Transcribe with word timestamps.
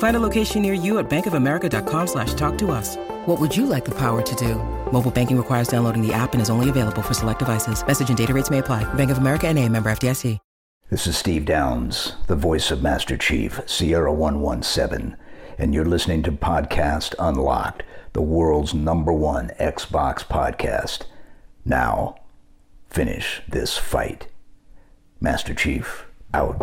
Find 0.00 0.16
a 0.16 0.20
location 0.20 0.62
near 0.62 0.72
you 0.72 0.98
at 0.98 1.08
bankofamerica.com 1.08 2.06
slash 2.06 2.34
talk 2.34 2.56
to 2.58 2.70
us. 2.70 2.96
What 3.26 3.38
would 3.38 3.56
you 3.56 3.66
like 3.66 3.84
the 3.84 3.94
power 3.94 4.20
to 4.22 4.34
do? 4.34 4.54
Mobile 4.92 5.10
banking 5.10 5.36
requires 5.36 5.68
downloading 5.68 6.06
the 6.06 6.12
app 6.12 6.32
and 6.32 6.40
is 6.42 6.50
only 6.50 6.68
available 6.68 7.02
for 7.02 7.14
select 7.14 7.38
devices. 7.38 7.86
Message 7.86 8.08
and 8.08 8.18
data 8.18 8.34
rates 8.34 8.50
may 8.50 8.58
apply. 8.58 8.84
Bank 8.94 9.10
of 9.10 9.18
America 9.18 9.46
and 9.46 9.58
a 9.58 9.68
member 9.68 9.90
FDIC. 9.90 10.38
This 10.90 11.06
is 11.06 11.16
Steve 11.16 11.44
Downes, 11.44 12.16
the 12.26 12.34
voice 12.34 12.72
of 12.72 12.82
Master 12.82 13.16
Chief, 13.16 13.60
Sierra 13.64 14.12
117, 14.12 15.16
and 15.56 15.72
you're 15.72 15.84
listening 15.84 16.24
to 16.24 16.32
Podcast 16.32 17.14
Unlocked, 17.16 17.84
the 18.12 18.22
world's 18.22 18.74
number 18.74 19.12
one 19.12 19.52
Xbox 19.60 20.24
podcast. 20.24 21.02
Now, 21.64 22.16
finish 22.88 23.40
this 23.46 23.78
fight. 23.78 24.26
Master 25.20 25.54
Chief, 25.54 26.06
out. 26.34 26.58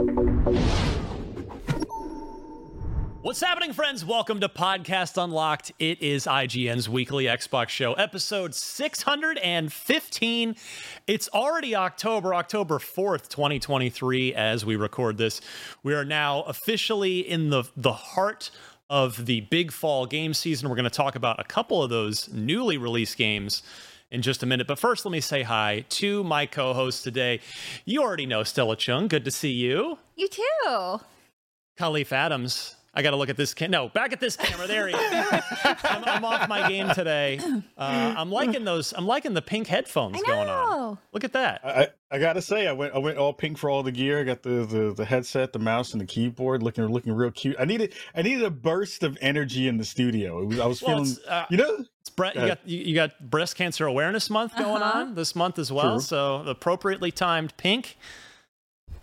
What's 3.21 3.41
happening, 3.41 3.73
friends? 3.73 4.05
Welcome 4.05 4.39
to 4.41 4.47
Podcast 4.47 5.21
Unlocked. 5.21 5.73
It 5.79 6.01
is 6.01 6.25
IGN's 6.25 6.87
weekly 6.87 7.25
Xbox 7.25 7.67
show, 7.69 7.91
episode 7.93 8.55
615. 8.55 10.55
It's 11.07 11.29
already 11.33 11.75
October, 11.75 12.33
October 12.33 12.79
4th, 12.79 13.27
2023, 13.27 14.33
as 14.33 14.65
we 14.65 14.77
record 14.77 15.17
this. 15.17 15.41
We 15.83 15.93
are 15.93 16.05
now 16.05 16.43
officially 16.43 17.19
in 17.19 17.49
the, 17.49 17.65
the 17.75 17.91
heart 17.91 18.49
of 18.89 19.25
the 19.25 19.41
big 19.41 19.73
fall 19.73 20.05
game 20.05 20.33
season. 20.33 20.69
We're 20.69 20.75
going 20.75 20.85
to 20.85 20.89
talk 20.89 21.15
about 21.15 21.41
a 21.41 21.43
couple 21.43 21.83
of 21.83 21.89
those 21.89 22.31
newly 22.31 22.77
released 22.77 23.17
games 23.17 23.61
in 24.09 24.21
just 24.21 24.41
a 24.41 24.45
minute. 24.45 24.67
But 24.67 24.79
first, 24.79 25.03
let 25.03 25.11
me 25.11 25.19
say 25.19 25.43
hi 25.43 25.83
to 25.89 26.23
my 26.23 26.45
co 26.45 26.73
host 26.73 27.03
today. 27.03 27.41
You 27.83 28.03
already 28.03 28.25
know 28.25 28.43
Stella 28.43 28.77
Chung. 28.77 29.09
Good 29.09 29.25
to 29.25 29.31
see 29.31 29.51
you. 29.51 29.97
You 30.15 30.29
too. 30.29 31.01
Kahlief 31.77 32.13
Adams. 32.13 32.76
I 32.97 33.03
got 33.03 33.11
to 33.11 33.15
look 33.15 33.29
at 33.29 33.37
this. 33.37 33.53
Cam- 33.53 33.69
no, 33.69 33.89
back 33.89 34.11
at 34.11 34.19
this 34.19 34.35
camera. 34.35 34.65
There 34.65 34.87
he 34.87 34.95
is. 34.95 35.01
I'm, 35.83 36.03
I'm, 36.03 36.25
off 36.25 36.49
my 36.49 36.67
game 36.67 36.89
today. 36.95 37.39
Uh, 37.77 38.15
I'm 38.17 38.31
liking 38.31 38.65
those. 38.65 38.91
I'm 38.91 39.05
liking 39.05 39.35
the 39.35 39.41
pink 39.41 39.67
headphones 39.67 40.19
going 40.23 40.49
on. 40.49 40.97
Look 41.13 41.23
at 41.23 41.33
that. 41.33 41.61
I, 41.63 41.89
I 42.09 42.17
gotta 42.17 42.41
say, 42.41 42.65
I 42.67 42.71
went 42.71 42.95
I 42.95 42.97
went 42.97 43.19
all 43.19 43.33
pink 43.33 43.59
for 43.59 43.69
all 43.69 43.83
the 43.83 43.91
gear. 43.91 44.19
I 44.19 44.23
got 44.23 44.41
the, 44.41 44.65
the 44.65 44.93
the 44.97 45.05
headset, 45.05 45.53
the 45.53 45.59
mouse, 45.59 45.91
and 45.91 46.01
the 46.01 46.07
keyboard, 46.07 46.63
looking 46.63 46.87
looking 46.87 47.13
real 47.13 47.29
cute. 47.29 47.55
I 47.59 47.65
needed 47.65 47.93
I 48.15 48.23
needed 48.23 48.43
a 48.43 48.49
burst 48.49 49.03
of 49.03 49.15
energy 49.21 49.67
in 49.67 49.77
the 49.77 49.85
studio. 49.85 50.43
Was, 50.43 50.59
I 50.59 50.65
was 50.65 50.81
well, 50.81 51.03
feeling, 51.03 51.17
uh, 51.27 51.45
you 51.51 51.57
know, 51.57 51.85
bre- 52.15 52.25
you 52.33 52.47
got 52.47 52.67
you 52.67 52.95
got 52.95 53.29
breast 53.29 53.55
cancer 53.55 53.85
awareness 53.85 54.31
month 54.31 54.57
going 54.57 54.81
uh-huh. 54.81 55.01
on 55.01 55.13
this 55.13 55.35
month 55.35 55.59
as 55.59 55.71
well. 55.71 55.97
True. 55.97 56.01
So 56.01 56.43
appropriately 56.47 57.11
timed 57.11 57.55
pink. 57.57 57.95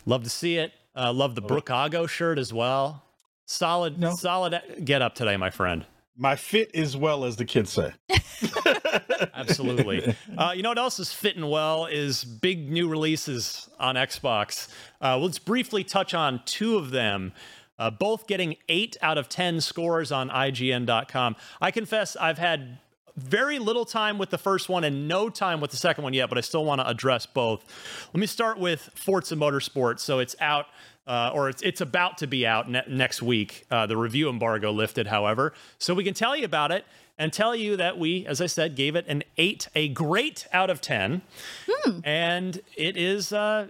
Love 0.04 0.24
to 0.24 0.30
see 0.30 0.56
it. 0.56 0.72
Uh, 0.96 1.12
love 1.12 1.36
the 1.36 1.42
Brooke 1.42 1.70
Ago 1.70 2.08
shirt 2.08 2.40
as 2.40 2.52
well. 2.52 3.04
Solid, 3.46 3.98
no. 3.98 4.14
solid 4.14 4.60
get 4.84 5.02
up 5.02 5.14
today, 5.14 5.36
my 5.36 5.50
friend. 5.50 5.84
My 6.16 6.36
fit 6.36 6.74
as 6.74 6.96
well 6.96 7.24
as 7.24 7.36
the 7.36 7.44
kids 7.44 7.72
say. 7.72 7.92
Absolutely. 9.34 10.14
Uh, 10.38 10.52
you 10.54 10.62
know 10.62 10.68
what 10.68 10.78
else 10.78 11.00
is 11.00 11.12
fitting 11.12 11.48
well 11.48 11.86
is 11.86 12.24
big 12.24 12.70
new 12.70 12.88
releases 12.88 13.68
on 13.80 13.96
Xbox. 13.96 14.68
Uh, 15.02 15.18
let's 15.18 15.38
briefly 15.40 15.82
touch 15.82 16.14
on 16.14 16.40
two 16.44 16.76
of 16.76 16.90
them. 16.90 17.32
Uh, 17.78 17.90
both 17.90 18.28
getting 18.28 18.56
eight 18.68 18.96
out 19.02 19.18
of 19.18 19.28
10 19.28 19.60
scores 19.60 20.12
on 20.12 20.30
IGN.com. 20.30 21.34
I 21.60 21.72
confess 21.72 22.16
I've 22.16 22.38
had 22.38 22.78
very 23.16 23.58
little 23.58 23.84
time 23.84 24.18
with 24.18 24.30
the 24.30 24.38
first 24.38 24.68
one 24.68 24.84
and 24.84 25.06
no 25.06 25.28
time 25.28 25.60
with 25.60 25.70
the 25.70 25.76
second 25.76 26.04
one 26.04 26.14
yet, 26.14 26.28
but 26.28 26.38
I 26.38 26.40
still 26.40 26.64
want 26.64 26.80
to 26.80 26.88
address 26.88 27.26
both. 27.26 27.64
Let 28.12 28.20
me 28.20 28.26
start 28.26 28.58
with 28.58 28.90
Forza 28.94 29.36
Motorsport. 29.36 30.00
So 30.00 30.18
it's 30.18 30.34
out 30.40 30.66
uh, 31.06 31.30
or 31.34 31.48
it's, 31.48 31.62
it's 31.62 31.80
about 31.80 32.18
to 32.18 32.26
be 32.26 32.46
out 32.46 32.70
ne- 32.70 32.82
next 32.88 33.22
week. 33.22 33.64
Uh, 33.70 33.86
the 33.86 33.96
review 33.96 34.28
embargo 34.28 34.72
lifted, 34.72 35.06
however. 35.06 35.52
So 35.78 35.94
we 35.94 36.04
can 36.04 36.14
tell 36.14 36.36
you 36.36 36.44
about 36.44 36.72
it 36.72 36.84
and 37.18 37.32
tell 37.32 37.54
you 37.54 37.76
that 37.76 37.98
we, 37.98 38.26
as 38.26 38.40
I 38.40 38.46
said, 38.46 38.74
gave 38.74 38.96
it 38.96 39.04
an 39.06 39.22
eight, 39.36 39.68
a 39.74 39.88
great 39.88 40.46
out 40.52 40.70
of 40.70 40.80
10. 40.80 41.22
Hmm. 41.68 42.00
And 42.04 42.60
it 42.76 42.96
is. 42.96 43.32
Uh, 43.32 43.68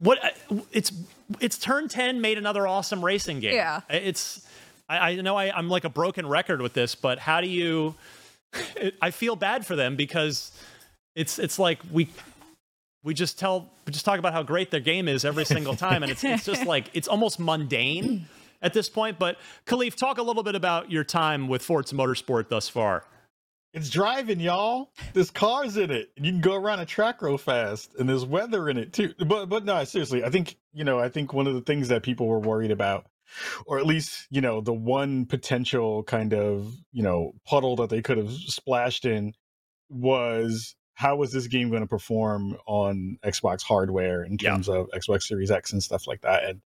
what 0.00 0.22
uh, 0.24 0.56
it's 0.72 0.92
it's 1.40 1.58
turn 1.58 1.86
10 1.86 2.20
made 2.20 2.38
another 2.38 2.66
awesome 2.66 3.04
racing 3.04 3.38
game 3.40 3.52
yeah 3.52 3.80
it's 3.90 4.46
i, 4.88 5.10
I 5.10 5.14
know 5.16 5.36
I, 5.36 5.54
i'm 5.56 5.68
like 5.68 5.84
a 5.84 5.90
broken 5.90 6.26
record 6.26 6.62
with 6.62 6.72
this 6.72 6.94
but 6.94 7.18
how 7.18 7.42
do 7.42 7.46
you 7.46 7.94
i 9.02 9.10
feel 9.10 9.36
bad 9.36 9.66
for 9.66 9.76
them 9.76 9.96
because 9.96 10.52
it's 11.14 11.38
it's 11.38 11.58
like 11.58 11.80
we 11.92 12.08
we 13.02 13.14
just 13.14 13.38
tell 13.38 13.70
we 13.86 13.92
just 13.92 14.04
talk 14.04 14.18
about 14.18 14.32
how 14.32 14.42
great 14.42 14.70
their 14.70 14.80
game 14.80 15.08
is 15.08 15.24
every 15.24 15.44
single 15.44 15.74
time 15.74 16.02
and 16.02 16.12
it's, 16.12 16.24
it's 16.24 16.44
just 16.44 16.66
like 16.66 16.90
it's 16.94 17.08
almost 17.08 17.38
mundane 17.38 18.26
at 18.62 18.72
this 18.72 18.88
point 18.88 19.18
but 19.18 19.38
Kahlief 19.66 19.94
talk 19.94 20.18
a 20.18 20.22
little 20.22 20.42
bit 20.42 20.54
about 20.54 20.90
your 20.90 21.04
time 21.04 21.48
with 21.48 21.62
forza 21.62 21.94
motorsport 21.94 22.48
thus 22.48 22.68
far. 22.68 23.04
It's 23.72 23.88
driving 23.88 24.40
y'all. 24.40 24.90
There's 25.14 25.30
cars 25.30 25.76
in 25.76 25.92
it 25.92 26.10
and 26.16 26.26
you 26.26 26.32
can 26.32 26.40
go 26.40 26.54
around 26.54 26.80
a 26.80 26.86
track 26.86 27.22
real 27.22 27.38
fast 27.38 27.94
and 27.98 28.08
there's 28.08 28.26
weather 28.26 28.68
in 28.68 28.76
it 28.76 28.92
too. 28.92 29.14
But 29.18 29.46
but 29.46 29.64
no 29.64 29.84
seriously 29.84 30.24
i 30.24 30.30
think 30.30 30.56
you 30.72 30.84
know 30.84 30.98
i 30.98 31.08
think 31.08 31.32
one 31.32 31.46
of 31.46 31.54
the 31.54 31.60
things 31.60 31.88
that 31.88 32.02
people 32.02 32.26
were 32.26 32.40
worried 32.40 32.70
about 32.70 33.06
or 33.66 33.78
at 33.78 33.86
least 33.86 34.26
you 34.30 34.40
know 34.40 34.60
the 34.60 34.72
one 34.72 35.26
potential 35.26 36.02
kind 36.02 36.34
of 36.34 36.74
you 36.92 37.02
know 37.02 37.32
puddle 37.46 37.76
that 37.76 37.90
they 37.90 38.02
could 38.02 38.18
have 38.18 38.32
splashed 38.32 39.04
in 39.04 39.32
was 39.88 40.74
how 41.00 41.16
was 41.16 41.32
this 41.32 41.46
game 41.46 41.70
going 41.70 41.80
to 41.80 41.88
perform 41.88 42.58
on 42.66 43.16
Xbox 43.24 43.62
hardware 43.62 44.22
in 44.22 44.36
terms 44.36 44.68
yeah. 44.68 44.74
of 44.74 44.90
Xbox 44.90 45.22
Series 45.22 45.50
X 45.50 45.72
and 45.72 45.82
stuff 45.82 46.06
like 46.06 46.20
that? 46.20 46.44
And 46.44 46.60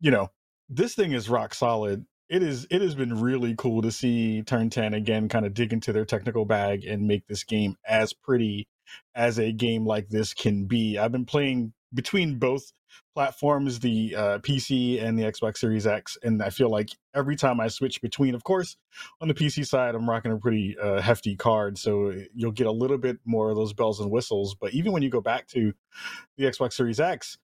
you 0.00 0.10
know, 0.10 0.30
this 0.70 0.94
thing 0.94 1.12
is 1.12 1.28
rock 1.28 1.52
solid. 1.52 2.06
It 2.30 2.42
is. 2.42 2.66
It 2.70 2.80
has 2.80 2.94
been 2.94 3.20
really 3.20 3.54
cool 3.58 3.82
to 3.82 3.92
see 3.92 4.40
Turn 4.42 4.70
10 4.70 4.94
again, 4.94 5.28
kind 5.28 5.44
of 5.44 5.52
dig 5.52 5.74
into 5.74 5.92
their 5.92 6.06
technical 6.06 6.46
bag 6.46 6.86
and 6.86 7.06
make 7.06 7.26
this 7.26 7.44
game 7.44 7.76
as 7.86 8.14
pretty 8.14 8.66
as 9.14 9.38
a 9.38 9.52
game 9.52 9.84
like 9.84 10.08
this 10.08 10.32
can 10.32 10.64
be. 10.64 10.96
I've 10.96 11.12
been 11.12 11.26
playing 11.26 11.74
between 11.92 12.38
both 12.38 12.72
platforms, 13.14 13.80
the 13.80 14.14
uh, 14.16 14.38
PC 14.38 15.02
and 15.02 15.18
the 15.18 15.24
Xbox 15.24 15.58
Series 15.58 15.86
X, 15.86 16.16
and 16.22 16.42
I 16.42 16.50
feel 16.50 16.70
like 16.70 16.90
every 17.14 17.36
time 17.36 17.60
I 17.60 17.68
switch 17.68 18.00
between, 18.00 18.34
of 18.34 18.44
course, 18.44 18.76
on 19.20 19.28
the 19.28 19.34
PC 19.34 19.66
side, 19.66 19.94
I'm 19.94 20.08
rocking 20.08 20.32
a 20.32 20.36
pretty 20.36 20.76
uh, 20.80 21.00
hefty 21.00 21.36
card, 21.36 21.78
so 21.78 22.14
you'll 22.34 22.52
get 22.52 22.66
a 22.66 22.72
little 22.72 22.98
bit 22.98 23.18
more 23.24 23.50
of 23.50 23.56
those 23.56 23.72
bells 23.72 24.00
and 24.00 24.10
whistles. 24.10 24.54
But 24.54 24.74
even 24.74 24.92
when 24.92 25.02
you 25.02 25.10
go 25.10 25.20
back 25.20 25.46
to 25.48 25.72
the 26.36 26.44
Xbox 26.44 26.74
Series 26.74 27.00
X, 27.00 27.38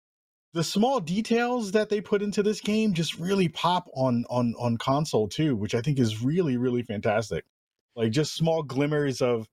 the 0.53 0.63
small 0.63 0.99
details 0.99 1.71
that 1.71 1.89
they 1.89 1.99
put 1.99 2.21
into 2.21 2.43
this 2.43 2.61
game 2.61 2.93
just 2.93 3.17
really 3.17 3.49
pop 3.49 3.89
on 3.95 4.23
on 4.29 4.53
on 4.59 4.77
console 4.77 5.27
too, 5.27 5.55
which 5.55 5.73
I 5.73 5.81
think 5.81 5.99
is 5.99 6.23
really 6.23 6.57
really 6.57 6.83
fantastic. 6.83 7.43
Like 7.95 8.11
just 8.11 8.35
small 8.35 8.63
glimmers 8.63 9.21
of 9.21 9.47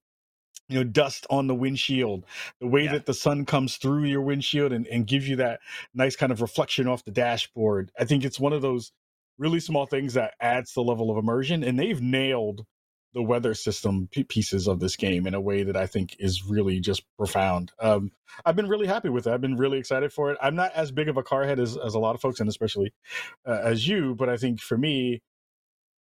you 0.69 0.77
know 0.77 0.85
dust 0.85 1.27
on 1.31 1.47
the 1.47 1.55
windshield 1.55 2.25
the 2.61 2.67
way 2.67 2.85
yeah. 2.85 2.93
that 2.93 3.07
the 3.07 3.15
sun 3.15 3.45
comes 3.45 3.77
through 3.77 4.05
your 4.05 4.23
windshield 4.23 4.73
and, 4.73 4.87
and 4.87 5.07
gives 5.07 5.29
you 5.29 5.37
that 5.37 5.61
nice 5.95 6.17
kind 6.17 6.33
of 6.33 6.41
reflection 6.41 6.87
off 6.87 7.05
the 7.05 7.11
dashboard 7.11 7.91
i 7.99 8.05
think 8.05 8.25
it's 8.25 8.41
one 8.41 8.53
of 8.53 8.63
those 8.63 8.93
really 9.39 9.61
small 9.61 9.87
things 9.87 10.15
that 10.15 10.35
adds 10.41 10.75
the 10.75 10.83
level 10.83 11.11
of 11.11 11.17
immersion 11.17 11.65
and 11.65 11.79
they've 11.79 12.01
nailed 12.01 12.67
the 13.13 13.23
weather 13.23 13.55
system 13.55 14.09
pieces 14.29 14.69
of 14.69 14.79
this 14.79 14.97
game 14.97 15.27
in 15.27 15.35
a 15.35 15.41
way 15.41 15.65
that 15.65 15.77
I 15.77 15.87
think 15.87 16.15
is 16.19 16.45
really 16.45 16.81
just 16.81 17.03
profound. 17.17 17.73
Um, 17.81 18.13
I've 18.45 18.55
been 18.55 18.69
really 18.69 18.87
happy 18.87 19.09
with 19.09 19.27
it. 19.27 19.33
I've 19.33 19.41
been 19.41 19.57
really 19.57 19.79
excited 19.79 20.13
for 20.13 20.31
it. 20.31 20.39
I'm 20.41 20.55
not 20.55 20.73
as 20.75 20.93
big 20.93 21.09
of 21.09 21.17
a 21.17 21.23
car 21.23 21.45
head 21.45 21.59
as, 21.59 21.77
as 21.77 21.95
a 21.95 21.99
lot 21.99 22.15
of 22.15 22.21
folks, 22.21 22.39
and 22.39 22.49
especially 22.49 22.93
uh, 23.47 23.61
as 23.65 23.89
you, 23.89 24.15
but 24.15 24.29
I 24.29 24.37
think 24.37 24.61
for 24.61 24.79
me, 24.79 25.23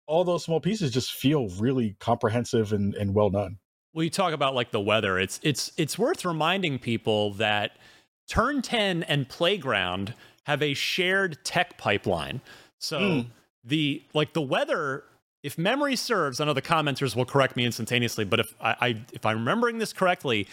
all 0.05 0.23
those 0.23 0.43
small 0.43 0.59
pieces 0.59 0.91
just 0.91 1.11
feel 1.11 1.49
really 1.59 1.95
comprehensive 1.99 2.73
and, 2.73 2.93
and 2.93 3.15
well 3.15 3.29
done. 3.29 3.57
Well, 3.99 4.05
you 4.05 4.09
talk 4.09 4.31
about 4.31 4.55
like 4.55 4.71
the 4.71 4.79
weather. 4.79 5.19
It's 5.19 5.41
it's 5.43 5.73
it's 5.75 5.99
worth 5.99 6.23
reminding 6.23 6.79
people 6.79 7.33
that 7.33 7.71
Turn 8.29 8.61
10 8.61 9.03
and 9.03 9.27
Playground 9.27 10.13
have 10.45 10.61
a 10.61 10.73
shared 10.73 11.43
tech 11.43 11.77
pipeline. 11.77 12.39
So 12.77 12.97
mm. 12.97 13.25
the 13.61 14.01
like 14.13 14.31
the 14.31 14.41
weather 14.41 15.03
if 15.43 15.57
memory 15.57 15.97
serves, 15.97 16.39
I 16.39 16.45
know 16.45 16.53
the 16.53 16.61
commenters 16.61 17.13
will 17.13 17.25
correct 17.25 17.57
me 17.57 17.65
instantaneously, 17.65 18.23
but 18.23 18.39
if 18.39 18.55
I, 18.61 18.75
I 18.79 18.87
if 19.11 19.25
I'm 19.25 19.39
remembering 19.39 19.79
this 19.79 19.91
correctly, 19.91 20.47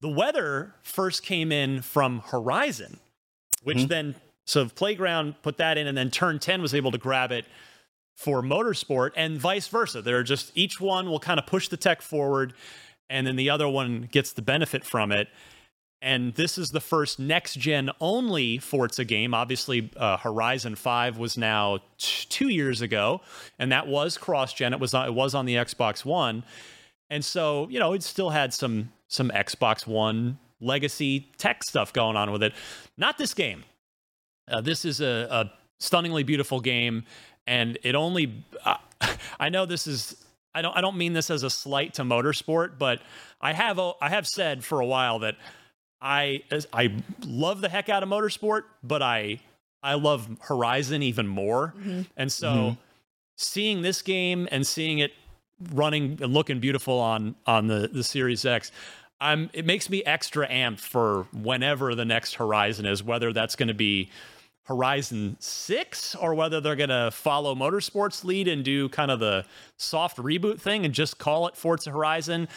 the 0.00 0.08
weather 0.08 0.72
first 0.84 1.24
came 1.24 1.50
in 1.50 1.82
from 1.82 2.20
Horizon, 2.20 3.00
which 3.64 3.78
mm-hmm. 3.78 3.86
then 3.88 4.14
so 4.44 4.68
Playground 4.68 5.34
put 5.42 5.56
that 5.56 5.76
in, 5.76 5.88
and 5.88 5.98
then 5.98 6.12
Turn 6.12 6.38
10 6.38 6.62
was 6.62 6.72
able 6.72 6.92
to 6.92 6.98
grab 6.98 7.32
it 7.32 7.46
for 8.16 8.42
Motorsport, 8.42 9.10
and 9.16 9.38
vice 9.38 9.68
versa. 9.68 10.02
They're 10.02 10.22
just 10.22 10.50
each 10.56 10.80
one 10.80 11.08
will 11.08 11.20
kind 11.20 11.38
of 11.38 11.46
push 11.46 11.68
the 11.68 11.76
tech 11.76 12.02
forward, 12.02 12.54
and 13.08 13.26
then 13.26 13.36
the 13.36 13.50
other 13.50 13.68
one 13.68 14.08
gets 14.10 14.32
the 14.32 14.42
benefit 14.42 14.84
from 14.84 15.12
it 15.12 15.28
and 16.02 16.34
this 16.34 16.58
is 16.58 16.70
the 16.70 16.80
first 16.80 17.18
next 17.18 17.58
gen 17.58 17.90
only 18.00 18.58
Forza 18.58 19.04
game. 19.04 19.34
Obviously, 19.34 19.90
uh, 19.96 20.16
Horizon 20.18 20.76
Five 20.76 21.18
was 21.18 21.38
now 21.38 21.78
t- 21.98 22.26
two 22.28 22.48
years 22.48 22.82
ago, 22.82 23.22
and 23.58 23.72
that 23.72 23.86
was 23.86 24.18
cross 24.18 24.52
gen. 24.52 24.72
It 24.72 24.80
was 24.80 24.94
on, 24.94 25.06
it 25.06 25.14
was 25.14 25.34
on 25.34 25.46
the 25.46 25.54
Xbox 25.54 26.04
One, 26.04 26.44
and 27.08 27.24
so 27.24 27.66
you 27.70 27.78
know 27.78 27.92
it 27.94 28.02
still 28.02 28.30
had 28.30 28.52
some 28.52 28.92
some 29.08 29.30
Xbox 29.30 29.86
One 29.86 30.38
legacy 30.60 31.28
tech 31.38 31.62
stuff 31.64 31.92
going 31.92 32.16
on 32.16 32.30
with 32.30 32.42
it. 32.42 32.52
Not 32.96 33.18
this 33.18 33.34
game. 33.34 33.64
Uh, 34.48 34.60
this 34.60 34.84
is 34.84 35.00
a, 35.00 35.26
a, 35.30 35.52
stunningly 35.80 36.22
beautiful 36.22 36.60
game, 36.60 37.04
and 37.46 37.78
it 37.82 37.94
only. 37.94 38.44
Uh, 38.64 38.76
I 39.40 39.48
know 39.48 39.66
this 39.66 39.86
is. 39.86 40.24
I 40.54 40.62
don't. 40.62 40.76
I 40.76 40.80
don't 40.80 40.96
mean 40.96 41.12
this 41.12 41.30
as 41.30 41.42
a 41.42 41.50
slight 41.50 41.94
to 41.94 42.02
motorsport, 42.02 42.78
but 42.78 43.00
I 43.40 43.52
have. 43.52 43.78
I 43.78 44.08
have 44.08 44.26
said 44.26 44.64
for 44.64 44.80
a 44.80 44.86
while 44.86 45.20
that 45.20 45.36
I 46.00 46.42
I 46.72 46.94
love 47.24 47.60
the 47.60 47.68
heck 47.68 47.88
out 47.88 48.02
of 48.02 48.08
motorsport, 48.08 48.62
but 48.82 49.02
I 49.02 49.40
I 49.82 49.94
love 49.94 50.28
Horizon 50.40 51.02
even 51.02 51.26
more. 51.26 51.74
Mm-hmm. 51.78 52.02
And 52.16 52.30
so 52.30 52.48
mm-hmm. 52.48 52.80
seeing 53.36 53.82
this 53.82 54.02
game 54.02 54.48
and 54.50 54.66
seeing 54.66 54.98
it 54.98 55.12
running 55.72 56.18
and 56.20 56.34
looking 56.34 56.60
beautiful 56.60 56.98
on 56.98 57.34
on 57.46 57.66
the 57.66 57.88
the 57.92 58.04
Series 58.04 58.44
X, 58.44 58.72
I'm 59.20 59.50
it 59.52 59.64
makes 59.64 59.88
me 59.88 60.04
extra 60.04 60.46
amped 60.48 60.80
for 60.80 61.26
whenever 61.32 61.94
the 61.94 62.04
next 62.04 62.34
Horizon 62.34 62.86
is, 62.86 63.02
whether 63.02 63.32
that's 63.32 63.56
going 63.56 63.68
to 63.68 63.74
be 63.74 64.10
Horizon 64.66 65.36
6 65.38 66.14
or 66.16 66.34
whether 66.34 66.60
they're 66.60 66.76
going 66.76 66.88
to 66.88 67.10
follow 67.12 67.54
Motorsports 67.54 68.24
lead 68.24 68.48
and 68.48 68.64
do 68.64 68.88
kind 68.88 69.10
of 69.10 69.20
the 69.20 69.44
soft 69.76 70.18
reboot 70.18 70.60
thing 70.60 70.84
and 70.84 70.92
just 70.92 71.18
call 71.18 71.46
it 71.46 71.56
Forza 71.56 71.90
Horizon. 71.90 72.48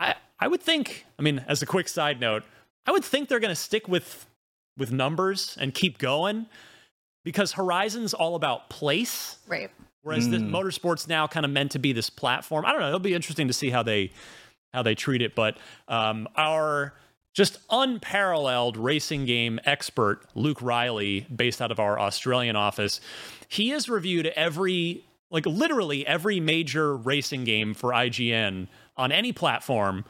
I 0.00 0.14
I 0.40 0.48
would 0.48 0.62
think, 0.62 1.06
I 1.18 1.22
mean, 1.22 1.44
as 1.46 1.62
a 1.62 1.66
quick 1.66 1.88
side 1.88 2.20
note, 2.20 2.42
I 2.86 2.90
would 2.90 3.04
think 3.04 3.28
they're 3.28 3.38
going 3.38 3.54
to 3.54 3.54
stick 3.54 3.86
with 3.86 4.26
with 4.78 4.90
numbers 4.90 5.56
and 5.60 5.74
keep 5.74 5.98
going 5.98 6.46
because 7.24 7.52
Horizon's 7.52 8.14
all 8.14 8.34
about 8.34 8.70
place. 8.70 9.36
Right. 9.46 9.70
Whereas 10.02 10.26
mm. 10.26 10.32
the 10.32 10.38
motorsports 10.38 11.06
now 11.06 11.26
kind 11.26 11.44
of 11.44 11.52
meant 11.52 11.72
to 11.72 11.78
be 11.78 11.92
this 11.92 12.10
platform. 12.10 12.64
I 12.64 12.72
don't 12.72 12.80
know. 12.80 12.88
It'll 12.88 12.98
be 12.98 13.14
interesting 13.14 13.46
to 13.48 13.52
see 13.52 13.70
how 13.70 13.82
they 13.82 14.10
how 14.72 14.82
they 14.82 14.94
treat 14.94 15.20
it. 15.22 15.34
But 15.34 15.58
um, 15.86 16.26
our 16.34 16.94
just 17.34 17.58
unparalleled 17.70 18.76
racing 18.76 19.24
game 19.24 19.58
expert, 19.64 20.26
Luke 20.34 20.60
Reilly, 20.60 21.26
based 21.34 21.62
out 21.62 21.70
of 21.70 21.80
our 21.80 21.98
Australian 21.98 22.56
office, 22.56 23.00
he 23.48 23.70
has 23.70 23.88
reviewed 23.88 24.26
every 24.28 25.04
like 25.30 25.46
literally 25.46 26.06
every 26.06 26.40
major 26.40 26.94
racing 26.94 27.44
game 27.44 27.72
for 27.72 27.90
IGN 27.90 28.68
on 28.96 29.10
any 29.10 29.32
platform 29.32 30.04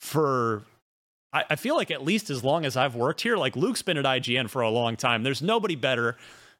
for 0.00 0.64
I, 1.32 1.56
feel 1.56 1.76
like 1.76 1.90
at 1.90 2.02
least 2.02 2.30
as 2.30 2.42
long 2.42 2.64
as 2.64 2.76
I've 2.76 2.94
worked 2.94 3.20
here, 3.20 3.36
like 3.36 3.54
Luke's 3.54 3.82
been 3.82 3.98
at 3.98 4.04
IGN 4.04 4.48
for 4.48 4.62
a 4.62 4.70
long 4.70 4.96
time. 4.96 5.22
There's 5.22 5.42
nobody 5.42 5.76
better 5.76 6.16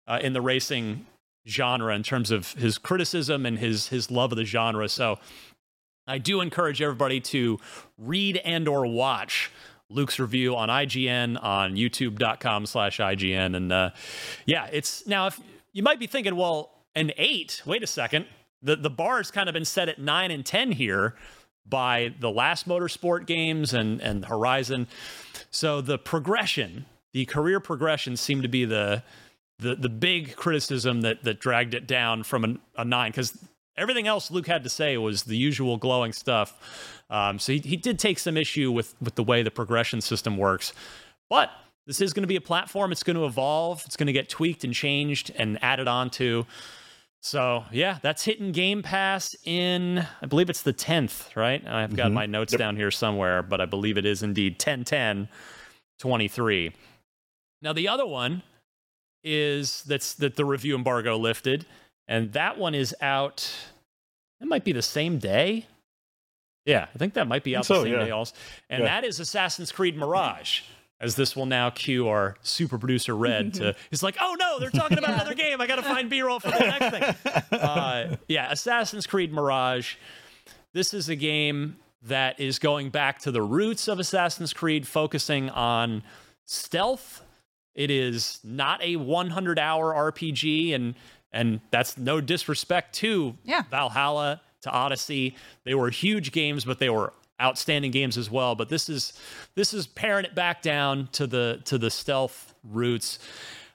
uh, 0.07 0.21
in 0.23 0.35
the 0.35 0.43
racing 0.43 1.07
genre 1.47 1.95
in 1.95 2.03
terms 2.03 2.31
of 2.31 2.53
his 2.53 2.77
criticism 2.77 3.47
and 3.47 3.59
his 3.59 3.89
his 3.89 4.11
love 4.11 4.31
of 4.31 4.39
the 4.39 4.45
genre. 4.45 4.89
So 4.89 5.19
I 6.07 6.19
do 6.19 6.41
encourage 6.41 6.83
everybody 6.83 7.21
to 7.21 7.59
read 7.97 8.37
and 8.39 8.69
or 8.69 8.87
watch 8.87 9.51
Luke's 9.91 10.19
review 10.19 10.55
on 10.55 10.69
IGN 10.69 11.43
on 11.43 11.75
youtube.com 11.75 12.67
slash 12.67 12.99
IGN. 12.99 13.57
And 13.57 13.73
uh, 13.73 13.91
yeah, 14.45 14.69
it's 14.71 15.07
now 15.07 15.29
if 15.29 15.41
you 15.73 15.83
might 15.83 15.99
be 15.99 16.07
thinking, 16.07 16.37
well, 16.37 16.71
an 16.95 17.13
eight, 17.17 17.63
wait 17.65 17.83
a 17.83 17.87
second. 17.87 18.27
The 18.63 18.77
the 18.77 18.91
bar's 18.91 19.31
kind 19.31 19.49
of 19.49 19.53
been 19.53 19.65
set 19.65 19.89
at 19.89 19.99
nine 19.99 20.31
and 20.31 20.45
ten 20.45 20.73
here 20.73 21.15
by 21.67 22.15
the 22.19 22.31
last 22.31 22.69
motorsport 22.69 23.27
games 23.27 23.73
and 23.73 24.01
and 24.01 24.25
Horizon. 24.25 24.89
So 25.51 25.81
the 25.81 25.99
progression, 25.99 26.87
the 27.13 27.25
career 27.25 27.61
progression, 27.61 28.17
seemed 28.17 28.43
to 28.43 28.49
be 28.49 28.65
the 28.65 29.03
the 29.59 29.75
the 29.75 29.89
big 29.89 30.37
criticism 30.37 31.03
that 31.03 31.23
that 31.25 31.41
dragged 31.41 31.75
it 31.75 31.87
down 31.87 32.25
from 32.25 32.45
a, 32.45 32.81
a 32.81 32.85
nine 32.85 33.11
because 33.11 33.39
everything 33.79 34.07
else 34.07 34.31
Luke 34.31 34.47
had 34.47 34.65
to 34.65 34.71
say 34.71 34.97
was 34.99 35.25
the 35.25 35.37
usual 35.37 35.77
glowing 35.77 36.13
stuff. 36.13 37.03
Um, 37.11 37.39
so 37.39 37.53
he, 37.53 37.59
he 37.61 37.77
did 37.77 37.99
take 37.99 38.19
some 38.19 38.37
issue 38.37 38.71
with 38.71 38.95
with 39.01 39.15
the 39.15 39.25
way 39.25 39.43
the 39.43 39.51
progression 39.51 40.01
system 40.01 40.37
works, 40.37 40.73
but 41.31 41.51
this 41.87 42.03
is 42.03 42.13
going 42.13 42.23
to 42.23 42.29
be 42.29 42.37
a 42.37 42.41
platform. 42.41 42.93
It's 42.93 43.03
going 43.03 43.17
to 43.17 43.25
evolve. 43.25 43.83
It's 43.87 43.97
going 43.97 44.09
to 44.09 44.13
get 44.13 44.29
tweaked 44.29 44.63
and 44.63 44.75
changed 44.75 45.33
and 45.37 45.59
added 45.63 45.89
on 45.89 46.11
to. 46.11 46.45
So 47.21 47.65
yeah, 47.73 47.99
that's 48.03 48.25
hitting 48.25 48.53
Game 48.53 48.83
Pass 48.83 49.35
in 49.45 50.07
I 50.23 50.27
believe 50.27 50.51
it's 50.51 50.63
the 50.63 50.73
10th, 50.73 51.35
right? 51.35 51.67
I've 51.67 51.97
got 51.97 52.07
mm-hmm. 52.07 52.15
my 52.15 52.27
notes 52.27 52.53
yep. 52.53 52.59
down 52.59 52.77
here 52.77 52.91
somewhere, 52.91 53.43
but 53.43 53.61
I 53.61 53.67
believe 53.67 53.97
it 53.97 54.07
is 54.07 54.23
indeed 54.23 54.59
10 54.59 54.85
10 54.85 55.29
23. 55.99 56.73
Now 57.61 57.73
the 57.73 57.89
other 57.89 58.07
one 58.07 58.43
is 59.25 59.83
that's 59.83 60.15
that 60.15 60.37
the 60.37 60.45
review 60.45 60.77
embargo 60.77 61.17
lifted, 61.17 61.67
and 62.09 62.33
that 62.33 62.59
one 62.59 62.75
is 62.75 62.95
out. 63.01 63.49
It 64.41 64.49
might 64.49 64.65
be 64.65 64.73
the 64.73 64.83
same 64.83 65.19
day. 65.19 65.67
Yeah, 66.65 66.87
I 66.95 66.99
think 66.99 67.15
that 67.15 67.29
might 67.29 67.45
be 67.45 67.57
out 67.57 67.67
so, 67.67 67.75
the 67.75 67.83
same 67.85 67.93
yeah. 67.93 68.05
day 68.05 68.11
also. 68.11 68.35
And 68.69 68.83
yeah. 68.83 69.01
that 69.01 69.05
is 69.07 69.21
Assassin's 69.21 69.71
Creed 69.73 69.97
Mirage 69.97 70.63
as 71.01 71.15
this 71.15 71.37
will 71.37 71.47
now 71.47 71.71
cue 71.71 72.09
our 72.09 72.37
super 72.43 72.79
producer 72.79 73.17
Red 73.17 73.55
to 73.55 73.75
he's 73.91 74.03
like, 74.03 74.17
oh 74.21 74.37
no, 74.39 74.59
they're 74.59 74.71
talking 74.71 74.99
about 74.99 75.15
another 75.15 75.35
game. 75.35 75.61
I 75.61 75.67
got 75.67 75.77
to 75.77 75.83
find 75.83 76.11
B-roll 76.11 76.41
for 76.41 76.51
the 76.51 76.59
next 76.59 76.91
thing. 76.91 77.59
Uh, 77.59 78.17
yeah, 78.29 78.51
Assassin's 78.51 79.07
Creed 79.07 79.33
Mirage. 79.33 79.97
This 80.73 80.93
is 80.93 81.09
a 81.09 81.17
game 81.17 81.77
that 82.03 82.39
is 82.39 82.59
going 82.59 82.91
back 82.91 83.21
to 83.21 83.31
the 83.31 83.43
roots 83.43 83.89
of 83.89 83.99
Assassin's 83.99 84.53
Creed, 84.53 84.87
focusing 84.87 85.51
on 85.51 86.03
stealth. 86.45 87.23
It 87.75 87.91
is 87.91 88.41
not 88.43 88.83
a 88.83 88.97
100-hour 88.97 90.13
RPG, 90.13 90.75
and 90.75 90.95
and 91.33 91.61
that's 91.71 91.99
no 91.99 92.21
disrespect 92.21 92.95
to 92.97 93.37
yeah. 93.45 93.63
Valhalla 93.71 94.41
to 94.63 94.71
Odyssey. 94.71 95.37
They 95.65 95.75
were 95.75 95.91
huge 95.91 96.33
games, 96.33 96.65
but 96.65 96.79
they 96.79 96.91
were 96.91 97.13
outstanding 97.41 97.91
games 97.91 98.19
as 98.19 98.31
well. 98.31 98.55
But 98.55 98.69
this 98.69 98.89
is 98.89 99.13
this 99.55 99.73
is 99.73 99.87
paring 99.87 100.25
it 100.25 100.35
back 100.35 100.63
down 100.63 101.09
to 101.13 101.27
the 101.27 101.61
to 101.67 101.79
the 101.79 101.91
stealth 101.91 102.55
roots. 102.65 103.19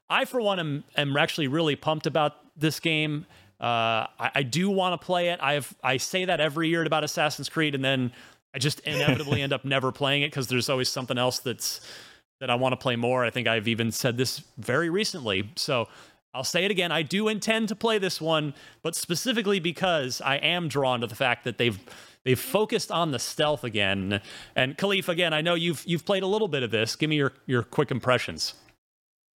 I, 0.10 0.26
for 0.26 0.42
one, 0.42 0.60
am, 0.60 0.84
am 0.98 1.16
actually 1.18 1.48
really 1.48 1.76
pumped 1.76 2.06
about 2.06 2.34
this 2.58 2.80
game. 2.80 3.26
Uh, 3.60 4.06
I, 4.20 4.32
I, 4.36 4.44
do 4.44 4.70
want 4.70 5.00
to 5.00 5.04
play 5.04 5.30
it. 5.30 5.40
I've 5.42 5.74
I 5.84 5.98
say 5.98 6.26
that 6.26 6.42
every 6.42 6.68
year 6.68 6.84
about 6.84 7.04
Assassin's 7.04 7.48
Creed, 7.48 7.76
and 7.76 7.84
then 7.84 8.12
I 8.54 8.60
just 8.60 8.80
inevitably 8.86 9.42
end 9.42 9.54
up 9.54 9.64
never 9.64 9.92
playing 9.92 10.24
it 10.24 10.28
because 10.28 10.48
there's 10.48 10.70
always 10.70 10.90
something 10.90 11.18
else 11.18 11.40
that's 11.40 11.80
that 12.40 12.50
I 12.50 12.56
want 12.56 12.74
to 12.74 12.78
play 12.78 12.98
more. 12.98 13.24
I 13.24 13.30
think 13.30 13.48
I've 13.48 13.70
even 13.70 13.92
said 13.92 14.18
this 14.18 14.44
very 14.58 14.90
recently. 14.90 15.50
So 15.56 15.88
I'll 16.34 16.44
say 16.44 16.66
it 16.66 16.72
again. 16.72 16.92
I 16.92 17.04
do 17.04 17.28
intend 17.28 17.70
to 17.70 17.76
play 17.76 18.00
this 18.00 18.20
one, 18.20 18.54
but 18.82 18.96
specifically 18.96 19.60
because 19.60 20.20
I 20.22 20.38
am 20.38 20.68
drawn 20.68 21.02
to 21.02 21.08
the 21.08 21.16
fact 21.16 21.44
that 21.44 21.58
they've 21.58 21.80
they've 22.24 22.40
focused 22.40 22.92
on 22.92 23.12
the 23.12 23.20
stealth 23.20 23.64
again. 23.64 24.20
And 24.56 24.78
Kahlief, 24.78 25.10
again, 25.10 25.34
I 25.34 25.42
know 25.42 25.54
you've 25.54 25.84
you've 25.86 26.06
played 26.06 26.24
a 26.24 26.28
little 26.28 26.48
bit 26.48 26.64
of 26.64 26.72
this. 26.72 26.96
Give 26.96 27.10
me 27.10 27.18
your 27.18 27.34
your 27.46 27.62
quick 27.64 27.92
impressions. 27.92 28.56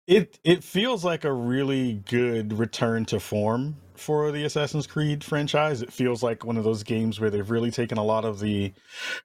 It 0.07 0.39
it 0.45 0.63
feels 0.63 1.05
like 1.05 1.25
a 1.25 1.33
really 1.33 1.95
good 1.95 2.53
return 2.53 3.07
to 3.07 3.19
form 3.19 3.77
for 3.97 4.31
the 4.31 4.45
Assassin's 4.45 4.87
Creed 4.87 5.25
franchise. 5.25 5.83
It 5.83 5.93
feels 5.93 6.23
like 6.23 6.45
one 6.45 6.57
of 6.57 6.65
those 6.65 6.83
games 6.83 7.21
where 7.21 7.31
they've 7.31 7.51
really 7.51 7.71
taken 7.71 7.99
a 7.99 8.05
lot 8.05 8.25
of 8.25 8.39
the 8.39 8.73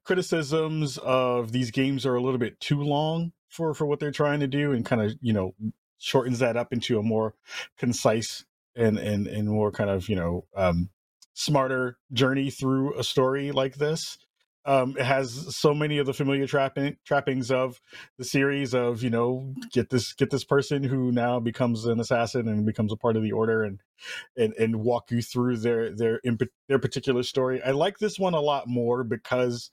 criticisms 0.06 0.98
of 1.00 1.52
these 1.52 1.72
games 1.72 2.06
are 2.06 2.16
a 2.16 2.22
little 2.22 2.38
bit 2.40 2.60
too 2.60 2.82
long 2.82 3.32
for 3.50 3.74
for 3.74 3.86
what 3.86 4.00
they're 4.00 4.12
trying 4.12 4.40
to 4.40 4.48
do 4.48 4.72
and 4.72 4.86
kind 4.86 5.02
of, 5.02 5.14
you 5.22 5.34
know, 5.34 5.54
shortens 6.00 6.40
that 6.40 6.58
up 6.58 6.74
into 6.74 6.98
a 6.98 7.04
more 7.04 7.36
concise 7.78 8.46
and 8.76 8.98
and 8.98 9.28
and 9.28 9.48
more 9.50 9.72
kind 9.72 9.90
of, 9.90 10.10
you 10.10 10.16
know, 10.16 10.46
um 10.56 10.90
smarter 11.34 11.98
journey 12.12 12.50
through 12.50 12.98
a 13.00 13.04
story 13.04 13.52
like 13.52 13.76
this. 13.76 14.18
Um, 14.66 14.96
it 15.00 15.06
has 15.06 15.56
so 15.56 15.74
many 15.74 15.98
of 15.98 16.06
the 16.06 16.14
familiar 16.14 16.46
trapping, 16.46 16.98
trappings 17.06 17.50
of 17.50 17.80
the 18.18 18.26
series 18.26 18.76
of 18.76 19.02
you 19.02 19.10
know 19.10 19.54
get 19.72 19.90
this 19.90 20.14
get 20.14 20.30
this 20.32 20.44
person 20.44 20.84
who 20.84 21.12
now 21.12 21.40
becomes 21.40 21.86
an 21.86 22.00
assassin 22.00 22.48
and 22.48 22.66
becomes 22.66 22.92
a 22.92 22.98
part 22.98 23.16
of 23.16 23.24
the 23.24 23.32
order 23.32 23.64
and 23.64 23.80
and 24.36 24.54
and 24.60 24.82
walk 24.82 25.12
you 25.12 25.22
through 25.22 25.58
their 25.58 25.96
their 25.96 26.20
their 26.68 26.78
particular 26.78 27.24
story. 27.24 27.64
I 27.64 27.72
like 27.72 28.00
this 28.00 28.20
one 28.20 28.34
a 28.34 28.42
lot 28.42 28.68
more 28.68 29.04
because 29.04 29.72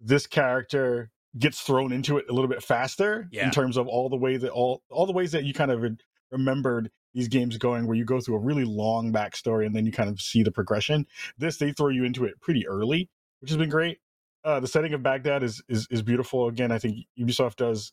this 0.00 0.26
character 0.26 1.10
gets 1.38 1.60
thrown 1.60 1.92
into 1.92 2.18
it 2.18 2.26
a 2.28 2.32
little 2.32 2.48
bit 2.48 2.62
faster 2.62 3.28
Yeah. 3.30 3.44
in 3.44 3.50
terms 3.50 3.76
of 3.76 3.86
all 3.86 4.08
the 4.08 4.16
way 4.16 4.36
that 4.36 4.50
all 4.50 4.82
all 4.90 5.06
the 5.06 5.12
ways 5.12 5.32
that 5.32 5.44
you 5.44 5.54
kind 5.54 5.70
of 5.70 5.84
remembered 6.32 6.90
these 7.14 7.28
games 7.28 7.56
going 7.58 7.86
where 7.86 7.96
you 7.96 8.04
go 8.04 8.20
through 8.20 8.36
a 8.36 8.40
really 8.40 8.64
long 8.64 9.12
backstory 9.12 9.66
and 9.66 9.74
then 9.74 9.84
you 9.86 9.92
kind 9.92 10.08
of 10.08 10.20
see 10.20 10.42
the 10.42 10.50
progression. 10.52 11.06
This 11.38 11.56
they 11.58 11.72
throw 11.72 11.88
you 11.88 12.04
into 12.04 12.24
it 12.24 12.40
pretty 12.40 12.66
early 12.66 13.08
which 13.40 13.50
has 13.50 13.56
been 13.56 13.70
great. 13.70 13.98
Uh 14.44 14.60
the 14.60 14.66
setting 14.66 14.92
of 14.94 15.02
baghdad 15.02 15.42
is 15.42 15.62
is, 15.68 15.86
is 15.90 16.02
beautiful. 16.02 16.48
Again 16.48 16.72
i 16.72 16.78
think 16.78 17.06
ubisoft 17.18 17.56
does 17.56 17.92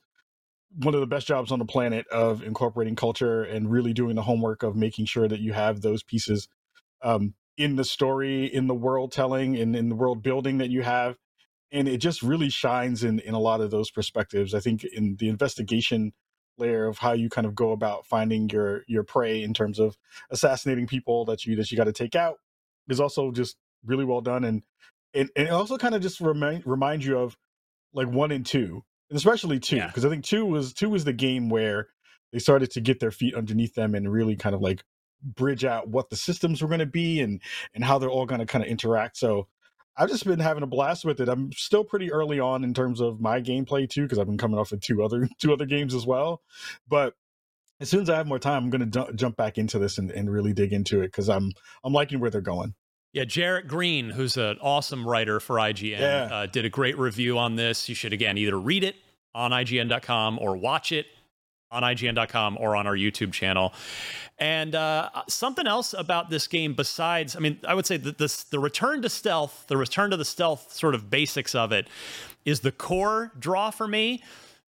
one 0.76 0.94
of 0.94 1.00
the 1.00 1.08
best 1.08 1.26
jobs 1.28 1.52
on 1.52 1.60
the 1.60 1.66
planet 1.66 2.06
of 2.08 2.44
incorporating 2.44 2.96
culture 2.96 3.44
and 3.44 3.72
really 3.72 3.94
doing 3.94 4.16
the 4.16 4.22
homework 4.24 4.64
of 4.64 4.76
making 4.76 5.06
sure 5.06 5.28
that 5.28 5.40
you 5.40 5.54
have 5.54 5.82
those 5.82 6.04
pieces 6.04 6.48
um 7.04 7.34
in 7.58 7.76
the 7.76 7.84
story 7.84 8.46
in 8.46 8.68
the 8.68 8.76
world 8.76 9.12
telling 9.12 9.56
and 9.56 9.76
in 9.76 9.90
the 9.90 9.96
world 9.96 10.22
building 10.22 10.58
that 10.58 10.70
you 10.70 10.82
have 10.84 11.16
and 11.72 11.88
it 11.88 11.98
just 11.98 12.22
really 12.22 12.50
shines 12.50 13.04
in 13.04 13.20
in 13.20 13.34
a 13.34 13.40
lot 13.40 13.62
of 13.62 13.72
those 13.72 13.92
perspectives. 13.92 14.54
I 14.54 14.60
think 14.60 14.84
in 14.84 15.18
the 15.18 15.30
investigation 15.30 16.14
layer 16.58 16.88
of 16.88 16.98
how 17.00 17.14
you 17.14 17.30
kind 17.30 17.46
of 17.46 17.54
go 17.56 17.72
about 17.72 18.06
finding 18.06 18.50
your 18.50 18.84
your 18.88 19.04
prey 19.04 19.44
in 19.44 19.54
terms 19.54 19.80
of 19.80 19.98
assassinating 20.32 20.88
people 20.88 21.26
that 21.26 21.46
you 21.46 21.56
that 21.56 21.72
you 21.72 21.78
got 21.78 21.86
to 21.86 21.94
take 21.94 22.16
out 22.16 22.38
is 22.90 23.00
also 23.00 23.32
just 23.32 23.58
really 23.86 24.06
well 24.06 24.22
done. 24.22 24.44
And 24.44 24.64
and, 25.14 25.30
and 25.36 25.48
it 25.48 25.52
also 25.52 25.78
kind 25.78 25.96
of 25.96 26.02
just 26.02 26.20
remind 26.20 26.66
remind 26.66 27.04
you 27.04 27.18
of 27.18 27.38
like 27.94 28.08
one 28.08 28.32
and 28.32 28.46
two 28.46 28.84
and 29.10 29.18
especially 29.18 29.60
two 29.60 29.78
Yeah. 29.78 29.88
because 29.88 30.04
i 30.04 30.10
think 30.10 30.26
two 30.26 30.46
was 30.46 30.74
two 30.74 30.90
was 30.90 31.06
the 31.06 31.14
game 31.14 31.50
where 31.50 31.88
they 32.34 32.40
started 32.40 32.70
to 32.72 32.82
get 32.82 33.00
their 33.00 33.12
feet 33.12 33.34
underneath 33.34 33.74
them 33.74 33.96
and 33.96 34.12
really 34.12 34.36
kind 34.36 34.54
of 34.54 34.62
like 34.62 34.84
bridge 35.24 35.66
out 35.66 35.88
what 35.88 36.10
the 36.10 36.16
systems 36.16 36.62
were 36.62 36.68
going 36.68 36.80
to 36.80 36.86
be 36.86 37.22
and 37.22 37.42
and 37.74 37.84
how 37.84 37.98
they're 37.98 38.10
all 38.10 38.26
going 38.26 38.40
to 38.40 38.46
kind 38.46 38.64
of 38.64 38.70
interact. 38.70 39.18
So 39.18 39.48
I've 39.98 40.10
just 40.10 40.26
been 40.26 40.40
having 40.40 40.64
a 40.64 40.68
blast 40.68 41.06
with 41.06 41.20
it. 41.20 41.28
I'm 41.30 41.52
still 41.54 41.84
pretty 41.84 42.12
early 42.12 42.40
on 42.40 42.64
in 42.64 42.74
terms 42.74 43.02
of 43.02 43.20
my 43.20 43.42
gameplay 43.42 43.90
too, 43.90 44.04
because 44.04 44.20
I've 44.20 44.28
been 44.28 44.38
coming 44.38 44.60
off 44.60 44.72
of 44.72 44.80
two 44.82 45.04
other 45.04 45.28
two 45.40 45.52
other 45.54 45.66
games 45.66 45.94
as 45.96 46.06
well. 46.06 46.42
But 46.88 47.16
as 47.80 47.90
soon 47.90 48.02
as 48.02 48.10
I 48.10 48.18
have 48.18 48.28
more 48.28 48.40
time, 48.40 48.64
I'm 48.66 48.70
going 48.70 48.90
to 48.92 49.14
jump 49.14 49.38
back 49.38 49.58
into 49.58 49.78
this 49.80 49.98
and, 49.98 50.10
and 50.12 50.32
really 50.32 50.54
dig 50.54 50.74
into 50.74 51.02
it 51.02 51.08
because 51.08 51.30
I'm 51.30 51.52
I'm 51.84 51.94
liking 51.94 52.20
where 52.20 52.30
they're 52.30 52.42
going. 52.42 52.74
Yeah, 53.14 53.24
Jarrett 53.24 53.68
Green, 53.68 54.10
who's 54.12 54.38
an 54.38 54.58
awesome 54.62 55.08
writer 55.08 55.40
for 55.40 55.56
IGN, 55.56 56.00
Yeah. 56.00 56.30
uh, 56.32 56.46
did 56.46 56.66
a 56.66 56.70
great 56.70 56.98
review 57.00 57.38
on 57.38 57.56
this. 57.56 57.88
You 57.90 57.96
should 57.96 58.14
again 58.14 58.38
either 58.38 58.60
read 58.60 58.84
it 58.84 58.96
on 59.34 59.52
IGN.com 59.52 60.38
or 60.40 60.58
watch 60.58 60.92
it 60.92 61.06
on 61.72 61.84
IGN.com 61.84 62.58
or 62.60 62.76
on 62.76 62.88
our 62.88 62.96
YouTube 62.96 63.34
channel. 63.34 63.74
And 64.40 64.76
uh, 64.76 65.10
something 65.28 65.68
else 65.68 65.94
about 65.94 66.30
this 66.30 66.48
game, 66.48 66.74
besides, 66.74 67.36
I 67.36 67.40
mean, 67.40 67.60
I 67.68 67.74
would 67.74 67.86
say 67.86 67.98
that 67.98 68.18
this 68.18 68.44
the 68.44 68.60
return 68.60 69.02
to 69.02 69.10
stealth, 69.10 69.66
the 69.68 69.78
return 69.78 70.12
to 70.12 70.18
the 70.18 70.26
stealth 70.26 70.72
sort 70.74 70.96
of 70.96 71.10
basics 71.10 71.56
of 71.56 71.72
it, 71.72 71.88
is 72.46 72.60
the 72.62 72.72
core 72.72 73.32
draw 73.40 73.72
for 73.72 73.88
me. 73.88 74.24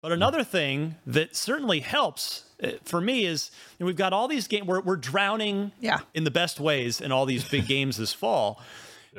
But 0.03 0.13
another 0.13 0.45
thing 0.45 0.95
that 1.07 1.35
certainly 1.35 1.81
helps 1.81 2.45
uh, 2.63 2.73
for 2.85 3.01
me 3.01 3.27
is 3.27 3.51
you 3.79 3.85
know, 3.85 3.87
we've 3.87 3.97
got 3.97 4.13
all 4.13 4.29
these 4.29 4.47
games. 4.47 4.67
We're, 4.67 4.81
we're 4.81 4.97
drowning 4.97 5.73
Yeah. 5.81 5.99
in 6.15 6.23
the 6.25 6.31
best 6.31 6.61
ways 6.61 7.01
in 7.01 7.11
all 7.11 7.27
these 7.27 7.47
big 7.49 7.67
games 7.75 7.97
this 7.97 8.13
fall. 8.13 8.63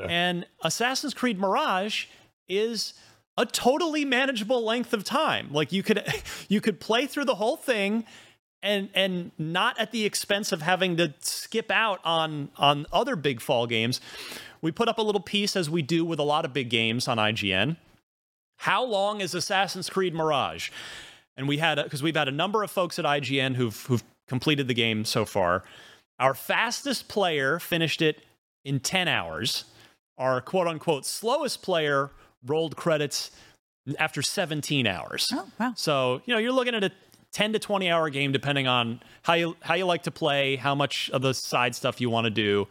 And 0.07 0.45
Assassin's 0.63 1.15
Creed 1.15 1.39
Mirage 1.39 2.05
is 2.47 2.93
a 3.37 3.45
totally 3.45 4.03
manageable 4.03 4.63
length 4.63 4.93
of 4.93 5.03
time. 5.03 5.49
Like 5.51 5.71
you 5.71 5.83
could 5.83 6.03
you 6.49 6.61
could 6.61 6.79
play 6.79 7.05
through 7.07 7.25
the 7.25 7.35
whole 7.35 7.57
thing 7.57 8.05
and 8.63 8.89
and 8.93 9.31
not 9.37 9.79
at 9.79 9.91
the 9.91 10.05
expense 10.05 10.51
of 10.51 10.61
having 10.61 10.97
to 10.97 11.13
skip 11.19 11.71
out 11.71 11.99
on 12.03 12.49
on 12.57 12.85
other 12.91 13.15
big 13.15 13.41
fall 13.41 13.67
games. 13.67 14.01
We 14.61 14.71
put 14.71 14.87
up 14.87 14.97
a 14.97 15.03
little 15.03 15.21
piece 15.21 15.55
as 15.55 15.69
we 15.69 15.81
do 15.81 16.03
with 16.03 16.19
a 16.19 16.23
lot 16.23 16.43
of 16.43 16.53
big 16.53 16.69
games 16.69 17.07
on 17.07 17.17
IGN. 17.17 17.77
How 18.57 18.83
long 18.83 19.21
is 19.21 19.35
Assassin's 19.35 19.89
Creed 19.89 20.15
Mirage? 20.15 20.71
And 21.35 21.47
we 21.47 21.59
had 21.59 21.75
because 21.75 22.01
we've 22.01 22.15
had 22.15 22.27
a 22.27 22.31
number 22.31 22.63
of 22.63 22.71
folks 22.71 22.97
at 22.97 23.05
IGN 23.05 23.55
who've 23.55 23.79
who've 23.85 24.03
completed 24.27 24.67
the 24.67 24.73
game 24.73 25.05
so 25.05 25.25
far. 25.25 25.63
Our 26.19 26.33
fastest 26.33 27.07
player 27.07 27.59
finished 27.59 28.01
it 28.01 28.23
in 28.65 28.79
10 28.79 29.07
hours. 29.07 29.65
Our 30.17 30.41
quote 30.41 30.67
unquote 30.67 31.05
slowest 31.05 31.61
player 31.61 32.09
rolled 32.45 32.75
credits 32.75 33.31
after 33.99 34.21
17 34.21 34.85
hours. 34.87 35.29
Oh, 35.33 35.47
wow. 35.59 35.73
So, 35.75 36.21
you 36.25 36.33
know, 36.33 36.39
you're 36.39 36.51
looking 36.51 36.75
at 36.75 36.83
a 36.83 36.91
10 37.33 37.53
to 37.53 37.59
20 37.59 37.89
hour 37.89 38.09
game 38.09 38.31
depending 38.31 38.67
on 38.67 39.01
how 39.21 39.33
you 39.33 39.55
how 39.61 39.75
you 39.75 39.85
like 39.85 40.03
to 40.03 40.11
play, 40.11 40.55
how 40.55 40.75
much 40.75 41.09
of 41.11 41.21
the 41.21 41.33
side 41.33 41.75
stuff 41.75 42.01
you 42.01 42.09
want 42.09 42.25
to 42.25 42.31
do. 42.31 42.67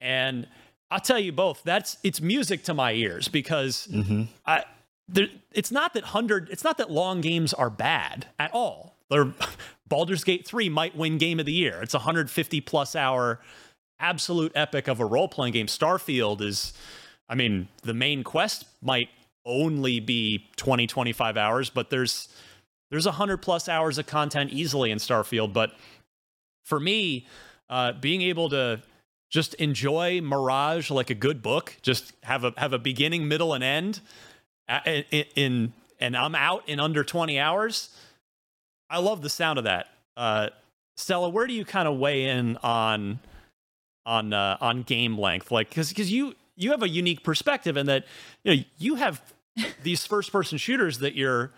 And 0.00 0.46
I'll 0.90 1.00
tell 1.00 1.18
you 1.18 1.32
both, 1.32 1.62
that's 1.64 1.96
it's 2.02 2.20
music 2.20 2.64
to 2.64 2.74
my 2.74 2.92
ears 2.92 3.28
because 3.28 3.88
mm-hmm. 3.90 4.24
I 4.46 4.64
there, 5.08 5.28
it's 5.52 5.70
not 5.70 5.94
that 5.94 6.04
100 6.04 6.48
it's 6.50 6.64
not 6.64 6.78
that 6.78 6.90
long 6.90 7.20
games 7.20 7.52
are 7.52 7.70
bad 7.70 8.26
at 8.38 8.52
all. 8.52 8.96
They're 9.10 9.32
Baldur's 9.88 10.24
Gate 10.24 10.46
3 10.46 10.70
might 10.70 10.96
win 10.96 11.18
game 11.18 11.38
of 11.38 11.44
the 11.44 11.52
year. 11.52 11.82
It's 11.82 11.92
a 11.92 11.98
150 11.98 12.60
plus 12.62 12.96
hour 12.96 13.40
absolute 14.00 14.52
epic 14.54 14.88
of 14.88 15.00
a 15.00 15.04
role 15.04 15.28
playing 15.28 15.52
game. 15.52 15.66
Starfield 15.66 16.40
is 16.40 16.72
I 17.32 17.34
mean, 17.34 17.68
the 17.82 17.94
main 17.94 18.24
quest 18.24 18.66
might 18.82 19.08
only 19.46 20.00
be 20.00 20.50
20 20.56 20.86
25 20.86 21.38
hours, 21.38 21.70
but 21.70 21.88
there's 21.88 22.28
there's 22.90 23.06
100 23.06 23.38
plus 23.38 23.70
hours 23.70 23.96
of 23.96 24.06
content 24.06 24.50
easily 24.52 24.90
in 24.90 24.98
Starfield, 24.98 25.54
but 25.54 25.72
for 26.66 26.78
me, 26.78 27.26
uh, 27.70 27.92
being 27.92 28.20
able 28.20 28.50
to 28.50 28.82
just 29.30 29.54
enjoy 29.54 30.20
Mirage 30.20 30.90
like 30.90 31.08
a 31.08 31.14
good 31.14 31.42
book, 31.42 31.74
just 31.80 32.12
have 32.22 32.44
a 32.44 32.52
have 32.58 32.74
a 32.74 32.78
beginning, 32.78 33.26
middle, 33.26 33.54
and 33.54 33.64
end, 33.64 34.00
uh, 34.68 34.80
in, 34.84 35.24
in 35.34 35.72
and 36.00 36.14
I'm 36.14 36.34
out 36.34 36.68
in 36.68 36.80
under 36.80 37.02
20 37.02 37.38
hours. 37.38 37.96
I 38.90 38.98
love 38.98 39.22
the 39.22 39.30
sound 39.30 39.58
of 39.58 39.64
that. 39.64 39.86
Uh, 40.18 40.50
Stella, 40.98 41.30
where 41.30 41.46
do 41.46 41.54
you 41.54 41.64
kind 41.64 41.88
of 41.88 41.96
weigh 41.96 42.24
in 42.24 42.58
on 42.58 43.20
on 44.04 44.34
uh, 44.34 44.58
on 44.60 44.82
game 44.82 45.18
length? 45.18 45.50
Like, 45.50 45.70
because 45.70 45.88
because 45.88 46.12
you 46.12 46.34
you 46.56 46.70
have 46.70 46.82
a 46.82 46.88
unique 46.88 47.22
perspective 47.22 47.76
in 47.76 47.86
that 47.86 48.04
you 48.44 48.54
know 48.56 48.62
you 48.78 48.94
have 48.96 49.20
these 49.82 50.04
first 50.06 50.32
person 50.32 50.58
shooters 50.58 50.98
that 50.98 51.14
you're 51.14 51.52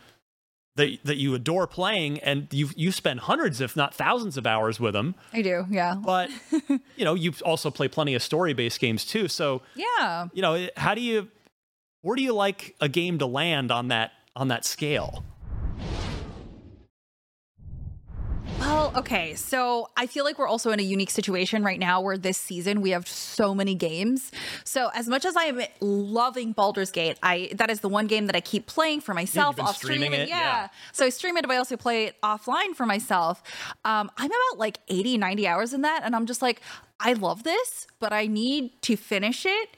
that 0.76 0.98
that 1.04 1.16
you 1.18 1.34
adore 1.36 1.66
playing, 1.68 2.18
and 2.20 2.48
you 2.52 2.68
you 2.74 2.90
spend 2.90 3.20
hundreds, 3.20 3.60
if 3.60 3.76
not 3.76 3.94
thousands, 3.94 4.36
of 4.36 4.44
hours 4.46 4.80
with 4.80 4.92
them. 4.94 5.14
I 5.32 5.40
do. 5.42 5.64
Yeah. 5.70 5.94
But 5.94 6.30
you 6.96 7.04
know, 7.04 7.14
you 7.14 7.32
also 7.44 7.70
play 7.70 7.86
plenty 7.86 8.14
of 8.14 8.22
story 8.22 8.54
based 8.54 8.80
games 8.80 9.04
too. 9.04 9.28
So 9.28 9.62
Yeah. 9.76 10.26
you 10.32 10.42
know, 10.42 10.68
how 10.76 10.94
do 10.94 11.00
you 11.00 11.28
where 12.02 12.16
do 12.16 12.22
you 12.22 12.32
like 12.34 12.74
a 12.80 12.88
game 12.88 13.18
to 13.18 13.26
land 13.26 13.70
on 13.70 13.88
that 13.88 14.12
on 14.34 14.48
that 14.48 14.64
scale? 14.64 15.24
Well, 18.64 18.92
okay. 18.96 19.34
So 19.34 19.90
I 19.94 20.06
feel 20.06 20.24
like 20.24 20.38
we're 20.38 20.48
also 20.48 20.70
in 20.70 20.80
a 20.80 20.82
unique 20.82 21.10
situation 21.10 21.62
right 21.62 21.78
now 21.78 22.00
where 22.00 22.16
this 22.16 22.38
season 22.38 22.80
we 22.80 22.90
have 22.90 23.06
so 23.06 23.54
many 23.54 23.74
games. 23.74 24.32
So 24.64 24.90
as 24.94 25.06
much 25.06 25.26
as 25.26 25.36
I 25.36 25.44
am 25.44 25.60
loving 25.80 26.52
Baldur's 26.52 26.90
Gate, 26.90 27.18
I 27.22 27.50
that 27.56 27.68
is 27.68 27.80
the 27.80 27.90
one 27.90 28.06
game 28.06 28.26
that 28.26 28.34
I 28.34 28.40
keep 28.40 28.66
playing 28.66 29.02
for 29.02 29.12
myself 29.12 29.60
off 29.60 29.76
streaming 29.76 30.08
streaming. 30.08 30.20
it, 30.20 30.28
Yeah. 30.30 30.38
yeah. 30.38 30.68
So 30.92 31.04
I 31.04 31.10
stream 31.10 31.36
it, 31.36 31.42
but 31.42 31.50
I 31.50 31.58
also 31.58 31.76
play 31.76 32.06
it 32.06 32.16
offline 32.22 32.74
for 32.74 32.86
myself. 32.86 33.42
Um, 33.84 34.10
I'm 34.16 34.30
about 34.30 34.58
like 34.58 34.78
80, 34.88 35.18
90 35.18 35.46
hours 35.46 35.74
in 35.74 35.82
that. 35.82 36.00
And 36.02 36.16
I'm 36.16 36.24
just 36.24 36.40
like, 36.40 36.62
I 36.98 37.12
love 37.12 37.42
this, 37.42 37.86
but 38.00 38.14
I 38.14 38.26
need 38.26 38.80
to 38.82 38.96
finish 38.96 39.44
it 39.44 39.76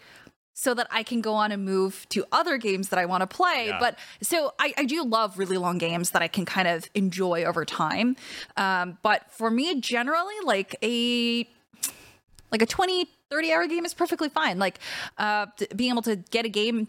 so 0.58 0.72
that 0.72 0.86
I 0.90 1.02
can 1.02 1.20
go 1.20 1.34
on 1.34 1.52
and 1.52 1.66
move 1.66 2.06
to 2.08 2.24
other 2.32 2.56
games 2.56 2.88
that 2.88 2.98
I 2.98 3.04
want 3.04 3.20
to 3.20 3.26
play. 3.26 3.66
Yeah. 3.66 3.78
But 3.78 3.98
so 4.22 4.54
I, 4.58 4.72
I 4.78 4.84
do 4.86 5.04
love 5.04 5.38
really 5.38 5.58
long 5.58 5.76
games 5.76 6.12
that 6.12 6.22
I 6.22 6.28
can 6.28 6.46
kind 6.46 6.66
of 6.66 6.88
enjoy 6.94 7.44
over 7.44 7.66
time. 7.66 8.16
Um, 8.56 8.96
but 9.02 9.30
for 9.30 9.50
me, 9.50 9.78
generally, 9.82 10.34
like 10.44 10.74
a 10.82 11.46
like 12.50 12.62
a 12.62 12.66
20, 12.66 13.06
30 13.30 13.52
hour 13.52 13.66
game 13.66 13.84
is 13.84 13.92
perfectly 13.92 14.30
fine. 14.30 14.58
Like 14.58 14.78
uh, 15.18 15.46
being 15.76 15.92
able 15.92 16.02
to 16.02 16.16
get 16.16 16.46
a 16.46 16.48
game 16.48 16.88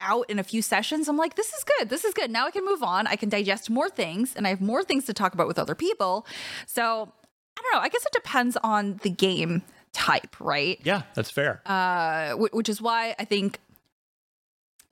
out 0.00 0.30
in 0.30 0.38
a 0.38 0.44
few 0.44 0.62
sessions, 0.62 1.08
I'm 1.08 1.16
like, 1.16 1.34
this 1.34 1.52
is 1.52 1.64
good. 1.64 1.88
This 1.88 2.04
is 2.04 2.14
good. 2.14 2.30
Now 2.30 2.46
I 2.46 2.52
can 2.52 2.64
move 2.64 2.84
on. 2.84 3.08
I 3.08 3.16
can 3.16 3.28
digest 3.28 3.68
more 3.68 3.90
things 3.90 4.36
and 4.36 4.46
I 4.46 4.50
have 4.50 4.60
more 4.60 4.84
things 4.84 5.04
to 5.06 5.12
talk 5.12 5.34
about 5.34 5.48
with 5.48 5.58
other 5.58 5.74
people. 5.74 6.24
So 6.66 7.12
I 7.56 7.60
don't 7.60 7.72
know. 7.74 7.80
I 7.80 7.88
guess 7.88 8.06
it 8.06 8.12
depends 8.12 8.56
on 8.62 9.00
the 9.02 9.10
game 9.10 9.62
type, 9.98 10.36
right? 10.40 10.78
Yeah, 10.84 11.02
that's 11.14 11.30
fair. 11.30 11.60
uh, 11.66 12.32
wh- 12.34 12.54
which 12.54 12.68
is 12.68 12.80
why 12.80 13.14
I 13.18 13.24
think 13.24 13.58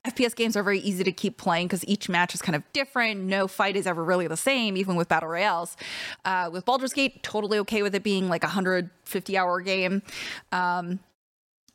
FPS 0.07 0.37
games 0.37 0.57
are 0.57 0.63
very 0.63 0.79
easy 0.81 1.03
to 1.03 1.11
keep 1.11 1.37
playing 1.37 1.67
because 1.67 1.85
each 1.89 2.09
match 2.09 2.33
is 2.35 2.41
kind 2.41 2.55
of 2.55 2.63
different. 2.73 3.23
No 3.23 3.49
fight 3.49 3.75
is 3.77 3.87
ever 3.89 4.05
really 4.05 4.29
the 4.29 4.37
same, 4.37 4.77
even 4.77 4.95
with 4.95 5.09
battle 5.09 5.29
royales. 5.29 5.77
Uh, 6.25 6.49
with 6.53 6.65
Baldur's 6.65 6.93
Gate, 6.93 7.23
totally 7.25 7.59
okay 7.59 7.83
with 7.83 7.95
it 7.95 8.05
being 8.05 8.29
like 8.29 8.45
a 8.45 8.47
150 8.47 9.37
hour 9.39 9.61
game. 9.61 10.03
Um, 10.53 11.01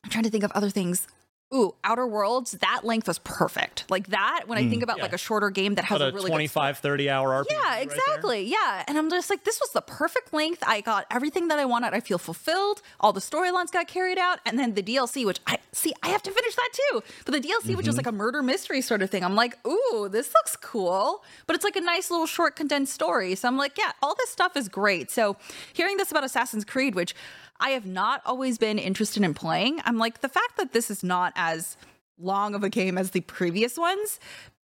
I'm 0.04 0.10
trying 0.10 0.24
to 0.24 0.30
think 0.30 0.44
of 0.46 0.52
other 0.54 0.70
things. 0.70 1.08
Ooh, 1.54 1.76
Outer 1.84 2.08
Worlds, 2.08 2.54
that 2.54 2.82
length 2.86 3.08
was 3.08 3.20
perfect. 3.20 3.84
Like 3.90 4.08
that, 4.08 4.44
when 4.48 4.58
I 4.58 4.64
mm, 4.64 4.70
think 4.70 4.84
about 4.84 4.98
yeah. 4.98 5.04
like 5.04 5.14
a 5.14 5.18
shorter 5.18 5.50
game 5.50 5.76
that 5.76 5.84
has 5.86 6.00
a 6.00 6.06
a 6.06 6.12
really 6.12 6.30
good 6.30 6.36
25, 6.36 6.78
30 6.78 7.10
hour 7.10 7.44
RPG. 7.44 7.48
yeah, 7.50 7.60
right 7.62 7.84
exactly. 7.84 8.44
yeah. 8.44 8.84
And 8.88 8.98
I'm 8.98 9.10
just 9.10 9.30
like, 9.30 9.44
this 9.44 9.60
was 9.60 9.72
the 9.72 9.82
perfect 9.82 10.34
length. 10.34 10.64
I 10.66 10.80
got 10.80 11.06
everything 11.12 11.50
that 11.50 11.60
I 11.60 11.66
wanted. 11.66 11.94
I 11.94 12.00
feel 12.00 12.18
fulfilled. 12.18 12.82
All 13.02 13.12
the 13.12 13.20
storylines 13.20 13.72
got 13.72 13.88
carried 13.88 14.18
out. 14.18 14.40
And 14.46 14.58
then 14.58 14.76
the 14.76 14.84
DLC, 14.84 15.26
which 15.26 15.40
I 15.46 15.58
see, 15.74 15.94
I 16.02 16.10
have 16.10 16.24
to 16.24 16.32
finish 16.32 16.56
that 16.56 16.70
too. 16.74 17.04
But 17.26 17.34
the 17.34 17.42
DLC, 17.42 17.76
which 17.76 17.88
is 17.88 17.96
mm-hmm. 17.96 17.98
like 17.98 18.08
a 18.08 18.12
murder 18.14 18.42
mystery 18.42 18.82
sort 18.82 19.02
of 19.02 19.10
thing, 19.10 19.24
I'm 19.24 19.36
like, 19.36 19.58
ooh, 19.68 20.08
this 20.10 20.34
looks 20.34 20.56
cool. 20.56 21.24
But 21.48 21.58
it's 21.58 21.66
like 21.66 21.76
a 21.76 21.82
nice 21.82 22.10
little 22.10 22.28
short, 22.28 22.56
condensed 22.56 22.94
story. 22.94 23.36
So 23.36 23.50
I'm 23.50 23.58
like, 23.58 23.78
yeah, 23.78 23.92
all 24.02 24.16
this 24.16 24.30
stuff 24.30 24.56
is 24.56 24.70
great. 24.70 25.12
So 25.12 25.36
hearing 25.74 25.98
this 25.98 26.12
about 26.12 26.24
Assassin's 26.24 26.64
Creed, 26.64 26.96
which 26.96 27.14
I 27.62 27.70
have 27.70 27.86
not 27.86 28.22
always 28.26 28.58
been 28.58 28.78
interested 28.78 29.24
in 29.24 29.34
playing, 29.34 29.80
I'm 29.86 29.98
like, 29.98 30.22
the 30.22 30.30
fact 30.30 30.58
that 30.58 30.74
this 30.74 30.92
is 30.92 31.04
not 31.04 31.32
as 31.36 31.78
long 32.18 32.56
of 32.56 32.64
a 32.64 32.70
game 32.70 32.98
as 32.98 33.12
the 33.12 33.22
previous 33.22 33.78
ones 33.78 34.20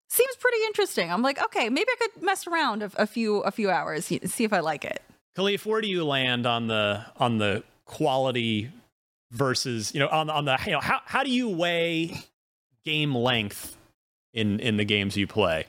seems 0.09 0.37
pretty 0.37 0.59
interesting. 0.67 1.12
I'm 1.12 1.23
like, 1.23 1.43
okay, 1.45 1.69
maybe 1.69 1.88
I 1.91 1.97
could 2.09 2.23
mess 2.23 2.47
around 2.47 2.83
a, 2.83 2.91
a 2.97 3.07
few 3.07 3.41
a 3.41 3.50
few 3.50 3.71
hours, 3.71 4.07
see 4.07 4.45
if 4.45 4.53
I 4.53 4.61
like 4.61 4.85
it. 4.85 5.03
Kahlief, 5.37 5.67
where 5.67 5.81
do 5.81 5.88
you 5.88 6.05
land 6.05 6.47
on 6.47 6.67
the 6.67 7.05
on 7.19 7.38
the 7.38 7.62
quality 7.85 8.71
versus 9.31 9.93
you 9.95 10.00
know 10.00 10.09
on 10.09 10.31
on 10.31 10.45
the 10.45 10.59
you 10.65 10.73
know 10.73 10.81
how 10.81 11.00
how 11.05 11.23
do 11.23 11.31
you 11.31 11.49
weigh 11.49 12.17
game 12.85 13.15
length 13.15 13.76
in 14.33 14.61
in 14.61 14.76
the 14.76 14.85
games 14.85 15.17
you 15.17 15.26
play? 15.26 15.67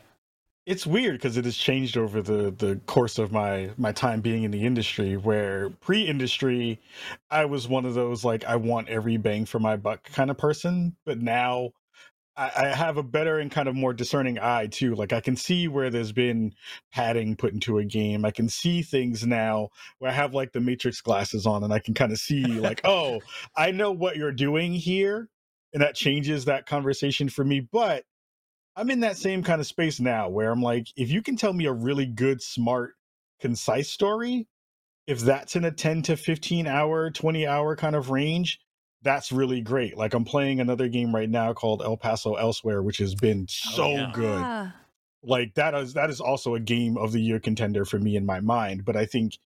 It's 0.68 0.86
weird 0.86 1.14
because 1.16 1.38
it 1.38 1.46
has 1.46 1.56
changed 1.56 1.98
over 1.98 2.22
the 2.22 2.52
the 2.52 2.80
course 2.86 3.18
of 3.18 3.32
my 3.32 3.72
my 3.78 3.94
time 3.94 4.20
being 4.20 4.44
in 4.44 4.52
the 4.52 4.66
industry 4.66 5.16
where 5.16 5.70
pre-industry 5.82 6.80
i 7.32 7.46
was 7.46 7.68
one 7.68 7.86
of 7.86 7.94
those 7.94 8.26
like 8.26 8.44
i 8.44 8.56
want 8.56 8.90
every 8.90 9.16
bang 9.16 9.46
for 9.46 9.60
my 9.60 9.76
buck 9.78 10.04
kind 10.12 10.30
of 10.30 10.38
person. 10.38 10.96
But 11.06 11.20
now 11.20 11.72
I, 12.36 12.52
I 12.56 12.68
have 12.68 12.98
a 12.98 13.04
better 13.04 13.40
and 13.40 13.50
kind 13.50 13.68
of 13.68 13.76
more 13.76 13.94
discerning 13.94 14.40
eye 14.40 14.68
too. 14.68 14.94
Like 14.94 15.14
i 15.14 15.22
can 15.22 15.38
see 15.38 15.70
where 15.70 15.90
there's 15.90 16.12
been 16.12 16.54
padding 16.92 17.38
put 17.38 17.54
into 17.54 17.78
a 17.78 17.86
game. 17.86 18.26
I 18.26 18.32
can 18.32 18.50
see 18.50 18.82
things 18.82 19.26
now 19.26 19.70
where 20.00 20.12
i 20.12 20.14
have 20.14 20.34
like 20.34 20.52
the 20.52 20.60
matrix 20.60 21.00
glasses 21.02 21.46
on 21.46 21.64
and 21.64 21.74
i 21.74 21.80
can 21.80 21.94
kind 21.94 22.12
of 22.12 22.20
see 22.20 22.44
like 22.44 22.82
oh 22.84 23.22
i 23.56 23.72
know 23.72 23.92
what 23.92 24.18
you're 24.18 24.34
doing 24.34 24.74
here. 24.74 25.30
And 25.74 25.82
that 25.82 25.96
changes 25.96 26.46
that 26.46 26.66
conversation 26.66 27.30
for 27.30 27.44
me. 27.46 27.60
But 27.60 28.04
I'm 28.78 28.92
in 28.92 29.00
that 29.00 29.18
same 29.18 29.42
kind 29.42 29.60
of 29.60 29.66
space 29.66 30.00
now 30.00 30.30
where 30.30 30.52
I'm 30.52 30.62
like, 30.62 30.88
if 30.96 31.10
you 31.10 31.24
can 31.24 31.36
tell 31.36 31.52
me 31.52 31.66
a 31.66 31.74
really 31.74 32.06
good, 32.06 32.44
smart, 32.44 32.94
concise 33.42 33.90
story, 33.90 34.48
if 35.08 35.20
that's 35.22 35.56
in 35.56 35.66
a 35.66 35.72
10 35.72 36.04
to 36.04 36.16
15 36.16 36.68
hour, 36.68 37.10
20 37.10 37.48
hour 37.48 37.76
kind 37.76 37.96
of 37.96 38.12
range, 38.12 38.60
that's 39.02 39.32
really 39.32 39.62
great. 39.62 39.98
Like 39.98 40.14
I'm 40.14 40.26
playing 40.26 40.60
another 40.60 40.88
game 40.90 41.14
right 41.14 41.30
now 41.30 41.54
called 41.54 41.82
El 41.82 41.98
Paso 41.98 42.36
Elsewhere, 42.36 42.84
which 42.84 43.00
has 43.00 43.16
been 43.16 43.48
so 43.50 43.90
yeah. 43.90 44.12
good. 44.14 44.42
Ah, 44.44 44.76
Like 45.24 45.56
that 45.56 45.74
is 45.74 45.94
that 45.96 46.12
is 46.12 46.22
also 46.22 46.54
a 46.54 46.60
game 46.60 46.98
of 46.98 47.14
the 47.14 47.22
year 47.22 47.40
contender 47.40 47.84
for 47.84 47.98
me 47.98 48.16
in 48.16 48.28
my 48.28 48.42
mind. 48.42 48.86
But 48.86 48.96
I 48.96 49.06
think 49.06 49.40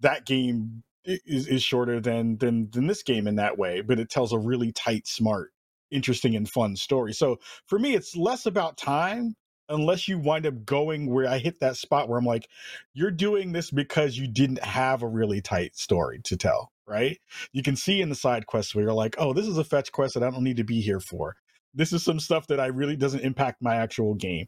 that 0.00 0.26
game 0.26 0.84
is, 1.04 1.48
is 1.48 1.62
shorter 1.62 1.98
than 1.98 2.36
than 2.38 2.70
than 2.70 2.86
this 2.86 3.02
game 3.02 3.26
in 3.26 3.36
that 3.36 3.58
way, 3.58 3.80
but 3.80 3.98
it 3.98 4.10
tells 4.10 4.32
a 4.32 4.38
really 4.38 4.70
tight, 4.70 5.08
smart, 5.08 5.50
interesting, 5.90 6.34
and 6.36 6.48
fun 6.48 6.76
story. 6.76 7.12
So 7.12 7.38
for 7.66 7.78
me, 7.78 7.94
it's 7.94 8.16
less 8.16 8.46
about 8.46 8.76
time 8.76 9.34
unless 9.68 10.08
you 10.08 10.18
wind 10.18 10.46
up 10.46 10.64
going 10.64 11.12
where 11.12 11.28
I 11.28 11.38
hit 11.38 11.60
that 11.60 11.76
spot 11.76 12.08
where 12.08 12.18
I'm 12.18 12.24
like, 12.24 12.48
you're 12.94 13.10
doing 13.10 13.52
this 13.52 13.70
because 13.70 14.16
you 14.16 14.28
didn't 14.28 14.62
have 14.62 15.02
a 15.02 15.08
really 15.08 15.40
tight 15.40 15.76
story 15.76 16.20
to 16.24 16.36
tell, 16.36 16.70
right? 16.86 17.18
You 17.52 17.62
can 17.62 17.76
see 17.76 18.00
in 18.00 18.08
the 18.08 18.14
side 18.14 18.46
quests 18.46 18.74
where 18.74 18.84
you're 18.84 18.92
like, 18.92 19.16
oh, 19.18 19.32
this 19.32 19.46
is 19.46 19.58
a 19.58 19.64
fetch 19.64 19.92
quest 19.92 20.14
that 20.14 20.22
I 20.22 20.30
don't 20.30 20.44
need 20.44 20.58
to 20.58 20.64
be 20.64 20.80
here 20.80 21.00
for. 21.00 21.36
This 21.74 21.92
is 21.92 22.02
some 22.02 22.20
stuff 22.20 22.46
that 22.46 22.60
I 22.60 22.66
really 22.66 22.96
doesn't 22.96 23.20
impact 23.20 23.60
my 23.60 23.76
actual 23.76 24.14
game. 24.14 24.46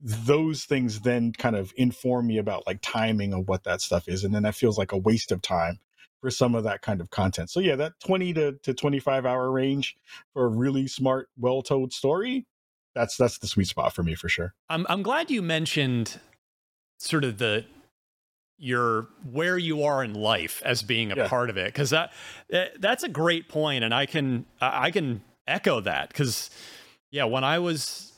Those 0.00 0.64
things 0.64 1.00
then 1.00 1.32
kind 1.32 1.56
of 1.56 1.72
inform 1.76 2.28
me 2.28 2.38
about 2.38 2.66
like 2.66 2.78
timing 2.82 3.32
of 3.32 3.48
what 3.48 3.64
that 3.64 3.80
stuff 3.80 4.06
is. 4.06 4.22
And 4.22 4.32
then 4.32 4.44
that 4.44 4.54
feels 4.54 4.78
like 4.78 4.92
a 4.92 4.98
waste 4.98 5.32
of 5.32 5.42
time 5.42 5.80
for 6.20 6.30
some 6.30 6.54
of 6.54 6.64
that 6.64 6.82
kind 6.82 7.00
of 7.00 7.10
content. 7.10 7.50
So 7.50 7.60
yeah, 7.60 7.76
that 7.76 7.92
20 8.04 8.32
to, 8.34 8.52
to 8.62 8.74
25 8.74 9.24
hour 9.26 9.50
range 9.50 9.96
for 10.32 10.44
a 10.44 10.48
really 10.48 10.86
smart, 10.88 11.28
well 11.38 11.62
told 11.62 11.92
story, 11.92 12.46
that's 12.94 13.16
that's 13.16 13.38
the 13.38 13.46
sweet 13.46 13.68
spot 13.68 13.92
for 13.94 14.02
me 14.02 14.14
for 14.14 14.28
sure. 14.28 14.54
I'm 14.68 14.84
I'm 14.88 15.02
glad 15.02 15.30
you 15.30 15.42
mentioned 15.42 16.18
sort 16.98 17.22
of 17.24 17.38
the 17.38 17.64
your 18.60 19.06
where 19.30 19.56
you 19.56 19.84
are 19.84 20.02
in 20.02 20.14
life 20.14 20.60
as 20.64 20.82
being 20.82 21.12
a 21.12 21.16
Yeah. 21.16 21.28
part 21.28 21.48
of 21.48 21.56
it 21.56 21.66
because 21.66 21.90
that 21.90 22.12
that's 22.80 23.04
a 23.04 23.08
great 23.08 23.48
point 23.48 23.84
and 23.84 23.94
I 23.94 24.06
can 24.06 24.46
I 24.60 24.86
I 24.86 24.90
can 24.90 25.22
echo 25.46 25.80
that 25.82 26.08
because 26.08 26.50
yeah 27.12 27.22
when 27.24 27.44
I 27.44 27.60
was 27.60 28.12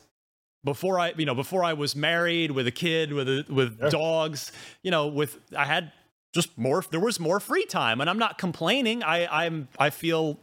before 0.65 0.99
I 0.99 1.13
you 1.19 1.27
know 1.27 1.35
before 1.35 1.63
I 1.63 1.75
was 1.75 1.95
married 1.95 2.53
with 2.53 2.67
a 2.67 2.71
kid 2.73 3.13
with 3.13 3.29
a, 3.29 3.45
with 3.51 3.79
Yeah. 3.83 3.91
dogs 3.91 4.51
you 4.83 4.91
know 4.91 5.09
with 5.09 5.37
I 5.55 5.67
had 5.67 5.93
just 6.33 6.57
more 6.59 6.85
there 6.91 7.01
was 7.01 7.19
more 7.21 7.41
free 7.41 7.65
time 7.67 8.01
and 8.01 8.09
I'm 8.09 8.19
not 8.19 8.39
complaining 8.39 9.03
I 9.03 9.27
I'm 9.45 9.69
I 9.79 9.91
feel 9.91 10.39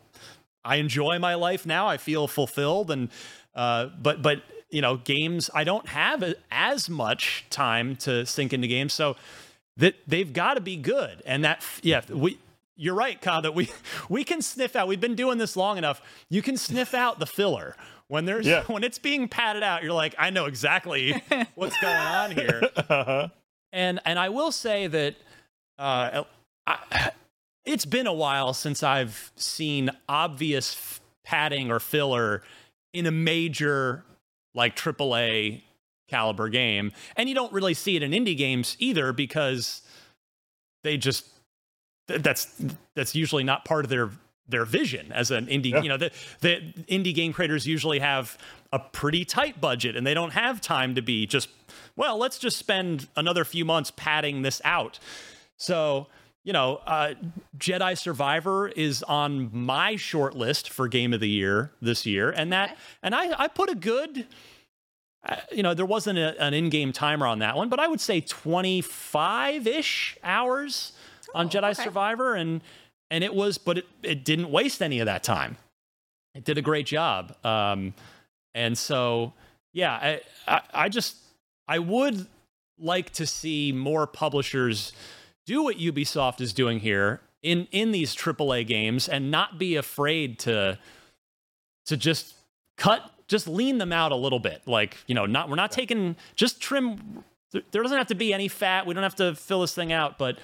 I 0.65 0.76
enjoy 0.78 1.17
my 1.17 1.36
life 1.36 1.65
now. 1.65 1.88
I 1.88 1.95
feel 1.95 2.28
fulfilled, 2.28 2.91
and 2.91 3.08
uh, 3.56 3.86
but 4.02 4.21
but 4.21 4.41
you 4.69 4.82
know, 4.82 4.97
games 4.97 5.50
I 5.56 5.63
don't 5.63 5.88
have 5.88 6.34
as 6.52 6.89
much 6.89 7.45
time 7.50 7.95
to 7.97 8.26
sink 8.26 8.52
into 8.52 8.67
games, 8.67 8.91
so 8.93 9.15
that 9.78 9.95
they've 10.06 10.34
got 10.34 10.56
to 10.56 10.60
be 10.62 10.76
good. 10.76 11.21
And 11.26 11.45
that 11.45 11.63
yeah, 11.84 12.02
we 12.10 12.38
you're 12.76 12.95
right, 12.95 13.21
Kyle. 13.21 13.41
That 13.41 13.56
we 13.56 13.69
we 14.10 14.26
can 14.26 14.41
sniff 14.41 14.76
out. 14.76 14.89
We've 14.89 15.00
been 15.00 15.15
doing 15.15 15.38
this 15.38 15.56
long 15.56 15.78
enough. 15.78 16.02
You 16.30 16.41
can 16.41 16.58
sniff 16.58 16.93
out 16.93 17.19
the 17.19 17.26
filler 17.28 17.78
when 18.10 18.26
there's 18.26 18.45
Yeah. 18.45 18.63
when 18.67 18.84
it's 18.84 19.00
being 19.00 19.30
padded 19.30 19.63
out. 19.63 19.84
You're 19.84 19.93
like, 19.93 20.15
I 20.19 20.32
know 20.32 20.47
exactly 20.47 21.23
what's 21.56 21.80
going 21.80 21.95
on 21.95 22.32
here 22.32 22.62
Uh-huh. 22.76 23.30
and 23.71 24.02
and 24.04 24.19
I 24.19 24.28
will 24.28 24.52
say 24.52 24.88
that 24.88 25.15
uh, 25.80 26.24
I, 26.66 27.12
it's 27.66 27.86
been 27.86 28.08
a 28.08 28.13
while 28.13 28.54
since 28.54 28.84
I've 28.84 29.32
seen 29.36 29.90
obvious 30.08 30.74
f- 30.74 31.02
padding 31.26 31.72
or 31.72 31.80
filler 31.80 32.44
in 32.94 33.06
a 33.06 33.12
major 33.12 34.04
like 34.56 34.76
AAA 34.76 35.62
caliber 36.10 36.50
game, 36.50 36.92
and 37.16 37.28
you 37.30 37.36
don't 37.36 37.52
really 37.54 37.74
see 37.74 37.96
it 37.96 38.04
in 38.04 38.12
indie 38.12 38.38
games 38.38 38.76
either 38.80 39.12
because 39.13 39.82
they 40.84 40.98
just 40.98 41.26
that's 42.08 42.50
that's 42.96 43.13
usually 43.16 43.44
not 43.44 43.66
part 43.66 43.84
of 43.86 43.90
their 43.90 44.10
their 44.48 44.63
vision 44.63 45.12
as 45.12 45.30
an 45.30 45.46
indie 45.48 45.72
Yeah. 45.72 45.82
you 45.82 45.90
know 45.90 45.98
the, 45.98 46.10
the 46.40 46.74
indie 46.88 47.13
game 47.13 47.34
creators 47.34 47.68
usually 47.68 48.00
have 48.00 48.38
a 48.72 48.80
pretty 48.80 49.26
tight 49.26 49.60
budget 49.60 49.98
and 49.98 50.08
they 50.08 50.13
don't 50.13 50.32
have 50.32 50.62
time 50.62 50.96
to 50.96 51.02
be 51.02 51.26
just 51.26 51.50
well 51.98 52.18
let's 52.18 52.40
just 52.40 52.56
spend 52.56 53.10
another 53.18 53.44
few 53.44 53.66
months 53.66 53.92
padding 53.94 54.44
this 54.44 54.62
out 54.63 55.00
so 55.58 56.08
you 56.43 56.54
know 56.54 56.80
uh, 56.88 57.13
jedi 57.58 57.98
survivor 57.98 58.70
is 58.70 59.04
on 59.04 59.50
my 59.54 59.96
short 59.98 60.36
list 60.36 60.70
for 60.70 60.88
game 60.88 61.13
of 61.13 61.20
the 61.20 61.30
year 61.30 61.72
this 61.82 62.06
year 62.06 62.32
and 62.32 62.54
that 62.54 62.78
and 63.04 63.13
i 63.13 63.43
i 63.43 63.48
put 63.48 63.70
a 63.70 63.76
good 63.76 64.26
uh, 65.28 65.36
you 65.52 65.62
know 65.62 65.74
there 65.74 65.86
wasn't 65.86 66.17
a, 66.17 66.41
an 66.41 66.54
in-game 66.54 66.93
timer 66.93 67.28
on 67.28 67.39
that 67.39 67.58
one 67.58 67.67
but 67.67 67.80
i 67.80 67.88
would 67.88 68.00
say 68.00 68.22
25-ish 68.22 70.17
hours 70.24 70.93
on 71.36 71.50
jedi 71.50 71.72
okay. 71.72 71.84
survivor 71.84 72.34
and 72.34 72.62
and 73.12 73.24
it 73.24 73.36
was 73.36 73.58
but 73.58 73.80
it, 73.80 73.86
it 74.02 74.24
didn't 74.24 74.50
waste 74.50 74.82
any 74.82 75.00
of 75.00 75.06
that 75.06 75.24
time 75.24 75.58
it 76.34 76.46
did 76.46 76.58
a 76.58 76.62
great 76.62 76.86
job 76.86 77.36
um 77.46 77.93
and 78.56 78.78
so 78.78 79.34
yeah 79.74 79.93
I, 79.93 80.22
I 80.48 80.62
i 80.74 80.89
just 80.89 81.17
i 81.67 81.78
would 81.78 82.26
like 82.80 83.10
to 83.13 83.26
see 83.26 83.72
more 83.72 84.08
publishers 84.08 84.93
do 85.48 85.64
what 85.64 85.78
ubisoft 85.78 86.40
is 86.42 86.54
doing 86.54 86.80
here 86.80 87.22
in 87.42 87.68
in 87.72 87.92
these 87.92 88.16
aaa 88.16 88.68
games 88.68 89.10
and 89.10 89.32
not 89.32 89.58
be 89.58 89.76
afraid 89.76 90.38
to 90.38 90.78
to 91.86 91.98
just 91.98 92.36
cut 92.76 93.10
just 93.28 93.48
lean 93.48 93.78
them 93.78 93.92
out 93.92 94.12
a 94.12 94.16
little 94.16 94.40
bit. 94.40 94.62
Like 94.68 94.98
you 95.08 95.16
know 95.16 95.26
not 95.26 95.50
we're 95.50 95.56
not 95.56 95.72
taking 95.72 96.16
just 96.36 96.62
trim 96.62 97.24
there 97.52 97.64
there 97.72 97.82
doesn't 97.82 97.98
have 97.98 98.08
to 98.08 98.16
be 98.16 98.34
any 98.34 98.50
fat. 98.50 98.86
We 98.86 98.94
don't 98.94 99.04
have 99.04 99.16
to 99.16 99.34
fill 99.34 99.62
this 99.62 99.74
thing 99.74 99.92
out 99.92 100.20
but 100.20 100.38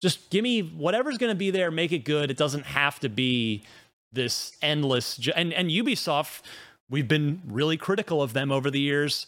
just 0.00 0.30
give 0.30 0.42
me 0.42 0.60
whatever's 0.60 1.18
going 1.18 1.30
to 1.32 1.38
be 1.38 1.50
there 1.50 1.70
make 1.70 1.90
it 1.90 2.04
good. 2.04 2.30
It 2.30 2.36
doesn't 2.36 2.66
have 2.66 3.00
to 3.00 3.08
be 3.08 3.64
this 4.12 4.52
endless 4.60 5.18
and 5.34 5.52
and 5.54 5.70
ubisoft 5.70 6.42
we've 6.90 7.08
been 7.08 7.40
really 7.46 7.78
critical 7.78 8.22
of 8.22 8.34
them 8.34 8.52
over 8.52 8.70
the 8.70 8.80
years 8.80 9.26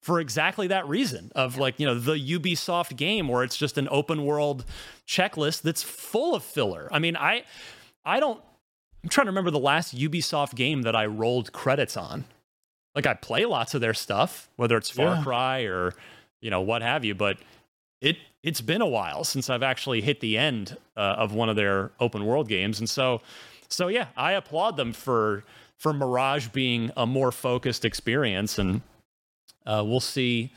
for 0.00 0.20
exactly 0.20 0.66
that 0.68 0.86
reason 0.88 1.30
of 1.34 1.56
like 1.58 1.78
you 1.80 1.86
know 1.86 1.98
the 1.98 2.14
ubisoft 2.14 2.96
game 2.96 3.28
where 3.28 3.42
it's 3.42 3.56
just 3.56 3.76
an 3.78 3.88
open 3.90 4.24
world 4.24 4.64
checklist 5.06 5.62
that's 5.62 5.82
full 5.82 6.34
of 6.34 6.42
filler. 6.44 6.88
I 6.92 6.98
mean 6.98 7.16
i 7.16 7.42
i 8.04 8.20
don't 8.20 8.40
i'm 9.02 9.08
trying 9.10 9.26
to 9.26 9.30
remember 9.30 9.50
the 9.50 9.58
last 9.58 9.96
ubisoft 9.96 10.54
game 10.54 10.82
that 10.82 10.94
i 10.96 11.06
rolled 11.06 11.52
credits 11.52 11.96
on. 11.96 12.24
Like 12.94 13.06
i 13.06 13.14
play 13.14 13.44
lots 13.44 13.74
of 13.74 13.80
their 13.80 13.94
stuff 13.94 14.48
whether 14.56 14.76
it's 14.76 14.90
far 14.90 15.16
Yeah. 15.16 15.22
cry 15.22 15.62
or 15.62 15.94
you 16.40 16.50
know 16.50 16.60
what 16.60 16.82
have 16.82 17.04
you 17.04 17.14
but 17.14 17.38
it 18.00 18.16
it's 18.44 18.60
been 18.60 18.80
a 18.80 18.86
while 18.86 19.24
since 19.24 19.50
I've 19.50 19.64
actually 19.64 20.00
hit 20.00 20.20
the 20.20 20.38
end 20.38 20.76
uh, 20.96 21.00
of 21.18 21.32
one 21.34 21.48
of 21.48 21.56
their 21.56 21.90
open 21.98 22.24
world 22.24 22.46
games, 22.48 22.78
and 22.78 22.88
so 22.88 23.20
so 23.68 23.88
yeah, 23.88 24.06
I 24.16 24.32
applaud 24.32 24.76
them 24.76 24.92
for 24.92 25.42
for 25.76 25.92
Mirage 25.92 26.46
being 26.48 26.92
a 26.96 27.04
more 27.04 27.32
focused 27.32 27.84
experience, 27.84 28.56
and 28.56 28.82
uh, 29.66 29.82
we'll 29.86 30.00
see. 30.00 30.52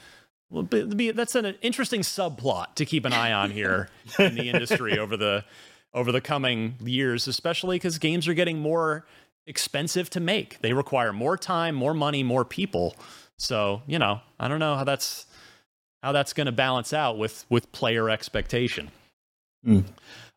Well, 0.49 0.63
be, 0.63 0.83
be, 0.85 1.11
that's 1.11 1.35
an 1.35 1.55
interesting 1.61 2.01
subplot 2.01 2.75
to 2.75 2.85
keep 2.85 3.05
an 3.05 3.13
eye 3.13 3.31
on 3.31 3.51
here 3.51 3.89
in 4.19 4.35
the 4.35 4.49
industry 4.49 4.99
over 4.99 5.15
the 5.15 5.45
over 5.93 6.11
the 6.11 6.21
coming 6.21 6.75
years, 6.79 7.27
especially 7.27 7.75
because 7.75 7.97
games 7.97 8.27
are 8.27 8.33
getting 8.33 8.59
more 8.59 9.05
expensive 9.47 10.09
to 10.11 10.19
make. 10.19 10.59
They 10.61 10.73
require 10.73 11.11
more 11.11 11.37
time, 11.37 11.75
more 11.75 11.93
money, 11.93 12.23
more 12.23 12.45
people. 12.45 12.95
So 13.37 13.81
you 13.87 13.99
know, 13.99 14.21
I 14.39 14.47
don't 14.47 14.59
know 14.59 14.75
how 14.75 14.83
that's 14.83 15.25
how 16.03 16.11
that's 16.11 16.33
going 16.33 16.45
to 16.45 16.51
balance 16.51 16.93
out 16.93 17.17
with 17.17 17.45
with 17.49 17.71
player 17.71 18.09
expectation. 18.09 18.91
Mm. 19.65 19.85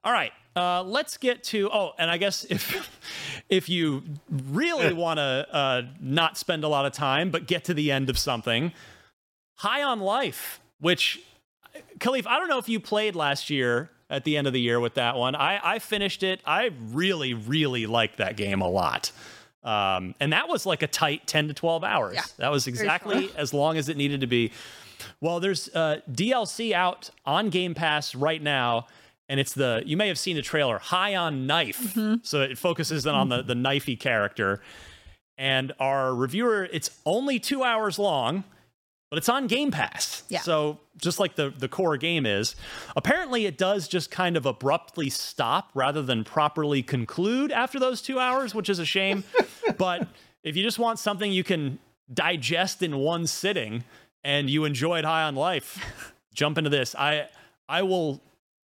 All 0.05 0.13
right, 0.13 0.33
uh, 0.57 0.83
let's 0.83 1.17
get 1.17 1.43
to 1.45 1.71
oh, 1.73 1.93
and 1.99 2.11
I 2.11 2.17
guess 2.17 2.45
if 2.45 2.89
if 3.49 3.69
you 3.69 4.03
really 4.31 4.93
want 4.93 5.19
to 5.19 5.47
uh, 5.51 5.83
not 6.01 6.39
spend 6.39 6.65
a 6.65 6.69
lot 6.69 6.87
of 6.87 6.93
time 6.93 7.31
but 7.31 7.47
get 7.47 7.65
to 7.65 7.75
the 7.75 7.91
end 7.91 8.11
of 8.11 8.19
something, 8.19 8.73
High 9.57 9.83
on 9.83 10.01
Life, 10.01 10.61
which 10.81 11.21
Kahlief, 11.99 12.27
I 12.27 12.39
don't 12.39 12.49
know 12.49 12.59
if 12.59 12.69
you 12.69 12.81
played 12.81 13.17
last 13.17 13.51
year 13.51 13.91
at 14.11 14.25
the 14.25 14.37
end 14.37 14.47
of 14.47 14.53
the 14.53 14.61
year 14.61 14.79
with 14.81 14.95
that 14.95 15.17
one. 15.17 15.35
I, 15.35 15.61
I 15.63 15.79
finished 15.79 16.23
it. 16.23 16.41
I 16.47 16.71
really, 16.93 17.35
really 17.35 17.87
liked 17.87 18.19
that 18.19 18.37
game 18.37 18.61
a 18.61 18.69
lot. 18.69 19.11
Um, 19.63 20.15
and 20.21 20.33
that 20.33 20.49
was 20.49 20.67
like 20.67 20.83
a 20.83 20.87
tight 20.87 21.27
10 21.27 21.49
to 21.49 21.55
12 21.55 21.85
hours. 21.85 22.15
Yeah, 22.15 22.23
that 22.37 22.51
was 22.51 22.67
exactly 22.67 23.31
as 23.37 23.55
long 23.55 23.79
as 23.79 23.89
it 23.89 23.97
needed 23.97 24.21
to 24.21 24.27
be. 24.27 24.53
Well, 25.21 25.41
there's 25.41 25.69
uh, 25.75 26.01
DLC 26.11 26.73
out 26.73 27.11
on 27.25 27.49
Game 27.51 27.75
Pass 27.75 28.15
right 28.15 28.43
now, 28.43 28.87
and 29.29 29.41
it's 29.41 29.55
the 29.55 29.83
you 29.87 29.97
may 29.97 30.09
have 30.09 30.19
seen 30.19 30.37
the 30.37 30.43
trailer 30.43 30.79
High 30.79 31.15
on 31.15 31.47
Knife. 31.47 31.95
Mm-hmm. 31.95 32.17
So 32.23 32.43
it 32.43 32.59
focuses 32.59 33.05
then 33.05 33.15
on 33.15 33.29
the 33.29 33.43
the 33.43 33.55
mm-hmm. 33.55 33.67
knifey 33.67 33.99
character. 33.99 34.61
And 35.37 35.73
our 35.81 36.15
reviewer, 36.15 36.69
it's 36.73 36.91
only 37.05 37.41
two 37.41 37.65
hours 37.65 37.99
long, 37.99 38.45
but 39.11 39.19
it's 39.19 39.29
on 39.29 39.49
Game 39.49 39.73
Pass. 39.73 40.23
Yeah. 40.29 40.41
So 40.41 40.79
just 40.97 41.19
like 41.19 41.37
the 41.37 41.51
the 41.51 41.69
core 41.69 41.97
game 41.97 42.27
is, 42.27 42.55
apparently 42.97 43.47
it 43.47 43.59
does 43.59 43.89
just 43.89 44.11
kind 44.11 44.37
of 44.37 44.47
abruptly 44.47 45.11
stop 45.11 45.71
rather 45.75 46.03
than 46.03 46.25
properly 46.25 46.83
conclude 46.83 47.51
after 47.51 47.81
those 47.81 48.03
two 48.03 48.19
hours, 48.21 48.55
which 48.55 48.69
is 48.69 48.79
a 48.79 48.85
shame. 48.85 49.25
but 49.79 50.07
if 50.43 50.57
you 50.57 50.63
just 50.63 50.79
want 50.79 50.99
something 50.99 51.33
you 51.33 51.45
can 51.45 51.79
digest 52.13 52.83
in 52.83 52.99
one 52.99 53.27
sitting 53.27 53.83
and 54.23 54.51
you 54.51 54.65
enjoyed 54.65 55.05
High 55.05 55.23
on 55.23 55.35
Life, 55.35 56.13
jump 56.35 56.59
into 56.59 56.71
this. 56.71 56.95
I 56.95 57.29
I 57.69 57.83
will 57.83 58.21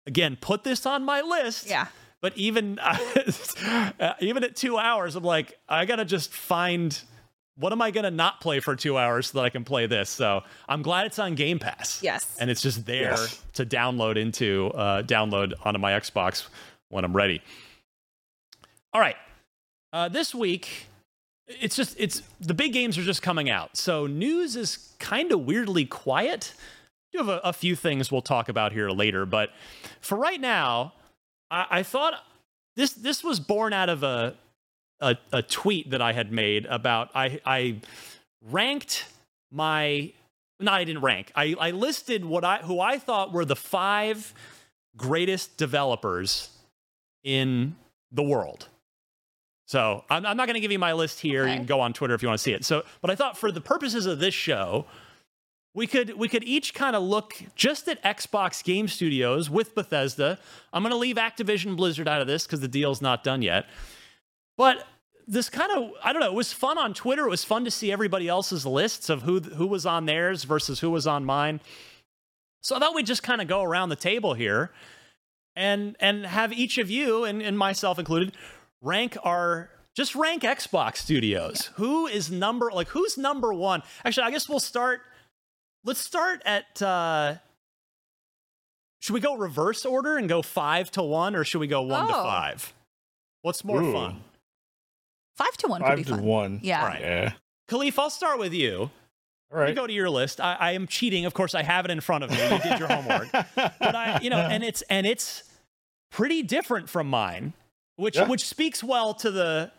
again 0.08 0.36
put 0.40 0.64
this 0.64 0.84
on 0.86 1.04
my 1.04 1.20
list. 1.20 1.68
Yeah. 1.70 1.86
But 2.20 2.36
even 2.36 2.78
uh, 2.80 4.14
even 4.20 4.42
at 4.42 4.56
two 4.56 4.76
hours, 4.76 5.14
I'm 5.14 5.22
like, 5.22 5.56
I 5.68 5.84
gotta 5.84 6.04
just 6.04 6.32
find 6.32 6.98
what 7.56 7.72
am 7.72 7.80
I 7.82 7.90
gonna 7.92 8.10
not 8.10 8.40
play 8.40 8.58
for 8.58 8.74
two 8.74 8.98
hours 8.98 9.28
so 9.28 9.38
that 9.38 9.44
I 9.44 9.50
can 9.50 9.62
play 9.64 9.86
this. 9.86 10.10
So 10.10 10.42
I'm 10.68 10.82
glad 10.82 11.06
it's 11.06 11.18
on 11.20 11.36
Game 11.36 11.60
Pass. 11.60 12.02
Yes. 12.02 12.36
and 12.40 12.50
it's 12.50 12.60
just 12.62 12.86
there 12.86 13.10
Yes. 13.12 13.44
to 13.54 13.64
download 13.64 14.16
into 14.16 14.72
uh, 14.74 15.02
download 15.02 15.52
onto 15.64 15.78
my 15.78 15.92
Xbox 15.92 16.48
when 16.88 17.04
I'm 17.04 17.14
ready. 17.14 17.40
All 18.92 19.00
right, 19.00 19.16
uh, 19.92 20.08
this 20.08 20.34
week 20.34 20.86
it's 21.46 21.76
just 21.76 21.94
it's 21.98 22.22
the 22.40 22.54
big 22.54 22.72
games 22.72 22.98
are 22.98 23.02
just 23.02 23.22
coming 23.22 23.48
out, 23.48 23.76
so 23.76 24.06
news 24.06 24.56
is 24.56 24.92
kind 24.98 25.30
of 25.30 25.40
weirdly 25.46 25.84
quiet. 25.84 26.52
Do 27.12 27.18
have 27.18 27.28
a, 27.28 27.40
a 27.44 27.52
few 27.52 27.74
things 27.74 28.12
we'll 28.12 28.22
talk 28.22 28.48
about 28.48 28.72
here 28.72 28.90
later, 28.90 29.24
but 29.24 29.50
for 30.00 30.18
right 30.18 30.40
now, 30.40 30.92
I, 31.50 31.66
I 31.70 31.82
thought 31.82 32.14
this 32.76 32.92
this 32.92 33.24
was 33.24 33.40
born 33.40 33.72
out 33.72 33.88
of 33.88 34.02
a, 34.02 34.34
a 35.00 35.16
a 35.32 35.42
tweet 35.42 35.90
that 35.90 36.02
I 36.02 36.12
had 36.12 36.32
made 36.32 36.66
about 36.66 37.10
I 37.14 37.40
I 37.44 37.80
ranked 38.50 39.06
my 39.50 40.12
no 40.60 40.72
I 40.72 40.84
didn't 40.84 41.02
rank 41.02 41.32
I 41.34 41.54
I 41.58 41.70
listed 41.70 42.24
what 42.24 42.44
I 42.44 42.58
who 42.58 42.80
I 42.80 42.98
thought 42.98 43.32
were 43.32 43.44
the 43.44 43.56
five 43.56 44.34
greatest 44.96 45.56
developers 45.56 46.50
in 47.24 47.76
the 48.12 48.22
world. 48.22 48.68
So 49.66 50.04
I'm, 50.08 50.24
I'm 50.24 50.36
not 50.36 50.46
going 50.46 50.54
to 50.54 50.60
give 50.60 50.72
you 50.72 50.78
my 50.78 50.94
list 50.94 51.20
here. 51.20 51.46
You 51.46 51.56
can 51.56 51.66
go 51.66 51.80
on 51.80 51.92
Twitter 51.92 52.14
if 52.14 52.22
you 52.22 52.28
want 52.28 52.38
to 52.38 52.42
see 52.42 52.52
it. 52.54 52.64
So, 52.64 52.84
but 53.02 53.10
I 53.10 53.14
thought 53.14 53.36
for 53.36 53.52
the 53.52 53.60
purposes 53.60 54.06
of 54.06 54.18
this 54.18 54.32
show, 54.32 54.86
we 55.78 55.86
could 55.86 56.18
we 56.18 56.28
could 56.28 56.42
each 56.42 56.74
kind 56.74 56.96
of 56.96 57.04
look 57.04 57.36
just 57.54 57.88
at 57.88 58.02
Xbox 58.02 58.64
Game 58.64 58.88
Studios 58.88 59.48
with 59.48 59.76
Bethesda. 59.76 60.38
I'm 60.72 60.82
going 60.82 60.90
to 60.90 60.98
leave 60.98 61.16
Activision 61.16 61.76
Blizzard 61.76 62.08
out 62.08 62.20
of 62.20 62.26
this 62.26 62.44
because 62.44 62.60
the 62.60 62.68
deal's 62.68 63.00
not 63.00 63.22
done 63.22 63.42
yet. 63.42 63.66
But 64.56 64.84
this 65.28 65.48
kind 65.48 65.70
of 65.70 65.92
I 66.02 66.12
don't 66.12 66.20
know. 66.20 66.26
It 66.26 66.34
was 66.34 66.52
fun 66.52 66.78
on 66.78 66.94
Twitter. 66.94 67.24
It 67.26 67.30
was 67.30 67.44
fun 67.44 67.64
to 67.64 67.70
see 67.70 67.92
everybody 67.92 68.26
else's 68.26 68.66
lists 68.66 69.08
of 69.08 69.22
who 69.22 69.38
who 69.38 69.68
was 69.68 69.86
on 69.86 70.06
theirs 70.06 70.42
versus 70.42 70.80
who 70.80 70.90
was 70.90 71.06
on 71.06 71.24
mine. 71.24 71.60
So 72.60 72.74
I 72.74 72.80
thought 72.80 72.94
we'd 72.94 73.06
just 73.06 73.22
kind 73.22 73.40
of 73.40 73.46
go 73.46 73.62
around 73.62 73.90
the 73.90 73.96
table 73.96 74.34
here 74.34 74.72
and 75.54 75.96
and 76.00 76.26
have 76.26 76.52
each 76.52 76.78
of 76.78 76.90
you 76.90 77.22
and, 77.22 77.40
and 77.40 77.56
myself 77.56 78.00
included 78.00 78.32
rank 78.82 79.16
our 79.22 79.70
just 79.94 80.16
rank 80.16 80.42
Xbox 80.42 80.96
studios. 80.96 81.70
Who 81.76 82.08
is 82.08 82.32
number 82.32 82.72
like 82.74 82.88
who's 82.88 83.16
number 83.16 83.54
one? 83.54 83.84
Actually, 84.04 84.24
I 84.24 84.32
guess 84.32 84.48
we'll 84.48 84.58
start. 84.58 85.02
Let's 85.84 86.00
start 86.00 86.42
at. 86.44 86.80
uh 86.82 87.36
Should 89.00 89.12
we 89.14 89.20
go 89.20 89.36
reverse 89.36 89.84
order 89.86 90.16
and 90.16 90.28
go 90.28 90.42
five 90.42 90.90
to 90.92 91.02
one, 91.02 91.36
or 91.36 91.44
should 91.44 91.60
we 91.60 91.66
go 91.68 91.82
one 91.82 92.08
to 92.08 92.14
Oh. 92.14 92.22
five? 92.24 92.72
What's 93.42 93.64
more 93.64 93.82
Ooh. 93.82 93.92
fun? 93.92 94.24
Five 95.36 95.56
to 95.58 95.68
one 95.68 95.80
could 95.80 95.86
Five 95.88 95.96
be 95.98 96.04
to 96.04 96.10
fun. 96.10 96.22
one. 96.24 96.60
Yeah. 96.62 96.80
All 96.82 96.88
right. 96.88 97.00
Yeah. 97.00 97.32
Kahlief, 97.70 97.98
I'll 97.98 98.10
start 98.10 98.38
with 98.40 98.52
you. 98.52 98.90
All 99.50 99.58
You 99.58 99.64
right. 99.66 99.74
go 99.74 99.86
to 99.86 99.92
your 99.92 100.10
list. 100.10 100.40
I, 100.40 100.54
I 100.58 100.72
am 100.72 100.86
cheating. 100.88 101.24
Of 101.24 101.32
course, 101.32 101.54
I 101.54 101.62
have 101.62 101.84
it 101.84 101.90
in 101.92 102.00
front 102.00 102.24
of 102.24 102.30
me. 102.30 102.36
You 102.42 102.58
did 102.58 102.78
your 102.80 102.88
homework. 102.88 103.30
but 103.54 103.94
I, 103.94 104.18
you 104.20 104.30
know, 104.30 104.38
and 104.38 104.62
it's 104.64 104.82
and 104.82 105.06
it's 105.06 105.44
pretty 106.10 106.42
different 106.42 106.90
from 106.90 107.08
mine, 107.08 107.52
which 107.96 108.16
Yeah. 108.16 108.26
which 108.26 108.44
speaks 108.44 108.82
well 108.82 109.14
to 109.14 109.30
the 109.30 109.70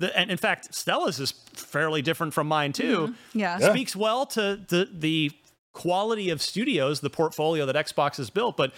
the. 0.00 0.18
And 0.18 0.30
in 0.30 0.36
fact, 0.36 0.74
Stella's 0.74 1.20
is 1.20 1.30
fairly 1.52 2.02
different 2.02 2.34
from 2.34 2.48
mine 2.48 2.72
too. 2.72 3.14
Yeah. 3.32 3.58
Yeah. 3.60 3.70
Speaks 3.70 3.94
well 3.94 4.26
to 4.26 4.60
the 4.68 4.88
the 4.92 5.30
quality 5.72 6.30
of 6.30 6.42
studios, 6.42 7.00
the 7.00 7.10
portfolio 7.10 7.64
that 7.66 7.76
Xbox 7.76 8.16
has 8.16 8.28
built. 8.30 8.56
But 8.56 8.72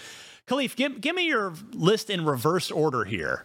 Kahlief, 0.46 0.76
give 0.76 1.00
give 1.00 1.16
me 1.16 1.26
your 1.26 1.54
list 1.72 2.10
in 2.10 2.24
reverse 2.24 2.70
order 2.70 3.04
here. 3.04 3.44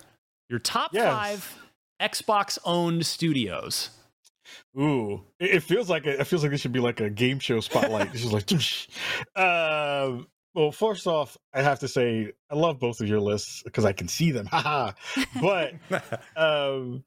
Your 0.50 0.60
top 0.60 0.92
Yes. 0.94 1.14
five 1.14 1.60
Xbox 2.02 2.58
owned 2.66 3.06
studios. 3.06 3.90
Ooh, 4.80 5.24
it, 5.40 5.56
it 5.56 5.64
feels 5.64 5.90
like 5.90 6.06
a, 6.06 6.22
it 6.22 6.28
feels 6.28 6.42
like 6.44 6.52
this 6.52 6.62
should 6.62 6.72
be 6.72 6.80
like 6.80 7.00
a 7.02 7.10
game 7.10 7.40
show 7.40 7.60
spotlight. 7.60 8.14
this 8.14 8.24
is 8.24 8.32
like, 8.32 8.50
um, 9.36 10.28
well, 10.54 10.72
first 10.72 11.06
off, 11.08 11.38
I 11.54 11.62
have 11.62 11.80
to 11.80 11.88
say 11.88 12.32
I 12.50 12.56
love 12.56 12.80
both 12.80 13.02
of 13.02 13.08
your 13.08 13.20
lists 13.20 13.62
because 13.64 13.86
I 13.86 13.92
can 13.94 14.08
see 14.08 14.32
them. 14.32 14.46
Haha. 14.52 14.92
But 15.42 15.74
um, 16.36 17.04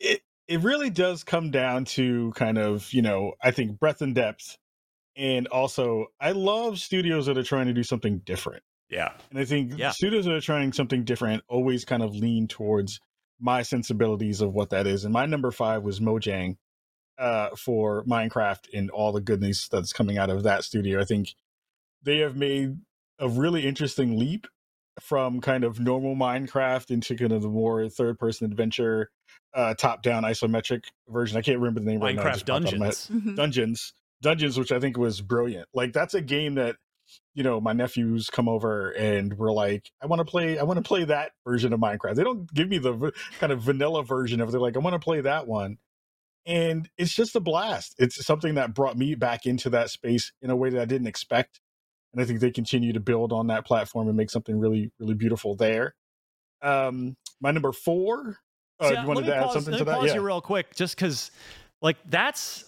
it 0.00 0.20
it 0.48 0.60
really 0.60 0.90
does 0.90 1.24
come 1.24 1.50
down 1.50 1.84
to 1.84 2.32
kind 2.36 2.58
of 2.58 2.92
you 2.92 3.02
know 3.02 3.32
I 3.42 3.50
think 3.50 3.78
breadth 3.78 4.02
and 4.02 4.14
depth, 4.14 4.58
and 5.16 5.46
also 5.48 6.06
I 6.20 6.32
love 6.32 6.78
studios 6.78 7.26
that 7.26 7.38
are 7.38 7.42
trying 7.44 7.66
to 7.66 7.72
do 7.72 7.82
something 7.82 8.18
different. 8.18 8.62
Yeah. 8.88 9.12
And 9.30 9.38
I 9.38 9.44
think 9.44 9.76
Yeah. 9.76 9.90
studios 9.90 10.26
that 10.26 10.34
are 10.34 10.40
trying 10.40 10.72
something 10.72 11.04
different 11.04 11.42
always 11.48 11.84
kind 11.84 12.02
of 12.02 12.14
lean 12.14 12.46
towards 12.46 13.00
my 13.40 13.62
sensibilities 13.62 14.40
of 14.40 14.54
what 14.54 14.70
that 14.70 14.86
is. 14.86 15.04
And 15.04 15.12
my 15.12 15.26
number 15.26 15.50
five 15.50 15.82
was 15.82 16.00
Mojang 16.00 16.56
uh, 17.18 17.50
for 17.56 18.04
Minecraft 18.04 18.68
and 18.72 18.90
all 18.90 19.12
the 19.12 19.20
goodness 19.20 19.68
that's 19.68 19.92
coming 19.92 20.18
out 20.18 20.30
of 20.30 20.44
that 20.44 20.64
studio. 20.64 21.00
I 21.00 21.04
think 21.04 21.34
they 22.02 22.18
have 22.18 22.36
made 22.36 22.78
a 23.18 23.28
really 23.28 23.66
interesting 23.66 24.18
leap 24.18 24.46
from 25.00 25.40
kind 25.40 25.64
of 25.64 25.78
normal 25.80 26.14
Minecraft 26.16 26.90
into 26.90 27.16
kind 27.16 27.32
of 27.32 27.42
the 27.42 27.48
more 27.48 27.88
third 27.88 28.18
person 28.18 28.50
adventure, 28.50 29.10
uh, 29.54 29.74
top 29.74 30.02
down 30.02 30.22
isometric 30.22 30.84
version. 31.08 31.36
I 31.36 31.42
can't 31.42 31.58
remember 31.58 31.80
the 31.80 31.86
name 31.86 32.00
right 32.00 32.14
now. 32.16 32.22
it 32.22 32.24
Minecraft 32.24 32.32
just 32.32 32.46
popped 32.46 32.66
out 32.66 32.72
of 32.72 32.78
my 32.78 32.86
head 32.86 32.94
Dungeons. 32.94 33.10
Mhm. 33.26 33.36
dungeons 33.36 33.92
dungeons 34.22 34.58
which 34.58 34.72
i 34.72 34.80
think 34.80 34.96
was 34.96 35.20
brilliant 35.20 35.68
like 35.74 35.92
that's 35.92 36.14
a 36.14 36.22
game 36.22 36.54
that 36.54 36.76
you 37.34 37.42
know 37.42 37.60
my 37.60 37.74
nephews 37.74 38.30
come 38.30 38.48
over 38.48 38.90
and 38.92 39.34
we're 39.36 39.52
like 39.52 39.90
i 40.02 40.06
want 40.06 40.18
to 40.20 40.24
play 40.24 40.58
i 40.58 40.62
want 40.62 40.78
to 40.78 40.82
play 40.82 41.04
that 41.04 41.32
version 41.46 41.74
of 41.74 41.78
minecraft 41.78 42.14
they 42.14 42.24
don't 42.24 42.52
give 42.54 42.66
me 42.66 42.78
the 42.78 42.92
v- 42.94 43.10
kind 43.38 43.52
of 43.52 43.60
vanilla 43.60 44.02
version 44.02 44.40
of 44.40 44.48
it 44.48 44.52
they're 44.52 44.60
like 44.60 44.74
i 44.74 44.78
want 44.78 44.94
to 44.94 44.98
play 44.98 45.20
that 45.20 45.46
one 45.46 45.76
and 46.46 46.88
it's 46.96 47.14
just 47.14 47.36
a 47.36 47.40
blast 47.40 47.94
it's 47.98 48.24
something 48.24 48.54
that 48.54 48.72
brought 48.74 48.96
me 48.96 49.14
back 49.14 49.44
into 49.44 49.68
that 49.68 49.90
space 49.90 50.32
in 50.40 50.48
a 50.48 50.56
way 50.56 50.70
that 50.70 50.80
i 50.80 50.86
didn't 50.86 51.06
expect 51.06 51.60
and 52.16 52.22
i 52.22 52.26
think 52.26 52.40
they 52.40 52.50
continue 52.50 52.92
to 52.92 53.00
build 53.00 53.32
on 53.32 53.48
that 53.48 53.66
platform 53.66 54.08
and 54.08 54.16
make 54.16 54.30
something 54.30 54.58
really 54.58 54.90
really 54.98 55.14
beautiful 55.14 55.54
there. 55.54 55.94
Um 56.62 57.16
my 57.40 57.50
number 57.50 57.72
four 57.72 58.38
uh, 58.80 58.88
See, 58.88 59.00
you 59.00 59.06
wanted 59.06 59.26
to 59.26 59.36
add 59.36 59.50
something 59.52 59.76
to 59.76 59.84
that? 59.84 59.96
pause 59.96 60.08
yeah. 60.08 60.14
you 60.16 60.20
real 60.20 60.42
quick, 60.42 60.74
just 60.74 60.96
because, 60.96 61.30
like, 61.80 61.96
that's 62.10 62.64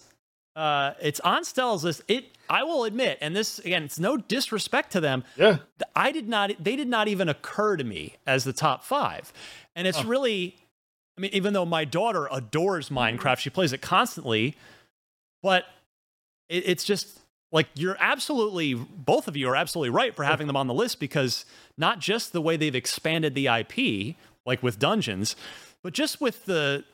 uh, 0.57 0.93
it's 1.03 1.21
on 1.21 1.45
Stella's 1.45 1.85
list. 1.85 2.03
It, 2.09 2.25
I 2.49 2.65
will 2.65 2.85
admit, 2.85 3.19
and 3.21 3.37
this 3.37 3.59
again, 3.59 3.83
it's 3.83 3.99
no 3.99 4.17
disrespect 4.17 4.93
to 4.93 5.01
them. 5.01 5.23
yeah. 5.37 5.59
I 5.95 6.13
did 6.13 6.27
not, 6.27 6.53
they 6.59 6.77
did 6.77 6.89
not 6.89 7.09
even 7.09 7.29
occur 7.29 7.77
to 7.77 7.85
me 7.85 8.17
as 8.27 8.45
the 8.45 8.55
top 8.55 8.85
five, 8.85 9.35
and 9.77 9.87
it's 9.87 10.03
really 10.03 10.57
I 11.19 11.21
mean, 11.21 11.33
even 11.35 11.53
though 11.53 11.67
my 11.67 11.85
daughter 11.85 12.29
adores 12.31 12.91
Minecraft, 12.91 13.39
she 13.39 13.51
plays 13.51 13.73
it 13.73 13.83
constantly, 13.83 14.55
but 15.43 15.65
it, 16.49 16.63
it's 16.67 16.85
just 16.85 17.19
like 17.53 17.69
you're 17.75 17.97
absolutely 18.01 18.75
both 18.75 19.27
of 19.29 19.37
you 19.37 19.49
are 19.49 19.57
absolutely 19.57 19.91
right 19.91 20.15
for 20.15 20.25
having 20.25 20.47
them 20.47 20.57
on 20.57 20.67
the 20.67 20.75
list 20.75 21.01
because 21.01 21.45
not 21.77 21.99
just 21.99 22.33
the 22.33 22.41
way 22.43 22.57
they've 22.57 22.75
expanded 22.75 23.35
the 23.35 23.47
IP, 23.49 24.17
like 24.45 24.63
with 24.63 24.79
Dungeons, 24.79 25.35
but 25.83 25.93
just 25.93 26.21
with 26.21 26.45
the 26.45 26.85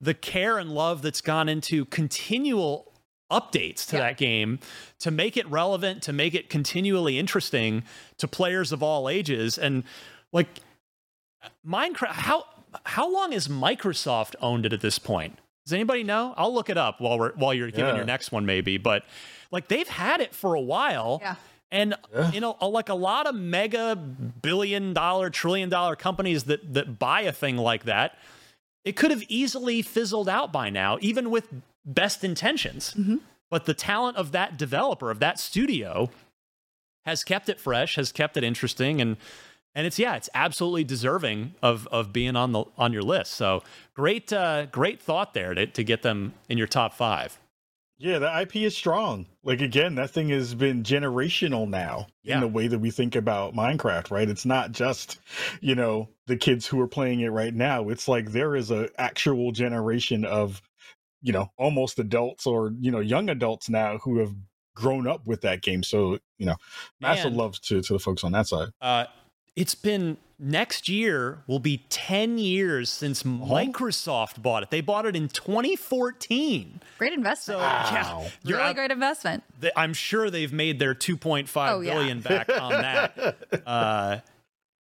the 0.00 0.14
care 0.14 0.58
and 0.58 0.70
love 0.74 1.00
that's 1.02 1.20
gone 1.22 1.48
into 1.48 1.84
continual 1.86 2.92
updates 3.32 3.86
to 3.88 3.96
Yeah. 3.96 4.02
that 4.02 4.16
game 4.18 4.58
to 4.98 5.10
make 5.10 5.36
it 5.38 5.46
relevant, 5.48 6.02
to 6.02 6.12
make 6.12 6.34
it 6.34 6.50
continually 6.50 7.18
interesting 7.18 7.84
to 8.18 8.28
players 8.28 8.70
of 8.72 8.82
all 8.82 9.08
ages. 9.08 9.56
And 9.56 9.84
like 10.32 10.48
Minecraft, 11.66 12.08
how 12.12 12.44
how 12.84 13.10
long 13.10 13.32
has 13.32 13.48
Microsoft 13.48 14.34
owned 14.40 14.66
it 14.66 14.72
at 14.72 14.80
this 14.80 14.98
point? 14.98 15.38
Does 15.64 15.72
anybody 15.72 16.02
know? 16.02 16.34
I'll 16.36 16.52
look 16.52 16.68
it 16.68 16.76
up 16.76 17.00
while 17.00 17.18
we're 17.18 17.32
while 17.34 17.54
you're 17.54 17.70
giving 17.70 17.86
Yeah. 17.86 17.96
your 17.96 18.04
next 18.04 18.32
one, 18.32 18.44
maybe. 18.44 18.76
But 18.76 19.04
like 19.54 19.68
they've 19.68 19.88
had 19.88 20.20
it 20.20 20.34
for 20.34 20.54
a 20.54 20.60
while. 20.60 21.20
Yeah. 21.22 21.36
And 21.70 21.94
you 22.32 22.40
know, 22.40 22.56
a- 22.60 22.68
like 22.68 22.88
a 22.88 22.94
lot 22.94 23.26
of 23.26 23.34
mega 23.34 23.96
billion 23.96 24.92
dollar, 24.92 25.30
trillion 25.30 25.68
dollar 25.70 25.96
companies 25.96 26.44
that 26.44 26.74
that 26.74 26.98
buy 26.98 27.22
a 27.22 27.32
thing 27.32 27.56
like 27.56 27.84
that, 27.84 28.18
it 28.84 28.96
could 28.96 29.10
have 29.10 29.22
easily 29.28 29.82
fizzled 29.82 30.28
out 30.28 30.52
by 30.52 30.70
now, 30.70 30.98
even 31.00 31.30
with 31.30 31.48
best 31.84 32.22
intentions. 32.22 32.94
But 33.50 33.64
the 33.66 33.74
talent 33.74 34.16
of 34.16 34.32
that 34.32 34.56
developer, 34.56 35.10
of 35.10 35.18
that 35.20 35.38
studio, 35.40 36.10
has 37.06 37.24
kept 37.24 37.48
it 37.48 37.60
fresh, 37.60 37.96
has 37.96 38.12
kept 38.12 38.36
it 38.36 38.44
interesting, 38.44 39.00
and 39.00 39.16
and 39.74 39.86
it's 39.86 39.98
yeah, 39.98 40.14
it's 40.14 40.30
absolutely 40.34 40.84
deserving 40.84 41.54
of 41.62 41.88
of 41.88 42.12
being 42.12 42.36
on 42.36 42.52
the 42.52 42.64
on 42.78 42.92
your 42.92 43.02
list. 43.02 43.32
So 43.34 43.62
great, 43.94 44.32
uh, 44.32 44.66
great 44.66 45.00
thought 45.02 45.34
there 45.34 45.54
to 45.54 45.66
to 45.66 45.82
get 45.82 46.02
them 46.02 46.34
in 46.48 46.56
your 46.58 46.66
top 46.68 46.94
five. 46.94 47.38
Yeah, 48.04 48.18
the 48.18 48.40
IP 48.42 48.56
is 48.56 48.76
strong. 48.76 49.24
Like 49.42 49.62
again, 49.62 49.94
that 49.94 50.10
thing 50.10 50.28
has 50.28 50.54
been 50.54 50.82
generational 50.82 51.66
now 51.66 52.08
Yeah. 52.22 52.34
in 52.34 52.40
the 52.42 52.48
way 52.48 52.68
that 52.68 52.78
we 52.78 52.90
think 52.90 53.16
about 53.16 53.54
Minecraft, 53.54 54.10
right? 54.10 54.28
It's 54.28 54.44
not 54.44 54.72
just, 54.72 55.18
you 55.62 55.74
know, 55.74 56.10
the 56.26 56.36
kids 56.36 56.66
who 56.66 56.78
are 56.82 56.86
playing 56.86 57.20
it 57.20 57.28
right 57.28 57.54
now. 57.54 57.88
It's 57.88 58.06
like 58.06 58.32
there 58.32 58.56
is 58.56 58.70
a 58.70 58.90
actual 59.00 59.52
generation 59.52 60.26
of, 60.26 60.60
you 61.22 61.32
know, 61.32 61.50
almost 61.56 61.98
adults 61.98 62.46
or, 62.46 62.74
you 62.78 62.90
know, 62.90 63.00
young 63.00 63.30
adults 63.30 63.70
now 63.70 63.96
who 63.96 64.18
have 64.18 64.34
grown 64.76 65.06
up 65.06 65.26
with 65.26 65.40
that 65.40 65.62
game. 65.62 65.82
So, 65.82 66.18
you 66.36 66.44
know, 66.44 66.56
massive 67.00 67.32
love 67.32 67.58
to 67.62 67.80
to 67.80 67.92
the 67.94 67.98
folks 67.98 68.22
on 68.22 68.32
that 68.32 68.48
side. 68.48 68.68
Uh, 68.82 69.06
it's 69.56 69.74
been 69.74 70.16
next 70.38 70.88
year 70.88 71.38
will 71.46 71.60
be 71.60 71.84
10 71.88 72.38
years 72.38 72.90
since 72.90 73.22
Microsoft 73.22 74.42
bought 74.42 74.62
it. 74.64 74.70
They 74.70 74.80
bought 74.80 75.06
it 75.06 75.14
in 75.14 75.28
2014. 75.28 76.80
Great 76.98 77.12
investment. 77.12 77.58
So 77.60 77.64
Wow. 77.64 77.88
yeah, 77.92 78.28
you're 78.42 78.58
really 78.58 78.70
out- 78.70 78.74
great 78.76 78.90
investment. 78.90 79.44
they- 79.60 79.70
I'm 79.76 79.94
sure 79.94 80.30
they've 80.30 80.52
made 80.52 80.78
their 80.78 80.94
2.5 80.94 81.48
Oh, 81.72 81.80
yeah. 81.80 82.14
back 82.14 82.48
on 82.50 82.70
that. 82.72 83.36
Uh, 83.66 84.18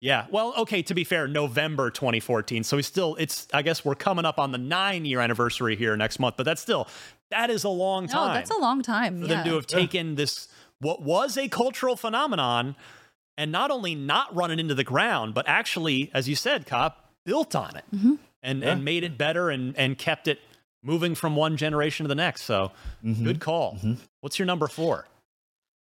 yeah. 0.00 0.26
Well, 0.30 0.52
okay. 0.58 0.82
To 0.82 0.94
be 0.94 1.04
fair, 1.04 1.26
November 1.26 1.90
2014. 1.90 2.64
So 2.64 2.76
we 2.76 2.82
still, 2.82 3.16
it's. 3.16 3.48
I 3.54 3.62
guess 3.62 3.84
we're 3.84 3.94
coming 3.94 4.24
up 4.26 4.38
on 4.38 4.52
the 4.52 4.58
nine 4.58 5.04
year 5.06 5.20
anniversary 5.20 5.74
here 5.76 5.96
next 5.96 6.18
month. 6.18 6.36
But 6.36 6.44
that's 6.44 6.60
still, 6.60 6.86
that 7.30 7.48
is 7.50 7.64
a 7.64 7.68
long 7.70 8.06
time 8.06 8.28
No, 8.28 8.34
that's 8.34 8.50
a 8.50 8.58
long 8.58 8.82
time. 8.82 9.20
for 9.22 9.26
yeah. 9.26 9.36
them 9.36 9.44
to 9.46 9.54
have 9.54 9.66
taken 9.66 10.16
this 10.16 10.48
what 10.80 11.00
was 11.02 11.38
a 11.38 11.48
cultural 11.48 11.96
phenomenon 11.96 12.76
and 13.36 13.52
not 13.52 13.70
only 13.70 13.94
not 13.94 14.34
run 14.34 14.50
it 14.50 14.58
into 14.60 14.74
the 14.74 14.84
ground, 14.84 15.34
but 15.34 15.46
actually, 15.48 16.10
as 16.14 16.28
you 16.28 16.34
said, 16.36 16.66
Cop 16.66 17.10
built 17.24 17.54
on 17.54 17.76
it 17.76 17.84
Mm-hmm. 17.94 18.14
and 18.42 18.62
Yeah. 18.62 18.72
and 18.72 18.84
made 18.84 19.04
it 19.04 19.18
better 19.18 19.50
and 19.50 19.76
and 19.76 19.98
kept 19.98 20.28
it 20.28 20.40
moving 20.82 21.14
from 21.14 21.34
one 21.36 21.56
generation 21.56 22.04
to 22.04 22.08
the 22.08 22.14
next. 22.14 22.42
So 22.42 22.70
Mhm. 23.04 23.24
good 23.24 23.40
call. 23.40 23.76
Mhm. 23.82 23.98
What's 24.20 24.38
your 24.38 24.46
number 24.46 24.66
four? 24.68 25.06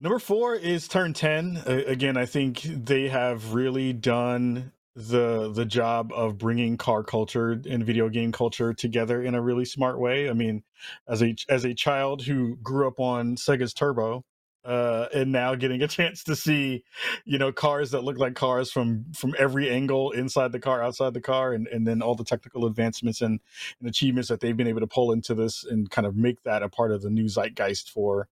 Number 0.02 0.18
four 0.18 0.54
is 0.54 0.88
Turn 0.88 1.12
10. 1.12 1.58
Uh, 1.66 1.82
again, 1.86 2.16
I 2.16 2.24
think 2.26 2.62
they 2.62 3.08
have 3.08 3.52
really 3.54 3.92
done 3.92 4.72
the 4.96 5.50
the 5.52 5.64
job 5.64 6.12
of 6.12 6.36
bringing 6.36 6.76
car 6.76 7.02
culture 7.04 7.52
and 7.68 7.84
video 7.86 8.08
game 8.08 8.32
culture 8.32 8.74
together 8.74 9.22
in 9.22 9.34
a 9.34 9.40
really 9.40 9.64
smart 9.64 9.98
way. 9.98 10.28
I 10.28 10.32
mean, 10.32 10.62
as 11.08 11.22
a 11.22 11.34
as 11.48 11.64
a 11.64 11.74
child 11.74 12.22
who 12.22 12.56
grew 12.56 12.86
up 12.88 12.98
on 12.98 13.36
Sega's 13.36 13.72
Turbo, 13.72 14.24
uh, 14.64 15.06
and 15.14 15.32
now 15.32 15.54
getting 15.54 15.82
a 15.82 15.88
chance 15.88 16.24
to 16.24 16.36
see, 16.36 16.84
you 17.24 17.38
know, 17.38 17.52
cars 17.52 17.90
that 17.92 18.04
look 18.04 18.18
like 18.18 18.34
cars 18.34 18.70
from 18.70 19.06
from 19.14 19.34
every 19.38 19.70
angle 19.70 20.10
inside 20.12 20.52
the 20.52 20.60
car, 20.60 20.82
outside 20.82 21.14
the 21.14 21.20
car, 21.20 21.52
and 21.52 21.66
and 21.68 21.86
then 21.86 22.02
all 22.02 22.14
the 22.14 22.24
technical 22.24 22.66
advancements 22.66 23.20
and, 23.20 23.40
and 23.80 23.88
achievements 23.88 24.28
that 24.28 24.40
they've 24.40 24.56
been 24.56 24.68
able 24.68 24.80
to 24.80 24.86
pull 24.86 25.12
into 25.12 25.34
this 25.34 25.64
and 25.64 25.90
kind 25.90 26.06
of 26.06 26.16
make 26.16 26.42
that 26.42 26.62
a 26.62 26.68
part 26.68 26.92
of 26.92 27.02
the 27.02 27.10
new 27.10 27.26
zeitgeist 27.28 27.90
for 27.90 28.28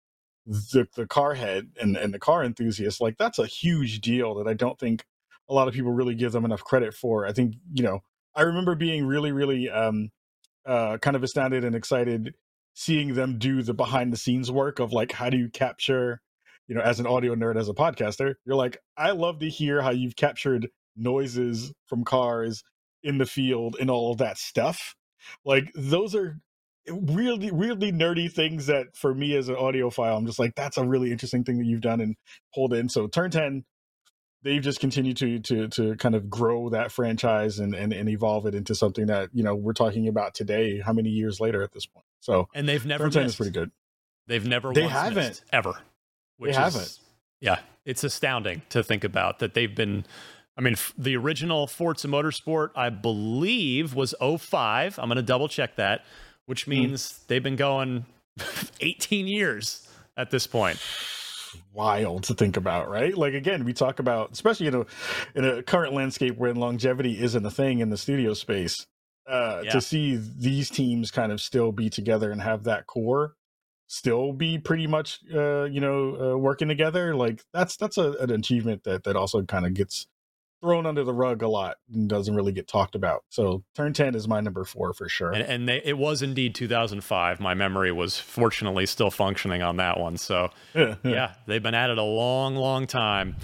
the 0.45 0.87
the 0.95 1.05
car 1.05 1.33
head 1.33 1.69
and, 1.81 1.97
and 1.97 2.13
the 2.13 2.19
car 2.19 2.41
enthusiast 2.41 3.01
like 3.01 3.17
that's 3.17 3.37
a 3.37 3.45
huge 3.45 3.99
deal 3.99 4.33
that 4.33 4.47
i 4.47 4.53
don't 4.53 4.79
think 4.79 5.03
a 5.49 5.53
lot 5.53 5.67
of 5.67 5.73
people 5.73 5.91
really 5.91 6.15
give 6.15 6.31
them 6.31 6.45
enough 6.45 6.63
credit 6.63 6.93
for. 6.93 7.25
I 7.25 7.33
think 7.33 7.55
you 7.73 7.83
know 7.83 8.01
i 8.35 8.41
remember 8.41 8.75
being 8.75 9.05
really 9.05 9.31
really 9.31 9.69
um 9.69 10.09
uh 10.65 10.97
kind 10.97 11.15
of 11.15 11.23
astounded 11.23 11.63
and 11.63 11.75
excited 11.75 12.33
seeing 12.79 13.15
them 13.15 13.39
do 13.39 13.63
the 13.63 13.73
behind 13.73 14.13
the 14.13 14.17
scenes 14.17 14.51
work 14.51 14.79
of 14.79 14.93
like 14.93 15.11
how 15.11 15.29
do 15.29 15.37
you 15.37 15.49
capture 15.49 16.21
you 16.67 16.75
know 16.75 16.81
as 16.81 16.99
an 16.99 17.07
audio 17.07 17.33
nerd 17.33 17.57
as 17.57 17.69
a 17.69 17.73
podcaster 17.73 18.35
you're 18.45 18.55
like 18.55 18.77
i 18.97 19.11
love 19.11 19.39
to 19.39 19.49
hear 19.49 19.81
how 19.81 19.89
you've 19.89 20.15
captured 20.15 20.67
noises 20.95 21.73
from 21.87 22.03
cars 22.03 22.63
in 23.03 23.17
the 23.17 23.25
field 23.25 23.77
and 23.79 23.89
all 23.89 24.11
of 24.11 24.17
that 24.17 24.37
stuff. 24.37 24.95
Like 25.45 25.71
those 25.75 26.15
are 26.15 26.39
eh, 26.87 26.93
really 26.93 27.51
weirdly 27.51 27.91
nerdy 27.91 28.31
things 28.31 28.67
that 28.67 28.87
for 28.95 29.13
me 29.13 29.35
as 29.35 29.49
an 29.49 29.55
audiophile 29.55 30.17
i'm 30.17 30.25
just 30.25 30.39
like 30.39 30.55
that's 30.55 30.77
a 30.77 30.85
really 30.85 31.11
interesting 31.11 31.43
thing 31.43 31.57
that 31.57 31.65
you've 31.65 31.81
done 31.81 32.01
and 32.01 32.15
pulled 32.53 32.73
in. 32.73 32.89
So 32.89 33.07
turn 33.07 33.31
10 33.31 33.63
they've 34.43 34.61
just 34.61 34.79
continued 34.79 35.17
to 35.17 35.39
to 35.39 35.67
to 35.69 35.95
kind 35.95 36.15
of 36.15 36.29
grow 36.29 36.69
that 36.69 36.91
franchise 36.91 37.59
and 37.59 37.73
and, 37.73 37.93
and 37.93 38.09
evolve 38.09 38.45
it 38.45 38.55
into 38.55 38.75
something 38.75 39.07
that 39.07 39.29
you 39.33 39.43
know 39.43 39.55
we're 39.55 39.73
talking 39.73 40.07
about 40.07 40.33
today 40.33 40.79
how 40.79 40.93
many 40.93 41.09
years 41.09 41.39
later 41.39 41.63
at 41.63 41.71
this 41.73 41.85
point 41.85 42.05
so 42.19 42.47
And 42.53 42.67
they've 42.67 42.85
never 42.85 43.05
turn 43.05 43.11
10 43.11 43.23
missed. 43.23 43.33
is 43.33 43.37
pretty 43.37 43.51
good 43.51 43.71
They've 44.27 44.45
never 44.45 44.73
They 44.73 44.87
haven't. 44.87 45.15
missed, 45.15 45.43
ever. 45.53 45.73
Which 46.37 46.51
is- 46.51 46.57
haven't. 46.57 46.99
Yeah, 47.39 47.59
it's 47.85 48.03
astounding 48.03 48.61
to 48.69 48.83
think 48.83 49.03
about 49.03 49.39
that 49.39 49.53
they've 49.53 49.73
been. 49.73 50.05
I 50.57 50.61
mean, 50.61 50.73
f- 50.73 50.91
the 50.97 51.15
original 51.15 51.67
Forza 51.67 52.07
Motorsport, 52.07 52.71
I 52.75 52.89
believe, 52.89 53.93
was 53.93 54.13
05. 54.19 54.97
I'm 54.99 55.07
going 55.07 55.15
to 55.17 55.21
double 55.21 55.47
check 55.47 55.75
that, 55.77 56.03
which 56.47 56.63
Hmm. 56.65 56.71
means 56.71 57.19
they've 57.27 57.43
been 57.43 57.55
going 57.55 58.05
18 58.81 59.27
years 59.27 59.87
at 60.17 60.29
this 60.31 60.45
point. 60.47 60.79
wild 61.73 62.23
to 62.23 62.33
think 62.33 62.57
about, 62.57 62.89
right? 62.89 63.15
Like 63.17 63.33
again, 63.33 63.63
we 63.63 63.71
talk 63.73 63.99
about, 63.99 64.31
especially 64.31 64.65
you 64.65 64.71
know, 64.71 64.85
in 65.35 65.45
a 65.45 65.63
current 65.63 65.93
landscape 65.93 66.35
where 66.37 66.53
longevity 66.53 67.19
isn't 67.21 67.45
a 67.45 67.51
thing 67.51 67.79
in 67.79 67.89
the 67.89 67.97
studio 67.97 68.33
space. 68.33 68.85
Uh, 69.27 69.61
Yeah. 69.65 69.71
To 69.71 69.81
see 69.81 70.15
these 70.15 70.69
teams 70.69 71.11
kind 71.11 71.31
of 71.31 71.41
still 71.41 71.71
be 71.71 71.89
together 71.89 72.31
and 72.31 72.41
have 72.41 72.63
that 72.63 72.87
core 72.87 73.35
still 73.87 74.33
be 74.33 74.57
pretty 74.59 74.85
much, 74.85 75.19
uh, 75.33 75.63
you 75.63 75.79
know, 75.79 76.33
uh, 76.33 76.37
working 76.37 76.67
together, 76.67 77.15
like 77.15 77.43
that's 77.53 77.77
that's 77.77 77.97
a, 77.97 78.11
an 78.19 78.31
achievement 78.31 78.83
that 78.83 79.03
that 79.05 79.15
also 79.15 79.41
kind 79.43 79.65
of 79.65 79.73
gets 79.73 80.07
thrown 80.61 80.85
under 80.85 81.03
the 81.03 81.13
rug 81.13 81.41
a 81.43 81.47
lot 81.47 81.77
and 81.93 82.09
doesn't 82.09 82.35
really 82.35 82.51
get 82.51 82.67
talked 82.67 82.95
about. 82.95 83.23
So 83.29 83.63
turn 83.75 83.93
ten 83.93 84.15
is 84.15 84.27
my 84.27 84.41
number 84.41 84.65
four 84.65 84.93
for 84.93 85.07
sure. 85.07 85.31
And, 85.31 85.43
and 85.43 85.69
they, 85.69 85.81
it 85.85 85.97
was 85.97 86.21
indeed 86.21 86.55
2005. 86.55 87.39
My 87.39 87.53
memory 87.53 87.91
was 87.91 88.19
fortunately 88.19 88.85
still 88.87 89.11
functioning 89.11 89.61
on 89.61 89.77
that 89.77 89.99
one. 89.99 90.17
So, 90.17 90.49
yeah, 91.03 91.35
they've 91.45 91.63
been 91.63 91.75
at 91.75 91.89
it 91.89 91.97
a 91.97 92.03
long, 92.03 92.55
long 92.55 92.87
time. 92.87 93.35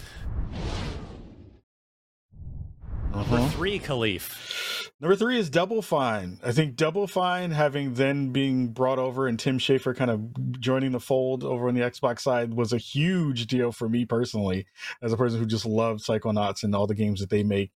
Uh-huh. 3.13 3.35
Number 3.35 3.49
three, 3.51 3.79
Kahlief. 3.79 4.72
Number 5.03 5.17
three 5.17 5.37
is 5.37 5.49
Double 5.49 5.81
Fine. 5.81 6.39
I 6.45 6.53
think 6.53 6.77
Double 6.77 7.07
Fine, 7.07 7.51
having 7.51 7.95
then 7.95 8.29
being 8.29 8.69
brought 8.69 8.99
over 8.99 9.27
and 9.27 9.37
Tim 9.37 9.59
Schafer 9.59 9.93
kind 9.93 10.09
of 10.09 10.61
joining 10.61 10.93
the 10.93 10.99
fold 11.01 11.43
over 11.43 11.67
on 11.67 11.75
the 11.75 11.81
Xbox 11.81 12.21
side, 12.21 12.53
was 12.53 12.71
a 12.71 12.77
huge 12.77 13.47
deal 13.47 13.73
for 13.73 13.89
me 13.89 14.05
personally, 14.05 14.65
as 15.01 15.11
a 15.11 15.17
person 15.17 15.39
who 15.39 15.45
just 15.45 15.65
loved 15.65 15.99
Psychonauts 15.99 16.63
and 16.63 16.73
all 16.73 16.87
the 16.87 16.95
games 16.95 17.19
that 17.19 17.29
they 17.29 17.43
make. 17.43 17.73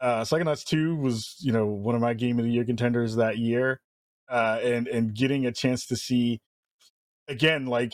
Uh, 0.00 0.22
Psychonauts 0.22 0.64
2 0.64 0.96
was, 0.96 1.36
you 1.38 1.52
know, 1.52 1.64
one 1.64 1.94
of 1.94 2.00
my 2.00 2.12
game 2.12 2.40
of 2.40 2.44
the 2.44 2.50
year 2.50 2.64
contenders 2.64 3.14
that 3.14 3.38
year. 3.38 3.80
Uh, 4.28 4.58
and 4.60 4.88
and 4.88 5.14
getting 5.14 5.46
a 5.46 5.52
chance 5.52 5.86
to 5.86 5.94
see 5.94 6.40
again, 7.28 7.66
like 7.66 7.92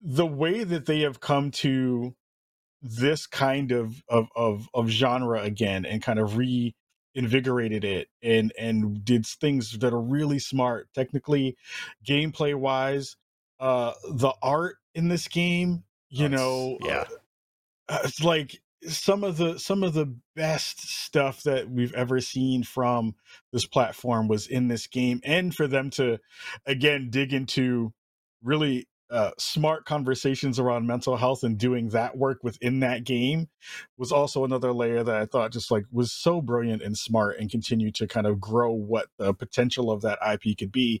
the 0.00 0.26
way 0.26 0.64
that 0.64 0.86
they 0.86 1.02
have 1.02 1.20
come 1.20 1.52
to 1.52 2.16
this 2.82 3.28
kind 3.28 3.70
of 3.70 4.02
of 4.08 4.26
of, 4.34 4.68
of 4.74 4.88
genre 4.88 5.40
again 5.40 5.84
and 5.84 6.02
kind 6.02 6.18
of 6.18 6.36
re 6.36 6.74
invigorated 7.14 7.84
it 7.84 8.08
and 8.22 8.52
and 8.58 9.04
did 9.04 9.24
things 9.26 9.78
that 9.78 9.92
are 9.92 10.00
really 10.00 10.38
smart 10.38 10.88
technically 10.94 11.56
gameplay 12.06 12.54
wise 12.54 13.16
uh 13.60 13.92
the 14.12 14.32
art 14.42 14.76
in 14.94 15.08
this 15.08 15.28
game 15.28 15.84
you 16.08 16.26
it's- 16.26 16.40
know 16.40 16.76
yeah. 16.82 17.04
uh, 17.88 17.98
it's 18.04 18.22
like 18.22 18.60
some 18.88 19.24
of 19.24 19.36
the 19.36 19.58
some 19.58 19.82
of 19.82 19.94
the 19.94 20.14
best 20.36 20.80
stuff 20.80 21.42
that 21.44 21.70
we've 21.70 21.94
ever 21.94 22.20
seen 22.20 22.62
from 22.62 23.14
this 23.52 23.66
platform 23.66 24.28
was 24.28 24.46
in 24.46 24.68
this 24.68 24.86
game 24.86 25.20
and 25.24 25.54
for 25.54 25.66
them 25.66 25.90
to 25.90 26.18
again 26.66 27.08
dig 27.10 27.32
into 27.32 27.92
really 28.42 28.86
uh, 29.14 29.30
smart 29.38 29.84
conversations 29.84 30.58
around 30.58 30.88
mental 30.88 31.16
health 31.16 31.44
and 31.44 31.56
doing 31.56 31.90
that 31.90 32.18
work 32.18 32.40
within 32.42 32.80
that 32.80 33.04
game 33.04 33.48
was 33.96 34.10
also 34.10 34.44
another 34.44 34.72
layer 34.72 35.04
that 35.04 35.14
I 35.14 35.24
thought 35.24 35.52
just 35.52 35.70
like 35.70 35.84
was 35.92 36.10
so 36.10 36.42
brilliant 36.42 36.82
and 36.82 36.98
smart 36.98 37.38
and 37.38 37.48
continued 37.48 37.94
to 37.96 38.08
kind 38.08 38.26
of 38.26 38.40
grow 38.40 38.72
what 38.72 39.06
the 39.18 39.32
potential 39.32 39.92
of 39.92 40.02
that 40.02 40.18
IP 40.28 40.58
could 40.58 40.72
be. 40.72 41.00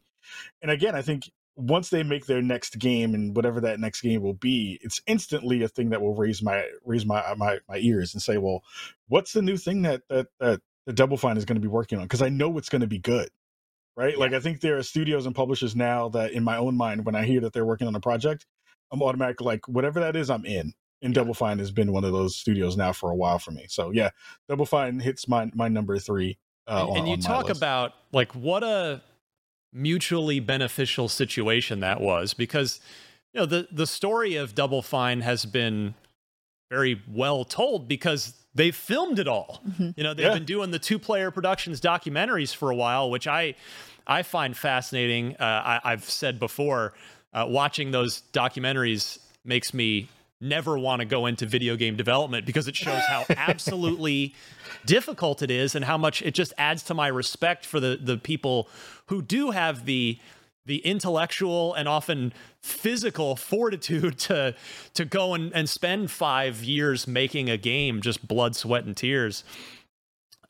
And 0.62 0.70
again, 0.70 0.94
I 0.94 1.02
think 1.02 1.28
once 1.56 1.90
they 1.90 2.04
make 2.04 2.26
their 2.26 2.40
next 2.40 2.78
game 2.78 3.14
and 3.14 3.34
whatever 3.34 3.60
that 3.62 3.80
next 3.80 4.00
game 4.00 4.22
will 4.22 4.34
be, 4.34 4.78
it's 4.80 5.02
instantly 5.08 5.64
a 5.64 5.68
thing 5.68 5.90
that 5.90 6.00
will 6.00 6.14
raise 6.14 6.40
my 6.40 6.64
raise 6.84 7.04
my 7.04 7.34
my, 7.34 7.58
my 7.68 7.78
ears 7.78 8.14
and 8.14 8.22
say, 8.22 8.38
well, 8.38 8.62
what's 9.08 9.32
the 9.32 9.42
new 9.42 9.56
thing 9.56 9.82
that 9.82 10.02
that 10.08 10.28
that 10.38 10.60
the 10.86 10.92
Double 10.92 11.16
Fine 11.16 11.36
is 11.36 11.44
going 11.44 11.56
to 11.56 11.60
be 11.60 11.66
working 11.66 11.98
on? 11.98 12.04
Because 12.04 12.22
I 12.22 12.28
know 12.28 12.56
it's 12.58 12.68
going 12.68 12.82
to 12.82 12.86
be 12.86 13.00
good, 13.00 13.30
right? 13.96 14.14
Yeah. 14.14 14.20
Like 14.20 14.32
I 14.32 14.40
think 14.40 14.60
there 14.60 14.76
are 14.76 14.82
studios 14.82 15.26
and 15.26 15.34
publishers 15.34 15.74
now 15.76 16.08
that, 16.10 16.32
in 16.32 16.44
my 16.44 16.56
own 16.56 16.76
mind, 16.76 17.04
when 17.04 17.14
I 17.14 17.24
hear 17.24 17.40
that 17.40 17.52
they're 17.52 17.64
working 17.64 17.86
on 17.86 17.94
a 17.94 18.00
project, 18.00 18.46
I'm 18.92 19.02
automatically 19.02 19.46
like, 19.46 19.66
whatever 19.68 20.00
that 20.00 20.16
is, 20.16 20.30
I'm 20.30 20.44
in. 20.44 20.72
And 21.02 21.14
yeah. 21.14 21.20
Double 21.20 21.34
Fine 21.34 21.58
has 21.58 21.70
been 21.70 21.92
one 21.92 22.04
of 22.04 22.12
those 22.12 22.36
studios 22.36 22.76
now 22.76 22.92
for 22.92 23.10
a 23.10 23.14
while 23.14 23.38
for 23.38 23.50
me. 23.50 23.66
So 23.68 23.90
yeah, 23.90 24.10
Double 24.48 24.66
Fine 24.66 25.00
hits 25.00 25.28
my 25.28 25.50
my 25.54 25.68
number 25.68 25.98
three. 25.98 26.38
Uh, 26.66 26.86
and, 26.88 26.90
on, 26.90 26.96
and 26.98 27.08
you 27.08 27.16
talk 27.18 27.50
about 27.50 27.92
like 28.12 28.34
what 28.34 28.62
a 28.62 29.02
mutually 29.72 30.40
beneficial 30.40 31.08
situation 31.08 31.80
that 31.80 32.00
was 32.00 32.32
because 32.32 32.80
you 33.32 33.40
know 33.40 33.46
the 33.46 33.68
the 33.70 33.86
story 33.86 34.36
of 34.36 34.54
Double 34.54 34.80
Fine 34.80 35.20
has 35.20 35.44
been 35.44 35.94
very 36.70 37.02
well 37.12 37.44
told 37.44 37.86
because 37.86 38.32
they 38.54 38.70
filmed 38.70 39.18
it 39.18 39.28
all. 39.28 39.60
Mm-hmm. 39.68 39.90
You 39.96 40.04
know, 40.04 40.14
they've 40.14 40.26
yeah. 40.26 40.34
been 40.34 40.44
doing 40.44 40.70
the 40.70 40.78
two 40.78 40.98
player 40.98 41.30
productions 41.30 41.80
documentaries 41.80 42.54
for 42.54 42.70
a 42.70 42.76
while, 42.76 43.10
which 43.10 43.26
I 43.26 43.54
I 44.06 44.22
find 44.22 44.56
fascinating. 44.56 45.36
Uh, 45.36 45.80
I, 45.82 45.90
have 45.90 46.04
said 46.04 46.38
before, 46.38 46.94
uh, 47.32 47.46
watching 47.48 47.90
those 47.90 48.22
documentaries 48.32 49.18
makes 49.44 49.72
me 49.72 50.08
never 50.40 50.78
want 50.78 51.00
to 51.00 51.06
go 51.06 51.26
into 51.26 51.46
video 51.46 51.74
game 51.74 51.96
development 51.96 52.44
because 52.44 52.68
it 52.68 52.76
shows 52.76 53.02
how 53.06 53.24
absolutely 53.36 54.34
difficult 54.84 55.40
it 55.40 55.50
is 55.50 55.74
and 55.74 55.84
how 55.84 55.96
much 55.96 56.20
it 56.22 56.34
just 56.34 56.52
adds 56.58 56.82
to 56.82 56.94
my 56.94 57.06
respect 57.06 57.64
for 57.64 57.80
the 57.80 57.98
the 58.00 58.18
people 58.18 58.68
who 59.06 59.22
do 59.22 59.50
have 59.50 59.86
the 59.86 60.18
the 60.66 60.78
intellectual 60.78 61.74
and 61.74 61.88
often 61.88 62.32
physical 62.62 63.36
fortitude 63.36 64.18
to 64.18 64.54
to 64.94 65.04
go 65.04 65.34
and, 65.34 65.52
and 65.54 65.68
spend 65.68 66.10
five 66.10 66.62
years 66.64 67.06
making 67.06 67.50
a 67.50 67.56
game 67.56 68.00
just 68.00 68.26
blood 68.26 68.56
sweat 68.56 68.84
and 68.84 68.96
tears 68.96 69.44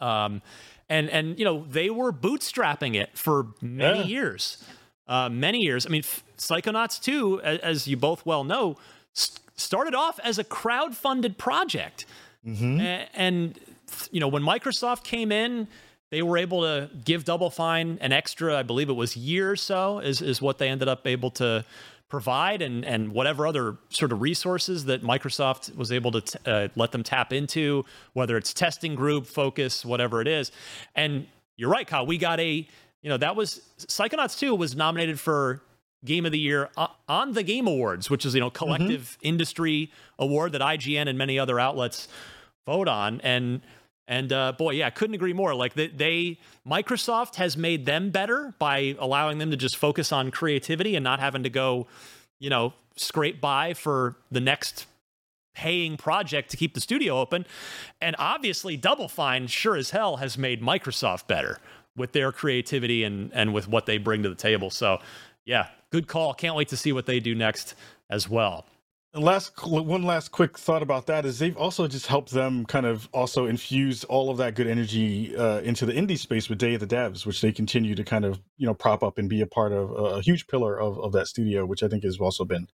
um 0.00 0.40
and 0.88 1.08
and 1.10 1.38
you 1.38 1.44
know 1.44 1.64
they 1.68 1.90
were 1.90 2.12
bootstrapping 2.12 2.94
it 2.94 3.16
for 3.16 3.48
many 3.60 4.00
yeah. 4.00 4.04
years 4.04 4.64
uh 5.08 5.28
many 5.28 5.60
years 5.60 5.86
i 5.86 5.88
mean 5.88 6.02
psychonauts 6.36 7.00
2 7.02 7.40
as, 7.42 7.58
as 7.60 7.88
you 7.88 7.96
both 7.96 8.24
well 8.24 8.44
know 8.44 8.76
st- 9.12 9.40
started 9.56 9.94
off 9.94 10.20
as 10.22 10.38
a 10.38 10.44
crowd-funded 10.44 11.38
project 11.38 12.06
mm-hmm. 12.46 12.80
and, 12.80 13.08
and 13.14 13.60
you 14.10 14.20
know 14.20 14.28
when 14.28 14.42
microsoft 14.42 15.02
came 15.02 15.32
in 15.32 15.66
they 16.14 16.22
were 16.22 16.38
able 16.38 16.62
to 16.62 16.88
give 17.04 17.24
Double 17.24 17.50
Fine 17.50 17.98
an 18.00 18.12
extra, 18.12 18.56
I 18.56 18.62
believe 18.62 18.88
it 18.88 18.92
was 18.92 19.16
year 19.16 19.50
or 19.50 19.56
so, 19.56 19.98
is, 19.98 20.22
is 20.22 20.40
what 20.40 20.58
they 20.58 20.68
ended 20.68 20.86
up 20.86 21.06
able 21.08 21.32
to 21.32 21.64
provide, 22.08 22.62
and 22.62 22.84
and 22.84 23.12
whatever 23.12 23.48
other 23.48 23.76
sort 23.88 24.12
of 24.12 24.20
resources 24.20 24.84
that 24.84 25.02
Microsoft 25.02 25.74
was 25.74 25.90
able 25.90 26.12
to 26.12 26.20
t- 26.20 26.38
uh, 26.46 26.68
let 26.76 26.92
them 26.92 27.02
tap 27.02 27.32
into, 27.32 27.84
whether 28.12 28.36
it's 28.36 28.54
testing 28.54 28.94
group, 28.94 29.26
focus, 29.26 29.84
whatever 29.84 30.20
it 30.20 30.28
is. 30.28 30.52
And 30.94 31.26
you're 31.56 31.70
right, 31.70 31.86
Kyle. 31.86 32.06
We 32.06 32.16
got 32.16 32.38
a, 32.38 32.68
you 33.02 33.08
know, 33.08 33.16
that 33.16 33.34
was 33.34 33.60
Psychonauts 33.78 34.38
2 34.38 34.54
was 34.54 34.76
nominated 34.76 35.18
for 35.18 35.62
Game 36.04 36.26
of 36.26 36.30
the 36.30 36.38
Year 36.38 36.70
on 37.08 37.32
the 37.32 37.42
Game 37.42 37.66
Awards, 37.66 38.08
which 38.08 38.24
is 38.24 38.34
you 38.34 38.40
know 38.40 38.50
collective 38.50 39.16
mm-hmm. 39.18 39.26
industry 39.26 39.90
award 40.16 40.52
that 40.52 40.60
IGN 40.60 41.08
and 41.08 41.18
many 41.18 41.40
other 41.40 41.58
outlets 41.58 42.06
vote 42.66 42.86
on, 42.86 43.20
and 43.22 43.62
and 44.06 44.32
uh, 44.32 44.52
boy, 44.52 44.72
yeah, 44.72 44.90
couldn't 44.90 45.14
agree 45.14 45.32
more. 45.32 45.54
Like 45.54 45.74
they, 45.74 45.88
they, 45.88 46.38
Microsoft 46.66 47.36
has 47.36 47.56
made 47.56 47.86
them 47.86 48.10
better 48.10 48.54
by 48.58 48.96
allowing 48.98 49.38
them 49.38 49.50
to 49.50 49.56
just 49.56 49.76
focus 49.76 50.12
on 50.12 50.30
creativity 50.30 50.94
and 50.94 51.02
not 51.02 51.20
having 51.20 51.42
to 51.42 51.50
go, 51.50 51.86
you 52.38 52.50
know, 52.50 52.74
scrape 52.96 53.40
by 53.40 53.74
for 53.74 54.16
the 54.30 54.40
next 54.40 54.86
paying 55.54 55.96
project 55.96 56.50
to 56.50 56.56
keep 56.56 56.74
the 56.74 56.80
studio 56.80 57.18
open. 57.18 57.46
And 58.00 58.14
obviously, 58.18 58.76
Double 58.76 59.08
Fine 59.08 59.46
sure 59.46 59.76
as 59.76 59.90
hell 59.90 60.16
has 60.16 60.36
made 60.36 60.60
Microsoft 60.60 61.26
better 61.26 61.58
with 61.96 62.12
their 62.12 62.32
creativity 62.32 63.04
and 63.04 63.32
and 63.32 63.54
with 63.54 63.68
what 63.68 63.86
they 63.86 63.98
bring 63.98 64.22
to 64.24 64.28
the 64.28 64.34
table. 64.34 64.68
So, 64.70 64.98
yeah, 65.46 65.68
good 65.90 66.08
call. 66.08 66.34
Can't 66.34 66.56
wait 66.56 66.68
to 66.68 66.76
see 66.76 66.92
what 66.92 67.06
they 67.06 67.20
do 67.20 67.34
next 67.34 67.74
as 68.10 68.28
well. 68.28 68.66
And 69.14 69.22
last 69.22 69.52
one 69.64 70.02
last 70.02 70.32
quick 70.32 70.58
thought 70.58 70.82
about 70.82 71.06
that 71.06 71.24
is 71.24 71.38
they've 71.38 71.56
also 71.56 71.86
just 71.86 72.08
helped 72.08 72.32
them 72.32 72.66
kind 72.66 72.84
of 72.84 73.08
also 73.12 73.46
infuse 73.46 74.02
all 74.02 74.28
of 74.28 74.38
that 74.38 74.56
good 74.56 74.66
energy 74.66 75.36
uh, 75.36 75.60
into 75.60 75.86
the 75.86 75.92
indie 75.92 76.18
space 76.18 76.48
with 76.48 76.58
Day 76.58 76.74
of 76.74 76.80
the 76.80 76.86
Devs, 76.88 77.24
which 77.24 77.40
they 77.40 77.52
continue 77.52 77.94
to 77.94 78.02
kind 78.02 78.24
of 78.24 78.40
you 78.56 78.66
know 78.66 78.74
prop 78.74 79.04
up 79.04 79.16
and 79.16 79.28
be 79.28 79.40
a 79.40 79.46
part 79.46 79.72
of 79.72 79.92
a 79.92 80.20
huge 80.20 80.48
pillar 80.48 80.80
of, 80.80 80.98
of 80.98 81.12
that 81.12 81.28
studio, 81.28 81.64
which 81.64 81.84
I 81.84 81.88
think 81.88 82.02
has 82.02 82.18
also 82.18 82.44
been 82.44 82.66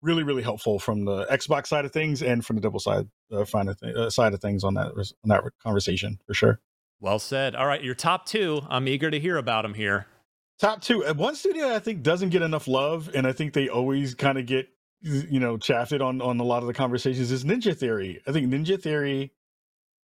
really 0.00 0.22
really 0.22 0.42
helpful 0.42 0.78
from 0.78 1.04
the 1.04 1.26
Xbox 1.26 1.66
side 1.66 1.84
of 1.84 1.92
things 1.92 2.22
and 2.22 2.42
from 2.42 2.56
the 2.56 2.62
double 2.62 2.80
side 2.80 3.06
uh, 3.30 3.44
th- 3.44 3.94
uh, 3.94 4.08
side 4.08 4.32
of 4.32 4.40
things 4.40 4.64
on 4.64 4.72
that 4.72 4.92
on 4.96 5.28
that 5.28 5.44
conversation 5.62 6.18
for 6.26 6.32
sure. 6.32 6.60
Well 7.00 7.18
said. 7.18 7.54
All 7.54 7.66
right, 7.66 7.82
your 7.82 7.94
top 7.94 8.24
two. 8.24 8.62
I'm 8.70 8.88
eager 8.88 9.10
to 9.10 9.20
hear 9.20 9.36
about 9.36 9.60
them 9.60 9.74
here. 9.74 10.06
Top 10.58 10.80
two. 10.80 11.04
Uh, 11.04 11.12
one 11.12 11.34
studio 11.34 11.74
I 11.74 11.80
think 11.80 12.02
doesn't 12.02 12.30
get 12.30 12.40
enough 12.40 12.66
love, 12.66 13.10
and 13.14 13.26
I 13.26 13.32
think 13.32 13.52
they 13.52 13.68
always 13.68 14.14
kind 14.14 14.38
of 14.38 14.46
get 14.46 14.70
you 15.02 15.40
know 15.40 15.56
chaffed 15.56 15.92
on 15.92 16.20
on 16.22 16.38
a 16.40 16.44
lot 16.44 16.62
of 16.62 16.66
the 16.66 16.74
conversations 16.74 17.30
is 17.30 17.44
Ninja 17.44 17.76
Theory. 17.76 18.20
I 18.26 18.32
think 18.32 18.50
Ninja 18.50 18.80
Theory 18.80 19.32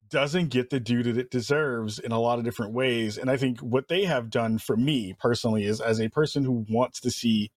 doesn't 0.09 0.49
get 0.49 0.69
the 0.69 0.79
due 0.79 1.03
that 1.03 1.17
it 1.17 1.29
deserves 1.29 1.99
in 1.99 2.11
a 2.11 2.19
lot 2.19 2.39
of 2.39 2.45
different 2.45 2.73
ways, 2.73 3.17
and 3.17 3.29
I 3.29 3.37
think 3.37 3.59
what 3.59 3.87
they 3.87 4.05
have 4.05 4.29
done 4.29 4.57
for 4.57 4.75
me 4.75 5.15
personally 5.19 5.65
is 5.65 5.81
as 5.81 5.99
a 5.99 6.09
person 6.09 6.43
who 6.43 6.65
wants 6.69 6.99
to 7.01 7.11
see 7.11 7.51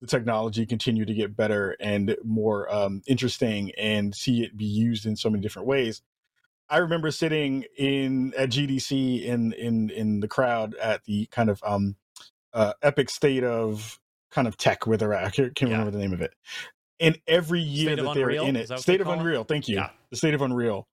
the 0.00 0.06
technology 0.06 0.66
continue 0.66 1.04
to 1.04 1.14
get 1.14 1.36
better 1.36 1.76
and 1.80 2.16
more 2.24 2.72
um, 2.72 3.00
interesting 3.06 3.72
and 3.78 4.14
see 4.14 4.42
it 4.42 4.56
be 4.56 4.66
used 4.66 5.06
in 5.06 5.16
so 5.16 5.30
many 5.30 5.40
different 5.40 5.66
ways. 5.66 6.02
I 6.68 6.78
remember 6.78 7.10
sitting 7.10 7.64
in 7.76 8.32
at 8.36 8.50
GDC 8.50 9.24
in 9.24 9.52
in 9.52 9.90
in 9.90 10.20
the 10.20 10.28
crowd 10.28 10.74
at 10.76 11.04
the 11.04 11.26
kind 11.26 11.50
of 11.50 11.60
um, 11.64 11.96
uh, 12.52 12.74
epic 12.82 13.10
state 13.10 13.44
of 13.44 13.98
kind 14.30 14.48
of 14.48 14.56
tech 14.56 14.86
where 14.86 14.96
they're. 14.96 15.14
I 15.14 15.30
can't, 15.30 15.54
can't 15.54 15.70
yeah. 15.70 15.78
remember 15.78 15.96
the 15.96 16.02
name 16.02 16.12
of 16.12 16.20
it 16.20 16.34
and 17.00 17.18
every 17.26 17.60
year 17.60 17.96
that 17.96 18.14
they're 18.14 18.30
Unreal? 18.30 18.44
in 18.46 18.56
it. 18.56 18.78
State 18.78 19.00
of 19.00 19.08
Unreal, 19.08 19.42
it? 19.42 19.48
thank 19.48 19.68
you. 19.68 19.76
Yeah. 19.76 19.90
The 20.10 20.16
State 20.16 20.34
of 20.34 20.42
Unreal. 20.42 20.86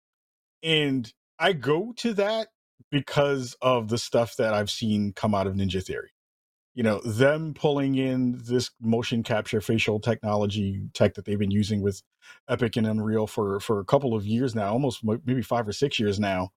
And 0.62 1.12
I 1.38 1.52
go 1.52 1.92
to 1.98 2.14
that 2.14 2.48
because 2.90 3.56
of 3.62 3.88
the 3.88 3.98
stuff 3.98 4.36
that 4.36 4.52
I've 4.52 4.70
seen 4.70 5.12
come 5.14 5.34
out 5.34 5.46
of 5.46 5.54
Ninja 5.54 5.82
Theory. 5.84 6.10
You 6.74 6.84
know, 6.84 7.00
them 7.00 7.52
pulling 7.52 7.96
in 7.96 8.40
this 8.44 8.70
motion 8.80 9.22
capture 9.22 9.60
facial 9.60 10.00
technology 10.00 10.82
tech 10.94 11.14
that 11.14 11.24
they've 11.24 11.38
been 11.38 11.50
using 11.50 11.82
with 11.82 12.02
Epic 12.48 12.76
and 12.76 12.86
Unreal 12.86 13.26
for 13.26 13.58
for 13.60 13.80
a 13.80 13.84
couple 13.84 14.14
of 14.14 14.24
years 14.24 14.54
now, 14.54 14.72
almost 14.72 15.02
maybe 15.02 15.42
5 15.42 15.68
or 15.68 15.72
6 15.72 15.98
years 15.98 16.20
now. 16.20 16.50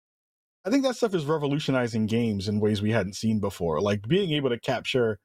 I 0.66 0.70
think 0.70 0.84
that 0.84 0.96
stuff 0.96 1.14
is 1.14 1.26
revolutionizing 1.26 2.06
games 2.06 2.48
in 2.48 2.60
ways 2.60 2.82
we 2.82 2.92
hadn't 2.92 3.16
seen 3.16 3.40
before. 3.40 3.82
Like 3.82 4.08
being 4.08 4.32
able 4.32 4.50
to 4.50 4.60
capture 4.60 5.20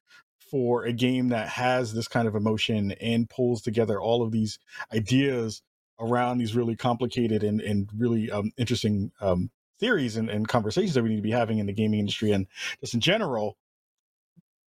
for 0.51 0.85
a 0.85 0.93
game 0.93 1.29
that 1.29 1.49
has 1.49 1.93
this 1.93 2.09
kind 2.09 2.27
of 2.27 2.35
emotion 2.35 2.93
and 2.93 3.29
pulls 3.29 3.63
together 3.63 4.01
all 4.01 4.23
of 4.23 4.33
these 4.33 4.59
ideas 4.93 5.63
around 6.01 6.39
these 6.39 6.55
really 6.55 6.77
complicated 6.77 7.43
and, 7.43 7.61
and 7.61 7.89
really 7.97 8.31
um, 8.31 8.53
interesting 8.57 9.11
um, 9.21 9.51
theories 9.81 10.17
and, 10.17 10.29
and, 10.29 10.49
conversations 10.49 10.95
that 10.95 11.03
we 11.03 11.09
need 11.09 11.17
to 11.17 11.23
be 11.23 11.31
having 11.31 11.59
in 11.59 11.67
the 11.67 11.73
gaming 11.73 12.01
industry 12.01 12.33
and 12.33 12.47
just 12.81 12.95
in 12.95 13.01
general, 13.01 13.57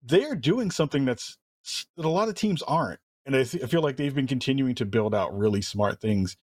they 0.02 0.24
are 0.24 0.34
doing 0.36 0.70
something 0.70 1.04
that's 1.04 1.38
that 1.96 2.04
a 2.04 2.08
lot 2.08 2.28
of 2.28 2.34
teams 2.34 2.62
aren't. 2.62 3.00
And 3.26 3.36
I, 3.36 3.44
th- 3.44 3.62
I 3.62 3.66
feel 3.66 3.82
like 3.82 3.96
they've 3.96 4.14
been 4.14 4.26
continuing 4.26 4.74
to 4.76 4.84
build 4.84 5.14
out 5.14 5.36
really 5.36 5.62
smart 5.62 6.00
things 6.00 6.36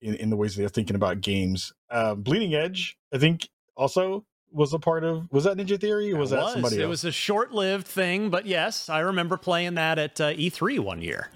in, 0.00 0.14
in 0.14 0.30
the 0.30 0.36
ways 0.36 0.54
they're 0.54 0.68
thinking 0.68 0.96
about 0.96 1.20
games. 1.20 1.72
Um, 1.90 2.22
Bleeding 2.22 2.54
Edge, 2.54 2.96
I 3.12 3.18
think, 3.18 3.48
also 3.76 4.24
was 4.52 4.72
a 4.72 4.78
part 4.78 5.04
of 5.04 5.30
was 5.30 5.44
that 5.44 5.56
Ninja 5.56 5.80
Theory 5.80 6.12
or 6.12 6.18
was 6.18 6.30
that 6.30 6.52
somebody 6.52 6.76
else? 6.76 6.84
It 6.84 6.88
was 6.88 7.04
a 7.04 7.12
short-lived 7.12 7.86
thing, 7.86 8.30
but 8.30 8.46
yes, 8.46 8.88
I 8.88 9.00
remember 9.00 9.36
playing 9.36 9.74
that 9.74 9.98
at 9.98 10.20
uh, 10.20 10.32
E3 10.32 10.80
one 10.80 11.02
year. 11.02 11.30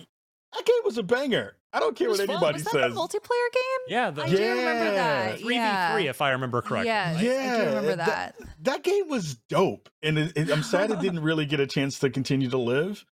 That 0.55 0.65
game 0.65 0.77
was 0.85 0.99
a 0.99 1.03
banger. 1.03 1.57
I 1.73 1.81
don't 1.81 1.97
care 1.97 2.09
what 2.09 2.21
anybody 2.21 2.59
says. 2.59 2.65
was 2.67 2.73
that 2.73 2.83
says. 2.83 2.95
The 2.95 3.01
multiplayer 3.01 3.53
game? 3.53 3.81
Yeah, 3.89 4.11
the, 4.11 4.23
I 4.23 4.27
yeah. 4.27 4.37
do 4.37 4.51
remember 4.51 4.93
that. 4.93 5.41
Three 5.41 5.59
v 5.59 5.93
three, 5.93 6.09
if 6.09 6.23
I 6.23 6.31
remember 6.31 6.63
correctly. 6.63 6.89
Yeah, 6.89 7.21
yeah, 7.21 7.53
I 7.53 7.57
do 7.57 7.67
remember 7.67 7.97
that. 7.97 8.07
that. 8.39 8.49
That, 8.61 8.83
game 8.85 9.09
was 9.09 9.35
dope, 9.49 9.89
and 10.01 10.17
it, 10.17 10.33
it, 10.37 10.51
I'm 10.53 10.63
sad 10.63 10.93
it 10.93 11.01
didn't 11.01 11.21
really 11.23 11.47
get 11.47 11.59
a 11.59 11.67
chance 11.67 11.99
to 11.99 12.11
continue 12.11 12.49
to 12.51 12.59
live. 12.59 13.05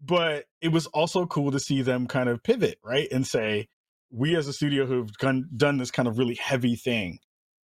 But 0.00 0.46
it 0.60 0.68
was 0.68 0.86
also 0.86 1.26
cool 1.26 1.52
to 1.52 1.60
see 1.60 1.82
them 1.82 2.06
kind 2.06 2.28
of 2.28 2.42
pivot, 2.42 2.78
right, 2.84 3.08
and 3.12 3.24
say, 3.26 3.68
we 4.10 4.34
as 4.36 4.48
a 4.48 4.52
studio 4.52 4.86
who've 4.86 5.12
done, 5.18 5.48
done 5.56 5.78
this 5.78 5.90
kind 5.90 6.08
of 6.08 6.18
really 6.18 6.36
heavy 6.40 6.74
thing, 6.74 7.18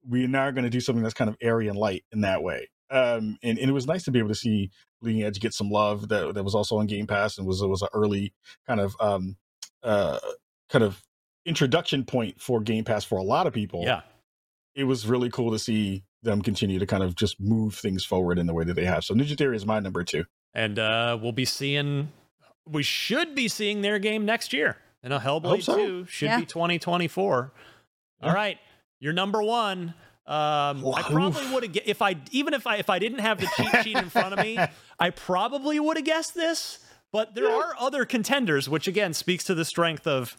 we 0.08 0.24
are 0.24 0.28
now 0.28 0.50
going 0.50 0.64
to 0.64 0.70
do 0.70 0.80
something 0.80 1.02
that's 1.02 1.14
kind 1.14 1.28
of 1.28 1.36
airy 1.40 1.68
and 1.68 1.76
light 1.78 2.04
in 2.12 2.22
that 2.22 2.42
way. 2.42 2.68
Um, 2.90 3.38
and, 3.42 3.58
and 3.58 3.70
it 3.70 3.72
was 3.72 3.86
nice 3.86 4.02
to 4.04 4.10
be 4.10 4.18
able 4.18 4.30
to 4.30 4.34
see 4.34 4.70
Bleeding 5.00 5.22
Edge 5.22 5.38
get 5.40 5.54
some 5.54 5.70
love 5.70 6.08
that 6.08 6.34
that 6.34 6.42
was 6.44 6.54
also 6.54 6.76
on 6.78 6.86
Game 6.86 7.06
Pass 7.06 7.38
and 7.38 7.46
was 7.46 7.62
was 7.62 7.82
an 7.82 7.88
early 7.94 8.32
kind 8.66 8.80
of 8.80 8.94
um 9.00 9.36
uh 9.82 10.18
kind 10.68 10.82
of 10.84 11.02
introduction 11.46 12.04
point 12.04 12.40
for 12.40 12.60
Game 12.60 12.84
Pass 12.84 13.04
for 13.04 13.18
a 13.18 13.22
lot 13.22 13.46
of 13.46 13.52
people. 13.52 13.82
Yeah. 13.84 14.02
It 14.74 14.84
was 14.84 15.06
really 15.06 15.30
cool 15.30 15.50
to 15.52 15.58
see 15.58 16.04
them 16.22 16.42
continue 16.42 16.78
to 16.78 16.86
kind 16.86 17.02
of 17.02 17.14
just 17.14 17.40
move 17.40 17.74
things 17.74 18.04
forward 18.04 18.38
in 18.38 18.46
the 18.46 18.54
way 18.54 18.64
that 18.64 18.74
they 18.74 18.84
have. 18.84 19.04
So 19.04 19.14
Ninja 19.14 19.36
Theory 19.38 19.56
is 19.56 19.64
my 19.64 19.80
number 19.80 20.04
two. 20.04 20.24
And 20.54 20.78
uh, 20.78 21.18
we'll 21.20 21.32
be 21.32 21.44
seeing, 21.46 22.12
we 22.68 22.82
should 22.82 23.34
be 23.34 23.48
seeing 23.48 23.80
their 23.80 23.98
game 23.98 24.24
next 24.26 24.52
year. 24.52 24.76
And 25.02 25.12
a 25.14 25.18
Hellblade 25.18 25.62
so. 25.62 25.76
2 25.76 26.06
should 26.06 26.26
Yeah. 26.26 26.40
be 26.40 26.46
2024. 26.46 27.52
All 28.22 28.28
Yeah. 28.28 28.34
right. 28.34 28.58
You're 29.00 29.12
number 29.12 29.42
one. 29.42 29.94
Um, 30.26 30.86
I 30.94 31.02
probably 31.02 31.52
would 31.52 31.64
have 31.64 31.76
if 31.86 32.02
I 32.02 32.16
even 32.30 32.54
if 32.54 32.66
I 32.66 32.76
if 32.76 32.88
I 32.88 32.98
didn't 33.00 33.18
have 33.18 33.40
the 33.40 33.48
cheat 33.56 33.82
sheet 33.82 33.96
in 33.96 34.08
front 34.10 34.32
of 34.32 34.44
me, 34.44 34.58
I 35.00 35.10
probably 35.10 35.80
would 35.80 35.96
have 35.96 36.06
guessed 36.06 36.34
this. 36.34 36.78
But 37.12 37.34
there 37.34 37.50
are 37.50 37.74
other 37.80 38.04
contenders, 38.04 38.68
which 38.68 38.86
again 38.86 39.12
speaks 39.12 39.42
to 39.44 39.54
the 39.54 39.64
strength 39.64 40.06
of 40.06 40.36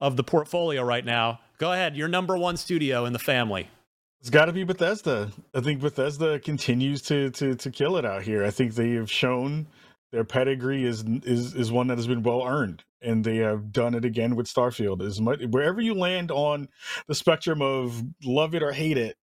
of 0.00 0.16
the 0.16 0.22
portfolio 0.22 0.84
right 0.84 1.04
now. 1.04 1.40
Go 1.58 1.72
ahead, 1.72 1.96
your 1.96 2.08
number 2.08 2.36
one 2.36 2.56
studio 2.56 3.06
in 3.06 3.12
the 3.12 3.18
family. 3.18 3.68
It's 4.20 4.30
got 4.30 4.46
to 4.46 4.52
be 4.52 4.64
Bethesda. 4.64 5.30
I 5.54 5.60
think 5.60 5.80
Bethesda 5.80 6.38
continues 6.38 7.02
to 7.02 7.30
to 7.30 7.54
to 7.56 7.70
kill 7.70 7.96
it 7.96 8.04
out 8.04 8.22
here. 8.22 8.44
I 8.44 8.50
think 8.50 8.74
they 8.74 8.92
have 8.92 9.10
shown 9.10 9.66
their 10.12 10.24
pedigree 10.24 10.84
is 10.84 11.02
is 11.24 11.54
is 11.54 11.72
one 11.72 11.88
that 11.88 11.98
has 11.98 12.06
been 12.06 12.22
well 12.22 12.46
earned, 12.46 12.84
and 13.04 13.24
they 13.24 13.36
have 13.36 13.72
done 13.72 13.94
it 13.94 14.04
again 14.04 14.36
with 14.36 14.46
Starfield. 14.46 15.02
As 15.02 15.20
much 15.20 15.40
wherever 15.50 15.80
you 15.80 15.94
land 15.94 16.30
on 16.30 16.68
the 17.06 17.14
spectrum 17.14 17.62
of 17.62 18.02
love 18.24 18.54
it 18.54 18.62
or 18.62 18.72
hate 18.72 18.98
it, 18.98 19.16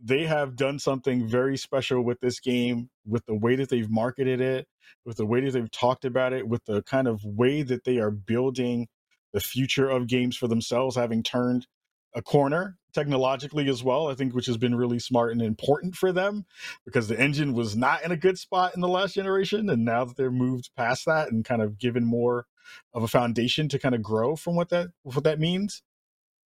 they 0.00 0.24
have 0.24 0.56
done 0.56 0.78
something 0.78 1.26
very 1.26 1.56
special 1.56 2.02
with 2.02 2.20
this 2.20 2.40
game, 2.40 2.90
with 3.06 3.24
the 3.26 3.34
way 3.34 3.56
that 3.56 3.68
they've 3.68 3.90
marketed 3.90 4.40
it, 4.40 4.66
with 5.04 5.16
the 5.16 5.26
way 5.26 5.40
that 5.40 5.52
they've 5.52 5.70
talked 5.70 6.04
about 6.04 6.32
it, 6.32 6.48
with 6.48 6.64
the 6.64 6.82
kind 6.82 7.08
of 7.08 7.24
way 7.24 7.62
that 7.62 7.84
they 7.84 7.98
are 7.98 8.10
building 8.10 8.88
the 9.32 9.40
future 9.40 9.88
of 9.88 10.06
games 10.06 10.36
for 10.36 10.46
themselves, 10.48 10.96
having 10.96 11.22
turned 11.22 11.66
a 12.14 12.22
corner 12.22 12.76
technologically 12.92 13.68
as 13.68 13.82
well, 13.82 14.08
I 14.08 14.14
think, 14.14 14.34
which 14.34 14.46
has 14.46 14.56
been 14.56 14.76
really 14.76 15.00
smart 15.00 15.32
and 15.32 15.42
important 15.42 15.96
for 15.96 16.12
them 16.12 16.46
because 16.84 17.08
the 17.08 17.18
engine 17.18 17.52
was 17.52 17.76
not 17.76 18.04
in 18.04 18.12
a 18.12 18.16
good 18.16 18.38
spot 18.38 18.74
in 18.74 18.80
the 18.80 18.88
last 18.88 19.14
generation. 19.14 19.68
And 19.68 19.84
now 19.84 20.04
that 20.04 20.16
they're 20.16 20.30
moved 20.30 20.70
past 20.76 21.06
that 21.06 21.32
and 21.32 21.44
kind 21.44 21.60
of 21.60 21.78
given 21.78 22.04
more 22.04 22.46
of 22.92 23.02
a 23.02 23.08
foundation 23.08 23.68
to 23.68 23.78
kind 23.78 23.94
of 23.94 24.02
grow 24.02 24.36
from 24.36 24.56
what 24.56 24.68
that 24.70 24.88
what 25.02 25.24
that 25.24 25.38
means. 25.40 25.82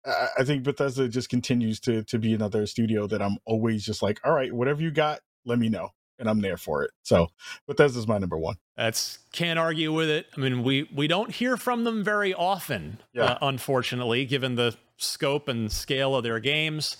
I 0.05 0.27
I 0.39 0.43
think 0.43 0.63
Bethesda 0.63 1.07
just 1.07 1.29
continues 1.29 1.79
to 1.81 2.03
to 2.05 2.19
be 2.19 2.33
another 2.33 2.65
studio 2.65 3.07
that 3.07 3.21
I'm 3.21 3.37
always 3.45 3.85
just 3.85 4.01
like, 4.01 4.19
all 4.23 4.33
right, 4.33 4.51
whatever 4.53 4.81
you 4.81 4.91
got, 4.91 5.19
let 5.45 5.59
me 5.59 5.69
know, 5.69 5.89
and 6.19 6.29
I'm 6.29 6.41
there 6.41 6.57
for 6.57 6.83
it. 6.83 6.91
So 7.03 7.27
Bethesda's 7.67 8.07
my 8.07 8.17
number 8.17 8.37
one. 8.37 8.55
That's 8.77 9.19
can't 9.31 9.59
argue 9.59 9.93
with 9.93 10.09
it. 10.09 10.27
I 10.35 10.39
mean, 10.39 10.63
we 10.63 10.89
we 10.93 11.07
don't 11.07 11.31
hear 11.31 11.57
from 11.57 11.83
them 11.83 12.03
very 12.03 12.33
often, 12.33 12.97
Yeah. 13.13 13.23
uh, 13.25 13.37
unfortunately, 13.41 14.25
given 14.25 14.55
the 14.55 14.75
scope 14.97 15.47
and 15.47 15.71
scale 15.71 16.15
of 16.15 16.23
their 16.23 16.39
games. 16.39 16.97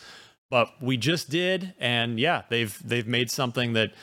But 0.52 0.70
we 0.82 0.98
just 0.98 1.30
did, 1.30 1.74
and 1.80 2.20
yeah, 2.20 2.42
they've 2.50 2.78
they've 2.84 3.08
made 3.08 3.32
something 3.32 3.72
that 3.74 3.94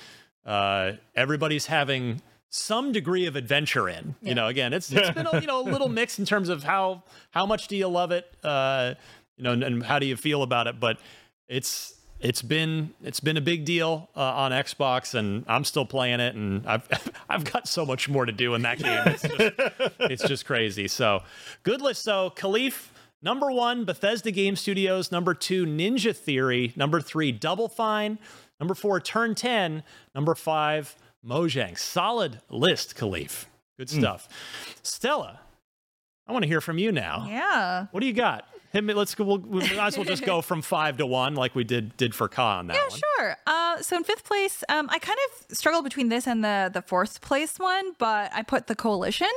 uh, 0.46 0.92
everybody's 1.14 1.66
having 1.66 2.22
some 2.50 2.92
degree 2.92 3.26
of 3.26 3.36
adventure 3.36 3.88
in. 3.88 4.14
You 4.22 4.34
know, 4.34 4.46
again, 4.46 4.72
it's 4.72 4.90
it's 4.90 5.10
been 5.10 5.26
a, 5.26 5.40
you 5.40 5.46
know 5.46 5.60
a 5.60 5.68
little 5.68 5.88
mix 6.00 6.18
in 6.18 6.24
terms 6.24 6.48
of 6.48 6.62
how 6.62 7.02
how 7.30 7.46
much 7.46 7.68
do 7.68 7.76
you 7.76 7.88
love 7.88 8.10
it, 8.10 8.26
uh, 8.42 8.94
you 9.36 9.44
know, 9.44 9.52
and, 9.52 9.62
and 9.62 9.82
how 9.82 9.98
do 9.98 10.06
you 10.06 10.16
feel 10.16 10.42
about 10.42 10.66
it, 10.66 10.80
but 10.80 10.98
it's 11.48 11.94
it's 12.20 12.42
been 12.42 12.92
it's 13.02 13.20
been 13.20 13.36
a 13.36 13.40
big 13.40 13.64
deal 13.64 14.08
uh, 14.16 14.20
on 14.20 14.52
Xbox, 14.52 15.14
and 15.14 15.44
I'm 15.46 15.64
still 15.64 15.84
playing 15.84 16.20
it, 16.20 16.34
and 16.34 16.66
I've 16.66 16.88
I've 17.28 17.44
got 17.44 17.68
so 17.68 17.86
much 17.86 18.08
more 18.08 18.26
to 18.26 18.32
do 18.32 18.54
in 18.54 18.62
that 18.62 18.78
game. 18.78 19.02
It's 19.06 19.22
just, 19.22 19.92
it's 20.00 20.28
just 20.28 20.46
crazy. 20.46 20.88
So 20.88 21.22
good 21.62 21.80
list. 21.80 22.02
So 22.02 22.32
Kahlief, 22.34 22.88
number 23.22 23.50
one, 23.52 23.84
Bethesda 23.84 24.30
Game 24.30 24.56
Studios. 24.56 25.12
Number 25.12 25.34
two, 25.34 25.64
Ninja 25.66 26.16
Theory. 26.16 26.72
Number 26.76 27.00
three, 27.00 27.30
Double 27.30 27.68
Fine. 27.68 28.18
Number 28.58 28.74
four, 28.74 29.00
Turn 29.00 29.34
Ten. 29.34 29.84
Number 30.14 30.34
five, 30.34 30.96
Mojang. 31.24 31.78
Solid 31.78 32.40
list, 32.50 32.96
Kahlief. 32.96 33.46
Good 33.78 33.90
stuff. 33.90 34.28
Stella, 34.82 35.40
I 36.26 36.32
want 36.32 36.42
to 36.42 36.48
hear 36.48 36.60
from 36.60 36.78
you 36.78 36.90
now. 36.92 37.26
Yeah. 37.28 37.86
What 37.90 38.00
do 38.00 38.06
you 38.06 38.12
got? 38.12 38.44
Hit 38.72 38.84
me. 38.84 38.92
Let's 38.92 39.14
go. 39.14 39.24
We'll, 39.24 39.38
we 39.38 39.60
might 39.60 39.86
as 39.86 39.96
well 39.96 40.04
just 40.04 40.24
go 40.24 40.40
from 40.42 40.60
five 40.62 40.98
to 40.98 41.06
one, 41.06 41.34
like 41.34 41.54
we 41.54 41.64
did 41.64 41.96
did 41.96 42.14
for 42.14 42.28
Ka 42.28 42.58
on 42.58 42.66
that 42.66 42.74
Yeah, 42.74 42.82
one. 42.88 43.00
sure. 43.18 43.36
Uh, 43.46 43.80
so 43.80 43.96
in 43.96 44.04
fifth 44.04 44.24
place, 44.24 44.62
um, 44.68 44.88
I 44.90 44.98
kind 44.98 45.18
of 45.48 45.56
struggled 45.56 45.84
between 45.84 46.08
this 46.10 46.26
and 46.26 46.44
the 46.44 46.70
the 46.72 46.82
fourth 46.82 47.20
place 47.22 47.58
one, 47.58 47.92
but 47.98 48.30
I 48.34 48.42
put 48.42 48.66
the 48.66 48.74
Coalition. 48.76 49.30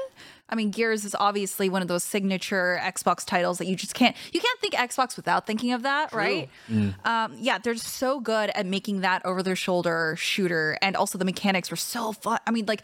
I 0.52 0.56
mean, 0.56 0.70
Gears 0.70 1.06
is 1.06 1.16
obviously 1.18 1.70
one 1.70 1.82
of 1.82 1.88
those 1.88 2.04
signature 2.04 2.80
Xbox 2.84 3.26
titles 3.26 3.58
that 3.60 3.68
you 3.68 3.76
just 3.76 3.94
can't 3.94 4.16
you 4.34 4.42
can't 4.42 4.60
think 4.60 4.74
Xbox 4.74 5.16
without 5.16 5.48
thinking 5.48 5.72
of 5.72 5.84
that, 5.84 6.12
right? 6.14 6.50
Um, 7.06 7.38
yeah, 7.40 7.58
they're 7.58 7.76
so 7.76 8.20
good 8.20 8.50
at 8.54 8.66
making 8.66 9.02
that 9.02 9.26
over 9.26 9.42
their 9.42 9.56
shoulder 9.56 10.16
shooter, 10.18 10.78
and 10.82 10.96
also 10.96 11.18
the 11.18 11.26
mechanics 11.26 11.72
were 11.72 11.78
so 11.78 12.12
fun. 12.12 12.40
I 12.46 12.52
mean, 12.52 12.66
like. 12.66 12.84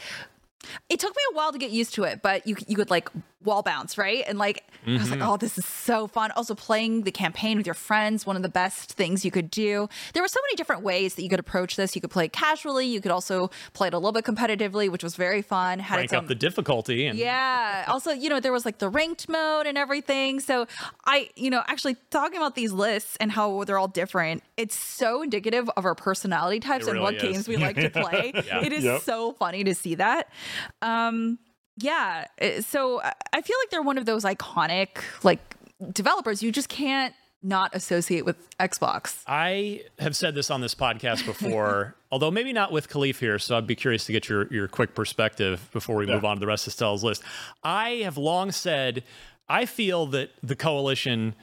It 0.89 0.99
took 0.99 1.15
me 1.15 1.21
a 1.31 1.35
while 1.35 1.53
to 1.53 1.57
get 1.57 1.71
used 1.71 1.93
to 1.93 2.03
it, 2.03 2.21
but 2.21 2.45
you 2.45 2.57
you 2.67 2.75
could 2.75 2.89
like 2.89 3.09
wall 3.43 3.61
bounce, 3.61 3.97
right? 3.97 4.23
And 4.27 4.37
like 4.39 4.63
I 4.85 4.93
was 4.93 5.11
like, 5.11 5.19
oh, 5.21 5.37
this 5.37 5.57
is 5.57 5.65
so 5.65 6.07
fun. 6.07 6.31
Also 6.31 6.55
playing 6.55 7.03
the 7.03 7.11
campaign 7.11 7.57
with 7.57 7.65
your 7.67 7.73
friends, 7.75 8.25
one 8.25 8.35
of 8.35 8.41
the 8.41 8.49
best 8.49 8.93
things 8.93 9.23
you 9.23 9.31
could 9.31 9.51
do. 9.51 9.87
There 10.13 10.23
were 10.23 10.27
so 10.27 10.39
many 10.47 10.55
different 10.55 10.81
ways 10.81 11.15
that 11.15 11.23
you 11.23 11.29
could 11.29 11.39
approach 11.39 11.75
this. 11.75 11.93
You 11.95 12.01
could 12.01 12.09
play 12.09 12.25
it 12.25 12.33
casually, 12.33 12.87
you 12.87 12.99
could 12.99 13.11
also 13.11 13.49
play 13.73 13.87
it 13.89 13.93
a 13.93 13.97
little 13.97 14.11
bit 14.11 14.25
competitively, 14.25 14.89
which 14.89 15.03
was 15.03 15.15
very 15.15 15.41
fun. 15.41 15.79
Had 15.79 15.95
Crank 15.95 16.05
its 16.05 16.13
own 16.13 16.19
up 16.23 16.27
the 16.27 16.35
difficulty 16.35 17.05
and 17.05 17.17
yeah. 17.17 17.85
Also, 17.89 18.11
you 18.11 18.29
know, 18.29 18.39
there 18.39 18.51
was 18.51 18.65
like 18.65 18.79
the 18.79 18.89
ranked 18.89 19.29
mode 19.29 19.67
and 19.67 19.77
everything. 19.77 20.39
So 20.39 20.65
I, 21.05 21.29
you 21.35 21.49
know, 21.49 21.61
actually 21.67 21.95
talking 22.09 22.37
about 22.37 22.55
these 22.55 22.71
lists 22.71 23.17
and 23.19 23.31
how 23.31 23.63
they're 23.65 23.77
all 23.77 23.87
different, 23.87 24.41
it's 24.57 24.75
so 24.75 25.21
indicative 25.21 25.69
of 25.77 25.85
our 25.85 25.95
personality 25.95 26.59
types 26.59 26.85
It 26.87 26.91
and 26.91 26.99
really 26.99 27.03
what 27.15 27.15
is. 27.15 27.21
games 27.21 27.47
we 27.47 27.57
like 27.57 27.75
to 27.75 27.89
play. 27.89 28.33
Yeah. 28.47 28.63
It 28.63 28.73
is 28.73 28.83
Yep. 28.83 29.01
so 29.01 29.33
funny 29.33 29.63
to 29.65 29.75
see 29.75 29.95
that. 29.95 30.29
Um, 30.81 31.37
yeah. 31.77 32.25
uh, 32.41 32.61
So 32.61 33.01
I 33.01 33.13
I 33.33 33.41
feel 33.41 33.55
like 33.61 33.69
they're 33.71 33.81
one 33.81 33.97
of 33.97 34.05
those 34.05 34.23
iconic 34.23 34.89
like 35.23 35.55
developers 35.93 36.41
you 36.41 36.51
just 36.51 36.69
can't 36.69 37.13
not 37.43 37.75
associate 37.75 38.25
with 38.25 38.35
Xbox. 38.59 39.21
I 39.27 39.83
have 39.99 40.15
said 40.15 40.33
this 40.33 40.49
on 40.49 40.59
this 40.59 40.73
podcast 40.73 41.23
before, 41.25 41.95
although 42.11 42.31
maybe 42.31 42.51
not 42.51 42.71
with 42.71 42.89
Kahlief 42.89 43.19
here. 43.19 43.37
So 43.37 43.55
I'd 43.55 43.67
be 43.67 43.75
curious 43.75 44.05
to 44.05 44.11
get 44.11 44.27
your 44.27 44.51
your 44.51 44.67
quick 44.67 44.95
perspective 44.95 45.69
before 45.71 45.95
we 45.95 46.05
move 46.05 46.25
on 46.25 46.37
to 46.37 46.39
the 46.39 46.47
rest 46.47 46.67
of 46.67 46.73
Stella's 46.73 47.03
list. 47.03 47.21
I 47.63 48.01
have 48.03 48.17
long 48.17 48.51
said 48.51 49.03
I 49.47 49.65
feel 49.65 50.07
that 50.07 50.31
the 50.43 50.55
coalition 50.55 51.35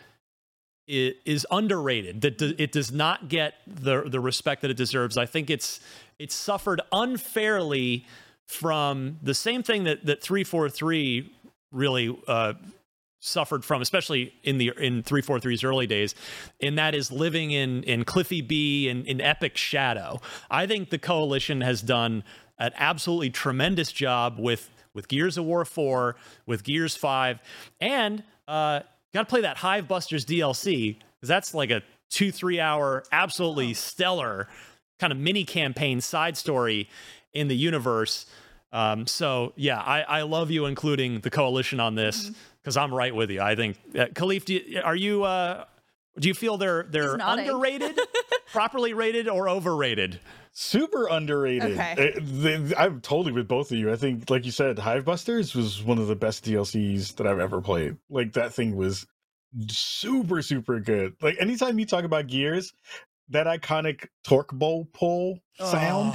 is 0.86 1.46
underrated. 1.50 2.20
That 2.20 2.42
it 2.42 2.72
does 2.72 2.92
not 2.92 3.28
get 3.28 3.54
the 3.66 4.02
the 4.02 4.20
respect 4.20 4.62
that 4.62 4.70
it 4.70 4.76
deserves. 4.76 5.16
I 5.16 5.26
think 5.26 5.48
it's 5.48 5.80
it's 6.18 6.34
suffered 6.34 6.80
unfairly 6.92 8.04
from 8.46 9.18
the 9.22 9.34
same 9.34 9.62
thing 9.62 9.84
that 9.84 10.06
that 10.06 10.22
three 10.22 10.44
four 10.44 10.68
three 10.68 11.32
really 11.72 12.16
uh, 12.28 12.54
suffered 13.20 13.64
from, 13.64 13.80
especially 13.80 14.34
in 14.42 14.58
the 14.58 14.72
in 14.78 15.02
343's 15.02 15.64
early 15.64 15.86
days, 15.86 16.14
and 16.60 16.78
that 16.78 16.94
is 16.94 17.10
living 17.10 17.50
in 17.50 17.82
in 17.84 18.04
Cliffy 18.04 18.42
B 18.42 18.88
and 18.88 19.06
in 19.06 19.20
epic 19.20 19.56
shadow. 19.56 20.20
I 20.50 20.66
think 20.66 20.90
the 20.90 20.98
coalition 20.98 21.60
has 21.62 21.80
done 21.82 22.22
an 22.58 22.72
absolutely 22.76 23.30
tremendous 23.30 23.90
job 23.90 24.38
with 24.38 24.70
with 24.94 25.08
Gears 25.08 25.36
of 25.36 25.44
War 25.44 25.64
4, 25.64 26.14
with 26.46 26.62
Gears 26.62 26.94
5, 26.94 27.40
and 27.80 28.22
uh, 28.46 28.80
got 29.12 29.22
to 29.22 29.24
play 29.24 29.40
that 29.40 29.56
Hive 29.56 29.88
Busters 29.88 30.24
DLC 30.24 30.96
because 30.96 31.28
that's 31.28 31.54
like 31.54 31.70
a 31.70 31.82
two 32.10 32.30
three 32.30 32.60
hour 32.60 33.04
absolutely 33.10 33.74
stellar 33.74 34.48
kind 35.00 35.12
of 35.12 35.18
mini 35.18 35.44
campaign 35.44 36.00
side 36.00 36.36
story 36.36 36.88
in 37.34 37.48
the 37.48 37.56
universe. 37.56 38.26
Um, 38.72 39.06
so 39.06 39.52
yeah, 39.56 39.80
I, 39.80 40.02
I 40.02 40.22
love 40.22 40.50
you 40.50 40.66
including 40.66 41.20
the 41.20 41.30
coalition 41.30 41.78
on 41.80 41.94
this 41.94 42.30
because 42.62 42.76
I'm 42.76 42.92
right 42.92 43.14
with 43.14 43.30
you. 43.30 43.40
I 43.40 43.54
think 43.54 43.76
uh, 43.94 44.06
Kahlief, 44.06 44.44
do 44.44 44.54
you, 44.54 44.80
are 44.82 44.96
you? 44.96 45.24
Uh, 45.24 45.64
do 46.18 46.28
you 46.28 46.34
feel 46.34 46.56
they're 46.56 46.84
they're 46.84 47.16
underrated, 47.20 47.98
properly 48.52 48.94
rated, 48.94 49.28
or 49.28 49.48
overrated? 49.48 50.20
super 50.56 51.08
underrated. 51.08 51.72
Okay. 51.72 52.12
Uh, 52.16 52.20
the- 52.20 52.74
I'm 52.78 53.00
totally 53.00 53.32
with 53.32 53.48
both 53.48 53.70
of 53.72 53.76
you. 53.78 53.92
I 53.92 53.96
think, 53.96 54.30
like 54.30 54.44
you 54.44 54.52
said, 54.52 54.76
Hivebusters 54.76 55.54
was 55.54 55.82
one 55.82 55.98
of 55.98 56.06
the 56.06 56.16
best 56.16 56.44
DLCs 56.44 57.16
that 57.16 57.26
I've 57.26 57.40
ever 57.40 57.60
played. 57.60 57.96
Like 58.08 58.32
that 58.34 58.54
thing 58.54 58.76
was 58.76 59.06
super, 59.68 60.42
super 60.42 60.80
good. 60.80 61.14
Like 61.20 61.36
anytime 61.40 61.78
you 61.78 61.86
talk 61.86 62.04
about 62.04 62.28
Gears, 62.28 62.72
that 63.30 63.46
iconic 63.46 64.06
torque 64.24 64.52
bow 64.52 64.86
pull 64.92 65.40
sound 65.58 66.14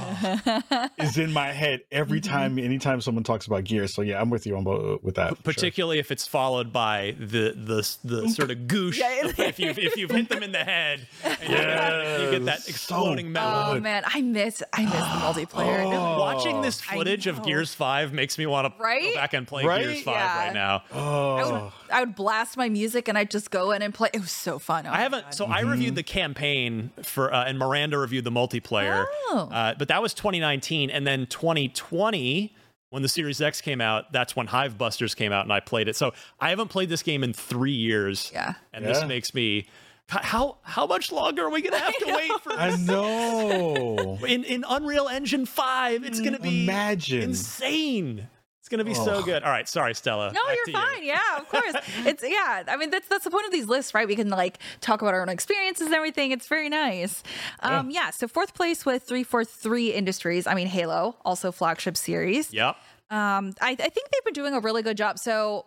is 0.98 1.18
in 1.18 1.32
my 1.32 1.48
head 1.52 1.80
every 1.90 2.20
Mm-hmm. 2.20 2.30
time, 2.32 2.58
anytime 2.58 3.00
someone 3.00 3.24
talks 3.24 3.46
about 3.46 3.64
Gears. 3.64 3.94
So 3.94 4.02
yeah, 4.02 4.20
I'm 4.20 4.30
with 4.30 4.46
you 4.46 4.56
on 4.56 4.64
bo- 4.64 4.98
with 5.02 5.14
that. 5.16 5.30
for 5.30 5.34
sure. 5.36 5.42
particularly 5.54 5.98
if 5.98 6.10
it's 6.10 6.26
followed 6.26 6.72
by 6.72 7.14
the 7.18 7.54
the 7.56 7.96
the 8.04 8.28
sort 8.28 8.50
of 8.50 8.58
goosh. 8.58 8.98
Yeah. 8.98 9.32
if 9.46 9.58
you 9.58 9.70
if 9.70 9.96
you've 9.96 10.10
hit 10.10 10.28
them 10.28 10.42
in 10.42 10.52
the 10.52 10.58
head, 10.64 11.06
and 11.24 11.38
you, 11.42 11.48
get 11.48 11.66
that, 11.66 12.32
you 12.32 12.40
get 12.44 12.68
exploding 12.68 13.26
So 13.26 13.30
metal. 13.32 13.50
Oh 13.76 13.80
man, 13.80 14.02
I 14.06 14.20
miss 14.22 14.62
I 14.72 14.82
miss 14.84 14.92
the 14.92 14.98
multiplayer. 14.98 15.84
Oh. 15.86 16.20
Watching 16.20 16.60
this 16.62 16.80
footage 16.80 17.26
of. 17.26 17.40
Gears 17.42 17.72
Five 17.74 18.12
makes 18.12 18.36
me 18.36 18.44
want 18.46 18.66
to 18.76 18.82
Right? 18.82 19.02
go 19.02 19.14
back 19.14 19.32
and 19.32 19.46
play 19.46 19.64
Right? 19.64 19.82
Gears 19.82 20.02
Five 20.02 20.14
Yeah. 20.16 20.44
right 20.46 20.52
now. 20.54 20.82
I 20.92 21.42
would, 21.44 21.54
Oh, 21.60 21.72
I 21.90 22.00
would 22.00 22.14
blast 22.14 22.56
my 22.58 22.68
music 22.68 23.08
and 23.08 23.16
I'd 23.16 23.30
just 23.30 23.50
go 23.50 23.70
in 23.72 23.80
and 23.80 23.94
play. 23.94 24.10
It 24.12 24.20
was 24.20 24.30
so 24.30 24.58
fun. 24.58 24.86
Oh 24.86 24.90
I 24.92 24.98
haven't. 25.00 25.22
God. 25.24 25.34
So 25.34 25.46
I 25.46 25.60
reviewed 25.62 25.94
the 25.94 26.02
campaign 26.02 26.90
for, 27.02 27.32
uh, 27.32 27.44
and 27.46 27.58
Miranda 27.58 27.96
reviewed 27.96 28.24
the 28.24 28.30
multiplayer. 28.30 29.06
Oh. 29.08 29.29
Uh, 29.30 29.74
but 29.78 29.88
that 29.88 30.02
was 30.02 30.14
2019, 30.14 30.90
and 30.90 31.06
then 31.06 31.26
2020, 31.26 32.54
when 32.90 33.02
the 33.02 33.08
Series 33.08 33.40
X 33.40 33.60
came 33.60 33.80
out, 33.80 34.12
that's 34.12 34.34
when 34.34 34.48
Hive 34.48 34.76
Busters 34.76 35.14
came 35.14 35.32
out, 35.32 35.44
and 35.44 35.52
I 35.52 35.60
played 35.60 35.88
it. 35.88 35.96
So 35.96 36.12
I 36.40 36.50
haven't 36.50 36.68
played 36.68 36.88
this 36.88 37.02
game 37.02 37.22
in 37.22 37.32
three 37.32 37.70
years. 37.72 38.30
Yeah. 38.32 38.54
and 38.72 38.84
this 38.84 39.04
makes 39.04 39.32
me. 39.34 39.68
How 40.08 40.56
how 40.62 40.86
much 40.88 41.12
longer 41.12 41.44
are 41.44 41.50
we 41.50 41.62
gonna 41.62 41.78
have 41.78 41.96
to 41.96 42.06
wait 42.16 42.32
for 42.42 42.52
I 42.52 42.70
this? 42.72 42.80
know. 42.80 44.18
in 44.26 44.42
in 44.42 44.64
Unreal 44.68 45.06
Engine 45.06 45.46
Five? 45.46 46.04
It's 46.04 46.20
gonna 46.20 46.40
be 46.40 46.64
Imagine. 46.64 47.22
insane. 47.22 48.26
It's 48.72 48.76
gonna 48.76 48.84
be 48.84 48.94
so 48.94 49.16
Oh. 49.16 49.22
good. 49.22 49.42
All 49.42 49.50
right, 49.50 49.68
sorry, 49.68 49.94
Stella. 49.96 50.32
No, 50.32 50.40
Back 50.46 50.54
you're 50.56 50.64
to 50.66 50.70
you. 50.70 50.76
fine. 50.78 51.02
Yeah, 51.04 51.38
of 51.38 51.48
course. 51.48 51.74
it's 52.06 52.22
yeah. 52.22 52.62
I 52.68 52.76
mean, 52.76 52.90
that's 52.90 53.08
that's 53.08 53.24
the 53.24 53.30
point 53.30 53.46
of 53.46 53.50
these 53.52 53.66
lists, 53.66 53.94
right? 53.94 54.06
We 54.06 54.14
can 54.14 54.28
like 54.28 54.58
talk 54.80 55.02
about 55.02 55.12
our 55.12 55.22
own 55.22 55.28
experiences 55.28 55.86
and 55.86 55.94
everything. 55.94 56.30
It's 56.30 56.46
very 56.46 56.68
nice. 56.68 57.24
Um, 57.60 57.90
yeah. 57.90 58.10
So 58.10 58.28
fourth 58.28 58.54
place 58.54 58.86
with 58.86 59.02
three 59.02 59.24
four 59.24 59.44
three 59.44 59.92
Industries. 59.92 60.46
I 60.46 60.54
mean, 60.54 60.68
Halo, 60.68 61.16
also 61.24 61.50
flagship 61.50 61.96
series. 61.96 62.52
Yep. 62.52 62.76
Um, 63.10 63.54
I, 63.60 63.70
I 63.72 63.74
think 63.74 64.08
they've 64.10 64.24
been 64.24 64.34
doing 64.34 64.54
a 64.54 64.60
really 64.60 64.82
good 64.82 64.96
job. 64.96 65.18
So 65.18 65.66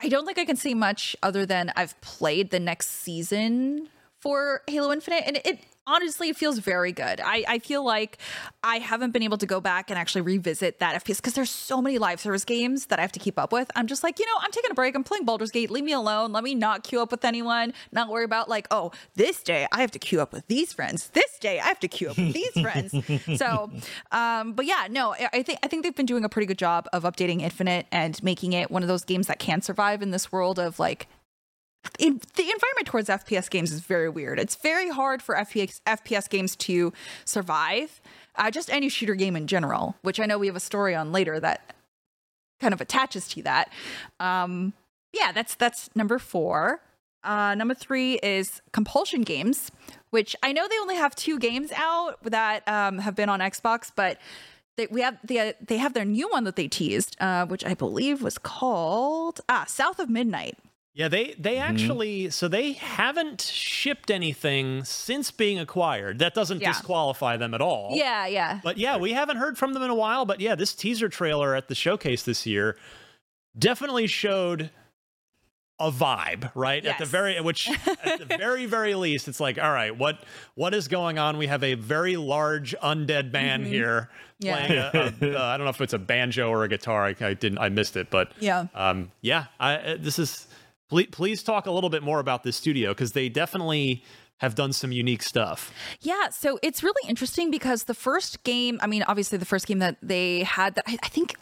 I 0.00 0.08
don't 0.08 0.24
think 0.24 0.38
I 0.38 0.44
can 0.44 0.54
say 0.56 0.72
much 0.72 1.16
other 1.24 1.44
than 1.44 1.72
I've 1.74 2.00
played 2.00 2.50
the 2.52 2.60
next 2.60 2.90
season 2.90 3.88
for 4.20 4.62
Halo 4.68 4.92
Infinite, 4.92 5.24
and 5.26 5.40
it 5.44 5.58
honestly 5.90 6.28
it 6.28 6.36
feels 6.36 6.58
very 6.58 6.92
good. 6.92 7.20
I, 7.20 7.44
I 7.48 7.58
feel 7.58 7.84
like 7.84 8.18
I 8.62 8.78
haven't 8.78 9.10
been 9.10 9.22
able 9.22 9.38
to 9.38 9.46
go 9.46 9.60
back 9.60 9.90
and 9.90 9.98
actually 9.98 10.22
revisit 10.22 10.78
that 10.78 11.04
FPS 11.04 11.16
because 11.16 11.34
there's 11.34 11.50
so 11.50 11.82
many 11.82 11.98
live 11.98 12.20
service 12.20 12.44
games 12.44 12.86
that 12.86 12.98
I 12.98 13.02
have 13.02 13.12
to 13.12 13.18
keep 13.18 13.38
up 13.38 13.52
with. 13.52 13.70
I'm 13.74 13.86
just 13.86 14.02
like, 14.02 14.18
you 14.18 14.26
know, 14.26 14.38
I'm 14.40 14.52
taking 14.52 14.70
a 14.70 14.74
break. 14.74 14.94
I'm 14.94 15.04
playing 15.04 15.24
Baldur's 15.24 15.50
Gate. 15.50 15.70
Leave 15.70 15.84
me 15.84 15.92
alone. 15.92 16.32
Let 16.32 16.44
me 16.44 16.54
not 16.54 16.84
queue 16.84 17.00
up 17.00 17.10
with 17.10 17.24
anyone. 17.24 17.72
Not 17.92 18.08
worry 18.08 18.24
about 18.24 18.48
like, 18.48 18.68
oh, 18.70 18.92
this 19.14 19.42
day 19.42 19.66
I 19.72 19.80
have 19.80 19.90
to 19.92 19.98
queue 19.98 20.20
up 20.20 20.32
with 20.32 20.46
these 20.46 20.72
friends. 20.72 21.08
This 21.08 21.38
day 21.38 21.58
I 21.58 21.66
have 21.66 21.80
to 21.80 21.88
queue 21.88 22.10
up 22.10 22.16
with 22.16 22.32
these 22.32 22.52
friends. 22.60 22.94
So, 23.38 23.70
um, 24.12 24.52
but 24.52 24.66
yeah, 24.66 24.86
no, 24.90 25.14
I 25.14 25.28
I 25.32 25.42
think 25.42 25.58
I 25.62 25.68
think 25.68 25.82
they've 25.84 25.94
been 25.94 26.06
doing 26.06 26.24
a 26.24 26.28
pretty 26.28 26.46
good 26.46 26.58
job 26.58 26.86
of 26.92 27.04
updating 27.04 27.40
Infinite 27.40 27.86
and 27.90 28.22
making 28.22 28.52
it 28.52 28.70
one 28.70 28.82
of 28.82 28.88
those 28.88 29.04
games 29.04 29.26
that 29.28 29.38
can 29.38 29.62
survive 29.62 30.02
in 30.02 30.10
this 30.10 30.30
world 30.30 30.58
of 30.58 30.78
like 30.78 31.08
in, 31.98 32.20
the 32.36 32.42
environment 32.42 32.86
towards 32.86 33.08
FPS 33.08 33.50
games 33.50 33.72
is 33.72 33.80
very 33.80 34.08
weird. 34.08 34.38
It's 34.38 34.56
very 34.56 34.90
hard 34.90 35.22
for 35.22 35.34
FPS, 35.34 35.80
FPS 35.86 36.28
games 36.28 36.56
to 36.56 36.92
survive. 37.24 38.00
Uh, 38.36 38.50
just 38.50 38.70
any 38.70 38.88
shooter 38.88 39.14
game 39.14 39.36
in 39.36 39.46
general, 39.46 39.96
which 40.02 40.20
I 40.20 40.26
know 40.26 40.38
we 40.38 40.46
have 40.46 40.56
a 40.56 40.60
story 40.60 40.94
on 40.94 41.12
later 41.12 41.40
that 41.40 41.74
kind 42.60 42.72
of 42.72 42.80
attaches 42.80 43.28
to 43.28 43.42
that. 43.42 43.72
Um, 44.18 44.72
yeah, 45.12 45.32
that's 45.32 45.54
that's 45.54 45.90
number 45.94 46.18
four. 46.18 46.80
Uh, 47.22 47.54
number 47.54 47.74
three 47.74 48.14
is 48.22 48.62
Compulsion 48.72 49.22
Games, 49.22 49.70
which 50.10 50.34
I 50.42 50.52
know 50.52 50.66
they 50.68 50.78
only 50.80 50.96
have 50.96 51.14
two 51.14 51.38
games 51.38 51.70
out 51.76 52.22
that 52.24 52.66
um, 52.66 52.98
have 52.98 53.14
been 53.14 53.28
on 53.28 53.40
Xbox, 53.40 53.92
but 53.94 54.18
they, 54.76 54.86
we 54.90 55.02
have 55.02 55.18
the 55.22 55.54
they 55.60 55.76
have 55.76 55.92
their 55.92 56.04
new 56.04 56.28
one 56.30 56.44
that 56.44 56.56
they 56.56 56.68
teased, 56.68 57.16
uh, 57.20 57.46
which 57.46 57.64
I 57.64 57.74
believe 57.74 58.22
was 58.22 58.38
called 58.38 59.40
ah 59.48 59.64
South 59.66 59.98
of 59.98 60.08
Midnight. 60.08 60.56
Yeah, 60.92 61.06
they 61.08 61.34
they 61.38 61.56
actually 61.58 62.30
so 62.30 62.48
they 62.48 62.72
haven't 62.72 63.40
shipped 63.42 64.10
anything 64.10 64.82
since 64.84 65.30
being 65.30 65.58
acquired. 65.58 66.18
That 66.18 66.34
doesn't 66.34 66.60
Yeah. 66.60 66.72
disqualify 66.72 67.36
them 67.36 67.54
at 67.54 67.60
all. 67.60 67.90
Yeah, 67.94 68.26
yeah. 68.26 68.60
But 68.64 68.76
yeah, 68.76 68.96
we 68.96 69.12
haven't 69.12 69.36
heard 69.36 69.56
from 69.56 69.72
them 69.72 69.82
in 69.84 69.90
a 69.90 69.94
while. 69.94 70.24
But 70.24 70.40
yeah, 70.40 70.56
this 70.56 70.74
teaser 70.74 71.08
trailer 71.08 71.54
at 71.54 71.68
the 71.68 71.74
showcase 71.76 72.24
this 72.24 72.44
year 72.44 72.76
definitely 73.56 74.08
showed 74.08 74.70
a 75.78 75.90
vibe, 75.92 76.50
right? 76.54 76.84
At 76.84 76.98
the 76.98 77.06
very 77.06 77.40
which 77.40 77.68
at 78.04 78.18
the 78.18 78.36
very 78.36 78.66
very 78.66 78.94
least, 78.96 79.28
it's 79.28 79.40
like, 79.40 79.58
all 79.62 79.72
right, 79.72 79.96
what 79.96 80.24
what 80.56 80.74
is 80.74 80.88
going 80.88 81.18
on? 81.18 81.38
We 81.38 81.46
have 81.46 81.62
a 81.62 81.74
very 81.74 82.16
large 82.16 82.74
undead 82.82 83.30
band 83.32 83.66
here 83.66 84.10
Mm-hmm. 84.42 84.46
Yeah. 84.46 84.90
playing. 84.90 85.04
A, 85.22 85.26
a, 85.36 85.38
uh, 85.38 85.44
I 85.44 85.56
don't 85.58 85.66
know 85.66 85.70
if 85.70 85.80
it's 85.82 85.92
a 85.92 85.98
banjo 85.98 86.48
or 86.48 86.64
a 86.64 86.68
guitar. 86.68 87.04
I, 87.04 87.14
I 87.20 87.34
didn't. 87.34 87.58
I 87.58 87.68
missed 87.68 87.94
it, 87.96 88.08
but 88.10 88.32
Yeah. 88.40 88.66
um, 88.74 89.12
yeah. 89.20 89.44
I, 89.60 89.74
uh, 89.76 89.96
this 90.00 90.18
is. 90.18 90.46
Please, 90.90 91.08
please 91.12 91.42
talk 91.42 91.66
a 91.66 91.70
little 91.70 91.90
bit 91.90 92.02
more 92.02 92.20
about 92.20 92.42
this 92.42 92.56
studio 92.56 92.90
because 92.90 93.12
they 93.12 93.28
definitely 93.28 94.04
have 94.38 94.54
done 94.54 94.72
some 94.72 94.90
unique 94.90 95.22
stuff. 95.22 95.72
Yeah, 96.00 96.30
so 96.30 96.58
it's 96.62 96.82
really 96.82 97.08
interesting 97.08 97.50
because 97.50 97.84
the 97.84 97.94
first 97.94 98.42
game, 98.42 98.78
I 98.82 98.86
mean, 98.86 99.02
obviously 99.04 99.38
the 99.38 99.44
first 99.44 99.66
game 99.66 99.80
that 99.80 99.96
they 100.02 100.42
had 100.42 100.74
that 100.74 100.84
I, 100.86 100.98
I 101.02 101.08
think 101.08 101.36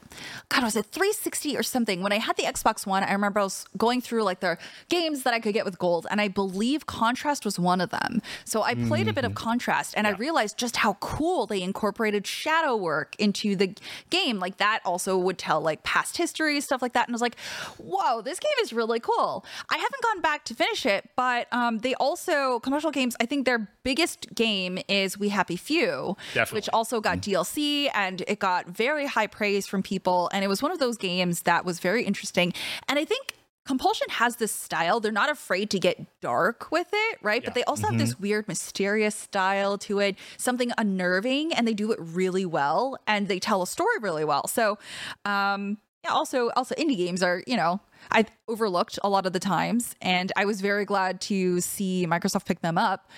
God, 0.49 0.63
was 0.63 0.77
it 0.77 0.87
360 0.87 1.57
or 1.57 1.63
something? 1.63 2.03
When 2.03 2.13
I 2.13 2.19
had 2.19 2.37
the 2.37 2.45
Xbox 2.45 2.87
One, 2.87 3.03
I 3.03 3.13
remember 3.13 3.41
I 3.41 3.45
was 3.45 3.67
going 3.77 4.01
through 4.01 4.23
like 4.23 4.41
the 4.41 4.59
games 4.89 5.23
that 5.23 5.35
I 5.35 5.41
could 5.41 5.55
get 5.55 5.65
with 5.65 5.79
gold, 5.79 6.07
and 6.11 6.21
I 6.21 6.29
believe 6.29 6.87
Contrast 6.87 7.45
was 7.45 7.59
one 7.59 7.81
of 7.81 7.91
them. 7.91 8.23
So 8.45 8.63
I 8.63 8.75
played 8.75 9.09
a 9.09 9.13
bit 9.13 9.25
of 9.25 9.35
Contrast 9.35 9.95
and 9.97 10.07
I 10.07 10.11
realized 10.11 10.59
just 10.59 10.77
how 10.77 10.95
cool 10.95 11.47
they 11.47 11.63
incorporated 11.63 12.27
shadow 12.27 12.77
work 12.77 13.15
into 13.19 13.57
the 13.57 13.75
game. 14.11 14.39
Like 14.39 14.57
that 14.59 14.81
also 14.85 15.19
would 15.19 15.39
tell 15.39 15.61
like 15.61 15.83
past 15.83 16.17
history, 16.17 16.61
stuff 16.61 16.83
like 16.83 16.93
that. 16.95 17.07
And 17.09 17.15
I 17.15 17.17
was 17.17 17.23
like, 17.23 17.39
whoa, 17.79 18.23
this 18.23 18.39
game 18.39 18.59
is 18.63 18.73
really 18.73 19.01
cool. 19.01 19.45
I 19.71 19.77
haven't 19.77 20.03
gone 20.03 20.21
back 20.21 20.45
to 20.47 20.55
finish 20.55 20.87
it, 20.87 21.09
but 21.17 21.47
um, 21.53 21.79
they 21.79 21.95
also, 21.97 22.61
Compulsion 22.61 22.91
Games, 22.93 23.17
I 23.21 23.27
think 23.27 23.45
their 23.45 23.69
biggest 23.83 24.35
game 24.35 24.79
is 24.89 25.19
We 25.19 25.29
Happy 25.29 25.57
Few, 25.57 26.17
Definitely. 26.35 26.59
which 26.59 26.69
also 26.73 27.01
got 27.01 27.19
DLC 27.19 27.91
and 27.95 28.23
it 28.27 28.39
got 28.39 28.67
very 28.67 29.07
high 29.07 29.27
praise 29.27 29.67
from 29.67 29.83
people. 29.83 30.08
And 30.33 30.45
it 30.45 30.49
was 30.49 30.63
one 30.63 30.73
of 30.73 30.79
those 30.79 30.97
games 30.97 31.43
that 31.43 31.65
was 31.65 31.81
very 31.81 32.05
interesting. 32.05 32.53
And 32.89 32.99
I 32.99 33.05
think 33.05 33.35
Compulsion 33.69 34.07
has 34.09 34.37
this 34.37 34.51
style. 34.51 34.99
They're 34.99 35.13
not 35.13 35.29
afraid 35.29 35.69
to 35.73 35.79
get 35.79 36.21
dark 36.23 36.73
with 36.73 36.89
it, 36.91 37.19
right? 37.21 37.45
But 37.45 37.53
they 37.53 37.65
also 37.65 37.87
have 37.89 37.99
this 37.99 38.19
weird, 38.19 38.49
mysterious 38.49 39.15
style 39.15 39.77
to 39.79 39.99
it, 39.99 40.17
something 40.39 40.73
unnerving, 40.79 41.53
and 41.53 41.69
they 41.69 41.75
do 41.75 41.93
it 41.93 41.99
really 42.01 42.47
well 42.47 42.97
and 43.07 43.29
they 43.29 43.39
tell 43.39 43.61
a 43.61 43.67
story 43.67 43.99
really 44.01 44.25
well. 44.25 44.49
So, 44.49 44.79
um, 45.27 45.77
yeah, 46.03 46.13
also, 46.13 46.49
also 46.57 46.75
indie 46.77 46.97
games 46.97 47.23
are, 47.23 47.43
you 47.47 47.59
know, 47.59 47.81
I 48.11 48.25
overlooked 48.49 48.99
a 49.05 49.11
lot 49.11 49.27
of 49.27 49.35
the 49.35 49.41
times, 49.41 49.95
and 50.01 50.33
I 50.35 50.47
was 50.47 50.63
very 50.63 50.87
glad 50.87 51.21
to 51.23 51.61
see 51.61 52.07
Microsoft 52.09 52.47
pick 52.47 52.63
them 52.63 52.79
up. 52.79 53.11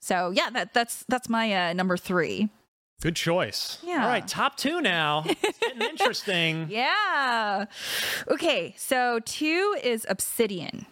So 0.00 0.30
yeah, 0.30 0.50
that 0.50 0.74
that's 0.74 1.04
that's 1.08 1.28
my 1.28 1.68
uh, 1.68 1.72
number 1.74 1.96
three. 1.96 2.50
Good 3.02 3.16
choice. 3.16 3.78
Yeah. 3.82 4.04
All 4.04 4.08
right, 4.08 4.26
top 4.26 4.56
two 4.56 4.80
now. 4.80 5.24
It's 5.42 5.58
getting 5.58 5.82
interesting. 5.82 6.68
Yeah. 6.70 7.66
Okay, 8.28 8.74
so 8.78 9.18
two 9.24 9.76
is 9.82 10.06
Obsidian. 10.08 10.86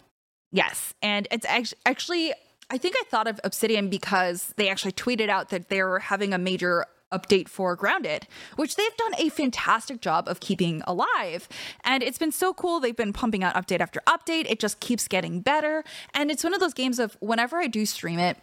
Yes, 0.51 0.93
and 1.01 1.25
it's 1.31 1.45
act- 1.45 1.73
actually 1.85 2.33
I 2.69 2.77
think 2.77 2.95
I 2.99 3.03
thought 3.09 3.27
of 3.27 3.39
Obsidian 3.45 3.89
because 3.89 4.53
they 4.57 4.69
actually 4.69 4.91
tweeted 4.91 5.29
out 5.29 5.49
that 5.49 5.69
they're 5.69 5.99
having 5.99 6.33
a 6.33 6.37
major 6.37 6.85
update 7.13 7.47
for 7.47 7.75
Grounded, 7.77 8.27
which 8.55 8.75
they've 8.75 8.95
done 8.97 9.13
a 9.17 9.29
fantastic 9.29 10.01
job 10.01 10.27
of 10.27 10.39
keeping 10.39 10.81
alive. 10.87 11.47
And 11.83 12.03
it's 12.03 12.17
been 12.17 12.31
so 12.31 12.53
cool. 12.53 12.79
They've 12.79 12.95
been 12.95 13.13
pumping 13.13 13.43
out 13.43 13.55
update 13.55 13.79
after 13.81 14.01
update. 14.07 14.49
It 14.49 14.59
just 14.59 14.79
keeps 14.79 15.07
getting 15.07 15.41
better. 15.41 15.83
And 16.13 16.31
it's 16.31 16.43
one 16.43 16.53
of 16.53 16.59
those 16.59 16.73
games 16.73 16.99
of 16.99 17.17
whenever 17.19 17.57
I 17.57 17.67
do 17.67 17.85
stream 17.85 18.19
it, 18.19 18.37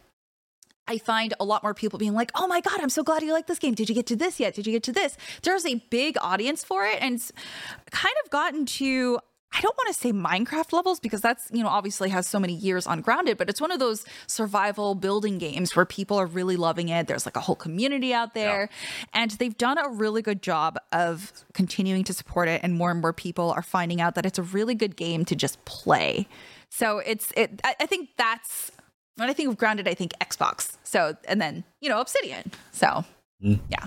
I 0.89 0.99
find 0.99 1.35
a 1.39 1.45
lot 1.45 1.63
more 1.63 1.75
people 1.75 1.99
being 1.99 2.15
like, 2.15 2.33
"Oh 2.35 2.47
my 2.49 2.61
god, 2.61 2.81
I'm 2.81 2.89
so 2.89 3.03
glad 3.03 3.23
you 3.23 3.33
like 3.33 3.47
this 3.47 3.59
game. 3.59 3.75
Did 3.75 3.89
you 3.89 3.95
get 3.95 4.07
to 4.07 4.17
this 4.17 4.41
yet? 4.41 4.55
Did 4.55 4.67
you 4.67 4.73
get 4.73 4.83
to 4.85 4.93
this?" 4.93 5.17
There's 5.43 5.67
a 5.67 5.77
big 5.91 6.17
audience 6.21 6.65
for 6.65 6.87
it, 6.87 6.99
and 7.01 7.15
it's 7.17 7.31
kind 7.91 8.15
of 8.25 8.31
gotten 8.31 8.67
to. 8.67 9.21
I 9.51 9.63
don't 9.63 9.75
want 9.79 9.89
to 9.89 9.95
say 9.95 10.13
Minecraft 10.13 10.75
levels 10.75 11.01
because 11.01 11.23
that's, 11.23 11.49
you 11.51 11.63
know, 11.63 11.71
obviously 11.71 12.11
has 12.11 12.29
so 12.29 12.39
many 12.39 12.53
years 12.53 12.87
on 12.87 13.01
Grounded, 13.01 13.39
but 13.39 13.49
it's 13.49 13.63
one 13.63 13.71
of 13.71 13.79
those 13.79 14.05
survival 14.27 14.95
building 14.95 15.39
games 15.39 15.75
where 15.75 15.87
people 15.87 16.19
are 16.19 16.27
really 16.27 16.57
loving 16.57 16.91
it. 16.91 17.07
There's 17.07 17.25
like 17.25 17.35
a 17.35 17.41
whole 17.41 17.57
community 17.57 18.13
out 18.13 18.35
there, 18.35 18.69
and 19.15 19.31
they've 19.33 19.57
done 19.57 19.79
a 19.79 19.89
really 19.89 20.21
good 20.21 20.43
job 20.43 20.77
of 20.93 21.33
continuing 21.55 22.05
to 22.05 22.13
support 22.13 22.49
it. 22.49 22.61
And 22.63 22.75
more 22.75 22.91
and 22.91 23.01
more 23.01 23.15
people 23.15 23.51
are 23.53 23.63
finding 23.63 24.03
out 24.03 24.17
that 24.17 24.27
it's 24.27 24.39
a 24.39 24.43
really 24.43 24.75
good 24.75 24.97
game 24.97 25.25
to 25.25 25.35
just 25.35 25.65
play. 25.65 26.29
So 26.69 26.99
it's, 26.99 27.33
it, 27.35 27.63
I 27.65 27.87
think 27.87 28.11
that's 28.19 28.71
when 29.19 29.29
I 29.29 29.33
think 29.33 29.49
of 29.49 29.57
Grounded, 29.57 29.89
I 29.89 29.95
think 29.95 30.13
Xbox. 30.21 30.77
So, 30.85 31.17
and 31.27 31.41
then, 31.41 31.65
you 31.81 31.89
know, 31.89 32.01
Obsidian. 32.01 32.53
So, 32.71 33.05
hmm. 33.43 33.55
yeah. 33.69 33.87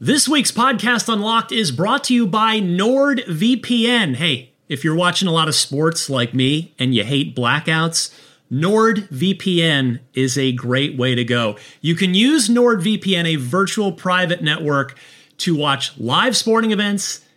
This 0.00 0.26
week's 0.28 0.52
podcast 0.52 1.12
Unlocked 1.12 1.52
is 1.52 1.70
brought 1.70 2.04
to 2.04 2.14
you 2.14 2.26
by 2.26 2.60
NordVPN. 2.60 4.16
Hey, 4.16 4.52
if 4.68 4.84
you're 4.84 4.94
watching 4.94 5.28
a 5.28 5.32
lot 5.32 5.48
of 5.48 5.54
sports 5.54 6.08
like 6.08 6.34
me 6.34 6.74
and 6.78 6.94
you 6.94 7.04
hate 7.04 7.36
blackouts, 7.36 8.14
NordVPN 8.50 10.00
is 10.14 10.38
a 10.38 10.52
great 10.52 10.96
way 10.96 11.14
to 11.14 11.24
go. 11.24 11.56
You 11.80 11.94
can 11.94 12.14
use 12.14 12.48
NordVPN, 12.48 13.26
a 13.26 13.36
virtual 13.36 13.92
private 13.92 14.42
network, 14.42 14.98
to 15.38 15.54
watch 15.54 15.98
live 15.98 16.34
sporting 16.34 16.70
events, 16.72 17.20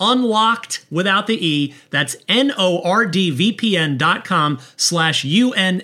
unlocked 0.00 0.84
without 0.90 1.26
the 1.26 1.46
E. 1.46 1.74
That's 1.90 2.16
N-O-R-D-V-P-N 2.28 3.98
dot 3.98 4.24
com 4.24 4.58
slash 4.76 5.24
U-N-L-O-C-K-D. 5.24 5.80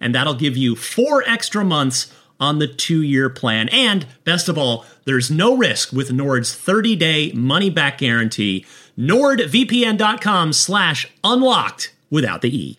And 0.00 0.14
that'll 0.14 0.34
give 0.34 0.56
you 0.56 0.76
four 0.76 1.22
extra 1.26 1.64
months 1.64 2.12
on 2.38 2.58
the 2.58 2.66
two-year 2.66 3.28
plan. 3.28 3.68
And 3.68 4.06
best 4.24 4.48
of 4.48 4.56
all, 4.56 4.86
there's 5.04 5.30
no 5.30 5.56
risk 5.56 5.92
with 5.92 6.10
Nord's 6.12 6.54
30-day 6.56 7.32
money-back 7.32 7.98
guarantee. 7.98 8.64
NordVPN.com 8.98 10.52
slash 10.52 11.10
unlocked 11.22 11.92
without 12.10 12.42
the 12.42 12.56
E. 12.56 12.78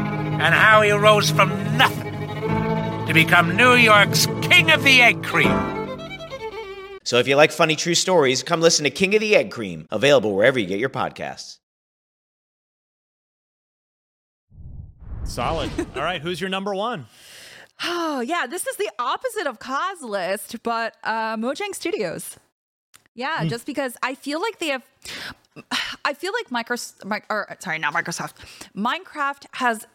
and 0.41 0.55
how 0.55 0.81
he 0.81 0.89
rose 0.89 1.29
from 1.29 1.49
nothing 1.77 2.11
to 3.05 3.13
become 3.13 3.55
New 3.55 3.75
York's 3.75 4.25
King 4.41 4.71
of 4.71 4.83
the 4.83 4.99
Egg 4.99 5.23
Cream. 5.23 5.79
So 7.03 7.19
if 7.19 7.27
you 7.27 7.35
like 7.35 7.51
funny 7.51 7.75
true 7.75 7.93
stories, 7.93 8.41
come 8.41 8.59
listen 8.59 8.83
to 8.85 8.89
King 8.89 9.13
of 9.13 9.21
the 9.21 9.35
Egg 9.35 9.51
Cream, 9.51 9.87
available 9.91 10.35
wherever 10.35 10.57
you 10.57 10.65
get 10.65 10.79
your 10.79 10.89
podcasts. 10.89 11.59
Solid. 15.25 15.69
All 15.95 16.01
right, 16.01 16.21
who's 16.21 16.41
your 16.41 16.49
number 16.49 16.73
one? 16.73 17.05
Oh, 17.83 18.21
yeah, 18.21 18.47
this 18.47 18.65
is 18.65 18.75
the 18.77 18.89
opposite 18.97 19.45
of 19.45 19.59
Cause 19.59 20.01
list, 20.01 20.63
but 20.63 20.95
uh, 21.03 21.37
Mojang 21.37 21.75
Studios. 21.75 22.37
Yeah, 23.13 23.45
just 23.45 23.67
because 23.67 23.95
I 24.01 24.15
feel 24.15 24.41
like 24.41 24.57
they 24.57 24.69
have. 24.69 24.83
I 26.05 26.15
feel 26.15 26.33
like 26.33 26.49
Microsoft, 26.49 27.23
or 27.29 27.55
sorry, 27.59 27.77
not 27.77 27.93
Microsoft. 27.93 28.33
Minecraft 28.75 29.45
has 29.53 29.85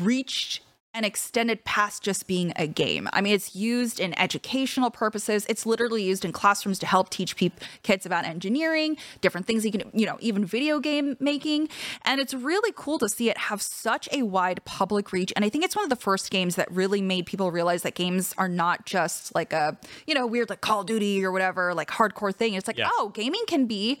reached 0.00 0.60
and 0.96 1.04
extended 1.04 1.64
past 1.64 2.04
just 2.04 2.28
being 2.28 2.52
a 2.54 2.68
game. 2.68 3.08
I 3.12 3.20
mean, 3.20 3.34
it's 3.34 3.56
used 3.56 3.98
in 3.98 4.16
educational 4.16 4.92
purposes. 4.92 5.44
It's 5.48 5.66
literally 5.66 6.04
used 6.04 6.24
in 6.24 6.30
classrooms 6.30 6.78
to 6.78 6.86
help 6.86 7.10
teach 7.10 7.34
peop 7.34 7.60
kids 7.82 8.06
about 8.06 8.24
engineering, 8.24 8.96
different 9.20 9.44
things 9.44 9.64
you 9.64 9.72
can, 9.72 9.90
you 9.92 10.06
know, 10.06 10.16
even 10.20 10.44
video 10.44 10.78
game 10.78 11.16
making. 11.18 11.68
And 12.04 12.20
it's 12.20 12.32
really 12.32 12.72
cool 12.76 13.00
to 13.00 13.08
see 13.08 13.28
it 13.28 13.36
have 13.36 13.60
such 13.60 14.08
a 14.12 14.22
wide 14.22 14.64
public 14.64 15.10
reach. 15.10 15.32
And 15.34 15.44
I 15.44 15.48
think 15.48 15.64
it's 15.64 15.74
one 15.74 15.84
of 15.84 15.90
the 15.90 15.96
first 15.96 16.30
games 16.30 16.54
that 16.54 16.70
really 16.70 17.02
made 17.02 17.26
people 17.26 17.50
realize 17.50 17.82
that 17.82 17.96
games 17.96 18.32
are 18.38 18.48
not 18.48 18.86
just 18.86 19.34
like 19.34 19.52
a, 19.52 19.76
you 20.06 20.14
know, 20.14 20.28
weird 20.28 20.48
like 20.48 20.60
Call 20.60 20.82
of 20.82 20.86
Duty 20.86 21.24
or 21.24 21.32
whatever, 21.32 21.74
like 21.74 21.88
hardcore 21.90 22.32
thing. 22.32 22.54
It's 22.54 22.68
like, 22.68 22.78
Yeah. 22.78 22.88
oh, 22.98 23.10
gaming 23.12 23.42
can 23.48 23.66
be 23.66 23.98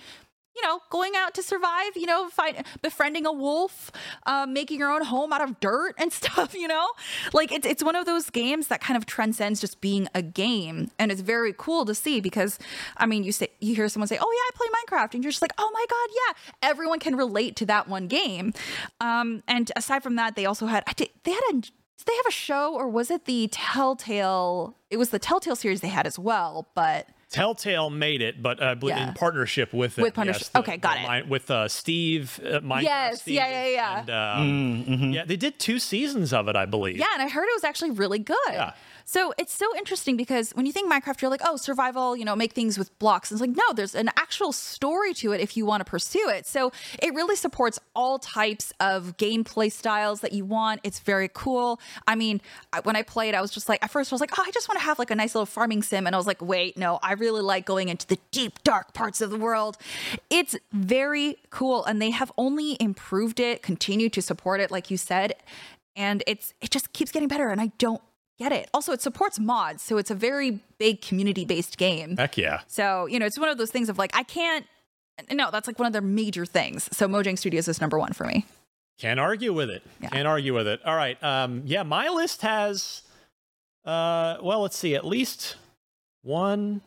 you 0.54 0.62
know, 0.62 0.80
going 0.90 1.14
out 1.16 1.34
to 1.34 1.42
survive, 1.42 1.96
you 1.96 2.06
know, 2.06 2.28
find, 2.28 2.64
befriending 2.82 3.26
a 3.26 3.32
wolf, 3.32 3.90
uh, 4.26 4.46
making 4.46 4.78
your 4.78 4.90
own 4.90 5.04
home 5.04 5.32
out 5.32 5.42
of 5.42 5.58
dirt 5.60 5.94
and 5.98 6.12
stuff, 6.20 6.54
you 6.54 6.68
know? 6.68 6.86
Like 7.32 7.52
it's 7.52 7.66
it's 7.66 7.82
one 7.82 7.96
of 7.96 8.06
those 8.06 8.30
games 8.30 8.68
that 8.68 8.80
kind 8.80 8.96
of 8.96 9.06
transcends 9.06 9.60
just 9.60 9.80
being 9.80 10.08
a 10.14 10.22
game. 10.22 10.90
And 10.98 11.10
it's 11.10 11.20
very 11.20 11.54
cool 11.56 11.84
to 11.86 11.94
see 11.94 12.20
because 12.20 12.58
I 12.96 13.06
mean 13.06 13.24
you 13.24 13.32
say 13.32 13.48
you 13.60 13.74
hear 13.74 13.88
someone 13.88 14.08
say, 14.08 14.18
Oh 14.20 14.32
yeah, 14.32 14.40
I 14.48 14.50
play 14.54 14.98
Minecraft, 14.98 15.14
and 15.14 15.24
you're 15.24 15.32
just 15.32 15.42
like, 15.42 15.52
Oh 15.58 15.70
my 15.72 15.86
god, 15.88 16.08
yeah. 16.14 16.68
Everyone 16.70 16.98
can 16.98 17.16
relate 17.16 17.56
to 17.56 17.66
that 17.66 17.88
one 17.88 18.06
game. 18.06 18.52
Um, 19.00 19.42
and 19.48 19.70
aside 19.76 20.02
from 20.02 20.16
that, 20.16 20.36
they 20.36 20.46
also 20.46 20.66
had 20.66 20.84
did, 20.96 21.10
they 21.24 21.32
had 21.32 21.42
a 21.50 21.60
did 22.04 22.06
they 22.06 22.16
have 22.16 22.26
a 22.26 22.32
show 22.32 22.74
or 22.74 22.88
was 22.88 23.10
it 23.10 23.24
the 23.24 23.48
Telltale? 23.50 24.76
It 24.90 24.96
was 24.98 25.10
the 25.10 25.18
Telltale 25.18 25.56
series 25.56 25.80
they 25.80 25.88
had 25.88 26.06
as 26.06 26.18
well, 26.18 26.68
but 26.74 27.08
Telltale 27.34 27.90
made 27.90 28.22
it, 28.22 28.40
but 28.42 28.62
uh, 28.62 28.74
bl- 28.76 28.88
Yeah. 28.90 29.08
in 29.08 29.14
partnership 29.14 29.72
with 29.72 29.96
With 29.96 30.06
it, 30.08 30.14
partnership- 30.14 30.42
yes, 30.42 30.48
the- 30.50 30.58
okay, 30.60 30.76
got 30.76 30.94
the 30.96 31.02
it. 31.04 31.08
Min- 31.22 31.28
with 31.28 31.50
uh, 31.50 31.66
Steve, 31.68 32.38
uh, 32.44 32.60
Minecraft 32.60 32.82
Yes, 32.82 33.20
Steve, 33.22 33.34
yeah, 33.34 33.48
yeah, 33.64 33.68
yeah. 33.68 34.00
And, 34.40 35.00
um, 35.00 35.12
Yeah, 35.12 35.24
they 35.24 35.36
did 35.36 35.58
two 35.58 35.78
seasons 35.78 36.32
of 36.32 36.48
it, 36.48 36.54
I 36.56 36.64
believe. 36.66 36.96
Yeah, 36.96 37.06
and 37.14 37.22
I 37.22 37.28
heard 37.28 37.44
it 37.44 37.54
was 37.56 37.64
actually 37.64 37.90
really 37.90 38.18
good. 38.20 38.36
Yeah. 38.52 38.72
So 39.04 39.34
it's 39.38 39.52
so 39.52 39.66
interesting 39.76 40.16
because 40.16 40.52
when 40.52 40.66
you 40.66 40.72
think 40.72 40.90
Minecraft, 40.90 41.20
you're 41.20 41.30
like, 41.30 41.42
oh, 41.44 41.56
survival, 41.56 42.16
you 42.16 42.24
know, 42.24 42.34
make 42.34 42.52
things 42.52 42.78
with 42.78 42.96
blocks. 42.98 43.30
And 43.30 43.36
it's 43.36 43.46
like, 43.46 43.56
no, 43.56 43.74
there's 43.74 43.94
an 43.94 44.08
actual 44.16 44.52
story 44.52 45.12
to 45.14 45.32
it 45.32 45.40
if 45.40 45.56
you 45.56 45.66
want 45.66 45.84
to 45.84 45.84
pursue 45.84 46.28
it. 46.30 46.46
So 46.46 46.72
it 47.02 47.12
really 47.14 47.36
supports 47.36 47.78
all 47.94 48.18
types 48.18 48.72
of 48.80 49.16
gameplay 49.18 49.70
styles 49.70 50.20
that 50.20 50.32
you 50.32 50.44
want. 50.44 50.80
It's 50.82 51.00
very 51.00 51.28
cool. 51.32 51.80
I 52.08 52.14
mean, 52.14 52.40
when 52.84 52.96
I 52.96 53.02
played, 53.02 53.34
I 53.34 53.42
was 53.42 53.50
just 53.50 53.68
like, 53.68 53.82
at 53.84 53.90
first, 53.90 54.12
I 54.12 54.14
was 54.14 54.20
like, 54.20 54.38
oh, 54.38 54.44
I 54.46 54.50
just 54.50 54.68
want 54.68 54.80
to 54.80 54.84
have 54.84 54.98
like 54.98 55.10
a 55.10 55.14
nice 55.14 55.34
little 55.34 55.46
farming 55.46 55.82
sim. 55.82 56.06
And 56.06 56.14
I 56.14 56.18
was 56.18 56.26
like, 56.26 56.40
wait, 56.40 56.78
no, 56.78 56.98
I 57.02 57.12
really 57.12 57.42
like 57.42 57.66
going 57.66 57.90
into 57.90 58.06
the 58.06 58.18
deep, 58.30 58.62
dark 58.64 58.94
parts 58.94 59.20
of 59.20 59.30
the 59.30 59.38
world. 59.38 59.76
It's 60.30 60.56
very 60.72 61.36
cool. 61.50 61.84
And 61.84 62.00
they 62.00 62.10
have 62.10 62.32
only 62.38 62.78
improved 62.80 63.38
it, 63.38 63.62
continued 63.62 64.12
to 64.14 64.22
support 64.22 64.60
it, 64.60 64.70
like 64.70 64.90
you 64.90 64.96
said 64.96 65.34
and 65.96 66.24
it's 66.26 66.54
it 66.60 66.70
just 66.70 66.92
keeps 66.92 67.12
getting 67.12 67.28
better 67.28 67.50
and 67.50 67.60
i 67.60 67.70
don't 67.78 68.02
get 68.38 68.52
it 68.52 68.68
also 68.74 68.92
it 68.92 69.00
supports 69.00 69.38
mods 69.38 69.82
so 69.82 69.96
it's 69.96 70.10
a 70.10 70.14
very 70.14 70.58
big 70.78 71.00
community 71.00 71.44
based 71.44 71.78
game 71.78 72.16
Heck 72.16 72.36
yeah. 72.36 72.60
so 72.66 73.06
you 73.06 73.18
know 73.18 73.26
it's 73.26 73.38
one 73.38 73.48
of 73.48 73.58
those 73.58 73.70
things 73.70 73.88
of 73.88 73.96
like 73.98 74.10
i 74.14 74.22
can't 74.24 74.66
no 75.30 75.50
that's 75.52 75.66
like 75.68 75.78
one 75.78 75.86
of 75.86 75.92
their 75.92 76.02
major 76.02 76.44
things 76.44 76.88
so 76.92 77.06
mojang 77.06 77.38
studios 77.38 77.68
is 77.68 77.80
number 77.80 77.98
one 77.98 78.12
for 78.12 78.24
me 78.26 78.44
Can't 78.98 79.18
argue 79.20 79.52
with 79.52 79.70
it. 79.70 79.82
Yeah. 80.00 80.08
Can't 80.10 80.28
argue 80.28 80.54
with 80.54 80.68
it. 80.68 80.80
All 80.86 80.94
right. 80.94 81.18
Um, 81.22 81.62
yeah, 81.66 81.82
my 81.82 82.08
list 82.08 82.42
has, 82.42 83.02
uh, 83.84 84.36
well, 84.40 84.60
let's 84.62 84.76
see, 84.78 84.94
at 84.94 85.04
least 85.04 85.56
one. 86.22 86.80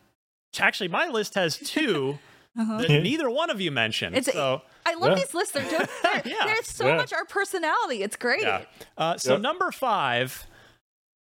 Actually, 0.58 0.88
my 0.88 1.08
list 1.08 1.34
has 1.34 1.58
two 1.58 2.18
that 2.56 2.88
neither 2.88 3.28
one 3.30 3.50
of 3.50 3.60
you 3.60 3.70
mentioned. 3.70 4.14
Uh-huh. 4.16 4.20
It's- 4.20 4.34
so, 4.34 4.62
i 4.86 4.94
love 4.94 5.10
Yeah. 5.10 5.24
these 5.24 5.34
lists 5.34 5.52
they're, 5.52 5.70
just, 5.70 5.90
they're, 6.02 6.22
Yeah. 6.24 6.44
there's 6.46 6.66
so 6.66 6.86
Yeah. 6.86 6.96
much 6.96 7.12
our 7.12 7.26
personality 7.26 8.02
it's 8.02 8.16
great 8.16 8.40
yeah. 8.42 8.64
Uh, 8.96 9.18
so 9.18 9.32
Yep. 9.34 9.42
number 9.42 9.70
five, 9.70 10.46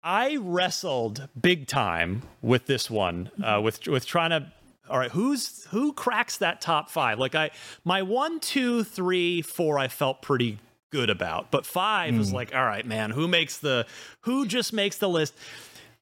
I 0.05 0.36
wrestled 0.36 1.28
big 1.40 1.66
time 1.66 2.22
with 2.42 2.66
this 2.66 2.90
one, 2.90 3.30
uh, 3.42 3.61
with 3.62 3.86
with 3.88 4.07
trying 4.07 4.30
to. 4.30 4.52
All 4.88 4.98
right, 4.98 5.11
who's 5.11 5.64
who 5.70 5.94
cracks 5.94 6.36
that 6.36 6.61
top 6.61 6.90
five? 6.90 7.18
Like 7.18 7.34
I, 7.34 7.50
my 7.84 8.02
one, 8.02 8.38
two, 8.38 8.84
three, 8.84 9.40
four, 9.40 9.78
I 9.78 9.88
felt 9.88 10.20
pretty 10.20 10.59
good 10.94 11.11
about, 11.11 11.50
but 11.50 11.66
five 11.66 12.16
was 12.16 12.32
like, 12.32 12.55
all 12.55 12.64
right, 12.64 12.86
man, 12.86 13.11
who 13.11 13.26
makes 13.26 13.59
the, 13.59 13.84
who 14.20 14.46
just 14.46 14.72
makes 14.72 14.96
the 14.96 15.09
list? 15.09 15.34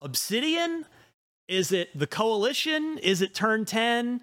Obsidian? 0.03 0.85
Is 1.49 1.73
it 1.73 1.99
the 1.99 2.07
Coalition? 2.07 2.99
Is 2.99 3.23
it 3.23 3.35
Turn 3.35 3.65
10? 3.65 4.21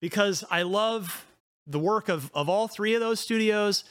Because 0.00 0.44
I 0.48 0.62
love 0.62 1.26
the 1.66 1.80
work 1.80 2.08
of, 2.08 2.30
of 2.34 2.48
all 2.48 2.68
three 2.68 2.94
of 2.94 3.00
those 3.00 3.18
studios. 3.18 3.82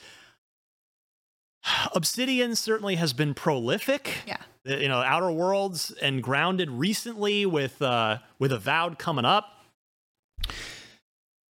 Obsidian 1.94 2.56
certainly 2.56 2.96
has 2.96 3.12
been 3.12 3.34
prolific. 3.34 4.20
Yeah. 4.26 4.38
You 4.64 4.89
know, 4.89 4.99
Outer 4.99 5.32
Worlds 5.32 5.91
and 6.01 6.22
Grounded 6.22 6.70
recently 6.70 7.45
with 7.45 7.82
uh, 7.82 8.20
with 8.38 8.51
Avowed 8.51 8.99
coming 8.99 9.26
up. 9.26 9.45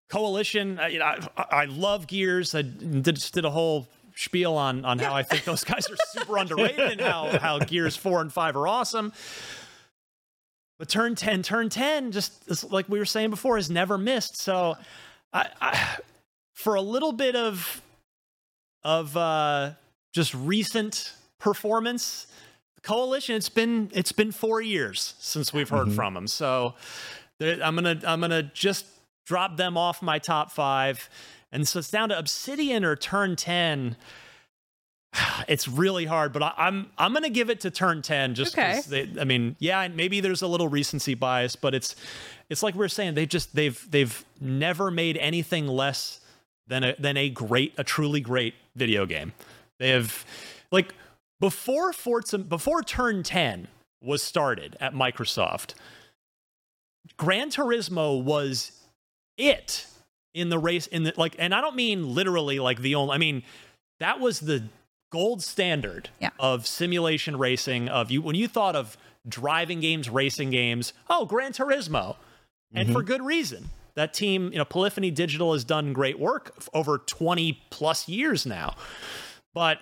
Coalition, 0.09 0.79
uh, 0.79 0.85
you 0.87 0.99
know, 0.99 1.05
I, 1.05 1.45
I 1.51 1.65
love 1.65 2.07
Gears. 2.07 2.53
I 2.53 2.61
did, 2.61 3.15
just 3.15 3.33
did 3.33 3.45
a 3.45 3.49
whole 3.49 3.87
spiel 4.15 4.53
on 4.53 4.85
on 4.85 4.99
how 4.99 5.13
I 5.13 5.23
think 5.23 5.45
those 5.45 5.63
guys 5.63 5.89
are 5.89 5.95
super 6.11 6.37
underrated 6.37 6.79
and 6.79 7.01
how 7.01 7.37
how 7.37 7.59
Gears 7.59 7.95
four 7.95 8.21
and 8.21 8.31
five 8.31 8.55
are 8.55 8.67
awesome. 8.67 9.13
But 10.79 10.89
turn 10.89 11.15
ten, 11.15 11.43
turn 11.43 11.69
ten, 11.69 12.11
just 12.11 12.71
like 12.71 12.89
we 12.89 12.97
were 12.97 13.05
saying 13.05 13.29
before, 13.29 13.57
has 13.57 13.69
never 13.69 13.97
missed. 13.97 14.37
So, 14.37 14.77
I, 15.31 15.47
I 15.61 15.97
for 16.53 16.75
a 16.75 16.81
little 16.81 17.11
bit 17.11 17.35
of 17.35 17.81
of 18.83 19.15
uh, 19.15 19.71
just 20.13 20.33
recent 20.33 21.13
performance, 21.39 22.27
coalition. 22.83 23.35
It's 23.35 23.49
been 23.49 23.89
it's 23.93 24.11
been 24.11 24.31
four 24.31 24.61
years 24.61 25.15
since 25.19 25.53
we've 25.53 25.69
heard 25.69 25.87
mm-hmm. 25.87 25.95
from 25.95 26.13
them. 26.13 26.27
So 26.27 26.75
I'm 27.39 27.75
gonna 27.75 27.99
I'm 28.05 28.21
gonna 28.21 28.43
just 28.43 28.85
drop 29.25 29.57
them 29.57 29.77
off 29.77 30.01
my 30.01 30.19
top 30.19 30.51
five, 30.51 31.09
and 31.51 31.67
so 31.67 31.79
it's 31.79 31.91
down 31.91 32.09
to 32.09 32.17
Obsidian 32.17 32.83
or 32.83 32.95
Turn 32.95 33.35
Ten. 33.35 33.95
It's 35.47 35.67
really 35.67 36.05
hard, 36.05 36.31
but 36.31 36.43
I, 36.43 36.53
I'm 36.57 36.89
I'm 36.97 37.13
gonna 37.13 37.29
give 37.29 37.49
it 37.49 37.61
to 37.61 37.71
Turn 37.71 38.01
Ten. 38.01 38.35
Just 38.35 38.55
'cause 38.55 38.87
Okay. 38.87 39.05
they, 39.05 39.21
I 39.21 39.23
mean, 39.25 39.55
yeah, 39.59 39.87
maybe 39.87 40.21
there's 40.21 40.41
a 40.41 40.47
little 40.47 40.67
recency 40.67 41.15
bias, 41.15 41.55
but 41.55 41.73
it's 41.73 41.95
it's 42.49 42.63
like 42.63 42.75
we 42.75 42.85
are 42.85 42.89
saying 42.89 43.15
they 43.15 43.25
just 43.25 43.53
they've 43.55 43.85
they've 43.89 44.23
never 44.39 44.91
made 44.91 45.17
anything 45.17 45.67
less 45.67 46.21
than 46.67 46.83
a 46.83 46.95
than 46.97 47.17
a 47.17 47.29
great 47.29 47.73
a 47.77 47.83
truly 47.83 48.21
great 48.21 48.53
video 48.75 49.05
game. 49.05 49.33
They 49.79 49.89
have 49.89 50.25
like 50.71 50.93
before 51.41 51.91
Forza 51.91 52.37
before 52.37 52.81
Turn 52.81 53.23
10 53.23 53.67
was 54.01 54.23
started 54.23 54.77
at 54.79 54.93
Microsoft, 54.93 55.73
Gran 57.17 57.49
Turismo 57.49 58.23
was 58.23 58.71
it 59.37 59.87
in 60.33 60.47
the 60.47 60.57
race 60.57 60.87
in 60.87 61.03
the 61.03 61.13
like 61.17 61.35
and 61.37 61.53
I 61.53 61.59
don't 61.59 61.75
mean 61.75 62.15
literally 62.15 62.59
like 62.59 62.79
the 62.79 62.95
only 62.95 63.13
I 63.13 63.17
mean 63.17 63.43
that 63.99 64.21
was 64.21 64.39
the 64.39 64.63
gold 65.11 65.41
standard 65.41 66.09
of 66.39 66.65
simulation 66.65 67.35
racing 67.35 67.89
of 67.89 68.09
you 68.09 68.21
when 68.21 68.35
you 68.35 68.47
thought 68.47 68.77
of 68.77 68.95
driving 69.27 69.79
games, 69.79 70.09
racing 70.09 70.49
games, 70.49 70.93
oh, 71.09 71.25
Gran 71.25 71.51
Turismo. 71.51 72.15
And 72.73 72.87
for 72.87 72.99
mm-hmm. 72.99 73.07
good 73.07 73.21
reason. 73.21 73.69
That 73.95 74.13
team, 74.13 74.53
you 74.53 74.57
know, 74.57 74.63
Polyphony 74.63 75.11
Digital 75.11 75.51
has 75.51 75.65
done 75.65 75.91
great 75.91 76.17
work 76.17 76.55
over 76.73 76.99
20 76.99 77.61
plus 77.69 78.07
years 78.07 78.45
now. 78.45 78.75
But 79.53 79.79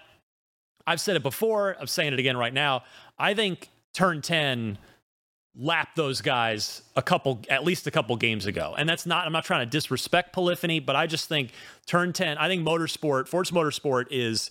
I've 0.90 1.00
said 1.00 1.16
it 1.16 1.22
before, 1.22 1.78
I'm 1.80 1.86
saying 1.86 2.14
it 2.14 2.20
again 2.20 2.36
right 2.36 2.54
now. 2.54 2.82
I 3.20 3.36
think 3.36 3.70
Turn 3.94 4.24
10 4.24 4.80
lapped 5.56 5.96
those 5.96 6.22
guys 6.22 6.82
a 6.96 7.02
couple 7.04 7.42
at 7.48 7.64
least 7.64 7.86
a 7.86 7.92
couple 7.92 8.16
games 8.16 8.48
ago. 8.48 8.74
And 8.76 8.90
that's 8.90 9.06
not 9.06 9.28
I'm 9.28 9.32
not 9.32 9.46
trying 9.46 9.62
to 9.62 9.70
disrespect 9.70 10.34
Polyphony, 10.34 10.80
but 10.80 10.96
I 10.96 11.06
just 11.06 11.30
think 11.30 11.52
Turn 11.86 12.12
10, 12.12 12.40
I 12.40 12.48
think 12.48 12.66
Motorsport, 12.66 13.28
Forza 13.28 13.54
Motorsport 13.54 14.08
is 14.10 14.50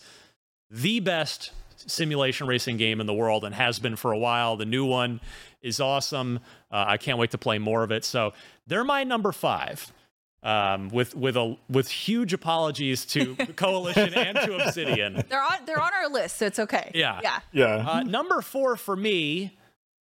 the 0.70 1.01
best 1.01 1.51
simulation 1.74 2.47
racing 2.47 2.76
game 2.76 3.01
in 3.01 3.07
the 3.09 3.14
world 3.14 3.45
and 3.45 3.53
has 3.53 3.80
been 3.80 3.97
for 3.97 4.12
a 4.12 4.18
while. 4.18 4.57
The 4.57 4.64
new 4.64 4.84
one 4.84 5.20
is 5.61 5.80
awesome. 5.80 6.39
Uh, 6.70 6.84
I 6.86 6.99
can't 6.99 7.18
wait 7.18 7.32
to 7.32 7.39
play 7.39 7.59
more 7.59 7.82
of 7.82 7.91
it. 7.91 8.05
So 8.05 8.32
they're 8.68 8.84
my 8.84 9.03
number 9.03 9.32
five. 9.32 9.93
Um, 10.41 10.89
with 10.91 11.16
with 11.16 11.36
a 11.36 11.57
with 11.68 11.89
huge 11.89 12.32
apologies 12.32 13.05
to 13.07 13.34
Coalition 13.57 14.14
and 14.14 14.39
to 14.39 14.57
Obsidian. 14.64 15.24
They're 15.28 15.43
on 15.43 15.64
they're 15.66 15.80
on 15.80 15.91
our 15.93 16.09
list, 16.09 16.36
so 16.36 16.47
it's 16.47 16.61
okay. 16.61 16.93
Yeah. 16.95 17.18
Yeah. 17.22 17.41
Yeah. 17.53 17.84
Uh, 17.89 18.01
number 18.05 18.41
four 18.41 18.76
for 18.76 18.95
me 18.95 19.59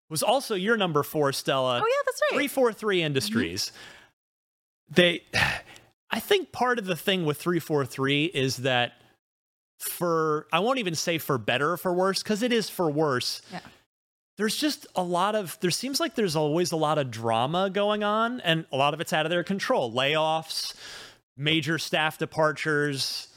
was 0.10 0.24
also 0.24 0.56
your 0.56 0.78
number 0.78 1.04
four, 1.04 1.34
Stella. 1.34 1.82
Oh 1.84 1.88
yeah, 1.88 2.04
that's 2.06 2.22
right. 2.32 2.36
343 2.38 3.04
Industries. 3.04 3.72
They, 4.90 5.24
I 6.10 6.20
think 6.20 6.52
part 6.52 6.80
of 6.80 6.86
the 6.86 6.96
thing 6.96 7.26
with 7.26 7.38
343 7.38 8.26
is 8.26 8.58
that 8.58 8.94
for, 9.80 10.48
I 10.54 10.60
won't 10.60 10.80
even 10.80 10.96
say 10.96 11.18
for 11.18 11.38
better 11.38 11.74
or 11.74 11.78
for 11.78 11.94
worse, 11.94 12.24
because 12.24 12.42
it 12.42 12.54
is 12.54 12.70
for 12.70 12.90
worse. 12.90 13.42
Yeah. 13.52 13.60
There's 14.38 14.56
just 14.56 14.86
a 14.96 15.02
lot 15.04 15.36
of, 15.36 15.58
there 15.62 15.72
seems 15.72 16.00
like 16.00 16.16
there's 16.16 16.36
always 16.36 16.72
a 16.72 16.76
lot 16.76 16.98
of 16.98 17.10
drama 17.10 17.70
going 17.70 18.04
on, 18.04 18.40
and 18.42 18.66
a 18.72 18.78
lot 18.78 18.94
of 18.94 19.02
it's 19.02 19.12
out 19.12 19.26
of 19.26 19.30
their 19.32 19.44
control. 19.44 19.92
Layoffs, 19.92 20.76
major 21.36 21.80
staff 21.80 22.18
departures. 22.18 23.28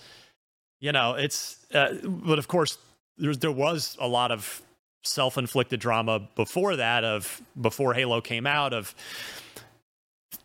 You 0.79 0.93
know, 0.93 1.15
it's, 1.15 1.65
uh, 1.75 1.95
but 2.05 2.39
of 2.39 2.49
course, 2.49 2.77
there, 3.17 3.35
there 3.35 3.53
was 3.53 3.97
a 4.01 4.07
lot 4.07 4.31
of 4.31 4.63
self-inflicted 5.03 5.81
drama 5.81 6.29
before 6.37 6.77
that 6.77 7.05
of 7.05 7.41
before 7.59 7.95
halo 7.95 8.21
came 8.21 8.47
out 8.47 8.75
of 8.75 8.95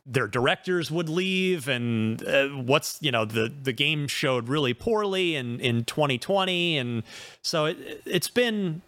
their 0.06 0.28
directors 0.28 0.90
would 0.90 1.10
leave 1.10 1.68
and 1.68 2.26
uh, 2.26 2.48
what's 2.48 2.98
you 3.02 3.12
know 3.12 3.26
the 3.26 3.52
the 3.64 3.74
game 3.74 4.08
showed 4.08 4.48
really 4.48 4.74
poorly 4.74 5.36
in 5.36 5.60
in 5.60 5.84
2020 5.84 6.78
and 6.78 7.04
so 7.42 7.66
it 7.66 8.02
it's 8.06 8.30
been 8.30 8.82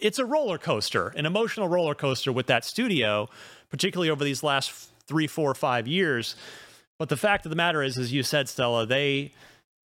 it's 0.00 0.18
a 0.18 0.24
roller 0.24 0.58
coaster 0.58 1.08
an 1.16 1.26
emotional 1.26 1.68
roller 1.68 1.94
coaster 1.94 2.32
with 2.32 2.46
that 2.46 2.64
studio 2.64 3.28
particularly 3.70 4.10
over 4.10 4.24
these 4.24 4.42
last 4.42 4.90
three 5.06 5.26
four 5.26 5.54
five 5.54 5.86
years 5.86 6.36
but 6.98 7.08
the 7.08 7.16
fact 7.16 7.44
of 7.44 7.50
the 7.50 7.56
matter 7.56 7.82
is 7.82 7.98
as 7.98 8.12
you 8.12 8.22
said 8.22 8.48
stella 8.48 8.86
they 8.86 9.32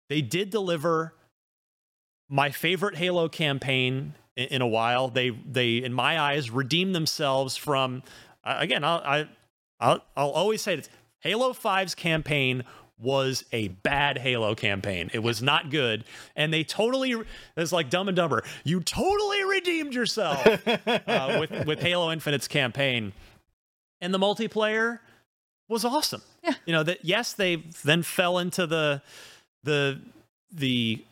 they 0.09 0.21
did 0.21 0.49
deliver 0.49 1.13
my 2.29 2.49
favorite 2.49 2.95
Halo 2.95 3.29
campaign 3.29 4.13
in, 4.35 4.47
in 4.47 4.61
a 4.61 4.67
while. 4.67 5.09
They 5.09 5.29
they 5.29 5.77
in 5.77 5.93
my 5.93 6.19
eyes 6.19 6.49
redeemed 6.49 6.95
themselves 6.95 7.57
from 7.57 8.03
uh, 8.43 8.57
again. 8.59 8.83
I'll, 8.83 9.01
I 9.03 9.27
I'll, 9.79 10.03
I'll 10.15 10.31
always 10.31 10.61
say 10.61 10.75
this: 10.75 10.89
Halo 11.19 11.53
5's 11.53 11.95
campaign 11.95 12.63
was 12.99 13.45
a 13.51 13.67
bad 13.69 14.17
Halo 14.17 14.55
campaign. 14.55 15.09
It 15.13 15.19
was 15.19 15.41
not 15.41 15.69
good, 15.69 16.03
and 16.35 16.53
they 16.53 16.63
totally 16.63 17.15
it's 17.55 17.71
like 17.71 17.89
Dumb 17.89 18.07
and 18.07 18.17
Dumber. 18.17 18.43
You 18.63 18.81
totally 18.81 19.43
redeemed 19.43 19.93
yourself 19.93 20.45
uh, 20.67 21.37
with 21.49 21.65
with 21.65 21.79
Halo 21.79 22.11
Infinite's 22.11 22.47
campaign, 22.47 23.13
and 24.01 24.13
the 24.13 24.19
multiplayer 24.19 24.99
was 25.69 25.85
awesome. 25.85 26.21
Yeah, 26.43 26.53
you 26.65 26.73
know 26.73 26.83
that. 26.83 27.05
Yes, 27.05 27.33
they 27.33 27.57
then 27.83 28.03
fell 28.03 28.39
into 28.39 28.65
the 28.65 29.01
the 29.63 29.99
the 30.51 31.03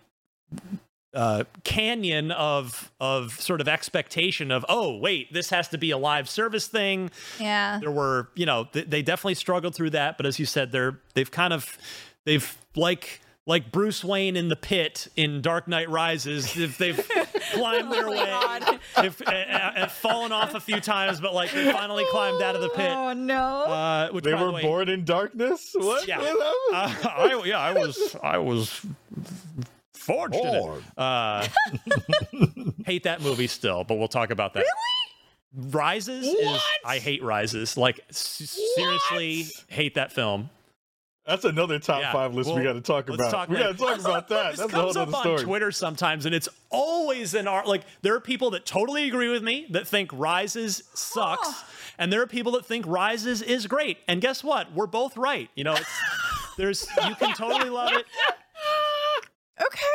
uh, 1.16 1.44
canyon 1.64 2.32
of 2.32 2.92
of 3.00 3.40
sort 3.40 3.62
of 3.62 3.68
expectation 3.68 4.52
of 4.52 4.66
oh 4.70 4.98
wait 4.98 5.32
this 5.34 5.50
has 5.50 5.68
to 5.70 5.78
be 5.78 5.92
a 5.92 5.98
live 5.98 6.28
service 6.30 6.68
thing 6.68 7.10
Yeah. 7.40 7.80
there 7.80 7.92
were 7.92 8.30
you 8.36 8.46
know 8.46 8.66
th- 8.66 8.88
they 8.90 9.02
definitely 9.02 9.36
struggled 9.36 9.74
through 9.76 9.92
that 9.92 10.18
but 10.18 10.26
as 10.26 10.40
you 10.40 10.46
said 10.46 10.72
they're 10.72 11.00
they've 11.14 11.32
kind 11.32 11.54
of 11.54 11.78
they've 12.26 12.58
like 12.76 13.22
like 13.48 13.72
Bruce 13.72 14.04
Wayne 14.04 14.36
in 14.36 14.48
the 14.48 14.56
pit 14.56 15.08
in 15.16 15.40
Dark 15.44 15.68
Knight 15.68 15.88
Rises 15.88 16.58
if 16.58 16.80
they've 16.80 16.98
climbed 17.54 17.92
their 17.92 18.10
way 18.10 18.60
if 18.98 19.22
uh, 19.22 19.32
uh, 19.32 19.88
fallen 19.88 20.32
off 20.32 20.56
a 20.56 20.60
few 20.60 20.80
times 20.82 21.22
but 21.22 21.32
like 21.34 21.52
they 21.52 21.72
finally 21.72 22.06
climbed 22.10 22.42
out 22.42 22.56
of 22.56 22.62
the 22.64 22.70
pit 22.70 22.90
Oh 22.92 23.14
no. 23.14 23.36
uh, 23.66 24.10
which, 24.10 24.24
they 24.26 24.32
by 24.34 24.40
the 24.40 24.46
were 24.46 24.52
way- 24.52 24.62
born 24.64 24.90
in 24.90 25.06
darkness. 25.06 25.76
What? 25.78 26.08
yeah. 26.08 26.18
What 26.18 26.74
Uh. 26.74 26.94
I, 27.06 27.44
yeah, 27.46 27.60
I 27.60 27.72
was, 27.74 28.16
I 28.24 28.40
was 28.40 28.82
forged 30.06 30.36
in 30.36 30.46
it. 30.46 30.84
Uh, 30.98 31.48
hate 32.86 33.04
that 33.04 33.22
movie 33.22 33.48
still, 33.48 33.84
but 33.84 33.96
we'll 33.96 34.08
talk 34.08 34.30
about 34.32 34.54
that. 34.54 34.60
Really? 34.60 35.72
Rises 35.72 36.26
is 36.28 36.62
I 36.84 37.00
hate 37.00 37.24
Rises. 37.24 37.78
Like 37.78 38.02
s- 38.10 38.60
seriously, 38.76 39.46
hate 39.68 39.96
that 39.96 40.12
film. 40.12 40.50
That's 41.26 41.44
another 41.44 41.80
top 41.80 42.02
Yeah, 42.02 42.12
five 42.14 42.36
list 42.36 42.54
we 42.54 42.62
got 42.62 42.74
to 42.74 42.82
talk 42.82 43.10
about. 43.10 43.32
talk 43.32 43.50
we 43.50 43.56
got 43.58 43.72
to 43.72 43.78
talk 43.84 44.00
about 44.00 44.28
that. 44.28 44.52
This 44.52 44.60
That's 44.60 44.74
a 44.74 44.76
whole 44.76 44.94
comes 44.94 44.98
up 44.98 45.20
other 45.22 45.32
on. 45.32 45.40
Twitter 45.40 45.72
sometimes, 45.72 46.26
and 46.28 46.36
it's 46.36 46.50
always 46.70 47.34
in 47.34 47.48
our 47.48 47.66
like. 47.66 47.82
There 48.04 48.14
are 48.16 48.20
people 48.20 48.52
that 48.52 48.66
totally 48.66 49.08
agree 49.08 49.30
with 49.30 49.42
me 49.44 49.66
that 49.72 49.88
think 49.88 50.12
Rises 50.14 50.84
sucks, 50.94 51.64
and 51.98 52.14
there 52.14 52.22
are 52.22 52.28
people 52.28 52.52
that 52.54 52.66
think 52.66 52.86
Rises 52.86 53.42
is 53.42 53.66
great. 53.66 53.98
And 54.08 54.22
guess 54.22 54.44
what? 54.44 54.72
We're 54.74 54.86
both 54.88 55.18
right. 55.18 55.50
You 55.56 55.64
know, 55.64 55.74
it's, 55.74 55.90
there's 56.58 56.88
you 57.08 57.16
can 57.16 57.34
totally 57.34 57.70
love 57.72 57.94
it. 57.94 58.06
Okay. 59.62 59.86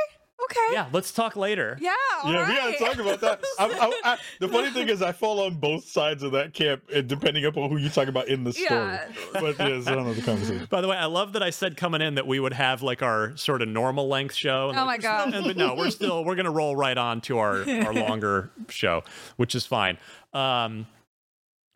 Okay. 0.45 0.73
Yeah, 0.73 0.87
let's 0.91 1.13
talk 1.13 1.37
later. 1.37 1.77
Yeah. 1.83 1.93
all 2.25 2.33
Yeah, 2.33 2.49
we 2.49 2.57
right. 2.59 2.79
gotta 2.79 2.95
talk 2.97 2.99
about 3.05 3.21
that. 3.21 3.45
I, 3.59 3.67
I, 3.67 4.01
I, 4.15 4.19
the 4.41 4.49
funny 4.49 4.71
thing 4.71 4.89
is, 4.89 5.03
I 5.03 5.13
fall 5.13 5.41
on 5.41 5.57
both 5.57 5.85
sides 5.85 6.23
of 6.23 6.33
that 6.33 6.55
camp, 6.55 6.83
depending 7.07 7.45
upon 7.45 7.69
who 7.69 7.77
you 7.77 7.91
talk 7.91 8.09
about 8.09 8.29
in 8.29 8.45
the 8.45 8.53
story. 8.55 8.69
Yeah. 8.71 9.07
But 9.35 9.59
yeah, 9.59 9.67
it's 9.67 9.87
another 9.87 10.21
conversation. 10.23 10.67
By 10.71 10.81
the 10.81 10.89
way, 10.89 10.97
I 10.97 11.05
love 11.05 11.35
that 11.35 11.43
I 11.43 11.51
said 11.51 11.77
coming 11.77 12.01
in 12.01 12.15
that 12.15 12.27
we 12.27 12.41
would 12.41 12.55
have 12.55 12.83
like 12.83 13.03
our 13.03 13.37
sort 13.37 13.61
of 13.61 13.69
normal 13.69 14.09
length 14.09 14.35
show. 14.35 14.71
And, 14.71 14.79
Oh 14.79 14.87
like, 14.87 15.03
my 15.03 15.09
we're 15.11 15.21
still- 15.21 15.27
God. 15.31 15.35
and- 15.35 15.47
but 15.47 15.57
no, 15.59 15.75
we're 15.75 15.91
still 15.91 16.25
we're 16.25 16.37
gonna 16.37 16.51
roll 16.51 16.75
right 16.75 16.97
on 16.97 17.21
to 17.23 17.39
our 17.39 17.59
our 17.85 17.93
longer 18.09 18.51
show, 18.71 19.03
which 19.37 19.55
is 19.55 19.67
fine. 19.67 19.99
Um, 20.33 20.87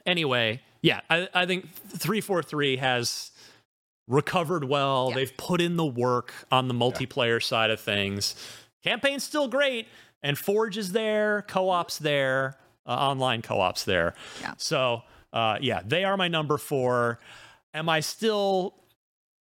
anyway, 0.06 0.62
yeah, 0.80 1.00
I, 1.10 1.28
I 1.34 1.44
think 1.46 1.68
343 1.74 2.76
has 2.78 3.30
recovered 4.06 4.64
well. 4.64 5.08
Yeah. 5.08 5.16
They've 5.16 5.36
put 5.36 5.60
in 5.60 5.76
the 5.76 5.86
work 5.86 6.32
on 6.50 6.68
the 6.68 6.74
multiplayer 6.74 7.42
side 7.42 7.70
of 7.70 7.80
things. 7.80 8.34
Campaign's 8.82 9.24
still 9.24 9.48
great, 9.48 9.88
and 10.22 10.36
Forge 10.36 10.76
is 10.76 10.92
there, 10.92 11.42
co 11.48 11.70
op's 11.70 11.98
there, 11.98 12.56
uh, 12.86 12.90
online 12.90 13.42
co 13.42 13.60
op's 13.60 13.84
there. 13.84 14.14
Yeah. 14.40 14.54
So, 14.58 15.02
uh, 15.32 15.58
yeah, 15.60 15.80
they 15.84 16.04
are 16.04 16.16
my 16.16 16.28
number 16.28 16.58
four. 16.58 17.20
Am 17.72 17.88
I 17.88 18.00
still. 18.00 18.74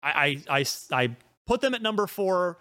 I, 0.03 0.43
I, 0.49 0.59
I, 0.59 0.65
I 0.91 1.15
put 1.45 1.61
them 1.61 1.73
at 1.73 1.81
number 1.81 2.07
four 2.07 2.57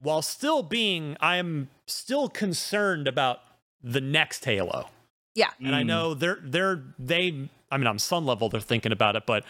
while 0.00 0.22
still 0.22 0.62
being. 0.62 1.16
I 1.20 1.36
am 1.36 1.68
still 1.86 2.28
concerned 2.28 3.06
about 3.06 3.40
the 3.82 4.00
next 4.00 4.44
Halo. 4.44 4.88
Yeah. 5.34 5.50
And 5.60 5.74
I 5.74 5.82
know 5.82 6.14
they're 6.14 6.38
they're 6.42 6.82
they 6.98 7.48
I 7.70 7.76
mean 7.76 7.86
on 7.86 7.98
some 7.98 8.26
level 8.26 8.48
they're 8.48 8.60
thinking 8.60 8.92
about 8.92 9.16
it, 9.16 9.24
but 9.26 9.44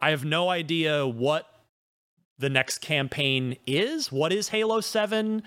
I 0.00 0.10
have 0.10 0.24
no 0.24 0.48
idea 0.48 1.06
what 1.06 1.46
the 2.38 2.48
next 2.48 2.78
campaign 2.78 3.56
is. 3.66 4.10
What 4.10 4.32
is 4.32 4.48
Halo 4.48 4.80
7? 4.80 5.42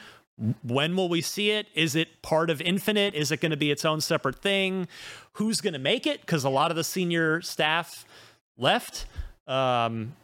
When 0.64 0.96
will 0.96 1.10
we 1.10 1.22
see 1.22 1.52
it? 1.52 1.68
Is 1.74 1.96
it 1.96 2.22
part 2.22 2.50
of 2.50 2.62
Infinite? 2.62 3.14
Is 3.16 3.32
it 3.32 3.42
going 3.42 3.52
to 3.52 3.58
be 3.58 3.72
its 3.72 3.86
own 3.86 4.02
separate 4.02 4.42
thing? 4.42 4.88
Who's 5.34 5.62
going 5.62 5.74
to 5.74 5.80
make 5.80 6.06
it? 6.06 6.22
Because 6.22 6.44
a 6.44 6.50
lot 6.50 6.72
of 6.72 6.78
the 6.78 6.84
senior 6.84 7.42
staff 7.42 8.06
left. 8.58 9.06
Um, 9.48 10.16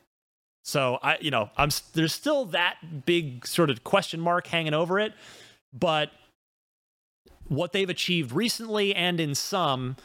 so 0.63 0.99
I, 1.01 1.17
you 1.19 1.31
know, 1.31 1.49
I'm 1.57 1.69
there's 1.93 2.13
still 2.13 2.45
that 2.45 3.05
big 3.05 3.45
sort 3.47 3.69
of 3.69 3.83
question 3.83 4.19
mark 4.19 4.47
hanging 4.47 4.73
over 4.73 4.99
it, 4.99 5.13
but 5.73 6.11
what 7.47 7.71
they've 7.71 7.89
achieved 7.89 8.31
recently 8.31 8.93
and 8.93 9.19
in 9.19 9.33
some, 9.33 9.95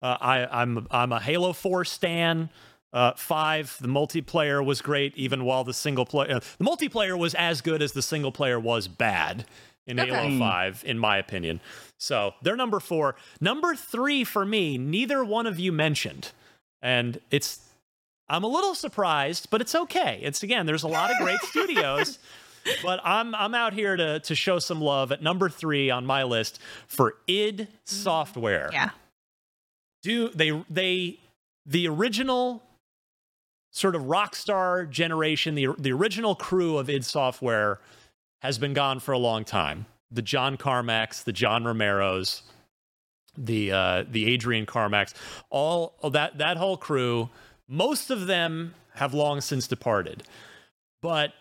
uh, 0.00 0.16
I, 0.20 0.62
I'm 0.62 0.86
I'm 0.90 1.12
a 1.12 1.20
Halo 1.20 1.52
Four 1.52 1.84
stan. 1.84 2.48
Uh, 2.94 3.12
five, 3.16 3.76
the 3.80 3.88
multiplayer 3.88 4.64
was 4.64 4.80
great, 4.80 5.16
even 5.16 5.44
while 5.44 5.64
the 5.64 5.74
single 5.74 6.06
player, 6.06 6.36
uh, 6.36 6.40
the 6.58 6.64
multiplayer 6.64 7.18
was 7.18 7.34
as 7.34 7.60
good 7.60 7.82
as 7.82 7.90
the 7.90 8.00
single 8.00 8.30
player 8.30 8.58
was 8.58 8.86
bad 8.86 9.44
in 9.84 9.98
Okay. 9.98 10.10
Halo 10.10 10.38
Five, 10.38 10.82
in 10.86 10.96
my 10.98 11.18
opinion. 11.18 11.60
So 11.98 12.34
they're 12.40 12.56
number 12.56 12.78
four. 12.78 13.16
Number 13.40 13.74
three 13.74 14.22
for 14.22 14.46
me, 14.46 14.78
neither 14.78 15.24
one 15.24 15.46
of 15.46 15.58
you 15.58 15.72
mentioned, 15.72 16.30
and 16.82 17.20
it's 17.32 17.60
I'm 18.28 18.44
a 18.44 18.48
little 18.48 18.76
surprised, 18.76 19.50
but 19.50 19.60
it's 19.60 19.74
okay. 19.74 20.20
It's 20.22 20.44
again, 20.44 20.64
there's 20.64 20.84
a 20.84 20.88
lot 20.88 21.10
of 21.10 21.18
great 21.18 21.40
studios, 21.40 22.20
but 22.84 23.00
I'm 23.02 23.34
I'm 23.34 23.56
out 23.56 23.72
here 23.72 23.96
to 23.96 24.20
to 24.20 24.34
show 24.36 24.60
some 24.60 24.80
love 24.80 25.10
at 25.10 25.20
number 25.20 25.48
three 25.48 25.90
on 25.90 26.06
my 26.06 26.22
list 26.22 26.60
for 26.86 27.16
id 27.26 27.66
Software. 27.84 28.70
Yeah. 28.72 28.90
Do 30.02 30.28
they 30.28 30.62
they 30.70 31.18
the 31.66 31.88
original 31.88 32.62
sort 33.74 33.96
of 33.96 34.02
Rockstar 34.02 34.88
generation, 34.88 35.54
the 35.54 35.68
the 35.78 35.92
original 35.92 36.34
crew 36.34 36.78
of 36.78 36.88
id 36.88 37.04
Software 37.04 37.80
has 38.40 38.56
been 38.56 38.72
gone 38.72 39.00
for 39.00 39.12
a 39.12 39.18
long 39.18 39.44
time. 39.44 39.86
The 40.10 40.22
John 40.22 40.56
Carmacks, 40.56 41.22
the 41.22 41.32
John 41.32 41.64
Romeros, 41.64 42.42
the 43.36 43.72
uh, 43.72 44.04
the 44.08 44.32
Adrian 44.32 44.64
Carmacks, 44.64 45.12
all 45.50 45.94
that 46.08 46.38
that 46.38 46.56
whole 46.56 46.76
crew. 46.76 47.28
Most 47.68 48.10
of 48.10 48.26
them 48.26 48.74
have 48.94 49.12
long 49.12 49.40
since 49.40 49.66
departed, 49.66 50.22
but 51.02 51.32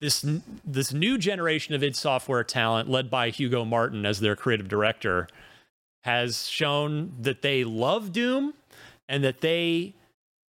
this 0.00 0.26
this 0.64 0.92
new 0.92 1.16
generation 1.16 1.74
of 1.74 1.82
id 1.84 1.94
Software 1.94 2.42
talent, 2.42 2.88
led 2.88 3.08
by 3.08 3.30
Hugo 3.30 3.64
Martin 3.64 4.04
as 4.04 4.18
their 4.18 4.34
creative 4.34 4.68
director, 4.68 5.28
has 6.02 6.48
shown 6.48 7.12
that 7.20 7.42
they 7.42 7.62
love 7.62 8.12
Doom 8.12 8.54
and 9.08 9.22
that 9.22 9.42
they 9.42 9.94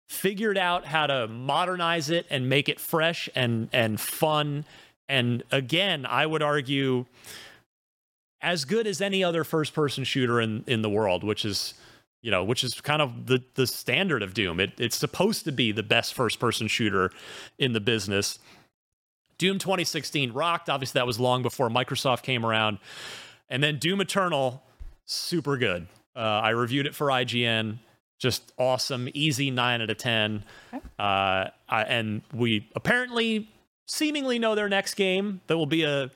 figured 0.09 0.59
out 0.59 0.87
how 0.87 1.07
to 1.07 1.27
modernize 1.29 2.11
it 2.11 2.27
and 2.31 2.49
make 2.49 2.69
it 2.69 2.79
fresh 2.81 3.29
and 3.35 3.69
and 3.73 4.01
fun. 4.01 4.65
And 5.09 5.43
again 5.51 6.07
i 6.07 6.25
would 6.25 6.43
argue 6.43 7.05
as 8.41 8.65
good 8.65 8.87
as 8.87 9.01
any 9.01 9.23
other 9.23 9.45
first 9.45 9.75
person 9.75 10.05
shooter 10.05 10.41
in 10.41 10.65
in 10.67 10.83
the 10.83 10.89
world 10.89 11.23
which 11.23 11.45
is 11.45 11.75
you 12.23 12.31
know 12.31 12.43
which 12.45 12.65
is 12.65 12.81
kind 12.81 13.03
of 13.03 13.27
the 13.27 13.43
the 13.55 13.67
standard 13.67 14.23
of 14.23 14.33
doom. 14.33 14.61
It, 14.61 14.73
it's 14.79 14.97
supposed 14.97 15.45
to 15.45 15.53
be 15.53 15.73
the 15.73 15.83
best 15.83 16.15
first 16.15 16.39
person 16.41 16.69
shooter 16.69 17.11
in 17.59 17.73
the 17.73 17.81
business. 17.81 18.39
Doom 19.39 19.59
2016 19.59 20.33
rocked. 20.33 20.71
Obviously 20.71 20.99
that 20.99 21.07
was 21.07 21.19
long 21.21 21.43
before 21.43 21.69
microsoft 21.69 22.23
came 22.23 22.47
around. 22.47 22.79
And 23.51 23.63
then 23.63 23.79
doom 23.79 24.01
eternal 24.01 24.63
super 25.05 25.57
good. 25.57 25.89
Uh, 26.15 26.21
i 26.21 26.51
reviewed 26.51 26.87
it 26.87 26.95
for 26.95 27.09
ign 27.09 27.79
just 28.23 28.53
awesome 28.57 29.09
easy 29.15 29.51
9 29.51 29.83
out 29.83 29.91
of 29.91 29.97
10 29.99 30.45
uh, 30.73 30.79
I, 30.99 31.51
and 31.69 32.23
we 32.33 32.69
apparently 32.77 33.51
seemingly 33.87 34.39
know 34.39 34.55
their 34.55 34.69
next 34.69 34.95
game 34.95 35.41
that 35.49 35.59
will 35.59 35.67
be 35.67 35.83
a 35.83 36.11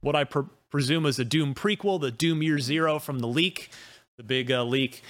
what 0.00 0.14
i 0.14 0.24
pre- 0.24 0.44
presume 0.70 1.06
is 1.06 1.18
a 1.18 1.24
doom 1.24 1.54
prequel 1.54 2.00
the 2.00 2.10
doom 2.10 2.42
year 2.42 2.58
zero 2.58 2.98
from 2.98 3.18
the 3.20 3.28
leak. 3.28 3.70
The 4.16 4.22
big 4.22 4.50
uh, 4.50 4.64
leak. 4.64 5.02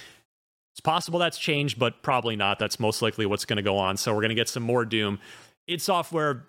It's 0.73 0.81
possible 0.81 1.19
that's 1.19 1.37
changed 1.37 1.79
but 1.79 2.01
probably 2.01 2.35
not. 2.35 2.59
That's 2.59 2.79
most 2.79 3.01
likely 3.01 3.25
what's 3.25 3.45
going 3.45 3.57
to 3.57 3.63
go 3.63 3.77
on. 3.77 3.97
So 3.97 4.13
we're 4.13 4.21
going 4.21 4.29
to 4.29 4.35
get 4.35 4.49
some 4.49 4.63
more 4.63 4.85
doom. 4.85 5.19
Id 5.67 5.81
software 5.81 6.45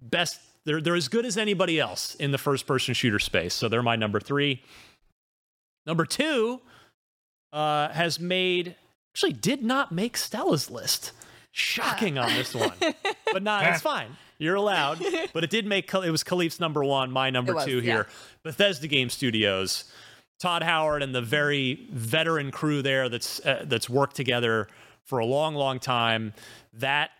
best 0.00 0.40
they're, 0.66 0.80
they're 0.80 0.96
as 0.96 1.08
good 1.08 1.24
as 1.24 1.38
anybody 1.38 1.80
else 1.80 2.14
in 2.16 2.32
the 2.32 2.38
first 2.38 2.66
person 2.66 2.92
shooter 2.92 3.18
space. 3.18 3.54
So 3.54 3.68
they're 3.68 3.82
my 3.82 3.96
number 3.96 4.20
three. 4.20 4.62
Number 5.86 6.04
two 6.04 6.60
uh, 7.52 7.88
has 7.88 8.20
made 8.20 8.76
actually 9.12 9.32
did 9.32 9.62
not 9.62 9.92
make 9.92 10.16
Stella's 10.16 10.70
list. 10.70 11.12
Shocking 11.52 12.16
on 12.16 12.32
this 12.34 12.54
one, 12.54 12.72
but 13.32 13.42
not. 13.42 13.66
It's 13.66 13.82
fine. 13.82 14.16
You're 14.38 14.54
allowed. 14.54 15.04
But 15.32 15.44
it 15.44 15.50
did 15.50 15.66
make. 15.66 15.92
It 15.92 16.10
was 16.10 16.22
Kahlief's 16.22 16.60
number 16.60 16.84
one, 16.84 17.10
my 17.10 17.30
number 17.30 17.54
was, 17.54 17.64
two 17.64 17.76
yeah. 17.76 17.82
here. 17.82 18.06
Bethesda 18.44 18.86
Game 18.86 19.10
Studios, 19.10 19.84
Todd 20.38 20.62
Howard 20.62 21.02
and 21.02 21.14
the 21.14 21.20
very 21.20 21.86
veteran 21.92 22.50
crew 22.50 22.82
there 22.82 23.08
that's 23.08 23.44
uh, 23.44 23.64
that's 23.66 23.90
worked 23.90 24.16
together 24.16 24.68
for 25.04 25.18
a 25.18 25.26
long, 25.26 25.54
long 25.54 25.78
time. 25.78 26.32
That 26.72 27.10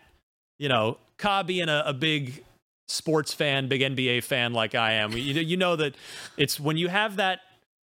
you 0.58 0.68
know, 0.68 0.96
Ka 1.18 1.42
being 1.42 1.68
a, 1.68 1.82
a 1.86 1.92
big 1.92 2.44
sports 2.88 3.34
fan, 3.34 3.68
big 3.68 3.82
NBA 3.82 4.24
fan 4.24 4.52
like 4.52 4.74
I 4.74 4.92
am, 4.94 5.12
you, 5.12 5.18
you 5.18 5.56
know 5.56 5.76
that 5.76 5.96
it's 6.36 6.58
when 6.58 6.76
you 6.76 6.88
have 6.88 7.16
that 7.16 7.40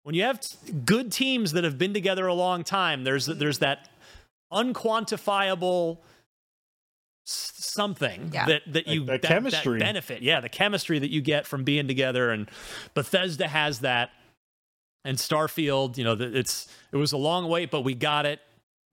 when 0.03 0.13
you 0.15 0.23
have 0.23 0.41
good 0.85 1.11
teams 1.11 1.53
that 1.53 1.63
have 1.63 1.77
been 1.77 1.93
together 1.93 2.27
a 2.27 2.33
long 2.33 2.63
time. 2.63 3.03
There's 3.03 3.25
there's 3.25 3.59
that 3.59 3.89
unquantifiable 4.53 5.99
something 7.25 8.31
Yeah. 8.33 8.45
that 8.47 8.61
that 8.73 8.87
you 8.87 9.05
That- 9.05 9.21
that 9.21 9.27
chemistry. 9.27 9.79
benefit. 9.79 10.21
Yeah, 10.21 10.41
the 10.41 10.49
chemistry 10.49 10.99
that 10.99 11.09
you 11.09 11.21
get 11.21 11.47
from 11.47 11.63
being 11.63 11.87
together, 11.87 12.31
and 12.31 12.49
Bethesda 12.93 13.47
has 13.47 13.79
that. 13.79 14.11
And 15.05 15.17
Starfield, 15.17 15.97
you 15.97 16.03
know, 16.03 16.13
it's 16.13 16.67
it 16.91 16.97
was 16.97 17.11
a 17.11 17.17
long 17.17 17.47
wait, 17.49 17.71
but 17.71 17.81
we 17.81 17.93
got 17.93 18.25
it. 18.25 18.39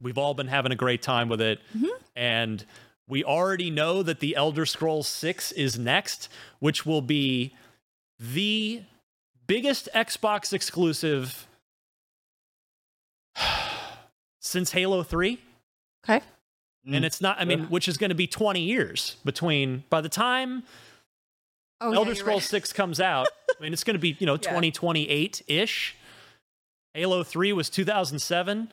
We've 0.01 0.19
all 0.19 0.35
been 0.35 0.49
having 0.49 0.73
a 0.73 0.77
great 0.77 1.03
time 1.03 1.29
with 1.29 1.41
it, 1.41 1.61
mm-hmm. 1.77 1.89
and 2.17 2.65
we 3.07 3.23
already 3.23 3.71
know 3.71 4.03
that 4.03 4.21
the 4.21 4.35
Elder 4.37 4.65
Scrolls 4.67 5.07
Six 5.09 5.53
is 5.53 5.79
next, 5.79 6.29
which 6.59 6.87
will 6.87 7.03
be 7.03 7.55
the 8.19 8.83
biggest 9.47 9.89
Xbox 9.95 10.53
exclusive 10.53 11.47
since 14.41 14.73
Halo 14.73 15.03
3. 15.03 15.39
Okay. 16.05 16.25
And 16.87 17.05
mm. 17.05 17.05
it's 17.05 17.21
not, 17.21 17.41
I 17.41 17.45
mean, 17.45 17.65
which 17.65 17.89
is 17.89 17.99
going 17.99 18.09
to 18.09 18.15
be 18.15 18.27
20 18.27 18.61
years 18.61 19.17
between, 19.25 19.85
by 19.91 20.01
the 20.01 20.09
time 20.09 20.63
Oh, 21.81 21.93
Elder 21.93 22.11
yeah, 22.11 22.19
Scrolls 22.19 22.43
right. 22.45 22.63
6 22.63 22.73
comes 22.75 23.01
out, 23.01 23.29
I 23.59 23.63
mean, 23.63 23.73
it's 23.73 23.85
going 23.85 23.95
to 23.95 24.01
be, 24.01 24.17
you 24.19 24.27
know, 24.27 24.35
Yeah. 24.35 24.51
2028 24.51 25.43
ish. 25.47 25.97
Halo 26.95 27.23
3 27.23 27.53
was 27.53 27.71
2007. 27.71 28.71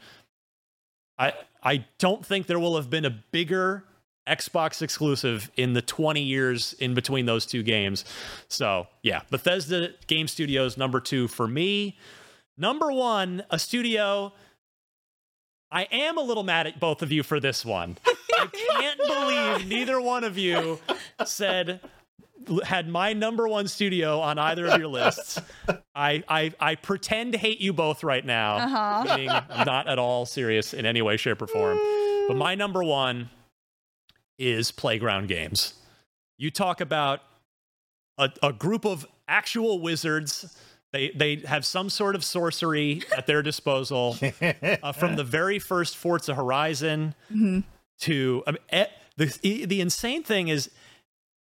I, 1.20 1.34
I 1.64 1.86
don't 2.00 2.26
think 2.26 2.48
there 2.48 2.60
will 2.60 2.76
have 2.76 2.90
been 2.90 3.06
a 3.06 3.10
bigger 3.10 3.84
Xbox 4.28 4.82
exclusive 4.82 5.50
in 5.56 5.74
the 5.74 5.82
20 5.82 6.22
years 6.22 6.74
in 6.74 6.94
between 6.94 7.26
those 7.26 7.46
two 7.46 7.64
games. 7.64 8.04
So, 8.50 8.88
yeah, 9.04 9.22
Bethesda 9.30 9.92
Game 10.08 10.28
Studios, 10.28 10.78
number 10.78 11.00
two 11.00 11.28
for 11.28 11.48
me. 11.48 11.98
Number 12.58 12.92
one, 12.92 13.44
a 13.50 13.58
studio. 13.58 14.34
I 15.72 15.84
am 15.92 16.18
a 16.18 16.22
little 16.22 16.44
mad 16.44 16.68
at 16.68 16.80
both 16.80 17.02
of 17.02 17.12
you 17.12 17.24
for 17.24 17.40
this 17.40 17.66
one. 17.66 17.98
I 18.06 18.48
can't 18.52 18.98
believe 18.98 19.68
neither 19.68 20.00
one 20.00 20.24
of 20.24 20.38
you 20.38 20.80
said 21.26 21.82
had 22.64 22.88
my 22.88 23.12
number 23.12 23.48
one 23.48 23.68
studio 23.68 24.20
on 24.22 24.40
either 24.40 24.68
of 24.68 24.80
your 24.80 24.88
lists. 24.88 25.42
I 25.94 26.24
I, 26.30 26.54
I 26.60 26.76
pretend 26.76 27.34
to 27.34 27.38
hate 27.38 27.60
you 27.60 27.74
both 27.74 28.04
right 28.04 28.26
now, 28.26 28.56
Uh-huh. 28.58 29.44
I'm 29.50 29.66
not 29.66 29.88
at 29.88 30.00
all 30.00 30.26
serious 30.26 30.74
in 30.74 30.86
any 30.86 31.02
way, 31.02 31.18
shape, 31.18 31.42
or 31.42 31.48
form. 31.48 31.78
But 32.30 32.38
my 32.38 32.56
number 32.56 32.84
one 32.84 33.30
is 34.40 34.72
Playground 34.72 35.28
Games. 35.28 35.74
You 36.38 36.52
talk 36.52 36.80
about 36.80 37.22
a, 38.18 38.30
a 38.42 38.54
group 38.54 38.86
of 38.86 39.06
actual 39.28 39.82
wizards 39.82 40.56
They 40.94 41.10
they 41.10 41.36
have 41.48 41.66
some 41.66 41.90
sort 41.90 42.16
of 42.16 42.24
sorcery 42.24 43.02
at 43.16 43.28
their 43.28 43.42
disposal. 43.42 44.18
uh, 44.84 44.92
from 44.94 45.16
the 45.16 45.24
very 45.24 45.60
first 45.60 45.98
Forza 45.98 46.34
Horizon 46.36 47.14
Mhm. 47.32 47.64
to 48.02 48.44
I 48.48 48.52
mean, 48.52 48.60
e- 48.74 48.86
the 49.18 49.66
the 49.66 49.82
insane 49.82 50.24
thing 50.24 50.48
is 50.48 50.70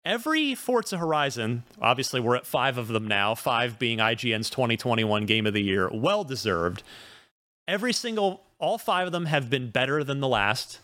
every 0.03 0.55
Forza 0.55 0.97
Horizon. 0.97 1.63
Obviously, 1.81 2.19
we're 2.19 2.35
at 2.35 2.45
five 2.47 2.77
of 2.77 2.87
them 2.87 3.07
now. 3.07 3.35
Five 3.35 3.77
being 3.79 3.99
IGN's 3.99 4.49
2021 4.49 5.25
Game 5.25 5.45
of 5.45 5.53
the 5.53 5.61
Year, 5.63 5.89
well 5.93 6.23
deserved. 6.23 6.83
Every 7.67 7.93
single, 7.93 8.41
all 8.59 8.77
five 8.77 9.07
of 9.07 9.11
them 9.11 9.25
have 9.25 9.49
been 9.49 9.69
better 9.71 10.03
than 10.03 10.19
the 10.19 10.27
last. 10.27 10.79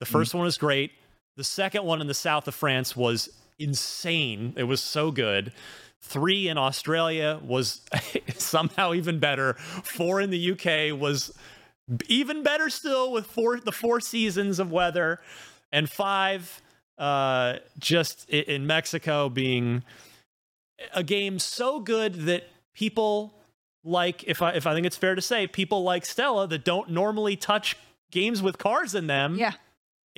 The 0.00 0.06
1st 0.06 0.34
one 0.34 0.46
is 0.46 0.58
great. 0.58 0.92
The 1.36 1.44
second 1.44 1.84
one 1.84 2.00
in 2.00 2.06
the 2.06 2.14
south 2.14 2.46
of 2.46 2.54
France 2.54 2.94
was 2.94 3.28
insane. 3.58 4.52
It 4.56 4.64
was 4.64 4.80
so 4.82 5.10
good. 5.10 5.52
Three 6.00 6.48
in 6.48 6.56
Australia 6.56 7.40
was 7.42 7.82
somehow 8.36 8.94
even 8.94 9.18
better. 9.18 9.54
Four 9.54 10.20
in 10.20 10.30
the 10.30 10.52
UK 10.52 10.98
was 10.98 11.32
even 12.08 12.42
better 12.42 12.70
still 12.70 13.12
with 13.12 13.26
four 13.26 13.60
the 13.60 13.72
four 13.72 14.00
seasons 14.00 14.58
of 14.58 14.70
weather, 14.70 15.20
and 15.72 15.88
five 15.90 16.62
uh, 16.98 17.56
just 17.78 18.28
in 18.30 18.66
Mexico 18.66 19.28
being 19.28 19.82
a 20.94 21.02
game 21.02 21.38
so 21.38 21.80
good 21.80 22.14
that 22.26 22.44
people 22.74 23.34
like 23.84 24.24
if 24.24 24.42
I 24.42 24.52
if 24.52 24.66
I 24.66 24.74
think 24.74 24.86
it's 24.86 24.96
fair 24.96 25.14
to 25.14 25.22
say 25.22 25.46
people 25.46 25.82
like 25.82 26.04
Stella 26.04 26.46
that 26.48 26.64
don't 26.64 26.90
normally 26.90 27.36
touch 27.36 27.76
games 28.10 28.42
with 28.42 28.58
cars 28.58 28.94
in 28.94 29.06
them. 29.06 29.36
Yeah. 29.36 29.52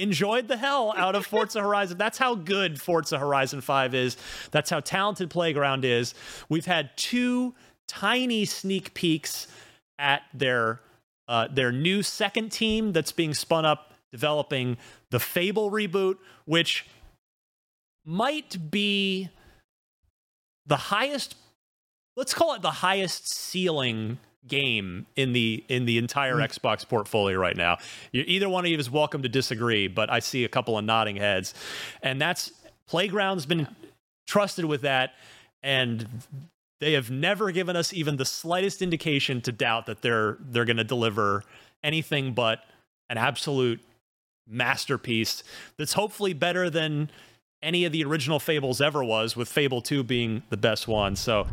Enjoyed 0.01 0.49
the 0.49 0.57
hell 0.57 0.95
out 0.97 1.15
of 1.15 1.27
Forza 1.27 1.61
Horizon. 1.63 1.99
That's 1.99 2.19
how 2.19 2.35
good 2.35 2.81
Forza 2.81 3.19
Horizon 3.19 3.61
5 3.61 3.95
is. 3.95 4.17
That's 4.51 4.71
how 4.71 4.81
talented 4.81 5.31
Playground 5.31 5.85
is. 5.85 6.15
We've 6.49 6.67
had 6.67 6.97
two 6.97 7.55
tiny 7.87 8.45
sneak 8.45 8.95
peeks 8.95 9.47
at 9.99 10.23
their 10.33 10.81
uh, 11.29 11.47
their 11.53 11.71
new 11.71 12.03
second 12.03 12.51
team 12.51 12.93
that's 12.93 13.13
being 13.13 13.35
spun 13.35 13.65
up 13.65 13.93
developing 14.11 14.77
the 15.11 15.21
Fable 15.21 15.71
reboot, 15.71 16.17
which 16.45 16.87
might 18.05 18.71
be 18.71 19.29
the 20.67 20.77
highest 20.77 21.37
let's 22.17 22.35
call 22.35 22.55
it 22.55 22.63
the 22.63 22.71
highest 22.71 23.33
ceiling 23.33 24.19
game 24.47 25.07
in 25.17 25.33
the 25.33 25.65
in 25.69 25.85
the 25.85 25.99
entire 25.99 26.37
hmm. 26.37 26.43
Xbox 26.43 26.89
portfolio 26.89 27.39
right 27.39 27.57
now. 27.57 27.79
You, 28.13 28.25
either 28.27 28.49
one 28.49 28.65
of 28.65 28.71
you 28.71 28.79
is 28.79 28.91
welcome 28.91 29.23
to 29.23 29.29
disagree, 29.29 29.89
but 29.89 30.11
I 30.11 30.21
see 30.21 30.45
a 30.45 30.49
couple 30.49 30.79
of 30.79 30.85
nodding 30.85 31.17
heads, 31.17 31.55
and 32.03 32.21
that's 32.21 32.53
Playground's 32.89 33.47
been 33.47 33.69
trusted 34.27 34.65
with 34.65 34.83
that, 34.83 35.15
and 35.63 36.07
they 36.81 36.95
have 36.95 37.11
never 37.11 37.51
given 37.51 37.77
us 37.77 37.93
even 37.93 38.17
the 38.17 38.25
slightest 38.25 38.83
indication 38.83 39.41
to 39.43 39.53
doubt 39.53 39.87
that 39.87 40.03
they're 40.03 40.39
they're 40.41 40.65
going 40.65 40.77
to 40.79 40.85
deliver 40.85 41.45
anything 41.83 42.33
but 42.33 42.61
an 43.09 43.19
absolute 43.19 43.81
masterpiece 44.47 45.43
that's 45.77 45.93
hopefully 45.93 46.33
better 46.33 46.69
than 46.69 47.11
any 47.63 47.85
of 47.85 47.93
the 47.93 48.05
original 48.05 48.41
Fables 48.41 48.81
ever 48.81 49.05
was, 49.05 49.37
with 49.37 49.49
Fable 49.49 49.83
2 49.83 50.03
being 50.03 50.43
the 50.49 50.57
best 50.57 50.89
one. 50.89 51.15
So, 51.15 51.47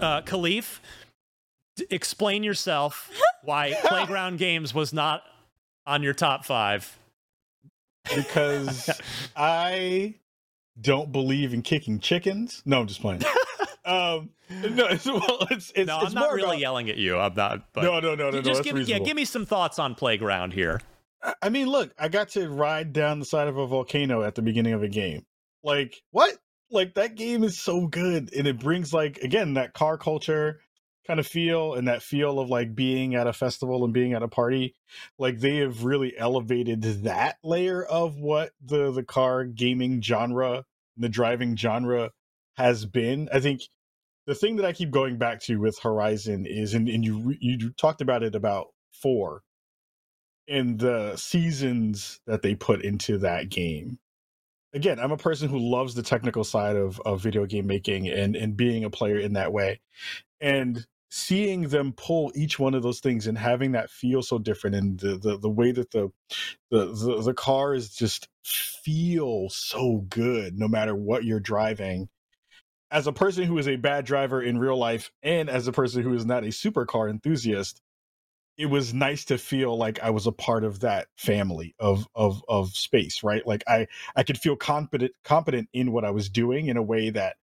uh, 0.00 0.22
Kahlief, 0.22 0.80
explain 1.90 2.42
yourself 2.42 3.10
why 3.42 3.74
Playground 3.84 4.38
Games 4.38 4.74
was 4.74 4.92
not 4.92 5.22
on 5.86 6.02
your 6.02 6.14
top 6.14 6.44
five. 6.44 6.98
because 8.14 8.90
I 9.36 10.14
don't 10.80 11.12
believe 11.12 11.52
in 11.54 11.62
kicking 11.62 12.00
chickens. 12.00 12.62
No, 12.64 12.80
I'm 12.80 12.86
just 12.86 13.00
playing. 13.00 13.22
um, 13.84 14.30
no, 14.50 14.86
it's, 14.86 15.06
well, 15.06 15.46
it's 15.50 15.72
it's, 15.74 15.86
no, 15.86 15.98
it's 16.00 16.06
I'm 16.08 16.14
not 16.14 16.20
more 16.28 16.34
really 16.36 16.48
about- 16.50 16.58
yelling 16.58 16.90
at 16.90 16.96
you. 16.96 17.18
I'm 17.18 17.34
not. 17.34 17.72
But 17.72 17.84
No, 17.84 18.00
no, 18.00 18.14
no, 18.14 18.30
no, 18.30 18.30
no, 18.30 18.42
Just 18.42 18.58
that's 18.58 18.60
give 18.64 18.76
me, 18.76 18.82
yeah, 18.82 18.98
give 18.98 19.16
me 19.16 19.24
some 19.24 19.46
thoughts 19.46 19.78
on 19.78 19.94
Playground 19.94 20.52
here. 20.52 20.80
I- 21.22 21.34
I 21.42 21.48
mean, 21.50 21.66
look, 21.68 21.92
I 21.98 22.08
got 22.08 22.30
to 22.30 22.48
ride 22.48 22.92
down 22.92 23.18
the 23.18 23.24
side 23.26 23.48
of 23.48 23.56
a 23.58 23.66
volcano 23.66 24.22
at 24.22 24.34
the 24.34 24.42
beginning 24.42 24.72
of 24.72 24.82
a 24.82 24.88
game. 24.88 25.24
Like, 25.62 26.02
what? 26.10 26.36
Like 26.70 26.94
that 26.94 27.16
game 27.16 27.42
is 27.44 27.58
so 27.58 27.86
good 27.86 28.32
and 28.32 28.46
it 28.46 28.60
brings 28.60 28.92
like 28.92 29.18
again 29.18 29.54
that 29.54 29.74
car 29.74 29.98
culture 29.98 30.60
kind 31.06 31.18
of 31.18 31.26
feel 31.26 31.74
and 31.74 31.88
that 31.88 32.02
feel 32.02 32.38
of 32.38 32.48
like 32.48 32.74
being 32.74 33.16
at 33.16 33.26
a 33.26 33.32
festival 33.32 33.84
and 33.84 33.92
being 33.92 34.12
at 34.12 34.22
a 34.22 34.28
party. 34.28 34.74
Like 35.18 35.40
they 35.40 35.56
have 35.56 35.84
really 35.84 36.16
elevated 36.16 36.82
that 37.04 37.38
layer 37.42 37.82
of 37.82 38.16
what 38.16 38.52
the 38.64 38.92
the 38.92 39.02
car 39.02 39.44
gaming 39.44 40.00
genre, 40.02 40.64
the 40.96 41.08
driving 41.08 41.56
genre 41.56 42.10
has 42.56 42.86
been. 42.86 43.28
I 43.32 43.40
think 43.40 43.62
the 44.26 44.34
thing 44.34 44.56
that 44.56 44.66
I 44.66 44.72
keep 44.72 44.90
going 44.90 45.18
back 45.18 45.40
to 45.42 45.56
with 45.56 45.78
Horizon 45.80 46.46
is 46.46 46.74
and, 46.74 46.88
and 46.88 47.04
you 47.04 47.34
you 47.40 47.70
talked 47.70 48.00
about 48.00 48.22
it 48.22 48.34
about 48.34 48.68
4 49.02 49.42
and 50.48 50.78
the 50.78 51.16
seasons 51.16 52.20
that 52.26 52.42
they 52.42 52.54
put 52.54 52.82
into 52.84 53.18
that 53.18 53.48
game. 53.48 53.98
Again, 54.72 55.00
I'm 55.00 55.12
a 55.12 55.16
person 55.16 55.48
who 55.48 55.58
loves 55.58 55.94
the 55.94 56.02
technical 56.02 56.44
side 56.44 56.76
of, 56.76 57.00
of 57.04 57.20
video 57.20 57.44
game 57.46 57.66
making 57.66 58.08
and, 58.08 58.36
and 58.36 58.56
being 58.56 58.84
a 58.84 58.90
player 58.90 59.18
in 59.18 59.32
that 59.32 59.52
way. 59.52 59.80
And 60.40 60.86
seeing 61.10 61.62
them 61.62 61.92
pull 61.92 62.30
each 62.34 62.58
one 62.58 62.74
of 62.74 62.82
those 62.82 63.00
things 63.00 63.26
and 63.26 63.36
having 63.36 63.72
that 63.72 63.90
feel 63.90 64.22
so 64.22 64.38
different 64.38 64.76
and 64.76 65.00
the 65.00 65.16
the, 65.16 65.38
the 65.38 65.50
way 65.50 65.72
that 65.72 65.90
the, 65.90 66.10
the 66.70 66.86
the 66.86 67.22
the 67.22 67.34
cars 67.34 67.90
just 67.90 68.28
feel 68.44 69.48
so 69.50 70.04
good 70.08 70.56
no 70.56 70.68
matter 70.68 70.94
what 70.94 71.24
you're 71.24 71.40
driving 71.40 72.08
as 72.92 73.06
a 73.06 73.12
person 73.12 73.44
who 73.44 73.58
is 73.58 73.68
a 73.68 73.76
bad 73.76 74.04
driver 74.04 74.40
in 74.40 74.58
real 74.58 74.76
life 74.76 75.10
and 75.22 75.50
as 75.50 75.66
a 75.66 75.72
person 75.72 76.02
who 76.02 76.14
is 76.14 76.24
not 76.24 76.44
a 76.44 76.48
supercar 76.48 77.10
enthusiast 77.10 77.82
it 78.60 78.66
was 78.66 78.92
nice 78.92 79.24
to 79.26 79.38
feel 79.38 79.76
like 79.78 80.00
I 80.02 80.10
was 80.10 80.26
a 80.26 80.32
part 80.32 80.64
of 80.64 80.80
that 80.80 81.08
family 81.16 81.74
of 81.80 82.06
of 82.14 82.42
of 82.48 82.70
space, 82.76 83.22
right? 83.24 83.46
Like 83.46 83.64
I 83.66 83.86
I 84.16 84.22
could 84.22 84.38
feel 84.38 84.56
confident 84.56 85.12
competent 85.24 85.68
in 85.72 85.92
what 85.92 86.04
I 86.04 86.10
was 86.10 86.28
doing 86.28 86.66
in 86.68 86.76
a 86.76 86.82
way 86.82 87.08
that 87.10 87.36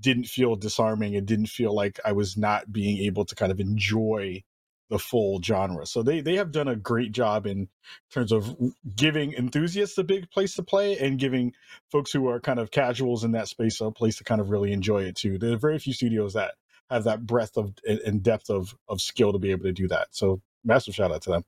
didn't 0.00 0.24
feel 0.24 0.56
disarming. 0.56 1.12
It 1.14 1.26
didn't 1.26 1.48
feel 1.48 1.74
like 1.74 2.00
I 2.06 2.12
was 2.12 2.36
not 2.38 2.72
being 2.72 2.98
able 3.04 3.26
to 3.26 3.34
kind 3.34 3.52
of 3.52 3.60
enjoy 3.60 4.42
the 4.88 4.98
full 4.98 5.42
genre. 5.42 5.84
So 5.86 6.02
they 6.02 6.22
they 6.22 6.36
have 6.36 6.52
done 6.52 6.68
a 6.68 6.76
great 6.76 7.12
job 7.12 7.46
in 7.46 7.68
terms 8.10 8.32
of 8.32 8.56
giving 8.96 9.34
enthusiasts 9.34 9.98
a 9.98 10.04
big 10.04 10.30
place 10.30 10.54
to 10.54 10.62
play 10.62 10.98
and 10.98 11.18
giving 11.18 11.52
folks 11.90 12.12
who 12.12 12.28
are 12.28 12.40
kind 12.40 12.58
of 12.58 12.70
casuals 12.70 13.24
in 13.24 13.32
that 13.32 13.48
space 13.48 13.80
a 13.82 13.90
place 13.90 14.16
to 14.16 14.24
kind 14.24 14.40
of 14.40 14.48
really 14.50 14.72
enjoy 14.72 15.02
it 15.02 15.16
too. 15.16 15.36
There 15.38 15.52
are 15.52 15.58
very 15.58 15.78
few 15.78 15.92
studios 15.92 16.32
that 16.32 16.54
have 16.90 17.04
that 17.04 17.26
breadth 17.26 17.58
of 17.58 17.74
and- 17.86 18.00
and 18.00 18.22
depth 18.22 18.48
of 18.50 18.74
of 18.88 19.02
skill 19.02 19.32
to 19.32 19.38
be 19.38 19.50
able 19.50 19.64
to 19.64 19.72
do 19.72 19.88
that. 19.88 20.08
So 20.12 20.40
massive 20.64 20.94
shout 20.94 21.12
out 21.12 21.22
to 21.22 21.30
them. 21.30 21.44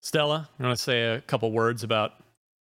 Stella, 0.00 0.48
you 0.58 0.64
want 0.64 0.76
to 0.76 0.82
say 0.82 1.02
a 1.02 1.20
couple 1.20 1.50
words 1.52 1.82
about 1.82 2.12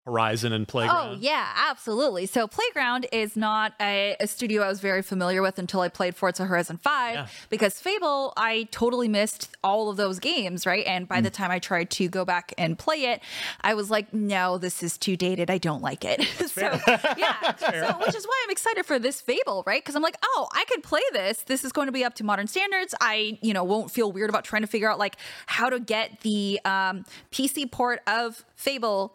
Horizon 0.07 0.53
and 0.53 0.69
Playground? 0.69 1.15
Oh, 1.15 1.19
yeah, 1.19 1.51
absolutely. 1.71 2.27
So, 2.27 2.47
Playground 2.47 3.07
is 3.11 3.37
not 3.37 3.73
a, 3.81 4.17
a 4.21 4.27
studio 4.27 4.63
I 4.63 4.69
was 4.69 4.81
very 4.81 5.01
familiar 5.01 5.41
with 5.41 5.59
until 5.59 5.81
I 5.81 5.89
played 5.89 6.15
Forza 6.15 6.45
Horizon 6.45 6.77
5 6.77 7.47
because 7.49 7.81
Fable, 7.81 8.35
I 8.37 8.69
totally 8.71 9.09
missed 9.09 9.57
all 9.65 9.89
of 9.89 9.97
those 9.97 10.19
games, 10.19 10.67
right? 10.67 10.87
And 10.87 11.09
by 11.09 11.23
the 11.23 11.31
time 11.31 11.51
I 11.51 11.59
tried 11.59 11.91
to 11.93 12.09
go 12.09 12.27
back 12.27 12.53
and 12.59 12.79
play 12.79 13.07
it, 13.07 13.23
I 13.63 13.73
was 13.73 13.91
like, 13.91 14.13
no, 14.13 14.59
this 14.59 14.83
is 14.83 14.99
too 14.99 15.17
dated. 15.17 15.51
I 15.51 15.57
don't 15.57 15.83
like 15.83 16.05
it. 16.05 16.23
so, 16.49 16.79
yeah. 17.17 17.53
So, 17.65 17.99
which 17.99 18.15
is 18.15 18.25
why 18.27 18.43
I'm 18.45 18.51
excited 18.51 18.85
for 18.85 18.99
this 18.99 19.21
Fable, 19.21 19.65
right? 19.67 19.83
Because 19.83 19.97
I'm 19.97 20.03
like, 20.03 20.17
oh, 20.23 20.49
I 20.53 20.65
could 20.67 20.83
play 20.83 21.01
this. 21.13 21.43
This 21.43 21.65
is 21.65 21.73
going 21.73 21.87
to 21.87 21.93
be 21.93 22.05
up 22.05 22.15
to 22.17 22.25
modern 22.25 22.47
standards. 22.47 22.95
I, 23.01 23.39
you 23.43 23.53
know, 23.53 23.65
won't 23.65 23.91
feel 23.91 24.13
weird 24.13 24.29
about 24.29 24.45
trying 24.45 24.63
to 24.63 24.69
figure 24.69 24.91
out 24.91 24.99
like 24.99 25.17
how 25.47 25.71
to 25.71 25.81
get 25.81 26.21
the 26.21 26.61
um, 26.65 27.05
PC 27.33 27.71
port 27.71 28.01
of 28.07 28.45
Fable 28.55 29.15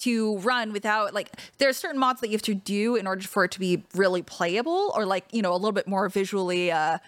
to 0.00 0.38
run 0.38 0.72
without 0.72 1.14
like 1.14 1.30
there 1.58 1.68
are 1.68 1.72
certain 1.72 1.98
mods 1.98 2.20
that 2.20 2.28
you 2.28 2.32
have 2.32 2.42
to 2.42 2.54
do 2.54 2.96
in 2.96 3.06
order 3.06 3.22
for 3.22 3.44
it 3.44 3.50
to 3.52 3.60
be 3.60 3.82
really 3.94 4.22
playable 4.22 4.92
or 4.94 5.06
like 5.06 5.24
you 5.32 5.42
know 5.42 5.52
a 5.52 5.56
little 5.56 5.72
bit 5.72 5.86
more 5.88 6.08
visually 6.08 6.70
uh 6.70 6.98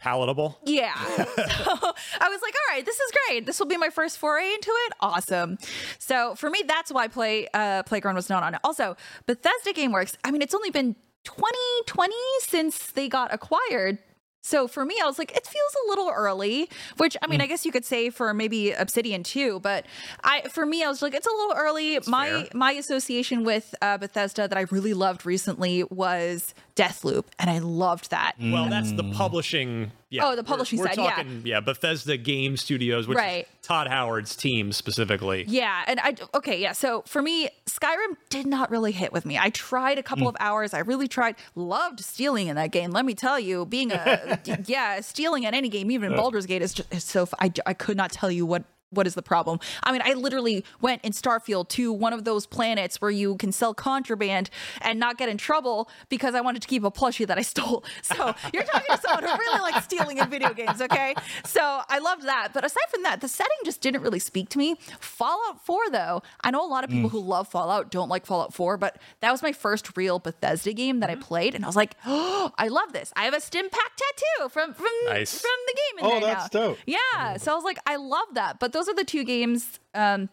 Palatable. 0.00 0.56
yeah. 0.64 0.94
So 1.16 1.34
i 1.34 2.28
was 2.28 2.40
like 2.40 2.54
all 2.54 2.74
right 2.74 2.84
this 2.84 2.98
is 3.00 3.12
great. 3.26 3.46
This 3.46 3.58
will 3.58 3.66
be 3.66 3.76
my 3.76 3.90
first 3.90 4.18
foray 4.18 4.52
into 4.54 4.70
it. 4.86 4.92
Awesome. 5.00 5.58
So 5.98 6.34
for 6.36 6.48
me 6.50 6.62
that's 6.66 6.92
why 6.92 7.08
play 7.08 7.48
uh 7.52 7.82
playground 7.82 8.14
was 8.14 8.28
not 8.28 8.42
on 8.42 8.54
it. 8.54 8.60
Also 8.64 8.96
bethesda 9.26 9.72
gameworks 9.72 10.16
i 10.24 10.30
mean 10.30 10.40
it's 10.40 10.54
only 10.54 10.70
been 10.70 10.94
2020 11.24 12.14
since 12.40 12.92
they 12.92 13.08
got 13.08 13.34
acquired 13.34 13.98
so 14.40 14.68
for 14.68 14.84
me, 14.84 14.96
I 15.02 15.06
was 15.06 15.18
like, 15.18 15.36
it 15.36 15.46
feels 15.46 15.76
a 15.86 15.88
little 15.88 16.10
early, 16.14 16.70
which 16.96 17.16
I 17.22 17.26
mean, 17.26 17.40
I 17.40 17.46
guess 17.46 17.66
you 17.66 17.72
could 17.72 17.84
say 17.84 18.10
for 18.10 18.32
maybe 18.32 18.70
Obsidian 18.72 19.22
too, 19.22 19.60
but 19.60 19.84
I 20.22 20.42
for 20.48 20.64
me, 20.64 20.82
I 20.84 20.88
was 20.88 21.02
like, 21.02 21.14
it's 21.14 21.26
a 21.26 21.30
little 21.30 21.54
early. 21.56 21.98
my 22.06 22.28
fair. 22.28 22.46
my 22.54 22.72
association 22.72 23.44
with 23.44 23.74
uh, 23.82 23.98
Bethesda 23.98 24.48
that 24.48 24.56
I 24.56 24.62
really 24.70 24.94
loved 24.94 25.26
recently 25.26 25.84
was 25.84 26.54
Deathloop, 26.78 27.24
and 27.40 27.50
I 27.50 27.58
loved 27.58 28.10
that. 28.10 28.34
Well, 28.40 28.68
that's 28.70 28.92
the 28.92 29.02
publishing 29.02 29.90
Yeah, 30.10 30.26
Oh, 30.26 30.36
the 30.36 30.44
publishing 30.44 30.78
we're, 30.78 30.84
we're 30.86 30.94
side, 30.94 31.10
talking, 31.16 31.42
yeah. 31.44 31.58
Bethesda 31.60 32.16
Game 32.16 32.56
Studios, 32.56 33.06
which 33.08 33.18
Right. 33.18 33.46
is 33.46 33.66
Todd 33.66 33.88
Howard's 33.88 34.36
team 34.36 34.72
specifically. 34.72 35.44
Yeah, 35.48 35.82
and 35.86 35.98
I 36.00 36.14
okay, 36.34 36.58
yeah. 36.60 36.72
So 36.72 37.02
for 37.06 37.20
me, 37.20 37.48
Skyrim 37.66 38.16
did 38.30 38.46
not 38.46 38.70
really 38.70 38.92
hit 38.92 39.12
with 39.12 39.26
me. 39.26 39.36
I 39.36 39.50
tried 39.50 39.98
a 39.98 40.02
couple 40.02 40.26
Mm. 40.26 40.30
of 40.30 40.36
hours. 40.40 40.72
I 40.72 40.78
really 40.78 41.08
tried. 41.08 41.34
Loved 41.56 42.00
stealing 42.00 42.46
in 42.46 42.56
that 42.56 42.70
game. 42.70 42.90
Let 42.92 43.04
me 43.04 43.14
tell 43.14 43.38
you, 43.40 43.66
being 43.66 43.90
a 43.92 44.38
yeah, 44.66 45.00
stealing 45.00 45.42
in 45.42 45.52
any 45.54 45.68
game, 45.68 45.90
even 45.90 46.12
in 46.12 46.16
Baldur's 46.16 46.46
Gate, 46.46 46.62
is 46.62 46.72
just 46.72 46.94
is 46.94 47.04
so. 47.04 47.28
I 47.40 47.52
I 47.66 47.74
could 47.74 47.96
not 47.96 48.12
tell 48.12 48.30
you 48.30 48.46
what. 48.46 48.62
What 48.90 49.06
is 49.06 49.14
the 49.14 49.22
problem? 49.22 49.60
I 49.82 49.92
mean, 49.92 50.00
I 50.04 50.14
literally 50.14 50.64
went 50.80 51.04
in 51.04 51.12
Starfield 51.12 51.68
to 51.70 51.92
one 51.92 52.12
of 52.14 52.24
those 52.24 52.46
planets 52.46 53.00
where 53.02 53.10
you 53.10 53.36
can 53.36 53.52
sell 53.52 53.74
contraband 53.74 54.48
and 54.80 54.98
not 54.98 55.18
get 55.18 55.28
in 55.28 55.36
trouble 55.36 55.90
because 56.08 56.34
I 56.34 56.40
wanted 56.40 56.62
to 56.62 56.68
keep 56.68 56.84
a 56.84 56.90
plushie 56.90 57.26
that 57.26 57.38
I 57.38 57.42
stole. 57.42 57.84
So 58.02 58.34
you're 58.54 58.62
talking 58.62 58.96
to 58.96 59.00
someone 59.02 59.24
who 59.24 59.36
really 59.36 59.60
likes 59.60 59.84
stealing 59.84 60.16
in 60.18 60.30
video 60.30 60.54
games, 60.54 60.80
okay? 60.80 61.14
So 61.44 61.60
I 61.88 61.98
loved 61.98 62.22
that. 62.26 62.50
But 62.54 62.64
aside 62.64 62.84
from 62.90 63.02
that, 63.02 63.20
the 63.20 63.28
setting 63.28 63.56
just 63.64 63.80
didn't 63.82 64.00
really 64.00 64.18
speak 64.18 64.48
to 64.50 64.58
me. 64.58 64.76
Fallout 65.00 65.64
4, 65.66 65.90
though, 65.90 66.22
I 66.42 66.50
know 66.50 66.64
a 66.64 66.68
lot 66.68 66.84
of 66.84 66.90
people 66.90 67.08
Mm. 67.10 67.12
who 67.12 67.20
love 67.20 67.48
Fallout 67.48 67.90
don't 67.90 68.08
like 68.08 68.24
Fallout 68.24 68.54
4, 68.54 68.76
but 68.78 68.96
that 69.20 69.30
was 69.30 69.42
my 69.42 69.52
first 69.52 69.94
real 69.96 70.18
Bethesda 70.18 70.72
game 70.72 71.00
that 71.00 71.10
I 71.10 71.16
played, 71.16 71.54
and 71.54 71.64
I 71.64 71.68
was 71.68 71.76
like, 71.76 71.94
oh, 72.06 72.52
I 72.56 72.68
love 72.68 72.92
this. 72.92 73.12
I 73.16 73.24
have 73.24 73.34
a 73.34 73.38
Stimpak 73.38 73.70
tattoo 73.96 74.48
from 74.48 74.72
from 74.74 74.86
Nice. 75.06 75.40
from 75.40 75.50
the 75.66 75.74
game 75.76 75.98
in 75.98 76.04
Oh, 76.06 76.20
there 76.20 76.34
that's 76.34 76.54
now. 76.54 76.60
dope. 76.60 76.78
Yeah. 76.86 77.36
So 77.36 77.52
I 77.52 77.54
was 77.54 77.64
like, 77.64 77.78
I 77.86 77.96
love 77.96 78.28
that. 78.34 78.58
But 78.58 78.72
those 78.78 78.88
are 78.88 78.94
the 78.94 79.04
two 79.04 79.24
games. 79.24 79.80
Um, 79.94 80.28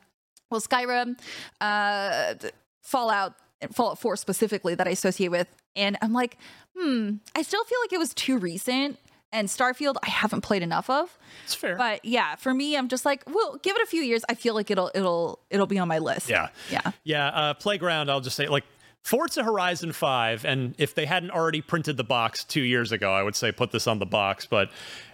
well, 0.51 0.61
Skyrim, 0.61 1.17
uh, 1.59 2.35
Fallout, 2.81 3.33
Fallout 3.73 3.99
4 3.99 4.15
specifically 4.15 4.75
that 4.75 4.87
I 4.87 4.91
associate 4.91 5.29
with. 5.29 5.47
And 5.75 5.97
I'm 6.01 6.13
like, 6.13 6.37
hmm, 6.77 7.15
I 7.35 7.41
still 7.41 7.63
feel 7.63 7.79
like 7.83 7.93
it 7.93 7.97
was 7.97 8.13
too 8.13 8.37
recent. 8.37 8.99
And 9.31 9.47
Starfield, 9.47 9.95
I 10.03 10.09
haven't 10.09 10.41
played 10.41 10.61
enough 10.61 10.89
of. 10.89 11.17
It's 11.43 11.55
fair. 11.55 11.75
But 11.75 12.05
yeah, 12.05 12.35
for 12.35 12.53
me, 12.53 12.77
I'm 12.77 12.87
just 12.87 13.03
like, 13.03 13.23
well, 13.27 13.57
give 13.63 13.75
it 13.75 13.81
a 13.81 13.87
few 13.87 14.01
years. 14.01 14.23
I 14.29 14.35
feel 14.35 14.53
like 14.53 14.69
it'll 14.71 14.91
it'll 14.93 15.39
it'll 15.49 15.65
be 15.65 15.79
on 15.79 15.87
my 15.87 15.97
list. 15.99 16.29
Yeah. 16.29 16.49
Yeah. 16.71 16.91
Yeah. 17.03 17.27
Uh, 17.27 17.53
Playground, 17.55 18.09
I'll 18.09 18.21
just 18.21 18.37
say, 18.37 18.47
like, 18.47 18.63
Forza 19.01 19.43
Horizon 19.43 19.91
5, 19.91 20.45
and 20.45 20.73
if 20.77 20.95
they 20.95 21.05
hadn't 21.05 21.31
already 21.31 21.61
printed 21.61 21.97
the 21.97 22.03
box 22.03 22.43
two 22.43 22.61
years 22.61 22.91
ago, 22.91 23.11
I 23.11 23.23
would 23.23 23.35
say 23.35 23.51
put 23.51 23.71
this 23.71 23.87
on 23.87 23.99
the 23.99 24.05
box, 24.05 24.45
but 24.45 24.71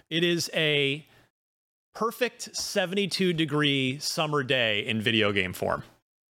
it 0.10 0.24
is 0.24 0.52
a 0.54 1.06
perfect 1.94 2.56
72 2.56 3.34
degree 3.34 3.98
summer 4.00 4.44
day 4.44 4.86
in 4.86 5.02
video 5.02 5.32
game 5.32 5.54
form. 5.54 5.84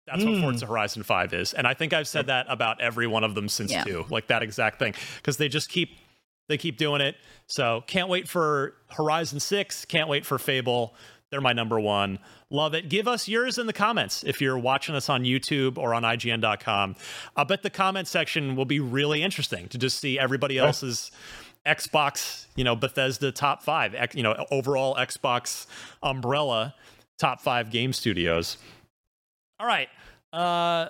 That's 0.06 0.24
what 0.24 0.34
Mm. 0.34 0.40
Forza 0.42 0.66
Horizon 0.66 1.02
5 1.02 1.34
is. 1.34 1.52
And 1.52 1.66
I 1.66 1.74
think 1.74 1.92
I've 1.92 2.06
said 2.06 2.26
that 2.26 2.46
about 2.48 2.80
every 2.80 3.06
one 3.08 3.24
of 3.24 3.34
them 3.34 3.48
since 3.48 3.72
Yeah. 3.72 3.82
2, 3.84 4.06
like 4.08 4.28
that 4.28 4.42
exact 4.42 4.78
thing, 4.78 4.94
because 5.16 5.36
they 5.36 5.48
just 5.48 5.68
keep. 5.68 5.96
They 6.48 6.56
keep 6.58 6.76
doing 6.76 7.00
it. 7.00 7.16
So 7.48 7.82
can't 7.88 8.08
wait 8.08 8.28
for 8.28 8.74
Horizon 8.90 9.40
6. 9.40 9.84
Can't 9.84 10.08
wait 10.08 10.24
for 10.24 10.38
Fable. 10.38 10.94
They're 11.32 11.40
my 11.40 11.52
number 11.52 11.80
one. 11.80 12.20
Love 12.50 12.72
it. 12.72 12.88
Give 12.88 13.08
us 13.08 13.26
yours 13.26 13.58
in 13.58 13.66
the 13.66 13.72
comments 13.72 14.22
if 14.22 14.40
you're 14.40 14.56
watching 14.56 14.94
us 14.94 15.08
on 15.08 15.24
YouTube 15.24 15.76
or 15.76 15.92
on 15.92 16.04
IGN.com. 16.04 16.94
I 17.36 17.42
bet 17.42 17.64
the 17.64 17.70
comment 17.70 18.06
section 18.06 18.54
will 18.54 18.64
be 18.64 18.78
really 18.78 19.24
interesting 19.24 19.66
to 19.70 19.76
just 19.78 19.98
see 19.98 20.20
everybody 20.20 20.56
else's 20.56 21.10
Xbox, 21.66 22.46
you 22.54 22.64
know, 22.64 22.76
Bethesda 22.76 23.32
top 23.32 23.62
five, 23.62 23.94
you 24.14 24.22
know, 24.22 24.46
overall 24.50 24.94
Xbox 24.96 25.66
umbrella 26.02 26.74
top 27.18 27.40
five 27.40 27.70
game 27.70 27.92
studios. 27.92 28.56
All 29.58 29.66
right. 29.66 29.88
Uh 30.32 30.88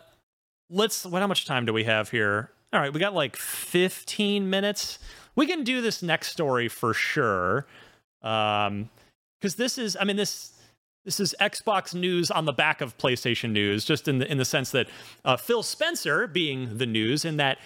let's 0.70 1.04
what 1.06 1.20
how 1.20 1.26
much 1.26 1.46
time 1.46 1.64
do 1.64 1.72
we 1.72 1.84
have 1.84 2.10
here? 2.10 2.50
All 2.72 2.80
right, 2.80 2.92
we 2.92 3.00
got 3.00 3.14
like 3.14 3.36
15 3.36 4.50
minutes. 4.50 4.98
We 5.34 5.46
can 5.46 5.64
do 5.64 5.80
this 5.80 6.02
next 6.02 6.28
story 6.32 6.68
for 6.68 6.92
sure. 6.92 7.66
Um 8.22 8.90
cuz 9.40 9.54
this 9.54 9.78
is 9.78 9.96
I 9.98 10.04
mean 10.04 10.16
this 10.16 10.52
this 11.06 11.20
is 11.20 11.34
Xbox 11.40 11.94
news 11.94 12.32
on 12.32 12.46
the 12.46 12.52
back 12.52 12.80
of 12.80 12.98
PlayStation 12.98 13.52
news 13.52 13.84
just 13.84 14.08
in 14.08 14.18
the 14.18 14.30
in 14.30 14.38
the 14.38 14.44
sense 14.44 14.72
that 14.72 14.88
uh, 15.24 15.36
Phil 15.36 15.62
Spencer 15.62 16.26
being 16.26 16.78
the 16.78 16.86
news 16.86 17.24
and 17.24 17.38
that 17.38 17.58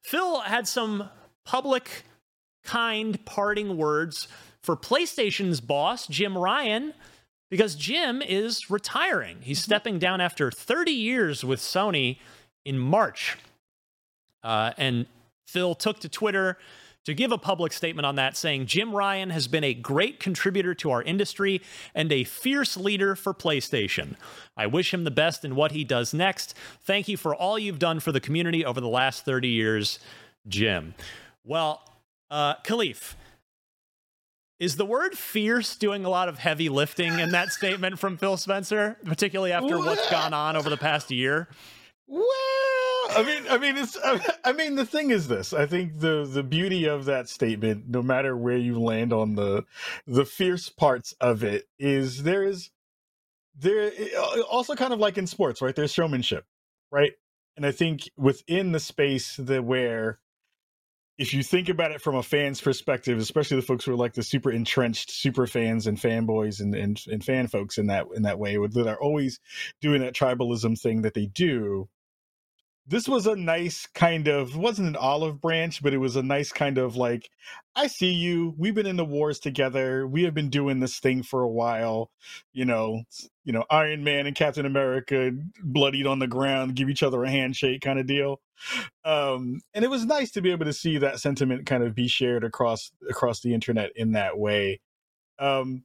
Phil 0.00 0.40
had 0.40 0.68
some 0.68 1.10
public 1.44 2.04
kind 2.64 3.24
parting 3.24 3.76
words 3.76 4.28
for 4.62 4.76
PlayStation's 4.76 5.60
boss 5.60 6.06
Jim 6.06 6.36
Ryan 6.36 6.94
because 7.50 7.74
Jim 7.74 8.22
is 8.22 8.70
retiring. 8.70 9.38
He's 9.42 9.62
stepping 9.62 9.98
down 9.98 10.20
after 10.20 10.50
30 10.50 10.90
years 10.90 11.44
with 11.44 11.60
Sony 11.60 12.18
in 12.64 12.78
March. 12.78 13.36
Uh, 14.42 14.72
and 14.76 15.06
Phil 15.46 15.74
took 15.74 16.00
to 16.00 16.08
Twitter 16.08 16.58
to 17.04 17.12
give 17.12 17.32
a 17.32 17.38
public 17.38 17.72
statement 17.72 18.06
on 18.06 18.16
that, 18.16 18.36
saying 18.36 18.66
Jim 18.66 18.94
Ryan 18.94 19.30
has 19.30 19.46
been 19.46 19.64
a 19.64 19.74
great 19.74 20.18
contributor 20.18 20.74
to 20.74 20.90
our 20.90 21.02
industry 21.02 21.60
and 21.94 22.10
a 22.10 22.24
fierce 22.24 22.76
leader 22.76 23.14
for 23.14 23.34
PlayStation. 23.34 24.16
I 24.56 24.66
wish 24.66 24.92
him 24.94 25.04
the 25.04 25.10
best 25.10 25.44
in 25.44 25.54
what 25.54 25.72
he 25.72 25.84
does 25.84 26.14
next. 26.14 26.54
Thank 26.82 27.08
you 27.08 27.16
for 27.16 27.34
all 27.34 27.58
you've 27.58 27.78
done 27.78 28.00
for 28.00 28.10
the 28.10 28.20
community 28.20 28.64
over 28.64 28.80
the 28.80 28.88
last 28.88 29.24
30 29.24 29.48
years, 29.48 29.98
Jim. 30.48 30.94
Well, 31.44 31.82
uh, 32.34 32.56
Kahlief, 32.64 33.14
is 34.58 34.76
the 34.76 34.84
word 34.84 35.16
fierce 35.16 35.76
doing 35.76 36.04
a 36.04 36.08
lot 36.08 36.28
of 36.28 36.38
heavy 36.38 36.68
lifting 36.68 37.18
in 37.20 37.30
that 37.30 37.50
statement 37.50 37.98
from 37.98 38.16
Phil 38.16 38.36
Spencer, 38.36 38.96
particularly 39.04 39.52
after 39.52 39.78
what's 39.78 40.10
gone 40.10 40.34
on 40.34 40.56
over 40.56 40.68
the 40.68 40.76
past 40.76 41.10
year? 41.12 41.48
Well, 42.08 42.24
I 43.10 43.22
mean, 43.24 43.44
I 43.48 43.58
mean, 43.58 43.76
it's. 43.76 43.96
I 44.44 44.52
mean, 44.52 44.74
the 44.74 44.84
thing 44.84 45.10
is 45.10 45.28
this. 45.28 45.52
I 45.52 45.66
think 45.66 46.00
the 46.00 46.28
the 46.28 46.42
beauty 46.42 46.86
of 46.86 47.04
that 47.04 47.28
statement, 47.28 47.88
no 47.88 48.02
matter 48.02 48.36
where 48.36 48.58
you 48.58 48.80
land 48.80 49.12
on 49.12 49.36
the 49.36 49.64
the 50.06 50.24
fierce 50.24 50.68
parts 50.68 51.14
of 51.20 51.44
it, 51.44 51.66
is 51.78 52.24
there 52.24 52.42
is 52.42 52.70
there 53.56 53.92
also 54.50 54.74
kind 54.74 54.92
of 54.92 54.98
like 54.98 55.18
in 55.18 55.26
sports, 55.26 55.62
right? 55.62 55.74
There's 55.74 55.92
showmanship, 55.92 56.44
right? 56.90 57.12
And 57.56 57.64
I 57.64 57.70
think 57.70 58.10
within 58.16 58.72
the 58.72 58.80
space 58.80 59.36
that 59.36 59.64
where 59.64 60.18
if 61.16 61.32
you 61.32 61.42
think 61.42 61.68
about 61.68 61.92
it 61.92 62.00
from 62.00 62.16
a 62.16 62.22
fan's 62.22 62.60
perspective, 62.60 63.18
especially 63.18 63.56
the 63.56 63.66
folks 63.66 63.84
who 63.84 63.92
are 63.92 63.96
like 63.96 64.14
the 64.14 64.22
super 64.22 64.50
entrenched 64.50 65.10
super 65.10 65.46
fans 65.46 65.86
and 65.86 65.98
fanboys 65.98 66.60
and, 66.60 66.74
and, 66.74 67.00
and 67.10 67.24
fan 67.24 67.46
folks 67.46 67.78
in 67.78 67.86
that 67.86 68.06
in 68.14 68.22
that 68.22 68.38
way, 68.38 68.56
that 68.56 68.86
are 68.88 69.00
always 69.00 69.38
doing 69.80 70.00
that 70.00 70.14
tribalism 70.14 70.80
thing 70.80 71.02
that 71.02 71.14
they 71.14 71.26
do. 71.26 71.88
This 72.86 73.08
was 73.08 73.26
a 73.26 73.36
nice 73.36 73.86
kind 73.94 74.28
of 74.28 74.56
wasn't 74.56 74.88
an 74.88 74.96
olive 74.96 75.40
branch, 75.40 75.82
but 75.82 75.94
it 75.94 75.98
was 75.98 76.16
a 76.16 76.22
nice 76.22 76.52
kind 76.52 76.78
of 76.78 76.96
like, 76.96 77.30
I 77.76 77.86
see 77.86 78.12
you. 78.12 78.54
We've 78.58 78.74
been 78.74 78.86
in 78.86 78.96
the 78.96 79.04
wars 79.06 79.38
together. 79.38 80.06
We 80.06 80.24
have 80.24 80.34
been 80.34 80.50
doing 80.50 80.80
this 80.80 80.98
thing 81.00 81.22
for 81.22 81.42
a 81.42 81.48
while. 81.48 82.10
You 82.52 82.66
know, 82.66 83.04
you 83.44 83.52
know, 83.52 83.64
Iron 83.70 84.04
Man 84.04 84.26
and 84.26 84.36
Captain 84.36 84.66
America 84.66 85.32
bloodied 85.62 86.06
on 86.06 86.18
the 86.18 86.26
ground, 86.28 86.76
give 86.76 86.90
each 86.90 87.02
other 87.02 87.24
a 87.24 87.30
handshake 87.30 87.80
kind 87.82 87.98
of 87.98 88.06
deal 88.06 88.40
um 89.04 89.60
and 89.74 89.84
it 89.84 89.90
was 89.90 90.04
nice 90.04 90.30
to 90.32 90.42
be 90.42 90.50
able 90.52 90.66
to 90.66 90.72
see 90.72 90.98
that 90.98 91.20
sentiment 91.20 91.66
kind 91.66 91.82
of 91.84 91.94
be 91.94 92.08
shared 92.08 92.44
across 92.44 92.92
across 93.10 93.40
the 93.40 93.54
internet 93.54 93.90
in 93.96 94.12
that 94.12 94.38
way 94.38 94.80
um 95.38 95.84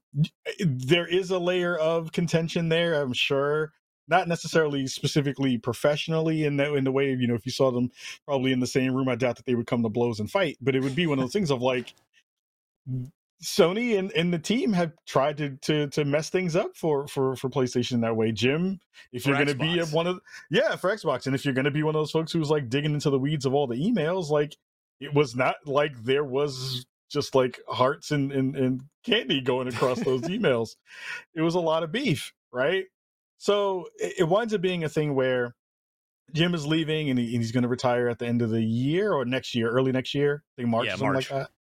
there 0.66 1.08
is 1.08 1.32
a 1.32 1.40
layer 1.40 1.78
of 1.78 2.12
contention 2.12 2.70
there 2.70 3.02
i'm 3.02 3.14
sure 3.14 3.72
not 4.10 4.28
necessarily 4.28 4.88
specifically 4.88 5.58
professionally 5.58 6.46
in 6.46 6.58
that 6.58 6.74
in 6.74 6.84
the 6.84 6.92
way 6.92 7.12
you 7.12 7.28
know 7.28 7.36
if 7.36 7.46
you 7.46 7.52
saw 7.52 7.72
them 7.72 7.92
probably 8.26 8.52
in 8.52 8.60
the 8.60 8.68
same 8.68 8.94
room 8.94 9.10
i 9.10 9.16
doubt 9.16 9.36
that 9.38 9.46
they 9.46 9.56
would 9.56 9.68
come 9.68 9.84
to 9.84 9.90
blows 9.90 10.20
and 10.20 10.32
fight 10.32 10.58
but 10.62 10.76
it 10.76 10.82
would 10.82 10.96
be 10.96 11.08
one 11.08 11.20
of 11.20 11.24
those 11.24 11.34
things 11.34 11.52
of 11.52 11.62
like 11.62 11.94
Sony 13.42 13.98
and, 13.98 14.12
and 14.12 14.34
the 14.34 14.40
team 14.40 14.74
have 14.74 14.92
tried 15.06 15.38
to, 15.38 15.52
to 15.62 15.88
to 15.90 16.04
mess 16.04 16.30
things 16.30 16.56
up 16.56 16.76
for 16.76 17.08
for 17.08 17.36
for 17.38 17.50
PlayStation 17.50 17.94
in 17.94 18.02
that 18.02 18.16
way. 18.16 18.32
Jim, 18.32 18.80
if 19.14 19.24
For 19.24 19.30
you're 19.30 19.38
going 19.38 19.48
to 19.48 19.56
be 19.56 19.80
one 19.96 20.08
of 20.08 20.20
yeah 20.50 20.76
for 20.76 20.94
Xbox, 20.94 21.26
and 21.26 21.34
if 21.34 21.46
you're 21.46 21.54
going 21.54 21.66
to 21.66 21.72
be 21.72 21.84
one 21.84 21.96
of 21.96 22.02
those 22.02 22.12
folks 22.12 22.34
who's 22.34 22.50
like 22.50 22.70
digging 22.70 22.94
into 22.94 23.10
the 23.10 23.20
weeds 23.20 23.46
of 23.46 23.54
all 23.54 23.66
the 23.66 23.78
emails, 23.78 24.30
like 24.30 24.58
it 25.00 25.14
was 25.14 25.36
not 25.36 25.56
like 25.66 25.94
there 26.04 26.26
was 26.26 26.86
just 27.10 27.34
like 27.34 27.60
hearts 27.70 28.12
and 28.12 28.32
and, 28.34 28.58
and 28.58 28.82
candy 29.06 29.40
going 29.40 29.70
across 29.70 30.02
those 30.02 30.22
emails. 30.24 30.76
It 31.34 31.42
was 31.42 31.56
a 31.56 31.62
lot 31.62 31.84
of 31.84 31.94
beef, 31.94 32.34
right? 32.52 32.86
So 33.40 33.88
it, 33.98 34.30
winds 34.30 34.54
up 34.56 34.62
being 34.62 34.86
a 34.86 34.90
thing 34.90 35.16
where 35.16 35.56
Jim 36.34 36.56
is 36.56 36.68
leaving 36.68 37.10
and, 37.10 37.20
he, 37.20 37.36
and 37.36 37.44
he's 37.44 37.54
going 37.54 37.64
to 37.64 37.70
retire 37.70 38.10
at 38.10 38.20
the 38.20 38.28
end 38.28 38.42
of 38.44 38.52
the 38.52 38.64
year 38.64 39.14
or 39.14 39.26
next 39.26 39.56
year, 39.56 39.70
early 39.72 39.94
next 39.94 40.16
year, 40.16 40.44
I 40.58 40.64
think 40.64 40.70
March 40.70 40.88
Yeah, 40.88 40.96
or 40.96 40.98
something 40.98 41.14
March. 41.14 41.32
like 41.32 41.42
that. 41.48 41.52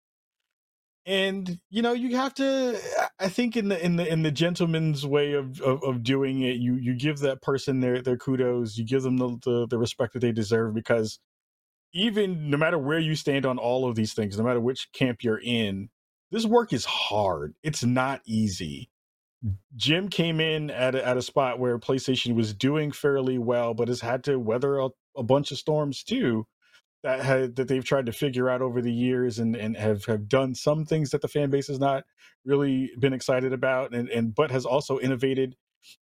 And 1.06 1.60
you 1.70 1.82
know 1.82 1.92
you 1.94 2.16
have 2.16 2.34
to 2.34 2.78
i 3.18 3.28
think 3.28 3.56
in 3.56 3.68
the 3.68 3.84
in 3.84 3.96
the 3.96 4.06
in 4.06 4.22
the 4.22 4.30
gentleman's 4.30 5.06
way 5.06 5.32
of 5.32 5.60
of, 5.62 5.82
of 5.82 6.02
doing 6.02 6.42
it 6.42 6.58
you 6.58 6.74
you 6.76 6.94
give 6.94 7.20
that 7.20 7.42
person 7.42 7.80
their 7.80 8.02
their 8.02 8.18
kudos 8.18 8.76
you 8.78 8.84
give 8.84 9.02
them 9.02 9.16
the, 9.18 9.38
the 9.44 9.66
the 9.68 9.78
respect 9.78 10.12
that 10.12 10.20
they 10.20 10.32
deserve 10.32 10.74
because 10.74 11.18
even 11.94 12.50
no 12.50 12.58
matter 12.58 12.78
where 12.78 12.98
you 13.00 13.16
stand 13.16 13.46
on 13.46 13.58
all 13.58 13.88
of 13.88 13.96
these 13.96 14.14
things 14.14 14.38
no 14.38 14.44
matter 14.44 14.60
which 14.60 14.92
camp 14.92 15.24
you're 15.24 15.40
in 15.42 15.90
this 16.30 16.46
work 16.46 16.72
is 16.72 16.84
hard. 16.86 17.54
It's 17.62 17.84
not 17.84 18.22
easy 18.26 18.90
jim 19.76 20.08
came 20.08 20.40
in 20.40 20.70
at 20.70 20.94
a, 20.94 21.06
at 21.06 21.16
a 21.16 21.22
spot 21.22 21.58
where 21.58 21.78
playstation 21.78 22.34
was 22.34 22.52
doing 22.52 22.90
fairly 22.90 23.38
well 23.38 23.72
but 23.72 23.88
has 23.88 24.00
had 24.00 24.24
to 24.24 24.38
weather 24.38 24.78
a, 24.78 24.88
a 25.16 25.22
bunch 25.22 25.52
of 25.52 25.58
storms 25.58 26.02
too 26.02 26.46
that 27.02 27.20
had, 27.20 27.56
that 27.56 27.68
they've 27.68 27.84
tried 27.84 28.06
to 28.06 28.12
figure 28.12 28.50
out 28.50 28.62
over 28.62 28.82
the 28.82 28.92
years 28.92 29.38
and 29.38 29.54
and 29.54 29.76
have 29.76 30.04
have 30.06 30.28
done 30.28 30.54
some 30.54 30.84
things 30.84 31.10
that 31.10 31.22
the 31.22 31.28
fan 31.28 31.50
base 31.50 31.68
has 31.68 31.78
not 31.78 32.04
really 32.44 32.90
been 32.98 33.12
excited 33.12 33.52
about 33.52 33.94
and 33.94 34.08
and 34.08 34.34
but 34.34 34.50
has 34.50 34.66
also 34.66 34.98
innovated 34.98 35.56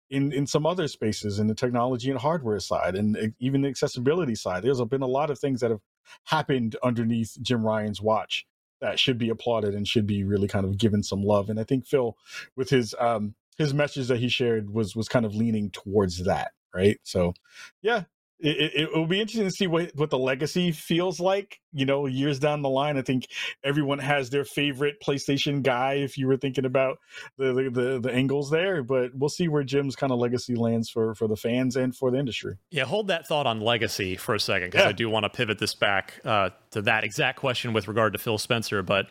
in 0.10 0.32
in 0.32 0.48
some 0.48 0.66
other 0.66 0.88
spaces 0.88 1.38
in 1.40 1.48
the 1.48 1.56
technology 1.56 2.10
and 2.10 2.20
hardware 2.20 2.60
side 2.60 2.96
and 2.96 3.18
uh, 3.18 3.28
even 3.40 3.62
the 3.62 3.68
accessibility 3.68 4.36
side. 4.36 4.64
There's 4.64 4.82
been 4.86 5.02
a 5.02 5.08
lot 5.08 5.30
of 5.30 5.40
things 5.40 5.60
that 5.62 5.72
have 5.72 5.82
happened 6.26 6.76
underneath 6.84 7.38
Jim 7.42 7.66
Ryan's 7.66 8.02
watch 8.02 8.46
that 8.86 9.00
should 9.00 9.18
be 9.18 9.30
applauded 9.30 9.74
and 9.74 9.88
should 9.88 10.08
be 10.08 10.24
really 10.24 10.48
kind 10.48 10.66
of 10.66 10.78
given 10.78 11.04
some 11.04 11.24
love. 11.24 11.50
And 11.50 11.60
I 11.60 11.64
think 11.64 11.86
Phil 11.86 12.18
with 12.56 12.70
his 12.70 12.96
um 13.00 13.36
his 13.58 13.74
message 13.74 14.08
that 14.08 14.20
he 14.20 14.30
shared 14.30 14.70
was 14.70 14.96
was 14.96 15.10
kind 15.10 15.26
of 15.26 15.36
leaning 15.36 15.70
towards 15.72 16.24
that 16.26 16.52
right? 16.74 17.00
So 17.04 17.34
yeah 17.82 18.04
it, 18.40 18.58
it, 18.58 18.72
it, 18.76 18.94
will 18.94 19.08
be 19.08 19.22
interesting 19.22 19.46
to 19.46 19.52
see 19.52 19.68
what, 19.68 19.92
what 19.96 20.10
the 20.10 20.18
legacy 20.18 20.72
feels 20.72 21.20
like 21.20 21.60
you 21.72 21.86
know 21.86 22.06
years 22.06 22.38
down 22.38 22.62
the 22.62 22.70
line. 22.70 22.98
I 22.98 23.02
think 23.02 23.28
everyone 23.64 24.00
has 24.00 24.30
their 24.30 24.44
favorite 24.44 24.96
playstation 25.06 25.64
guy 25.64 25.94
if 25.94 26.18
you 26.18 26.28
were 26.28 26.36
thinking 26.36 26.66
about 26.66 26.98
the 27.38 27.54
the, 27.54 27.70
the, 27.70 28.00
the 28.00 28.12
angles 28.12 28.50
there 28.50 28.84
but 28.84 29.12
we'll 29.16 29.30
see 29.30 29.48
where 29.48 29.64
jim's 29.64 29.96
kind 29.96 30.12
of 30.12 30.20
legacy 30.20 30.56
lands 30.56 30.90
for 30.90 31.16
for 31.16 31.28
the 31.28 31.36
fans 31.36 31.76
and 31.76 31.96
for 31.96 32.12
the 32.12 32.18
industry. 32.18 32.56
Yeah 32.72 32.86
hold 32.86 33.08
that 33.08 33.28
thought 33.28 33.48
on 33.48 33.62
legacy 33.62 34.16
for 34.16 34.36
a 34.36 34.40
second 34.40 34.72
because 34.72 34.84
yeah. 34.84 34.90
i 34.90 34.94
do 34.94 35.10
want 35.10 35.24
to 35.24 35.30
pivot 35.30 35.60
this 35.60 35.76
back 35.76 36.20
uh, 36.26 36.50
to 36.72 36.82
that 36.84 37.04
exact 37.04 37.40
question 37.40 37.74
with 37.74 37.88
regard 37.88 38.14
to 38.14 38.20
phil 38.20 38.38
spencer 38.38 38.82
but 38.82 39.08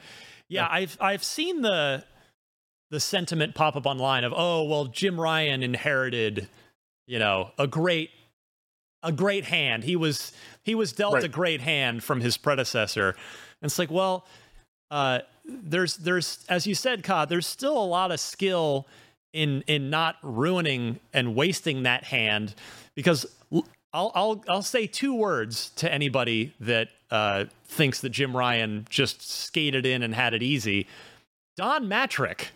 yeah, 0.49 0.63
yeah. 0.63 0.69
I've 0.71 0.99
i've 1.01 1.25
seen 1.25 1.63
the 1.63 2.05
the 2.91 3.01
sentiment 3.01 3.55
pop 3.55 3.77
up 3.77 3.87
online 3.87 4.25
of 4.25 4.35
oh 4.37 4.65
well 4.65 4.87
jim 4.87 5.19
ryan 5.19 5.63
inherited 5.63 6.49
you 7.07 7.19
know 7.19 7.51
a 7.59 7.67
great 7.67 8.11
a 9.05 9.13
great 9.13 9.45
hand. 9.45 9.85
He 9.85 9.95
was 9.95 10.33
he 10.63 10.75
was 10.75 10.93
dealt 10.93 11.15
right. 11.15 11.25
a 11.25 11.29
great 11.29 11.61
hand 11.61 12.03
from 12.03 12.21
his 12.21 12.37
predecessor. 12.37 13.11
And 13.11 13.71
it's 13.71 13.79
like, 13.79 13.91
well, 13.91 14.27
uh, 14.91 15.21
there's 15.45 15.97
there's 15.97 16.45
as 16.49 16.67
you 16.67 16.75
said, 16.75 17.05
Cod, 17.05 17.29
there's 17.29 17.47
still 17.47 17.77
a 17.77 17.85
lot 17.85 18.11
of 18.11 18.19
skill 18.19 18.87
in 19.33 19.63
in 19.67 19.91
not 19.91 20.17
ruining 20.23 20.99
and 21.13 21.35
wasting 21.35 21.85
that 21.85 22.05
hand 22.05 22.55
because 22.95 23.27
I'll 23.93 24.11
I'll 24.15 24.45
I'll 24.49 24.63
say 24.63 24.87
two 24.87 25.15
words 25.15 25.71
to 25.77 25.93
anybody 25.93 26.55
that 26.61 26.89
uh, 27.11 27.45
thinks 27.67 28.01
that 28.01 28.11
Jim 28.11 28.37
Ryan 28.37 28.87
just 28.91 29.29
skated 29.29 29.87
in 29.87 30.03
and 30.03 30.15
had 30.15 30.35
it 30.35 30.43
easy. 30.43 30.87
Don 31.57 31.87
Mattrick. 31.87 32.47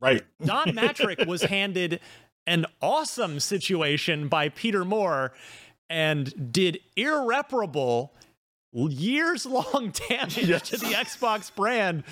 Right. 0.00 0.24
Don 0.44 0.68
Mattrick 0.74 1.26
was 1.26 1.42
handed 1.42 2.00
an 2.46 2.64
awesome 2.80 3.40
situation 3.40 4.28
by 4.28 4.48
Peter 4.48 4.84
Moore 4.84 5.32
and 5.90 6.52
did 6.52 6.80
irreparable 6.96 8.12
years 8.72 9.46
long 9.46 9.92
damage 10.08 10.38
yes. 10.38 10.68
to 10.70 10.76
the 10.76 10.86
Xbox 10.86 11.54
brand. 11.54 12.04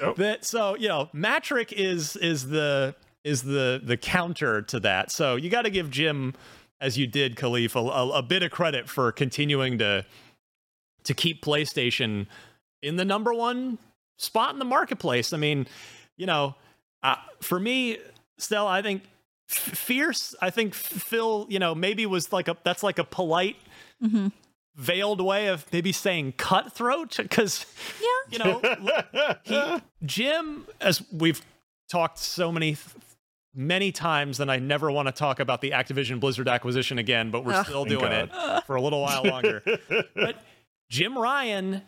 Yep. 0.00 0.16
That 0.16 0.44
so 0.44 0.76
you 0.76 0.88
know, 0.88 1.10
Mattrick 1.14 1.72
is 1.72 2.16
is 2.16 2.48
the 2.48 2.94
is 3.24 3.42
the 3.42 3.80
the 3.82 3.96
counter 3.96 4.62
to 4.62 4.80
that. 4.80 5.10
So 5.10 5.36
you 5.36 5.50
got 5.50 5.62
to 5.62 5.70
give 5.70 5.90
Jim, 5.90 6.34
as 6.80 6.98
you 6.98 7.06
did, 7.06 7.36
Kahlief 7.36 7.74
a, 7.74 7.78
a, 7.78 8.18
a, 8.18 8.22
bit 8.22 8.42
of 8.42 8.50
credit 8.50 8.88
for 8.88 9.10
continuing 9.12 9.78
to 9.78 10.04
to 11.04 11.14
keep 11.14 11.42
PlayStation 11.42 12.26
in 12.82 12.96
the 12.96 13.04
number 13.04 13.32
one 13.32 13.78
spot 14.18 14.52
in 14.52 14.58
the 14.58 14.64
marketplace. 14.64 15.32
I 15.32 15.38
mean, 15.38 15.66
you 16.16 16.26
know, 16.26 16.54
uh, 17.02 17.16
for 17.40 17.58
me, 17.58 17.98
still, 18.38 18.66
I 18.66 18.82
think 18.82 19.02
fierce 19.46 20.34
i 20.40 20.50
think 20.50 20.74
phil 20.74 21.46
you 21.48 21.58
know 21.58 21.74
maybe 21.74 22.06
was 22.06 22.32
like 22.32 22.48
a 22.48 22.56
that's 22.64 22.82
like 22.82 22.98
a 22.98 23.04
polite 23.04 23.56
mm-hmm. 24.02 24.28
veiled 24.76 25.20
way 25.20 25.48
of 25.48 25.70
maybe 25.72 25.92
saying 25.92 26.32
cutthroat 26.36 27.16
because 27.18 27.66
yeah 28.00 28.06
you 28.30 28.38
know 28.38 29.36
he, 29.44 29.82
jim 30.04 30.66
as 30.80 31.02
we've 31.12 31.42
talked 31.88 32.18
so 32.18 32.50
many 32.50 32.76
many 33.54 33.92
times 33.92 34.40
and 34.40 34.50
i 34.50 34.58
never 34.58 34.90
want 34.90 35.06
to 35.06 35.12
talk 35.12 35.40
about 35.40 35.60
the 35.60 35.70
activision 35.70 36.18
blizzard 36.18 36.48
acquisition 36.48 36.98
again 36.98 37.30
but 37.30 37.44
we're 37.44 37.62
still 37.64 37.84
doing 37.84 38.10
God. 38.10 38.30
it 38.32 38.64
for 38.66 38.76
a 38.76 38.80
little 38.80 39.02
while 39.02 39.24
longer 39.24 39.62
but 40.14 40.42
jim 40.90 41.16
ryan 41.18 41.82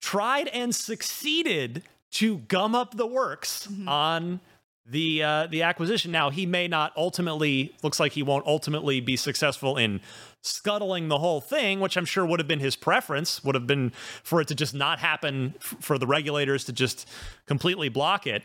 tried 0.00 0.48
and 0.48 0.74
succeeded 0.74 1.82
to 2.12 2.38
gum 2.38 2.74
up 2.74 2.96
the 2.96 3.06
works 3.06 3.66
mm-hmm. 3.66 3.88
on 3.88 4.40
the 4.88 5.22
uh, 5.22 5.46
the 5.48 5.62
acquisition. 5.62 6.12
Now 6.12 6.30
he 6.30 6.46
may 6.46 6.68
not 6.68 6.92
ultimately 6.96 7.74
looks 7.82 7.98
like 7.98 8.12
he 8.12 8.22
won't 8.22 8.46
ultimately 8.46 9.00
be 9.00 9.16
successful 9.16 9.76
in 9.76 10.00
scuttling 10.42 11.08
the 11.08 11.18
whole 11.18 11.40
thing, 11.40 11.80
which 11.80 11.96
I'm 11.96 12.04
sure 12.04 12.24
would 12.24 12.38
have 12.38 12.46
been 12.46 12.60
his 12.60 12.76
preference. 12.76 13.42
Would 13.44 13.54
have 13.54 13.66
been 13.66 13.90
for 14.22 14.40
it 14.40 14.48
to 14.48 14.54
just 14.54 14.74
not 14.74 15.00
happen, 15.00 15.54
f- 15.56 15.76
for 15.80 15.98
the 15.98 16.06
regulators 16.06 16.64
to 16.64 16.72
just 16.72 17.08
completely 17.46 17.88
block 17.88 18.26
it. 18.26 18.42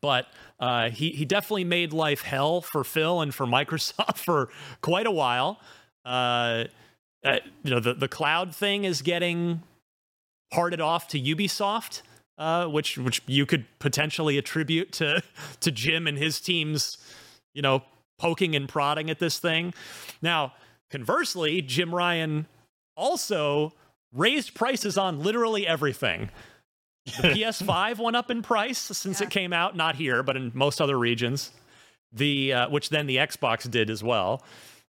But 0.00 0.26
uh, 0.58 0.90
he 0.90 1.10
he 1.10 1.24
definitely 1.24 1.64
made 1.64 1.92
life 1.92 2.22
hell 2.22 2.60
for 2.60 2.82
Phil 2.82 3.20
and 3.20 3.34
for 3.34 3.46
Microsoft 3.46 4.18
for 4.18 4.48
quite 4.80 5.06
a 5.06 5.12
while. 5.12 5.60
Uh, 6.04 6.64
uh, 7.24 7.38
you 7.62 7.70
know 7.70 7.80
the 7.80 7.94
the 7.94 8.08
cloud 8.08 8.54
thing 8.54 8.84
is 8.84 9.02
getting 9.02 9.62
parted 10.50 10.80
off 10.80 11.08
to 11.08 11.20
Ubisoft 11.20 12.02
uh, 12.38 12.66
which 12.66 12.96
which 12.96 13.22
you 13.26 13.44
could 13.44 13.66
potentially 13.78 14.38
attribute 14.38 14.92
to 14.92 15.22
to 15.60 15.70
Jim 15.70 16.06
and 16.06 16.16
his 16.16 16.40
team's, 16.40 16.98
you 17.54 17.62
know, 17.62 17.82
poking 18.18 18.54
and 18.54 18.68
prodding 18.68 19.10
at 19.10 19.18
this 19.18 19.38
thing. 19.38 19.74
Now, 20.22 20.54
conversely, 20.90 21.60
Jim 21.62 21.94
Ryan 21.94 22.46
also 22.96 23.72
raised 24.12 24.54
prices 24.54 24.96
on 24.96 25.22
literally 25.22 25.66
everything. 25.66 26.30
The 27.04 27.12
PS5 27.28 27.98
went 27.98 28.16
up 28.16 28.30
in 28.30 28.42
price 28.42 28.78
since 28.78 29.20
yeah. 29.20 29.26
it 29.26 29.30
came 29.30 29.52
out, 29.52 29.76
not 29.76 29.96
here, 29.96 30.22
but 30.22 30.36
in 30.36 30.50
most 30.54 30.80
other 30.80 30.98
regions. 30.98 31.52
The 32.12 32.52
uh, 32.54 32.70
which 32.70 32.88
then 32.88 33.06
the 33.06 33.16
Xbox 33.16 33.70
did 33.70 33.90
as 33.90 34.02
well. 34.02 34.42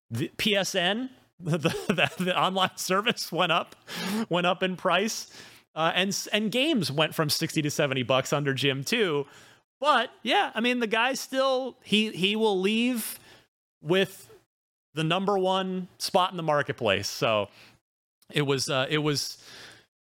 The 0.09 0.31
PSN, 0.37 1.09
the, 1.39 1.57
the, 1.57 2.09
the 2.23 2.39
online 2.39 2.75
service 2.75 3.31
went 3.31 3.51
up, 3.51 3.75
went 4.29 4.47
up 4.47 4.63
in 4.63 4.75
price. 4.75 5.29
Uh, 5.75 5.91
and 5.95 6.27
and 6.33 6.51
games 6.51 6.91
went 6.91 7.15
from 7.15 7.29
60 7.29 7.61
to 7.61 7.69
70 7.69 8.03
bucks 8.03 8.33
under 8.33 8.53
Jim 8.53 8.83
too. 8.83 9.25
But 9.79 10.11
yeah, 10.23 10.51
I 10.53 10.61
mean 10.61 10.79
the 10.79 10.87
guy 10.87 11.13
still 11.13 11.77
he 11.83 12.11
he 12.11 12.35
will 12.35 12.59
leave 12.59 13.19
with 13.81 14.29
the 14.93 15.03
number 15.03 15.37
one 15.37 15.87
spot 15.97 16.31
in 16.31 16.37
the 16.37 16.43
marketplace. 16.43 17.07
So 17.07 17.49
it 18.31 18.41
was 18.41 18.69
uh, 18.69 18.87
it 18.89 18.97
was 18.99 19.37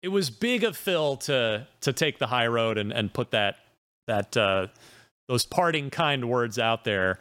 it 0.01 0.09
was 0.09 0.29
big 0.29 0.63
of 0.63 0.75
Phil 0.75 1.17
to 1.17 1.67
to 1.81 1.93
take 1.93 2.19
the 2.19 2.27
high 2.27 2.47
road 2.47 2.77
and 2.77 2.91
and 2.91 3.13
put 3.13 3.31
that 3.31 3.57
that 4.07 4.35
uh, 4.35 4.67
those 5.27 5.45
parting 5.45 5.89
kind 5.89 6.27
words 6.29 6.59
out 6.59 6.83
there. 6.83 7.19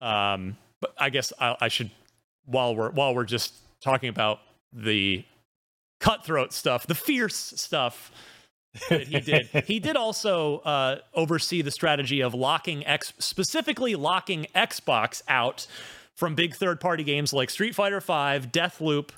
Um, 0.00 0.56
but 0.80 0.94
I 0.98 1.10
guess 1.10 1.32
I, 1.38 1.56
I 1.60 1.68
should 1.68 1.90
while 2.44 2.74
we're 2.74 2.90
while 2.90 3.14
we're 3.14 3.24
just 3.24 3.54
talking 3.82 4.08
about 4.08 4.40
the 4.72 5.24
cutthroat 6.00 6.52
stuff, 6.52 6.86
the 6.86 6.94
fierce 6.94 7.36
stuff 7.36 8.10
that 8.88 9.06
he 9.06 9.20
did. 9.20 9.46
he 9.66 9.78
did 9.78 9.96
also 9.96 10.58
uh, 10.58 10.98
oversee 11.14 11.62
the 11.62 11.70
strategy 11.70 12.20
of 12.20 12.34
locking 12.34 12.86
X, 12.86 13.12
specifically 13.18 13.94
locking 13.94 14.46
Xbox 14.54 15.22
out 15.28 15.66
from 16.16 16.34
big 16.34 16.54
third-party 16.54 17.04
games 17.04 17.32
like 17.32 17.50
Street 17.50 17.74
Fighter 17.74 18.00
V, 18.00 18.12
Deathloop, 18.12 19.10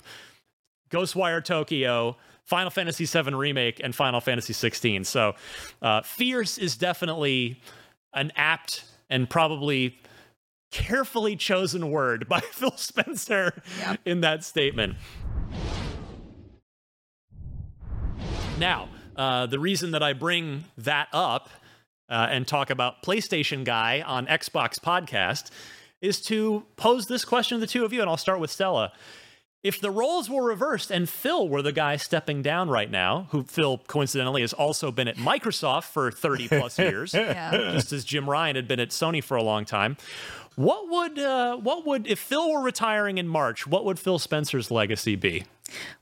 Ghostwire 0.89 1.43
Tokyo, 1.43 2.15
Final 2.45 2.69
Fantasy 2.69 3.05
VII 3.05 3.33
Remake, 3.33 3.81
and 3.83 3.95
Final 3.95 4.21
Fantasy 4.21 4.53
XVI. 4.53 5.05
So, 5.05 5.33
uh, 5.81 6.01
fierce 6.01 6.57
is 6.57 6.77
definitely 6.77 7.59
an 8.13 8.31
apt 8.35 8.85
and 9.09 9.29
probably 9.29 9.97
carefully 10.71 11.35
chosen 11.35 11.91
word 11.91 12.27
by 12.27 12.39
Phil 12.51 12.75
Spencer 12.75 13.61
in 14.05 14.21
that 14.21 14.43
statement. 14.43 14.95
Now, 18.59 18.87
uh, 19.15 19.47
the 19.47 19.59
reason 19.59 19.91
that 19.91 20.03
I 20.03 20.13
bring 20.13 20.65
that 20.77 21.07
up 21.11 21.49
uh, 22.09 22.27
and 22.29 22.47
talk 22.47 22.69
about 22.69 23.01
PlayStation 23.03 23.63
Guy 23.63 24.01
on 24.05 24.27
Xbox 24.27 24.79
Podcast 24.79 25.49
is 26.01 26.21
to 26.21 26.63
pose 26.75 27.07
this 27.07 27.25
question 27.25 27.57
to 27.57 27.59
the 27.59 27.67
two 27.67 27.83
of 27.85 27.93
you, 27.93 28.01
and 28.01 28.09
I'll 28.09 28.17
start 28.17 28.39
with 28.39 28.51
Stella. 28.51 28.91
If 29.63 29.79
the 29.79 29.89
roles 29.89 30.29
were 30.29 30.43
reversed 30.43 30.91
and 30.91 31.07
Phil 31.07 31.47
were 31.47 31.61
the 31.61 31.71
guy 31.71 31.95
stepping 31.95 32.41
down 32.41 32.69
right 32.69 32.91
now, 32.91 33.27
who 33.31 33.43
Phil 33.43 33.77
coincidentally 33.87 34.41
has 34.41 34.51
also 34.51 34.91
been 34.91 35.07
at 35.07 35.15
Microsoft 35.15 35.85
for 35.85 36.11
30 36.11 36.49
plus 36.49 36.77
years, 36.79 37.13
yeah. 37.13 37.71
just 37.71 37.93
as 37.93 38.03
Jim 38.03 38.29
Ryan 38.29 38.57
had 38.57 38.67
been 38.67 38.81
at 38.81 38.89
Sony 38.89 39.23
for 39.23 39.37
a 39.37 39.43
long 39.43 39.63
time, 39.63 39.95
what 40.55 40.89
would 40.89 41.17
uh, 41.17 41.55
what 41.55 41.85
would 41.87 42.05
if 42.07 42.19
Phil 42.19 42.51
were 42.51 42.61
retiring 42.61 43.17
in 43.17 43.27
March? 43.27 43.65
What 43.65 43.85
would 43.85 43.97
Phil 43.99 44.19
Spencer's 44.19 44.69
legacy 44.69 45.15
be? 45.15 45.45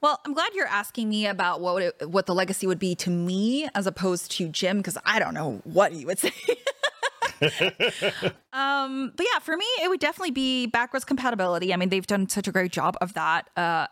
Well, 0.01 0.19
I'm 0.25 0.33
glad 0.33 0.53
you're 0.53 0.67
asking 0.67 1.09
me 1.09 1.27
about 1.27 1.61
what 1.61 1.83
it, 1.83 2.09
what 2.09 2.25
the 2.25 2.33
legacy 2.33 2.67
would 2.67 2.79
be 2.79 2.95
to 2.95 3.09
me 3.09 3.69
as 3.75 3.87
opposed 3.87 4.31
to 4.31 4.47
Jim 4.49 4.77
because 4.77 4.97
I 5.05 5.19
don't 5.19 5.33
know 5.33 5.61
what 5.63 5.93
he 5.93 6.05
would 6.05 6.19
say. 6.19 6.33
um, 8.53 9.11
but 9.15 9.25
yeah, 9.31 9.39
for 9.39 9.57
me, 9.57 9.65
it 9.81 9.89
would 9.89 9.99
definitely 9.99 10.31
be 10.31 10.67
backwards 10.67 11.05
compatibility. 11.05 11.73
I 11.73 11.77
mean, 11.77 11.89
they've 11.89 12.05
done 12.05 12.29
such 12.29 12.47
a 12.47 12.51
great 12.51 12.71
job 12.71 12.97
of 13.01 13.13
that. 13.13 13.49
Uh, 13.57 13.87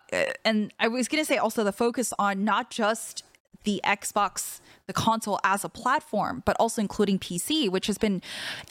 and 0.45 0.73
I 0.79 0.87
was 0.87 1.07
going 1.07 1.21
to 1.21 1.27
say 1.27 1.37
also 1.37 1.63
the 1.63 1.71
focus 1.71 2.13
on 2.19 2.43
not 2.43 2.69
just 2.69 3.23
the 3.63 3.81
Xbox, 3.83 4.59
the 4.87 4.93
console 4.93 5.39
as 5.43 5.63
a 5.63 5.69
platform, 5.69 6.43
but 6.45 6.55
also 6.59 6.81
including 6.81 7.19
PC, 7.19 7.69
which 7.69 7.87
has 7.87 7.97
been 7.97 8.21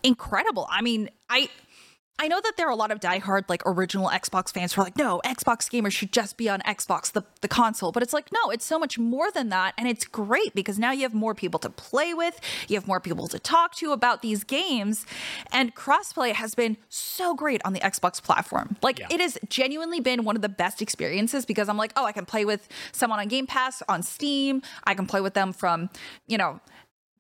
incredible. 0.03 0.67
I 0.71 0.81
mean, 0.81 1.11
I 1.29 1.49
I 2.21 2.27
know 2.27 2.41
that 2.41 2.57
there 2.57 2.67
are 2.67 2.73
a 2.73 2.77
lot 2.77 2.91
of 2.91 2.99
diehard 2.99 3.45
like 3.49 3.63
original 3.65 4.09
Xbox 4.09 4.53
fans 4.53 4.73
who 4.73 4.81
are 4.81 4.85
like, 4.85 4.97
no, 4.97 5.21
Xbox 5.25 5.71
gamers 5.71 5.93
should 5.93 6.13
just 6.13 6.37
be 6.37 6.49
on 6.49 6.61
Xbox, 6.61 7.13
the, 7.13 7.23
the 7.43 7.49
console. 7.49 7.93
But 7.93 8.03
it's 8.03 8.13
like, 8.13 8.33
no, 8.33 8.51
it's 8.51 8.65
so 8.65 8.79
much 8.79 8.99
more 8.99 9.31
than 9.31 9.51
that. 9.51 9.75
And 9.79 9.87
it's 9.87 10.05
great 10.05 10.55
because 10.55 10.79
now 10.79 10.91
you 10.91 11.03
have 11.03 11.15
more 11.15 11.35
people 11.35 11.61
to 11.61 11.71
play 11.71 12.15
with, 12.15 12.41
you 12.67 12.77
have 12.77 12.89
more 12.89 12.99
people 12.99 13.29
to 13.29 13.39
talk 13.39 13.75
to 13.77 13.93
about 13.93 14.23
these 14.23 14.43
games. 14.43 15.07
And 15.53 15.75
crossplay 15.77 16.33
has 16.33 16.55
been 16.55 16.77
so 16.89 17.35
great 17.35 17.63
on 17.65 17.73
the 17.73 17.81
Xbox 17.81 18.21
platform. 18.21 18.77
Like, 18.83 18.99
yeah. 18.99 19.07
it 19.11 19.21
has 19.21 19.39
genuinely 19.49 20.01
been 20.01 20.25
one 20.25 20.35
of 20.35 20.43
the 20.43 20.49
best 20.49 20.83
experiences 20.83 21.47
because 21.47 21.69
I'm 21.69 21.77
like, 21.77 21.93
oh, 21.97 22.05
I 22.05 22.13
can 22.13 22.27
play 22.27 22.45
with 22.45 22.69
someone 22.91 23.21
on 23.21 23.29
Game 23.29 23.47
Pass, 23.47 23.83
on 23.89 24.03
Steam, 24.03 24.63
I 24.85 24.95
can 24.95 25.07
play 25.07 25.21
with 25.21 25.35
them 25.35 25.53
from, 25.53 25.91
you 26.27 26.37
know, 26.39 26.61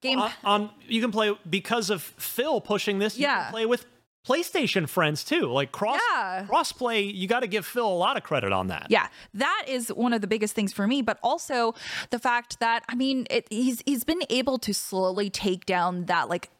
Game. 0.00 0.20
On, 0.20 0.30
on 0.44 0.70
you 0.86 1.00
can 1.00 1.10
play 1.10 1.36
because 1.48 1.90
of 1.90 2.02
Phil 2.02 2.60
pushing 2.60 3.00
this. 3.00 3.16
You 3.16 3.24
yeah. 3.24 3.50
play 3.50 3.66
with 3.66 3.84
PlayStation 4.26 4.88
friends 4.88 5.24
too. 5.24 5.46
Like 5.46 5.72
cross 5.72 6.00
yeah. 6.12 6.46
crossplay, 6.48 7.12
you 7.14 7.26
got 7.26 7.40
to 7.40 7.46
give 7.46 7.64
Phil 7.64 7.86
a 7.86 7.88
lot 7.88 8.16
of 8.16 8.22
credit 8.22 8.52
on 8.52 8.68
that. 8.68 8.86
Yeah, 8.90 9.08
that 9.34 9.64
is 9.66 9.88
one 9.88 10.12
of 10.12 10.20
the 10.20 10.26
biggest 10.26 10.54
things 10.54 10.72
for 10.72 10.86
me. 10.86 11.02
But 11.02 11.18
also 11.22 11.74
the 12.10 12.18
fact 12.18 12.60
that 12.60 12.84
I 12.88 12.94
mean, 12.94 13.26
it, 13.30 13.46
he's 13.50 13.82
he's 13.86 14.04
been 14.04 14.22
able 14.28 14.58
to 14.58 14.74
slowly 14.74 15.30
take 15.30 15.66
down 15.66 16.06
that 16.06 16.28
like 16.28 16.50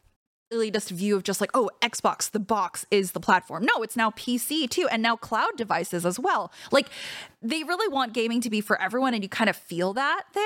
elitist 0.51 0.89
view 0.89 1.15
of 1.15 1.23
just 1.23 1.41
like, 1.41 1.51
oh, 1.53 1.69
Xbox, 1.81 2.29
the 2.29 2.39
box 2.39 2.85
is 2.89 3.11
the 3.11 3.19
platform. 3.19 3.65
No, 3.65 3.83
it's 3.83 3.95
now 3.95 4.09
PC 4.11 4.69
too, 4.69 4.87
and 4.91 5.01
now 5.01 5.15
cloud 5.15 5.55
devices 5.55 6.05
as 6.05 6.19
well. 6.19 6.51
Like, 6.71 6.89
they 7.41 7.63
really 7.63 7.87
want 7.87 8.13
gaming 8.13 8.41
to 8.41 8.49
be 8.49 8.61
for 8.61 8.81
everyone, 8.81 9.13
and 9.13 9.23
you 9.23 9.29
kind 9.29 9.49
of 9.49 9.55
feel 9.55 9.93
that 9.93 10.23
there. 10.33 10.43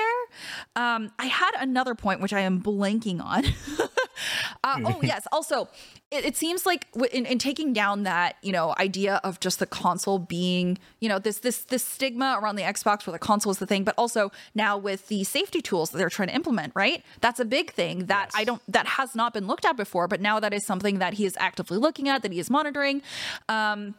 Um, 0.76 1.10
I 1.18 1.26
had 1.26 1.52
another 1.58 1.94
point 1.94 2.20
which 2.20 2.32
I 2.32 2.40
am 2.40 2.60
blanking 2.62 3.22
on. 3.22 3.44
uh, 4.64 4.80
oh 4.84 5.00
yes, 5.02 5.26
also 5.32 5.68
it, 6.14 6.24
it 6.24 6.36
seems 6.36 6.64
like 6.64 6.86
in, 7.12 7.26
in, 7.26 7.38
taking 7.38 7.72
down 7.72 8.04
that 8.04 8.36
you 8.42 8.52
know 8.52 8.74
idea 8.78 9.20
of 9.24 9.40
just 9.40 9.58
the 9.58 9.66
console 9.66 10.18
being 10.18 10.78
you 11.00 11.08
know 11.08 11.18
this 11.18 11.38
this 11.38 11.64
this 11.64 11.84
stigma 11.84 12.38
around 12.40 12.56
the 12.56 12.62
Xbox 12.62 13.06
where 13.06 13.12
the 13.12 13.18
console 13.18 13.50
is 13.50 13.58
the 13.58 13.66
thing, 13.66 13.84
but 13.84 13.94
also 13.98 14.30
now 14.54 14.78
with 14.78 15.08
the 15.08 15.24
safety 15.24 15.60
tools 15.60 15.90
that 15.90 15.98
they're 15.98 16.10
trying 16.10 16.28
to 16.28 16.34
implement, 16.34 16.72
right? 16.74 17.02
That's 17.20 17.40
a 17.40 17.44
big 17.44 17.72
thing 17.72 18.06
that 18.06 18.26
yes. 18.26 18.32
I 18.34 18.44
don't 18.44 18.62
that 18.68 18.86
has 18.86 19.14
not 19.14 19.34
been 19.34 19.46
looked 19.46 19.64
at 19.64 19.76
before, 19.76 20.08
but 20.08 20.20
now 20.20 20.40
that 20.40 20.54
is 20.54 20.64
something 20.64 20.98
that 20.98 21.14
he 21.14 21.24
is 21.24 21.36
actively 21.38 21.78
looking 21.78 22.08
at, 22.08 22.22
that 22.22 22.32
he 22.32 22.38
is 22.38 22.50
monitoring. 22.50 23.02
Um, 23.48 23.94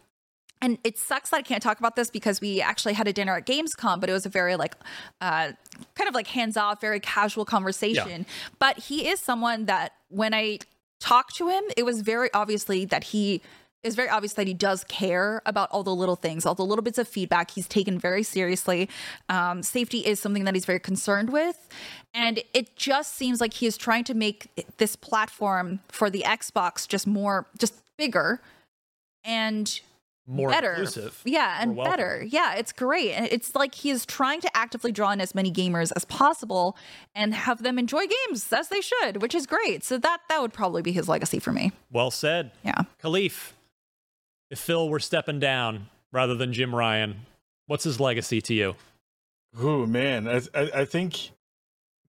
and 0.62 0.78
it 0.84 0.98
sucks 0.98 1.30
that 1.30 1.38
I 1.38 1.42
can't 1.42 1.62
talk 1.62 1.80
about 1.80 1.96
this 1.96 2.10
because 2.10 2.40
we 2.40 2.62
actually 2.62 2.94
had 2.94 3.08
a 3.08 3.14
dinner 3.14 3.36
at 3.36 3.46
Gamescom, 3.46 4.00
but 4.00 4.10
it 4.10 4.14
was 4.14 4.26
a 4.26 4.30
very 4.30 4.56
like 4.56 4.74
uh, 5.22 5.52
kind 5.96 6.08
of 6.08 6.16
like 6.16 6.28
hands 6.28 6.58
off, 6.58 6.82
very 6.82 7.00
casual 7.00 7.46
conversation. 7.46 8.22
Yeah. 8.22 8.34
But 8.58 8.80
he 8.80 9.08
is 9.08 9.20
someone 9.20 9.66
that 9.66 9.94
when 10.10 10.34
I 10.34 10.60
talked 11.00 11.36
to 11.38 11.50
him, 11.50 11.64
it 11.78 11.84
was 11.84 12.02
very 12.02 12.30
obviously 12.34 12.86
that 12.86 13.06
he 13.06 13.42
is 13.84 13.96
very 13.96 14.10
obvious 14.10 14.34
that 14.34 14.48
he 14.48 14.54
does 14.54 14.84
care 14.86 15.44
about 15.46 15.70
all 15.72 15.84
the 15.84 15.94
little 15.94 16.16
things, 16.16 16.46
all 16.46 16.56
the 16.56 16.66
little 16.66 16.82
bits 16.82 16.98
of 16.98 17.08
feedback 17.08 17.52
he's 17.52 17.68
taken 17.68 18.00
very 18.00 18.24
seriously. 18.24 18.90
Um, 19.30 19.62
safety 19.62 20.00
is 20.00 20.20
something 20.20 20.44
that 20.46 20.56
he's 20.56 20.66
very 20.66 20.80
concerned 20.80 21.32
with. 21.32 21.70
And 22.14 22.42
it 22.54 22.76
just 22.76 23.14
seems 23.16 23.40
like 23.40 23.54
he 23.54 23.68
is 23.68 23.78
trying 23.78 24.04
to 24.06 24.16
make 24.16 24.50
this 24.78 24.96
platform 24.96 25.82
for 25.88 26.10
the 26.10 26.24
Xbox 26.26 26.88
just 26.88 27.06
more, 27.06 27.46
just 27.60 27.76
bigger 27.96 28.42
and 29.24 29.82
more 30.28 30.50
better. 30.50 30.72
inclusive. 30.72 31.22
Yeah, 31.24 31.58
and 31.60 31.76
better. 31.76 32.26
Yeah, 32.28 32.56
it's 32.56 32.72
great. 32.72 33.12
And 33.12 33.28
it's 33.32 33.54
like 33.56 33.76
he 33.76 33.90
is 33.90 34.06
trying 34.06 34.42
to 34.42 34.58
actively 34.58 34.92
draw 34.92 35.12
in 35.12 35.22
as 35.22 35.36
many 35.36 35.52
gamers 35.52 35.92
as 35.96 36.06
possible 36.06 36.78
and 37.14 37.34
have 37.34 37.62
them 37.62 37.78
enjoy 37.78 38.06
games 38.08 38.52
as 38.52 38.70
they 38.70 38.82
should, 38.82 39.22
which 39.22 39.36
is 39.36 39.46
great. 39.46 39.84
So 39.84 39.98
that 40.00 40.22
that 40.30 40.42
would 40.42 40.54
probably 40.54 40.82
be 40.82 40.92
his 40.92 41.08
legacy 41.08 41.40
for 41.40 41.52
me. 41.52 41.72
Well 41.92 42.12
said. 42.12 42.52
Yeah. 42.64 42.84
Kahlief, 43.04 43.52
if 44.50 44.60
Phil 44.60 44.90
were 44.90 45.00
stepping 45.00 45.40
down 45.40 45.90
rather 46.12 46.36
than 46.36 46.54
Jim 46.54 46.74
Ryan, 46.74 47.26
what's 47.68 47.84
his 47.84 48.00
legacy 48.00 48.42
to 48.42 48.54
you? 48.54 48.76
Oh 49.60 49.86
man, 49.86 50.28
I, 50.28 50.42
I, 50.54 50.72
I 50.82 50.86
think 50.86 51.32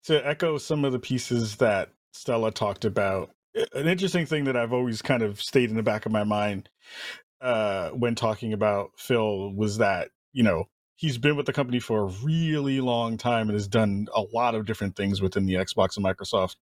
to 0.05 0.27
echo 0.27 0.59
some 0.59 0.85
of 0.85 0.93
the 0.93 0.99
pieces 0.99 1.57
that 1.57 1.91
Stella 2.13 2.51
talked 2.51 2.85
about, 2.85 3.31
an 3.75 3.87
interesting 3.87 4.27
thing 4.27 4.45
that 4.45 4.57
I've 4.57 4.73
always 4.73 5.03
kind 5.03 5.23
of 5.23 5.41
stayed 5.43 5.71
in 5.71 5.77
the 5.77 5.83
back 5.83 6.07
of 6.07 6.13
my 6.13 6.25
mind 6.25 6.69
uh, 7.41 7.91
when 7.91 8.15
talking 8.15 8.53
about 8.53 8.93
Phil 8.97 9.53
was 9.55 9.79
that 9.79 10.11
you 10.33 10.43
know 10.43 10.65
he's 10.97 11.19
been 11.19 11.37
with 11.37 11.47
the 11.47 11.53
company 11.53 11.79
for 11.79 12.05
a 12.05 12.13
really 12.25 12.81
long 12.81 13.19
time 13.19 13.49
and 13.49 13.53
has 13.53 13.69
done 13.69 14.09
a 14.15 14.23
lot 14.33 14.55
of 14.55 14.67
different 14.67 14.97
things 14.97 15.21
within 15.21 15.47
the 15.47 15.55
Xbox 15.55 15.97
and 15.97 16.05
Microsoft 16.05 16.57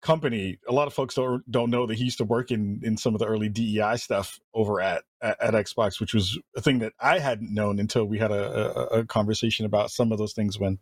company. 0.00 0.58
A 0.66 0.72
lot 0.72 0.86
of 0.86 0.94
folks 0.94 1.14
don't 1.14 1.48
don't 1.50 1.70
know 1.70 1.86
that 1.86 1.96
he 1.96 2.04
used 2.04 2.18
to 2.18 2.24
work 2.24 2.50
in 2.50 2.80
in 2.82 2.96
some 2.96 3.14
of 3.14 3.18
the 3.18 3.26
early 3.26 3.48
DEI 3.48 3.96
stuff 3.96 4.40
over 4.54 4.80
at 4.80 5.02
at, 5.20 5.40
at 5.40 5.54
Xbox, 5.54 6.00
which 6.00 6.14
was 6.14 6.38
a 6.56 6.60
thing 6.60 6.78
that 6.80 6.92
I 7.00 7.18
hadn't 7.18 7.52
known 7.52 7.78
until 7.78 8.04
we 8.04 8.18
had 8.18 8.30
a, 8.30 8.94
a, 8.94 9.00
a, 9.00 9.04
conversation 9.04 9.66
about 9.66 9.90
some 9.90 10.12
of 10.12 10.18
those 10.18 10.32
things 10.32 10.58
when 10.58 10.78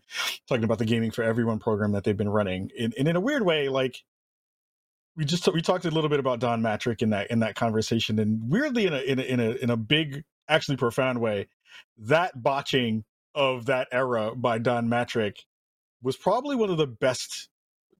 talking 0.48 0.64
about 0.64 0.78
the 0.78 0.84
Gaming 0.84 1.10
for 1.10 1.24
Everyone 1.24 1.58
program 1.58 1.92
that 1.92 2.04
they've 2.04 2.16
been 2.16 2.28
running. 2.28 2.70
And, 2.78 2.94
and 2.96 3.08
in 3.08 3.16
a 3.16 3.20
weird 3.20 3.44
way, 3.44 3.68
like 3.68 4.04
we 5.18 5.24
just 5.24 5.52
we 5.52 5.60
talked 5.60 5.84
a 5.84 5.90
little 5.90 6.08
bit 6.08 6.20
about 6.20 6.38
Don 6.38 6.62
Mattrick 6.62 7.02
in 7.02 7.10
that 7.10 7.28
in 7.30 7.40
that 7.40 7.56
conversation, 7.56 8.20
and 8.20 8.40
weirdly 8.48 8.86
in 8.86 8.94
a 8.94 9.00
in 9.00 9.18
a 9.18 9.22
in 9.22 9.40
a, 9.40 9.50
in 9.50 9.68
a 9.68 9.76
big, 9.76 10.22
actually 10.48 10.76
profound 10.76 11.20
way, 11.20 11.48
that 11.98 12.40
botching 12.40 13.04
of 13.34 13.66
that 13.66 13.88
era 13.90 14.34
by 14.36 14.58
Don 14.58 14.88
Mattrick 14.88 15.38
was 16.02 16.16
probably 16.16 16.54
one 16.54 16.70
of 16.70 16.76
the 16.76 16.86
best 16.86 17.48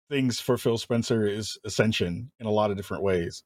things 0.08 0.38
for 0.38 0.56
Phil 0.56 0.78
Spencer's 0.78 1.58
ascension 1.64 2.30
in 2.38 2.46
a 2.46 2.50
lot 2.50 2.70
of 2.70 2.76
different 2.76 3.02
ways. 3.02 3.42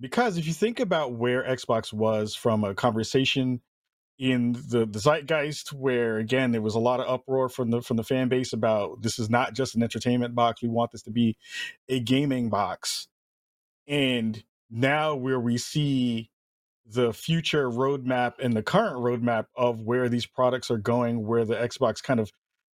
Because 0.00 0.36
if 0.36 0.46
you 0.48 0.52
think 0.52 0.80
about 0.80 1.14
where 1.14 1.44
Xbox 1.44 1.92
was 1.92 2.34
from 2.34 2.64
a 2.64 2.74
conversation 2.74 3.60
in 4.18 4.52
the, 4.52 4.86
the 4.86 4.98
zeitgeist, 4.98 5.72
where 5.72 6.18
again 6.18 6.52
there 6.52 6.62
was 6.62 6.74
a 6.74 6.80
lot 6.80 7.00
of 7.00 7.08
uproar 7.08 7.48
from 7.48 7.70
the 7.70 7.82
from 7.82 7.96
the 7.96 8.04
fan 8.04 8.28
base 8.28 8.52
about 8.52 9.02
this 9.02 9.18
is 9.18 9.28
not 9.28 9.54
just 9.54 9.74
an 9.74 9.82
entertainment 9.82 10.34
box, 10.34 10.62
we 10.62 10.68
want 10.68 10.92
this 10.92 11.02
to 11.02 11.10
be 11.10 11.36
a 11.88 12.00
gaming 12.00 12.48
box. 12.48 13.08
And 13.86 14.42
now 14.70 15.14
where 15.14 15.40
we 15.40 15.58
see 15.58 16.30
the 16.86 17.12
future 17.12 17.68
roadmap 17.68 18.34
and 18.38 18.54
the 18.54 18.62
current 18.62 18.96
roadmap 18.96 19.46
of 19.56 19.80
where 19.80 20.08
these 20.08 20.26
products 20.26 20.70
are 20.70 20.78
going, 20.78 21.26
where 21.26 21.44
the 21.44 21.54
Xbox 21.54 22.02
kind 22.02 22.20
of 22.20 22.30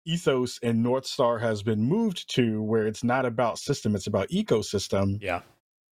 ethos 0.06 0.60
and 0.62 0.84
North 0.84 1.06
Star 1.06 1.40
has 1.40 1.64
been 1.64 1.82
moved 1.82 2.34
to, 2.36 2.62
where 2.62 2.86
it's 2.86 3.04
not 3.04 3.26
about 3.26 3.58
system, 3.58 3.96
it's 3.96 4.08
about 4.08 4.30
ecosystem. 4.30 5.18
Yeah. 5.22 5.42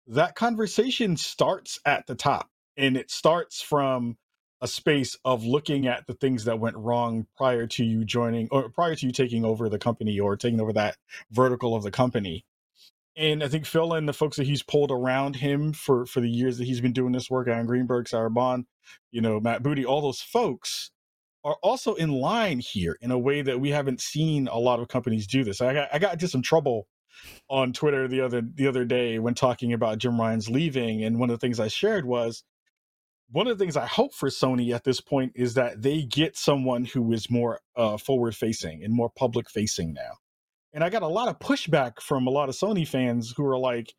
That 0.07 0.36
conversation 0.36 1.18
starts 1.18 1.80
at 1.86 2.06
the 2.07 2.15
top 2.15 2.49
and 2.78 2.98
it 2.98 3.10
starts 3.10 3.61
from 3.61 4.18
a 4.64 4.68
space 4.68 5.18
of 5.26 5.45
looking 5.45 5.88
at 5.88 6.07
the 6.07 6.14
things 6.14 6.45
that 6.45 6.57
went 6.57 6.77
wrong 6.77 7.27
prior 7.35 7.68
to 7.68 7.84
you 7.84 8.06
joining 8.06 8.48
or 8.49 8.69
prior 8.69 8.95
to 8.95 9.06
you 9.06 9.11
taking 9.11 9.44
over 9.44 9.68
the 9.68 9.77
company 9.77 10.18
or 10.18 10.38
taking 10.38 10.61
over 10.61 10.72
that 10.72 10.95
vertical 11.31 11.76
of 11.76 11.84
the 11.84 11.91
company. 11.91 12.45
And 13.18 13.44
I 13.44 13.49
think 13.49 13.65
Phil 13.65 13.94
and 13.94 14.07
the 14.07 14.14
folks 14.14 14.38
that 14.38 14.48
he's 14.48 14.64
pulled 14.64 14.90
around 14.90 15.35
him 15.35 15.73
for 15.73 16.06
for 16.06 16.22
the 16.22 16.30
years 16.30 16.57
that 16.57 16.64
he's 16.64 16.80
been 16.80 16.94
doing 16.94 17.11
this 17.11 17.30
work, 17.30 17.49
Aaron 17.49 17.65
Greenberg, 17.65 18.07
Sarah 18.07 18.31
Bond, 18.31 18.65
you 19.11 19.19
know, 19.19 19.41
Matt 19.41 19.64
Booty, 19.64 19.85
all 19.85 20.02
those 20.02 20.22
folks 20.22 20.91
are 21.44 21.57
also 21.61 21.94
in 21.95 22.10
line 22.14 22.60
here 22.60 22.98
in 23.02 23.11
a 23.11 23.19
way 23.19 23.41
that 23.41 23.60
we 23.60 23.69
haven't 23.69 23.99
seen 23.99 24.48
a 24.48 24.57
lot 24.57 24.80
of 24.80 24.88
companies 24.88 25.27
do 25.27 25.44
this. 25.44 25.60
I 25.60 25.73
got 25.73 25.90
I 25.94 25.99
got 25.99 26.14
into 26.14 26.30
some 26.30 26.41
trouble 26.41 26.88
on 27.49 27.73
Twitter 27.73 28.07
the 28.07 28.22
other 28.22 28.41
the 28.41 28.68
other 28.68 28.85
day 28.85 29.19
when 29.19 29.34
talking 29.34 29.73
about 29.73 29.98
Jim 29.98 30.19
Ryan's 30.19 30.49
leaving, 30.49 31.03
and 31.03 31.19
one 31.19 31.30
of 31.30 31.38
the 31.38 31.45
things 31.45 31.60
I 31.60 31.68
shared 31.68 32.06
was 32.06 32.45
one 33.32 33.48
of 33.48 33.58
the 33.58 33.64
things 33.64 33.78
I 33.78 33.86
hope 33.86 34.14
for 34.14 34.30
Sony 34.30 34.74
at 34.74 34.84
this 34.84 35.02
point 35.02 35.34
is 35.36 35.56
that 35.56 35.82
they 35.82 36.04
get 36.04 36.38
someone 36.38 36.86
who 36.86 37.12
is 37.12 37.30
more 37.30 37.60
uh, 37.76 37.98
forward 37.98 38.36
facing 38.36 38.84
and 38.84 38.94
more 38.94 39.10
public 39.10 39.50
facing 39.50 39.94
now. 39.94 40.18
And 40.74 40.84
I 40.84 40.90
got 40.90 41.04
a 41.04 41.08
lot 41.08 41.28
of 41.28 41.40
pushback 41.40 42.02
from 42.02 42.28
a 42.28 42.32
lot 42.32 42.50
of 42.50 42.56
Sony 42.56 42.88
fans 42.88 43.34
who 43.36 43.45
are 43.45 43.58
like, 43.58 43.94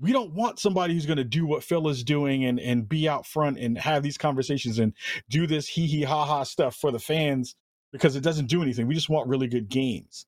we 0.00 0.12
don't 0.12 0.32
want 0.32 0.58
somebody 0.58 0.94
who's 0.94 1.06
going 1.06 1.16
to 1.16 1.24
do 1.24 1.44
what 1.44 1.64
Phil 1.64 1.88
is 1.88 2.04
doing 2.04 2.44
and, 2.44 2.60
and 2.60 2.88
be 2.88 3.08
out 3.08 3.26
front 3.26 3.58
and 3.58 3.76
have 3.76 4.02
these 4.02 4.18
conversations 4.18 4.78
and 4.78 4.92
do 5.28 5.46
this 5.46 5.66
hee 5.66 5.86
hee 5.86 6.02
ha 6.04 6.24
ha 6.24 6.44
stuff 6.44 6.76
for 6.76 6.92
the 6.92 7.00
fans 7.00 7.56
because 7.92 8.14
it 8.14 8.22
doesn't 8.22 8.46
do 8.46 8.62
anything. 8.62 8.86
We 8.86 8.94
just 8.94 9.08
want 9.08 9.28
really 9.28 9.48
good 9.48 9.68
games. 9.68 10.26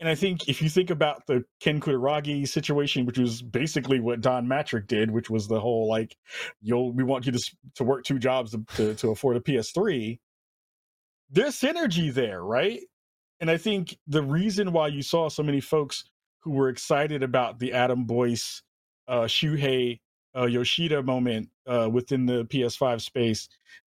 And 0.00 0.08
I 0.08 0.14
think 0.14 0.48
if 0.48 0.62
you 0.62 0.70
think 0.70 0.88
about 0.88 1.26
the 1.26 1.44
Ken 1.60 1.78
Kutaragi 1.78 2.48
situation, 2.48 3.04
which 3.04 3.18
was 3.18 3.42
basically 3.42 4.00
what 4.00 4.22
Don 4.22 4.46
Mattrick 4.46 4.86
did, 4.86 5.10
which 5.10 5.28
was 5.28 5.46
the 5.46 5.60
whole 5.60 5.88
like, 5.88 6.16
you'll 6.62 6.92
we 6.92 7.04
want 7.04 7.26
you 7.26 7.32
to 7.32 7.50
to 7.74 7.84
work 7.84 8.04
two 8.04 8.18
jobs 8.18 8.52
to, 8.52 8.64
to, 8.76 8.94
to 8.94 9.10
afford 9.10 9.36
a 9.36 9.40
PS3. 9.40 10.18
There's 11.30 11.60
synergy 11.60 12.12
there, 12.12 12.42
right? 12.42 12.80
And 13.40 13.50
I 13.50 13.58
think 13.58 13.96
the 14.06 14.22
reason 14.22 14.72
why 14.72 14.88
you 14.88 15.02
saw 15.02 15.28
so 15.28 15.42
many 15.42 15.60
folks 15.60 16.04
who 16.40 16.52
were 16.52 16.70
excited 16.70 17.22
about 17.22 17.58
the 17.58 17.74
Adam 17.74 18.04
Boyes 18.04 18.62
uh, 19.06 19.22
Shuhei 19.22 20.00
uh, 20.34 20.46
Yoshida 20.46 21.02
moment 21.02 21.50
uh, 21.66 21.88
within 21.92 22.24
the 22.24 22.46
PS5 22.46 23.02
space, 23.02 23.48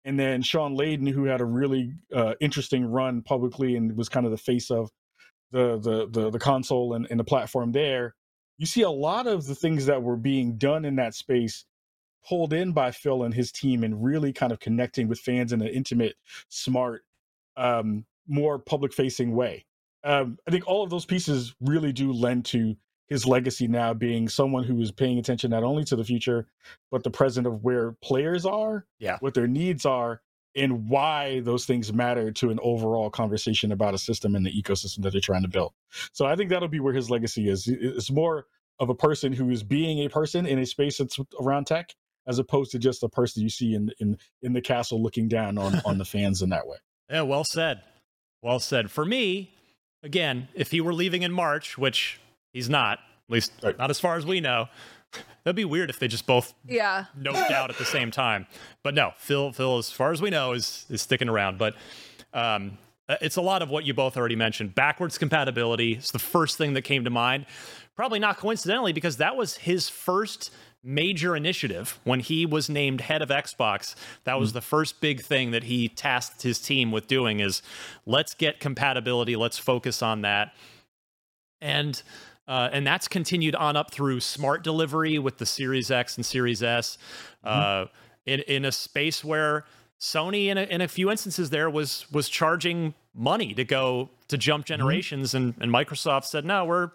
and 0.07 0.19
then 0.19 0.41
Shawn 0.41 0.75
Layden, 0.75 1.09
who 1.11 1.25
had 1.25 1.43
a 1.43 1.45
really 1.45 1.93
uh, 2.15 2.35
interesting 2.41 2.87
run 2.87 3.21
publicly 3.21 3.77
and 3.77 3.95
was 3.95 4.09
kind 4.09 4.25
of 4.25 4.33
the 4.33 4.39
face 4.39 4.71
of 4.71 4.91
the 5.51 5.79
the 5.79 6.09
the, 6.11 6.31
the 6.31 6.39
console 6.39 6.95
and, 6.95 7.07
and 7.11 7.19
the 7.19 7.25
platform 7.25 7.73
there. 7.73 8.15
You 8.59 8.66
see 8.66 8.83
a 8.83 8.91
lot 8.91 9.27
of 9.27 9.47
the 9.47 9.55
things 9.55 9.87
that 9.87 10.03
were 10.03 10.16
being 10.16 10.57
done 10.57 10.85
in 10.85 10.97
that 10.97 11.15
space 11.15 11.65
pulled 12.29 12.53
in 12.53 12.73
by 12.73 12.91
Phil 12.91 13.23
and 13.23 13.33
his 13.33 13.53
team 13.53 13.85
and 13.85 14.03
really 14.03 14.33
kind 14.33 14.53
of 14.53 14.61
connecting 14.61 15.09
with 15.09 15.20
fans 15.20 15.53
in 15.53 15.62
an 15.62 15.69
intimate, 15.69 16.16
smart, 16.49 17.05
um, 17.57 18.05
more 18.27 18.59
public 18.59 18.93
facing 18.93 19.35
way. 19.35 19.65
Um, 20.05 20.39
I 20.47 20.51
think 20.51 20.66
all 20.66 20.83
of 20.83 20.91
those 20.91 21.07
pieces 21.07 21.55
really 21.61 21.93
do 21.93 22.12
lend 22.12 22.45
to 22.47 22.77
his 23.09 23.27
legacy 23.27 23.66
now 23.66 23.95
being 23.95 24.29
someone 24.29 24.65
who 24.65 24.81
is 24.81 24.93
paying 24.93 25.19
attention 25.19 25.51
not 25.51 25.65
only 25.65 25.85
to 25.85 25.97
the 25.97 26.05
future, 26.05 26.47
but 26.91 27.03
the 27.03 27.11
present 27.11 27.47
of 27.47 27.65
where 27.65 27.93
players 28.03 28.45
are, 28.45 28.87
yeah. 28.99 29.16
what 29.20 29.35
their 29.35 29.47
needs 29.47 29.87
are, 29.87 30.20
and 30.59 30.89
why 30.89 31.41
those 31.41 31.65
things 31.65 31.93
matter 31.93 32.31
to 32.33 32.51
an 32.51 32.59
overall 32.63 33.11
conversation 33.11 33.73
about 33.73 33.95
a 33.95 33.99
system 33.99 34.35
and 34.35 34.45
the 34.45 34.63
ecosystem 34.63 35.03
that 35.03 35.13
they're 35.13 35.21
trying 35.21 35.43
to 35.43 35.49
build. 35.49 35.73
So 36.13 36.27
I 36.27 36.37
think 36.37 36.51
that'll 36.51 36.69
be 36.69 36.81
where 36.81 36.95
his 36.95 37.11
legacy 37.11 37.49
is. 37.49 37.69
It's 37.69 38.11
more 38.11 38.47
of 38.81 38.89
a 38.89 38.95
person 38.95 39.33
who 39.33 39.51
is 39.51 39.63
being 39.63 40.05
a 40.05 40.09
person 40.09 40.47
in 40.47 40.59
a 40.59 40.67
space 40.67 40.99
that's 40.99 41.19
around 41.41 41.67
tech, 41.67 41.95
as 42.27 42.39
opposed 42.39 42.73
to 42.73 42.79
just 42.79 43.03
a 43.03 43.09
person 43.09 43.43
you 43.43 43.49
see 43.49 43.75
in 43.75 43.91
in 44.01 44.19
in 44.43 44.53
the 44.53 44.61
castle 44.61 45.03
looking 45.03 45.29
down 45.29 45.59
on 45.59 45.81
on 45.85 45.99
the 45.99 46.05
fans 46.05 46.43
in 46.43 46.51
that 46.51 46.67
way. 46.67 46.77
Yeah, 47.11 47.23
well 47.23 47.45
said. 47.45 47.83
Well 48.43 48.61
said. 48.61 48.91
For 48.91 49.05
me, 49.05 49.55
again, 50.03 50.49
if 50.55 50.71
he 50.71 50.81
were 50.81 50.95
leaving 50.95 51.23
in 51.23 51.33
March, 51.33 51.79
which 51.79 52.21
he's 52.53 52.69
not, 52.69 52.99
at 52.99 53.33
least 53.33 53.53
right. 53.63 53.79
not 53.79 53.91
as 53.91 53.99
far 53.99 54.17
as 54.17 54.25
we 54.25 54.41
know. 54.41 54.69
That'd 55.45 55.57
be 55.57 55.65
weird 55.65 55.91
if 55.91 55.99
they 55.99 56.09
just 56.09 56.27
both 56.27 56.55
yeah 56.67 57.07
noped 57.19 57.51
out 57.51 57.71
at 57.71 57.79
the 57.79 57.85
same 57.85 58.11
time. 58.11 58.47
But 58.83 58.95
no, 58.95 59.13
Phil, 59.17 59.53
Phil, 59.53 59.79
as 59.79 59.91
far 59.91 60.13
as 60.13 60.21
we 60.21 60.31
know, 60.31 60.53
is 60.53 60.87
is 60.91 61.03
sticking 61.03 61.29
around. 61.29 61.59
But 61.59 61.75
um, 62.35 62.79
uh, 63.09 63.17
it's 63.23 63.37
a 63.37 63.43
lot 63.43 63.63
of 63.63 63.71
what 63.71 63.85
you 63.85 63.95
both 63.95 64.17
already 64.17 64.37
mentioned. 64.37 64.75
Backwards 64.75 65.17
compatibility 65.17 65.95
is 65.95 66.11
the 66.11 66.19
first 66.19 66.59
thing 66.59 66.75
that 66.75 66.83
came 66.83 67.05
to 67.05 67.11
mind. 67.11 67.47
Probably 67.97 68.19
not 68.19 68.37
coincidentally, 68.37 68.93
because 68.93 69.17
that 69.17 69.37
was 69.37 69.57
his 69.57 69.89
first 69.89 70.51
major 70.85 71.35
initiative 71.35 71.99
when 72.05 72.21
he 72.21 72.47
was 72.47 72.69
named 72.69 73.01
head 73.01 73.23
of 73.23 73.31
Xbox. 73.31 73.95
That 74.25 74.39
was 74.39 74.51
mm. 74.51 74.55
the 74.55 74.61
first 74.61 75.01
big 75.01 75.21
thing 75.23 75.51
that 75.51 75.65
he 75.65 75.89
tasked 75.89 76.43
his 76.43 76.61
team 76.61 76.93
with 76.93 77.07
doing 77.07 77.41
is 77.41 77.63
let's 78.07 78.35
get 78.35 78.61
compatibility, 78.61 79.35
let's 79.37 79.59
focus 79.59 80.03
on 80.03 80.23
that. 80.23 80.55
And 81.61 82.01
uh, 82.49 82.70
and 82.73 82.87
that's 82.87 83.07
continued 83.07 83.55
on 83.55 83.77
up 83.77 83.93
through 83.93 84.20
smart 84.20 84.65
delivery 84.65 85.19
with 85.19 85.37
the 85.37 85.47
Series 85.47 85.91
X 85.91 86.16
and 86.16 86.25
Series 86.25 86.62
S, 86.62 86.97
mm-hmm. 87.45 87.85
uh, 87.85 87.87
in 88.27 88.41
in 88.41 88.65
a 88.65 88.73
space 88.73 89.23
where 89.23 89.65
Sony, 90.01 90.47
in 90.47 90.59
a, 90.59 90.62
in 90.62 90.81
a 90.81 90.89
few 90.89 91.11
instances, 91.11 91.51
there 91.51 91.69
was 91.69 92.11
was 92.11 92.29
charging 92.29 92.95
money 93.15 93.53
to 93.53 93.65
go 93.65 94.09
to 94.29 94.39
jump 94.39 94.65
mm-hmm. 94.65 94.73
generations, 94.73 95.35
mm-hmm. 95.35 95.37
and 95.37 95.55
and 95.61 95.73
Microsoft 95.73 96.25
said 96.25 96.45
no, 96.45 96.65
we're, 96.65 96.91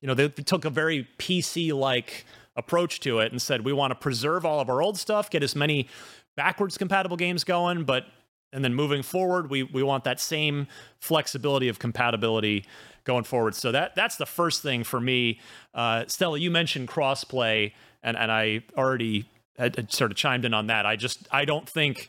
you 0.00 0.08
know, 0.08 0.14
they, 0.14 0.28
they 0.28 0.42
took 0.42 0.64
a 0.64 0.70
very 0.70 1.06
PC 1.18 1.72
like 1.74 2.24
approach 2.56 3.00
to 3.00 3.18
it 3.18 3.32
and 3.32 3.42
said 3.42 3.66
we 3.66 3.72
want 3.74 3.90
to 3.90 3.94
preserve 3.94 4.46
all 4.46 4.60
of 4.60 4.70
our 4.70 4.80
old 4.80 4.96
stuff, 4.96 5.28
get 5.28 5.42
as 5.42 5.54
many 5.54 5.88
backwards 6.36 6.78
compatible 6.78 7.16
games 7.18 7.44
going, 7.44 7.84
but 7.84 8.06
and 8.52 8.64
then 8.64 8.74
moving 8.74 9.02
forward, 9.02 9.50
we 9.50 9.62
we 9.62 9.82
want 9.82 10.04
that 10.04 10.20
same 10.20 10.66
flexibility 10.98 11.68
of 11.68 11.78
compatibility 11.78 12.64
going 13.04 13.24
forward. 13.24 13.54
So 13.54 13.72
that 13.72 13.94
that's 13.94 14.16
the 14.16 14.26
first 14.26 14.62
thing 14.62 14.84
for 14.84 15.00
me. 15.00 15.40
Uh, 15.74 16.04
Stella, 16.06 16.38
you 16.38 16.50
mentioned 16.50 16.88
crossplay, 16.88 17.72
and 18.02 18.16
and 18.16 18.30
I 18.30 18.62
already 18.76 19.28
had, 19.58 19.90
sort 19.92 20.10
of 20.10 20.16
chimed 20.16 20.44
in 20.44 20.54
on 20.54 20.66
that. 20.66 20.86
I 20.86 20.96
just 20.96 21.26
I 21.30 21.44
don't 21.44 21.68
think 21.68 22.08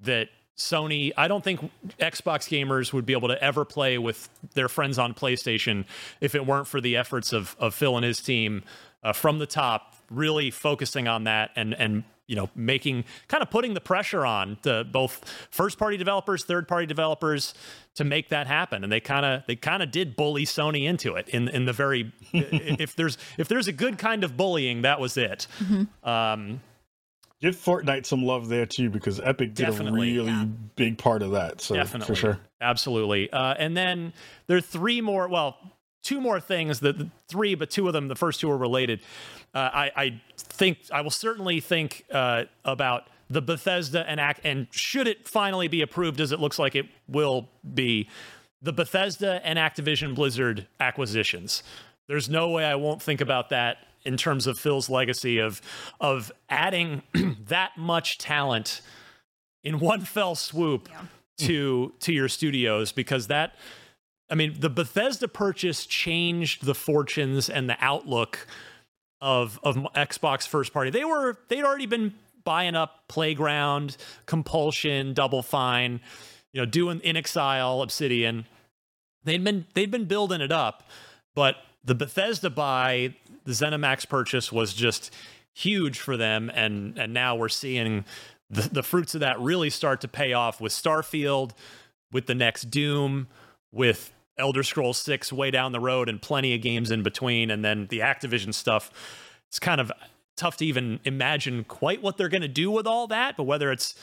that 0.00 0.28
Sony, 0.56 1.12
I 1.16 1.28
don't 1.28 1.42
think 1.42 1.70
Xbox 1.98 2.48
gamers 2.48 2.92
would 2.92 3.06
be 3.06 3.12
able 3.12 3.28
to 3.28 3.42
ever 3.42 3.64
play 3.64 3.96
with 3.98 4.28
their 4.54 4.68
friends 4.68 4.98
on 4.98 5.14
PlayStation 5.14 5.84
if 6.20 6.34
it 6.34 6.44
weren't 6.44 6.66
for 6.66 6.80
the 6.80 6.96
efforts 6.96 7.32
of 7.32 7.56
of 7.58 7.74
Phil 7.74 7.96
and 7.96 8.04
his 8.04 8.20
team 8.20 8.62
uh, 9.02 9.12
from 9.12 9.38
the 9.38 9.46
top, 9.46 9.94
really 10.10 10.50
focusing 10.50 11.08
on 11.08 11.24
that 11.24 11.50
and 11.56 11.74
and 11.74 12.04
you 12.30 12.36
know 12.36 12.48
making 12.54 13.04
kind 13.28 13.42
of 13.42 13.50
putting 13.50 13.74
the 13.74 13.80
pressure 13.80 14.24
on 14.24 14.56
to 14.62 14.84
both 14.84 15.24
first 15.50 15.78
party 15.78 15.96
developers 15.96 16.44
third 16.44 16.68
party 16.68 16.86
developers 16.86 17.52
to 17.96 18.04
make 18.04 18.28
that 18.28 18.46
happen 18.46 18.84
and 18.84 18.92
they 18.92 19.00
kind 19.00 19.26
of 19.26 19.42
they 19.46 19.56
kind 19.56 19.82
of 19.82 19.90
did 19.90 20.14
bully 20.14 20.46
sony 20.46 20.84
into 20.86 21.16
it 21.16 21.28
in 21.28 21.48
in 21.48 21.64
the 21.64 21.72
very 21.72 22.12
if 22.32 22.94
there's 22.94 23.18
if 23.36 23.48
there's 23.48 23.66
a 23.66 23.72
good 23.72 23.98
kind 23.98 24.22
of 24.22 24.36
bullying 24.36 24.82
that 24.82 25.00
was 25.00 25.16
it 25.16 25.48
mm-hmm. 25.58 26.08
um 26.08 26.60
give 27.40 27.56
fortnite 27.56 28.06
some 28.06 28.22
love 28.22 28.48
there 28.48 28.64
too 28.64 28.88
because 28.88 29.18
epic 29.20 29.52
did 29.52 29.68
a 29.68 29.92
really 29.92 30.22
yeah. 30.26 30.44
big 30.76 30.96
part 30.96 31.22
of 31.22 31.32
that 31.32 31.60
so 31.60 31.74
definitely. 31.74 32.06
for 32.06 32.14
sure 32.14 32.38
absolutely 32.60 33.28
uh, 33.32 33.54
and 33.58 33.76
then 33.76 34.12
there 34.46 34.56
are 34.56 34.62
three 34.62 35.00
more 35.00 35.28
well 35.28 35.58
two 36.02 36.20
more 36.20 36.40
things 36.40 36.80
The 36.80 37.10
three 37.28 37.54
but 37.54 37.70
two 37.70 37.86
of 37.86 37.92
them 37.92 38.08
the 38.08 38.14
first 38.14 38.40
two 38.40 38.50
are 38.50 38.56
related 38.56 39.00
uh, 39.00 39.39
I, 39.58 39.90
I 39.96 40.20
think 40.36 40.78
I 40.92 41.00
will 41.00 41.10
certainly 41.10 41.60
think 41.60 42.04
uh, 42.12 42.44
about 42.64 43.08
the 43.28 43.40
Bethesda 43.40 44.04
and 44.08 44.18
act 44.18 44.40
and 44.44 44.66
should 44.70 45.06
it 45.06 45.28
finally 45.28 45.68
be 45.68 45.82
approved 45.82 46.20
as 46.20 46.32
it 46.32 46.40
looks 46.40 46.58
like 46.58 46.74
it 46.74 46.86
will 47.08 47.48
be 47.74 48.08
the 48.60 48.72
Bethesda 48.72 49.40
and 49.44 49.58
Activision 49.58 50.14
Blizzard 50.14 50.66
acquisitions. 50.80 51.62
There's 52.08 52.28
no 52.28 52.48
way 52.50 52.64
I 52.64 52.74
won't 52.74 53.00
think 53.00 53.20
about 53.20 53.48
that 53.50 53.78
in 54.04 54.16
terms 54.16 54.46
of 54.46 54.58
Phil's 54.58 54.90
legacy 54.90 55.38
of 55.38 55.62
of 56.00 56.32
adding 56.48 57.02
that 57.46 57.76
much 57.76 58.18
talent 58.18 58.80
in 59.62 59.78
one 59.78 60.00
fell 60.04 60.34
swoop 60.34 60.88
yeah. 60.90 61.46
to 61.46 61.92
to 62.00 62.12
your 62.12 62.28
studios 62.28 62.92
because 62.92 63.28
that 63.28 63.54
I 64.28 64.34
mean 64.34 64.56
the 64.58 64.70
Bethesda 64.70 65.28
purchase 65.28 65.86
changed 65.86 66.64
the 66.64 66.74
fortunes 66.74 67.48
and 67.48 67.70
the 67.70 67.76
outlook 67.80 68.46
of 69.20 69.58
of 69.62 69.76
Xbox 69.94 70.46
first 70.46 70.72
party. 70.72 70.90
They 70.90 71.04
were 71.04 71.38
they'd 71.48 71.64
already 71.64 71.86
been 71.86 72.14
buying 72.44 72.74
up 72.74 73.06
Playground, 73.08 73.96
Compulsion, 74.26 75.14
Double 75.14 75.42
Fine, 75.42 76.00
you 76.52 76.60
know, 76.60 76.66
doing 76.66 77.00
inXile, 77.00 77.82
Obsidian. 77.82 78.46
They'd 79.24 79.44
been 79.44 79.66
they'd 79.74 79.90
been 79.90 80.06
building 80.06 80.40
it 80.40 80.52
up, 80.52 80.88
but 81.34 81.56
the 81.84 81.94
Bethesda 81.94 82.50
buy, 82.50 83.14
the 83.44 83.52
ZeniMax 83.52 84.08
purchase 84.08 84.50
was 84.52 84.74
just 84.74 85.14
huge 85.54 85.98
for 85.98 86.16
them, 86.16 86.50
and 86.54 86.98
and 86.98 87.12
now 87.12 87.36
we're 87.36 87.48
seeing 87.48 88.04
the, 88.48 88.62
the 88.62 88.82
fruits 88.82 89.14
of 89.14 89.20
that 89.20 89.38
really 89.40 89.70
start 89.70 90.00
to 90.00 90.08
pay 90.08 90.32
off 90.32 90.60
with 90.60 90.72
Starfield, 90.72 91.52
with 92.12 92.26
the 92.26 92.34
next 92.34 92.70
Doom, 92.70 93.28
with 93.72 94.12
Elder 94.40 94.62
Scrolls 94.62 94.98
6 94.98 95.32
way 95.32 95.50
down 95.50 95.72
the 95.72 95.80
road 95.80 96.08
and 96.08 96.20
plenty 96.20 96.54
of 96.54 96.62
games 96.62 96.90
in 96.90 97.02
between. 97.02 97.50
And 97.50 97.64
then 97.64 97.86
the 97.88 98.00
Activision 98.00 98.52
stuff, 98.52 98.90
it's 99.48 99.58
kind 99.58 99.80
of 99.80 99.92
tough 100.36 100.56
to 100.56 100.66
even 100.66 100.98
imagine 101.04 101.64
quite 101.64 102.02
what 102.02 102.16
they're 102.16 102.28
going 102.28 102.42
to 102.42 102.48
do 102.48 102.70
with 102.70 102.86
all 102.86 103.06
that. 103.08 103.36
But 103.36 103.44
whether 103.44 103.70
it's 103.70 103.94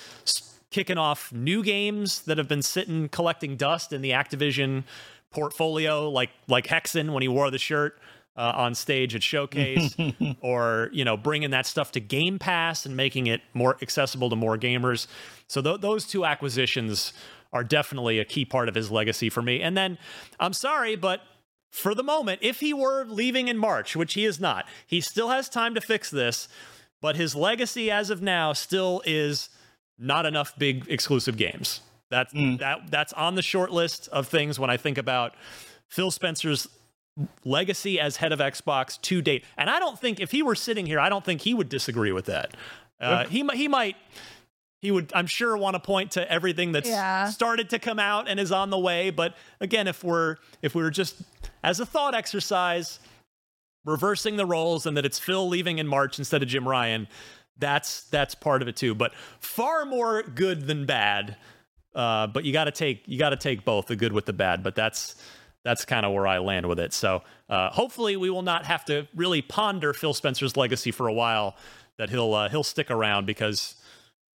kicking 0.70 0.98
off 0.98 1.32
new 1.34 1.64
games 1.64 2.22
that 2.24 2.38
have 2.38 2.48
been 2.48 2.62
sitting 2.62 3.10
collecting 3.10 3.56
dust 3.56 3.92
in 3.92 4.02
the 4.02 4.12
Activision 4.12 4.84
portfolio, 5.32 6.10
like 6.10 6.30
like 6.48 6.68
Hexen 6.68 7.12
when 7.12 7.22
he 7.22 7.28
wore 7.28 7.52
the 7.52 7.60
shirt. 7.60 8.00
Uh, 8.40 8.54
on 8.56 8.76
stage 8.76 9.16
at 9.16 9.24
Showcase, 9.24 9.98
or 10.42 10.92
you 10.94 11.04
know, 11.04 11.18
bringing 11.18 11.50
that 11.50 11.66
stuff 11.66 11.92
to 11.94 12.00
Game 12.00 12.38
Pass 12.38 12.86
and 12.86 12.96
making 12.96 13.26
it 13.26 13.42
more 13.56 13.78
accessible 13.82 14.30
to 14.30 14.36
more 14.36 14.60
gamers. 14.60 15.08
So 15.48 15.60
th- 15.60 15.82
those 15.82 16.06
two 16.06 16.24
acquisitions 16.24 17.14
are 17.54 17.64
definitely 17.64 18.20
a 18.20 18.26
key 18.26 18.46
part 18.46 18.70
of 18.70 18.76
his 18.76 18.92
legacy 18.92 19.30
for 19.30 19.42
me. 19.42 19.62
And 19.62 19.76
then 19.76 19.98
I'm 20.40 20.54
sorry, 20.54 20.96
but 20.96 21.22
for 21.72 21.94
the 21.94 22.04
moment, 22.04 22.40
if 22.42 22.60
he 22.60 22.74
were 22.74 23.06
leaving 23.06 23.48
in 23.48 23.58
March, 23.58 23.96
which 23.96 24.14
he 24.14 24.26
is 24.26 24.40
not, 24.40 24.66
he 24.86 25.02
still 25.02 25.30
has 25.30 25.50
time 25.50 25.76
to 25.76 25.82
fix 25.82 26.10
this. 26.10 26.48
But 27.00 27.16
his 27.16 27.36
legacy 27.36 27.92
as 27.92 28.10
of 28.10 28.22
now 28.24 28.54
still 28.54 29.04
is 29.06 29.50
not 30.00 30.26
enough 30.26 30.58
big 30.58 30.86
exclusive 30.90 31.38
games. 31.38 31.82
That's 32.10 32.34
mm. 32.34 32.58
that 32.60 32.90
that's 32.90 33.14
on 33.14 33.36
the 33.36 33.42
short 33.42 33.72
list 33.72 34.08
of 34.10 34.28
things 34.28 34.58
when 34.60 34.70
I 34.70 34.78
think 34.78 34.98
about 34.98 35.36
Phil 35.90 36.10
Spencer's 36.10 36.68
legacy 37.44 38.00
as 38.00 38.18
head 38.18 38.32
of 38.32 38.40
Xbox 38.40 39.00
to 39.02 39.22
date. 39.22 39.44
And 39.58 39.70
I 39.70 39.80
don't 39.80 40.00
think 40.00 40.20
if 40.20 40.32
he 40.32 40.42
were 40.42 40.56
sitting 40.56 40.86
here, 40.86 41.00
I 41.00 41.10
don't 41.10 41.24
think 41.24 41.42
he 41.42 41.54
would 41.54 41.70
disagree 41.70 42.12
with 42.12 42.26
that. 42.26 42.56
Uh, 43.00 43.26
he 43.26 43.48
he 43.54 43.68
might 43.68 43.96
he 44.82 44.92
would 44.92 45.12
i'm 45.14 45.28
sure 45.28 45.58
want 45.58 45.74
to 45.74 45.80
point 45.80 46.12
to 46.12 46.32
everything 46.32 46.72
that's 46.72 46.90
yeah. 46.90 47.26
started 47.30 47.70
to 47.70 47.80
come 47.80 48.00
out 48.00 48.28
and 48.28 48.40
is 48.40 48.52
on 48.52 48.70
the 48.70 48.78
way 48.78 49.10
but 49.10 49.36
again 49.60 49.88
if 49.88 50.04
we're 50.04 50.38
if 50.62 50.76
we 50.76 50.82
were 50.82 50.92
just 50.92 51.22
as 51.64 51.80
a 51.80 51.86
thought 51.86 52.16
exercise 52.16 53.00
reversing 53.86 54.36
the 54.36 54.46
roles 54.46 54.86
and 54.86 54.98
that 54.98 55.06
it's 55.06 55.20
phil 55.20 55.48
leaving 55.48 55.80
in 55.80 55.88
march 55.88 56.20
instead 56.20 56.42
of 56.42 56.48
jim 56.48 56.68
ryan 56.68 57.08
that's 57.58 58.04
that's 58.06 58.36
part 58.36 58.62
of 58.62 58.68
it 58.68 58.76
too 58.76 58.94
but 58.94 59.14
far 59.40 59.86
more 59.86 60.24
good 60.24 60.68
than 60.68 60.86
bad 60.86 61.36
uh, 61.96 62.28
but 62.28 62.44
you 62.46 62.54
got 62.54 62.66
to 62.66 62.72
take 62.72 63.02
you 63.08 63.18
got 63.18 63.30
to 63.30 63.36
take 63.36 63.66
both 63.66 63.88
the 63.88 63.96
good 63.96 64.14
with 64.14 64.26
the 64.26 64.34
bad 64.34 64.62
but 64.62 64.76
that's 64.76 65.16
that's 65.68 65.84
kind 65.84 66.06
of 66.06 66.14
where 66.14 66.26
I 66.26 66.38
land 66.38 66.66
with 66.66 66.80
it. 66.80 66.94
So 66.94 67.24
uh, 67.50 67.70
hopefully 67.72 68.16
we 68.16 68.30
will 68.30 68.42
not 68.42 68.66
have 68.66 68.86
to 68.86 69.06
really 69.14 69.42
ponder 69.42 69.92
Phil 69.94 70.14
Spencer's 70.14 70.56
legacy 70.56 70.92
for 70.92 71.10
a 71.10 71.14
while. 71.14 71.58
That 71.98 72.10
he'll 72.10 72.34
uh, 72.34 72.48
he'll 72.48 72.64
stick 72.64 72.90
around 72.90 73.26
because 73.26 73.76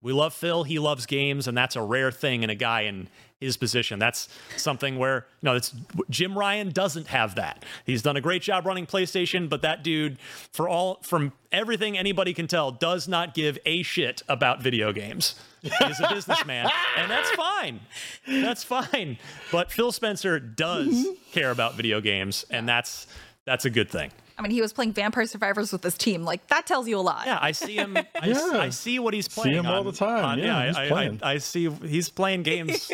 we 0.02 0.14
love 0.14 0.34
Phil. 0.34 0.64
He 0.64 0.80
loves 0.80 1.06
games, 1.06 1.48
and 1.48 1.58
that's 1.58 1.76
a 1.76 1.82
rare 1.82 2.12
thing 2.12 2.44
in 2.44 2.50
a 2.50 2.56
guy 2.56 2.82
in 2.82 3.10
his 3.40 3.58
position. 3.58 4.00
That's 4.00 4.30
something 4.56 4.98
where 4.98 5.26
you 5.42 5.46
know 5.48 5.56
it's 5.56 5.74
Jim 6.10 6.38
Ryan 6.38 6.70
doesn't 6.70 7.08
have 7.08 7.36
that. 7.36 7.66
He's 7.86 8.02
done 8.02 8.16
a 8.16 8.22
great 8.22 8.42
job 8.42 8.66
running 8.66 8.86
PlayStation, 8.86 9.50
but 9.50 9.62
that 9.64 9.84
dude, 9.84 10.20
for 10.52 10.70
all 10.70 11.00
from 11.04 11.34
everything 11.52 11.98
anybody 11.98 12.34
can 12.34 12.48
tell, 12.48 12.72
does 12.72 13.08
not 13.08 13.34
give 13.34 13.58
a 13.66 13.84
shit 13.84 14.22
about 14.28 14.62
video 14.62 14.94
games. 14.94 15.36
He's 15.62 16.00
a 16.00 16.08
businessman, 16.10 16.70
and 16.98 17.10
that's 17.10 17.32
fine. 17.32 17.80
That's 18.28 18.64
fine. 18.64 19.18
But 19.52 19.72
Phil 19.72 19.92
Spencer 19.92 20.40
does 20.40 20.90
mm-hmm. 20.90 21.32
care 21.32 21.52
about 21.52 21.76
video 21.76 22.02
games, 22.02 22.46
and 22.50 22.70
that's 22.70 23.08
that's 23.46 23.66
a 23.66 23.70
good 23.70 23.90
thing. 23.90 24.12
I 24.38 24.42
mean, 24.44 24.52
he 24.52 24.62
was 24.62 24.72
playing 24.74 24.94
Vampire 24.94 25.26
Survivors 25.26 25.72
with 25.72 25.84
his 25.84 25.98
team. 25.98 26.24
Like 26.24 26.46
that 26.48 26.68
tells 26.68 26.88
you 26.88 26.98
a 27.00 27.02
lot. 27.02 27.24
Yeah, 27.26 27.40
I 27.42 27.52
see 27.52 27.76
him. 27.76 27.98
I, 28.22 28.28
Yeah. 28.28 28.52
I 28.60 28.70
see 28.70 29.00
what 29.00 29.14
he's 29.14 29.28
playing. 29.28 29.56
See 29.56 29.62
playing. 29.62 29.66
him 29.66 29.72
all 29.72 29.84
the 29.84 29.98
time. 29.98 30.24
on- 30.26 30.40
Yeah, 30.40 30.68
he's 30.68 30.76
I, 30.78 30.86
I, 30.86 30.88
playing. 30.90 31.20
I, 31.24 31.32
I 31.34 31.38
see 31.40 31.70
he's 31.70 32.10
playing 32.10 32.44
games 32.44 32.92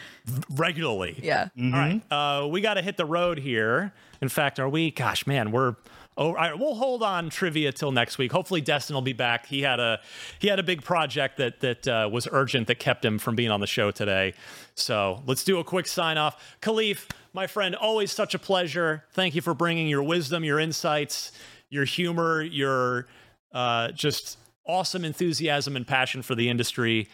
regularly. 0.50 1.18
Yeah. 1.22 1.48
Mm-hmm. 1.56 1.74
All 1.74 1.80
right, 1.80 2.42
uh, 2.44 2.48
we 2.48 2.60
got 2.60 2.74
to 2.74 2.82
hit 2.82 2.96
the 2.96 3.04
road 3.04 3.38
here. 3.38 3.92
In 4.20 4.28
fact, 4.28 4.58
are 4.58 4.68
we? 4.68 4.90
Gosh, 4.90 5.26
man, 5.26 5.52
we're. 5.52 5.76
Oh, 6.18 6.28
all 6.28 6.32
right, 6.34 6.58
we'll 6.58 6.74
hold 6.74 7.02
on 7.02 7.28
trivia 7.28 7.72
till 7.72 7.92
next 7.92 8.16
week. 8.16 8.32
Hopefully, 8.32 8.62
Destin 8.62 8.94
will 8.94 9.02
be 9.02 9.12
back. 9.12 9.44
He 9.44 9.60
had 9.60 9.78
a 9.80 10.00
he 10.38 10.48
had 10.48 10.58
a 10.58 10.62
big 10.62 10.82
project 10.82 11.36
that 11.36 11.60
that 11.60 11.86
uh, 11.86 12.08
was 12.10 12.26
urgent 12.32 12.68
that 12.68 12.78
kept 12.78 13.04
him 13.04 13.18
from 13.18 13.34
being 13.34 13.50
on 13.50 13.60
the 13.60 13.66
show 13.66 13.90
today. 13.90 14.32
So 14.74 15.22
let's 15.26 15.44
do 15.44 15.58
a 15.58 15.64
quick 15.64 15.86
sign 15.86 16.16
off. 16.16 16.42
Kahlief, 16.62 17.06
my 17.36 17.46
friend, 17.46 17.76
always 17.76 18.10
such 18.10 18.34
a 18.34 18.38
pleasure. 18.38 19.04
Thank 19.12 19.34
you 19.34 19.42
for 19.42 19.52
bringing 19.52 19.88
your 19.88 20.02
wisdom, 20.02 20.42
your 20.42 20.58
insights, 20.58 21.32
your 21.68 21.84
humor, 21.84 22.40
your 22.40 23.08
uh, 23.52 23.92
just 23.92 24.38
awesome 24.66 25.04
enthusiasm 25.04 25.76
and 25.76 25.86
passion 25.86 26.22
for 26.22 26.34
the 26.34 26.48
industry. 26.48 27.08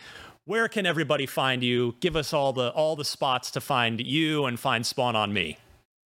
Where 0.45 0.69
can 0.69 0.87
everybody 0.87 1.27
find 1.27 1.61
you? 1.65 1.97
Give 1.99 2.15
us 2.15 2.33
all 2.33 2.53
the 2.53 2.71
all 2.71 2.95
the 2.95 3.05
spots 3.05 3.51
to 3.51 3.61
find 3.61 4.01
you 4.01 4.47
and 4.47 4.61
find 4.61 4.87
Spawn 4.87 5.17
on 5.17 5.33
Me. 5.33 5.59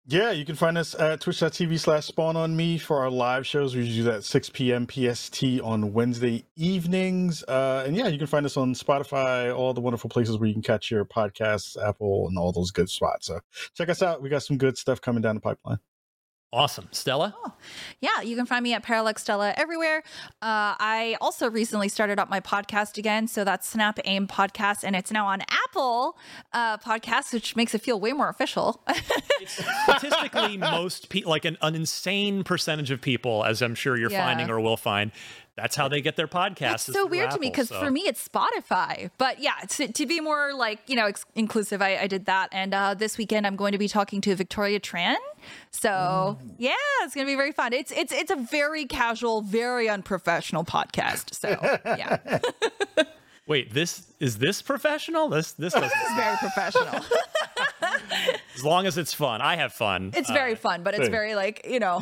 Yeah, 0.06 0.32
you 0.32 0.44
can 0.44 0.56
find 0.56 0.78
us 0.78 0.96
at 0.96 1.22
twitch.tv 1.22 1.80
slash 1.80 2.08
spawn 2.08 2.36
on 2.36 2.58
me 2.58 2.78
for 2.78 3.00
our 3.00 3.10
live 3.10 3.48
shows. 3.48 3.74
We 3.74 3.88
do 3.88 4.04
that 4.04 4.16
at 4.16 4.24
6 4.26 4.50
p.m. 4.50 4.86
PST 4.86 5.62
on 5.64 5.94
Wednesday 5.94 6.46
evenings. 6.58 7.42
Uh, 7.44 7.86
and 7.88 7.96
yeah, 7.96 8.10
you 8.10 8.18
can 8.18 8.28
find 8.28 8.46
us 8.46 8.58
on 8.58 8.74
Spotify, 8.74 9.56
all 9.56 9.74
the 9.74 9.80
wonderful 9.80 10.10
places 10.10 10.38
where 10.38 10.48
you 10.48 10.54
can 10.54 10.62
catch 10.62 10.92
your 10.92 11.06
podcasts, 11.06 11.82
Apple, 11.82 12.28
and 12.28 12.38
all 12.38 12.52
those 12.52 12.72
good 12.72 12.90
spots. 12.90 13.28
So 13.28 13.40
check 13.78 13.88
us 13.88 14.02
out. 14.02 14.22
We 14.22 14.28
got 14.28 14.44
some 14.44 14.58
good 14.58 14.78
stuff 14.78 15.00
coming 15.00 15.22
down 15.22 15.36
the 15.36 15.42
pipeline. 15.42 15.80
Awesome, 16.54 16.88
Stella. 16.92 17.34
Yeah, 18.00 18.22
you 18.22 18.36
can 18.36 18.46
find 18.46 18.62
me 18.62 18.74
at 18.76 18.84
Parallax 18.84 19.24
Stella 19.24 19.56
everywhere. 19.58 20.04
Uh, 20.40 20.78
I 20.80 21.18
also 21.20 21.50
recently 21.50 21.90
started 21.90 22.20
up 22.20 22.30
my 22.30 22.40
podcast 22.40 23.00
again, 23.00 23.28
so 23.28 23.44
that's 23.44 23.68
Snap 23.68 24.00
Aim 24.06 24.28
Podcast, 24.28 24.84
and 24.84 24.96
it's 24.96 25.12
now 25.12 25.26
on 25.26 25.42
Apple 25.50 26.16
uh, 26.54 26.78
Podcasts, 26.78 27.34
which 27.34 27.56
makes 27.56 27.74
it 27.74 27.82
feel 27.82 28.00
way 28.00 28.14
more 28.14 28.30
official. 28.30 28.84
Statistically, 29.48 30.58
most 30.58 31.10
people, 31.10 31.32
like 31.32 31.46
an, 31.46 31.58
an 31.64 31.74
insane 31.74 32.44
percentage 32.44 32.92
of 32.92 33.02
people, 33.02 33.44
as 33.44 33.62
I'm 33.64 33.74
sure 33.74 33.98
you're 33.98 34.12
Yeah. 34.12 34.24
finding 34.26 34.52
or 34.52 34.60
will 34.60 34.78
find, 34.78 35.12
that's 35.56 35.76
how 35.76 35.88
they 35.88 36.02
get 36.02 36.16
their 36.16 36.28
podcasts. 36.28 36.74
It's 36.74 36.86
so 36.88 36.94
through 36.94 37.08
weird 37.08 37.32
to 37.32 37.40
me 37.40 37.50
because 37.50 37.70
so- 37.70 37.80
for 37.80 37.92
me 37.92 38.02
it's 38.02 38.28
Spotify. 38.28 39.12
But 39.18 39.40
yeah, 39.40 39.54
to, 39.70 39.88
to 39.92 40.06
be 40.06 40.20
more 40.20 40.54
like 40.54 40.80
you 40.88 40.96
know 40.96 41.06
ex- 41.08 41.26
inclusive, 41.36 41.82
I, 41.82 41.98
I 41.98 42.08
did 42.08 42.26
that. 42.26 42.50
And 42.52 42.74
uh, 42.74 42.94
this 42.96 43.18
weekend 43.18 43.46
I'm 43.46 43.56
going 43.56 43.72
to 43.74 43.78
be 43.78 43.88
talking 43.88 44.20
to 44.22 44.36
Victoria 44.36 44.80
Tran. 44.80 45.16
So 45.72 46.38
yeah, 46.58 46.74
it's 47.04 47.14
going 47.14 47.28
to 47.28 47.32
be 47.32 47.36
very 47.36 47.52
fun. 47.52 47.74
It's 47.74 47.92
it's 47.92 48.12
it's 48.12 48.32
a 48.32 48.36
very 48.36 48.86
casual, 48.86 49.42
very 49.42 49.90
unprofessional 49.90 50.64
podcast. 50.64 51.34
So 51.36 51.50
yeah, 51.86 52.40
Wait, 53.48 53.74
this 53.74 54.08
is 54.22 54.38
this 54.38 54.62
professional? 54.62 55.28
This 55.30 55.52
this 55.52 55.74
doesn't. 55.74 55.92
it's 55.94 56.14
very 56.16 56.38
professional. 56.40 57.04
as 58.56 58.64
long 58.64 58.86
as 58.86 58.98
it's 58.98 59.14
fun, 59.14 59.42
I 59.42 59.58
have 59.58 59.74
fun. 59.74 60.12
It's 60.16 60.30
Uh, 60.30 60.34
very 60.34 60.56
fun, 60.56 60.84
but 60.84 60.94
it's 60.96 61.10
very 61.10 61.36
like 61.36 61.66
you 61.70 61.80
know, 61.80 62.02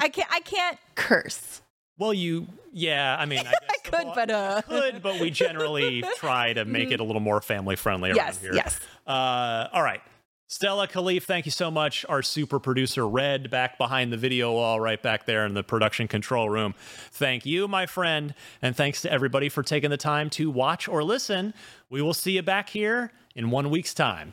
I 0.00 0.08
can't 0.08 0.28
I 0.32 0.40
can't 0.40 0.78
curse. 0.94 1.60
Well, 2.00 2.14
you, 2.14 2.48
yeah. 2.72 3.14
I 3.18 3.26
mean, 3.26 3.46
I, 3.46 3.52
I 3.70 3.74
could, 3.84 4.08
but 4.14 4.30
uh, 4.30 4.62
could, 4.62 5.02
but 5.02 5.20
we 5.20 5.30
generally 5.30 6.02
try 6.16 6.54
to 6.54 6.64
make 6.64 6.90
it 6.90 6.98
a 6.98 7.04
little 7.04 7.20
more 7.20 7.40
family 7.42 7.76
friendly 7.76 8.08
around 8.10 8.16
Yes, 8.16 8.40
here. 8.40 8.54
yes. 8.54 8.80
Uh, 9.06 9.68
all 9.72 9.82
right. 9.82 10.00
Stella 10.48 10.88
Kahlief, 10.88 11.24
thank 11.24 11.44
you 11.44 11.52
so 11.52 11.70
much. 11.70 12.04
Our 12.08 12.22
super 12.22 12.58
producer, 12.58 13.06
Red, 13.06 13.50
back 13.50 13.76
behind 13.78 14.12
the 14.12 14.16
video 14.16 14.52
wall, 14.52 14.80
right 14.80 15.00
back 15.00 15.24
there 15.26 15.44
in 15.46 15.52
the 15.54 15.62
production 15.62 16.08
control 16.08 16.48
room. 16.48 16.74
Thank 17.12 17.44
you, 17.46 17.68
my 17.68 17.84
friend. 17.86 18.34
And 18.62 18.74
thanks 18.74 19.02
to 19.02 19.12
everybody 19.12 19.48
for 19.48 19.62
taking 19.62 19.90
the 19.90 19.96
time 19.98 20.28
to 20.30 20.50
watch 20.50 20.88
or 20.88 21.04
listen. 21.04 21.54
We 21.90 22.02
will 22.02 22.14
see 22.14 22.32
you 22.32 22.42
back 22.42 22.70
here 22.70 23.12
in 23.36 23.50
one 23.50 23.70
week's 23.70 23.94
time. 23.94 24.32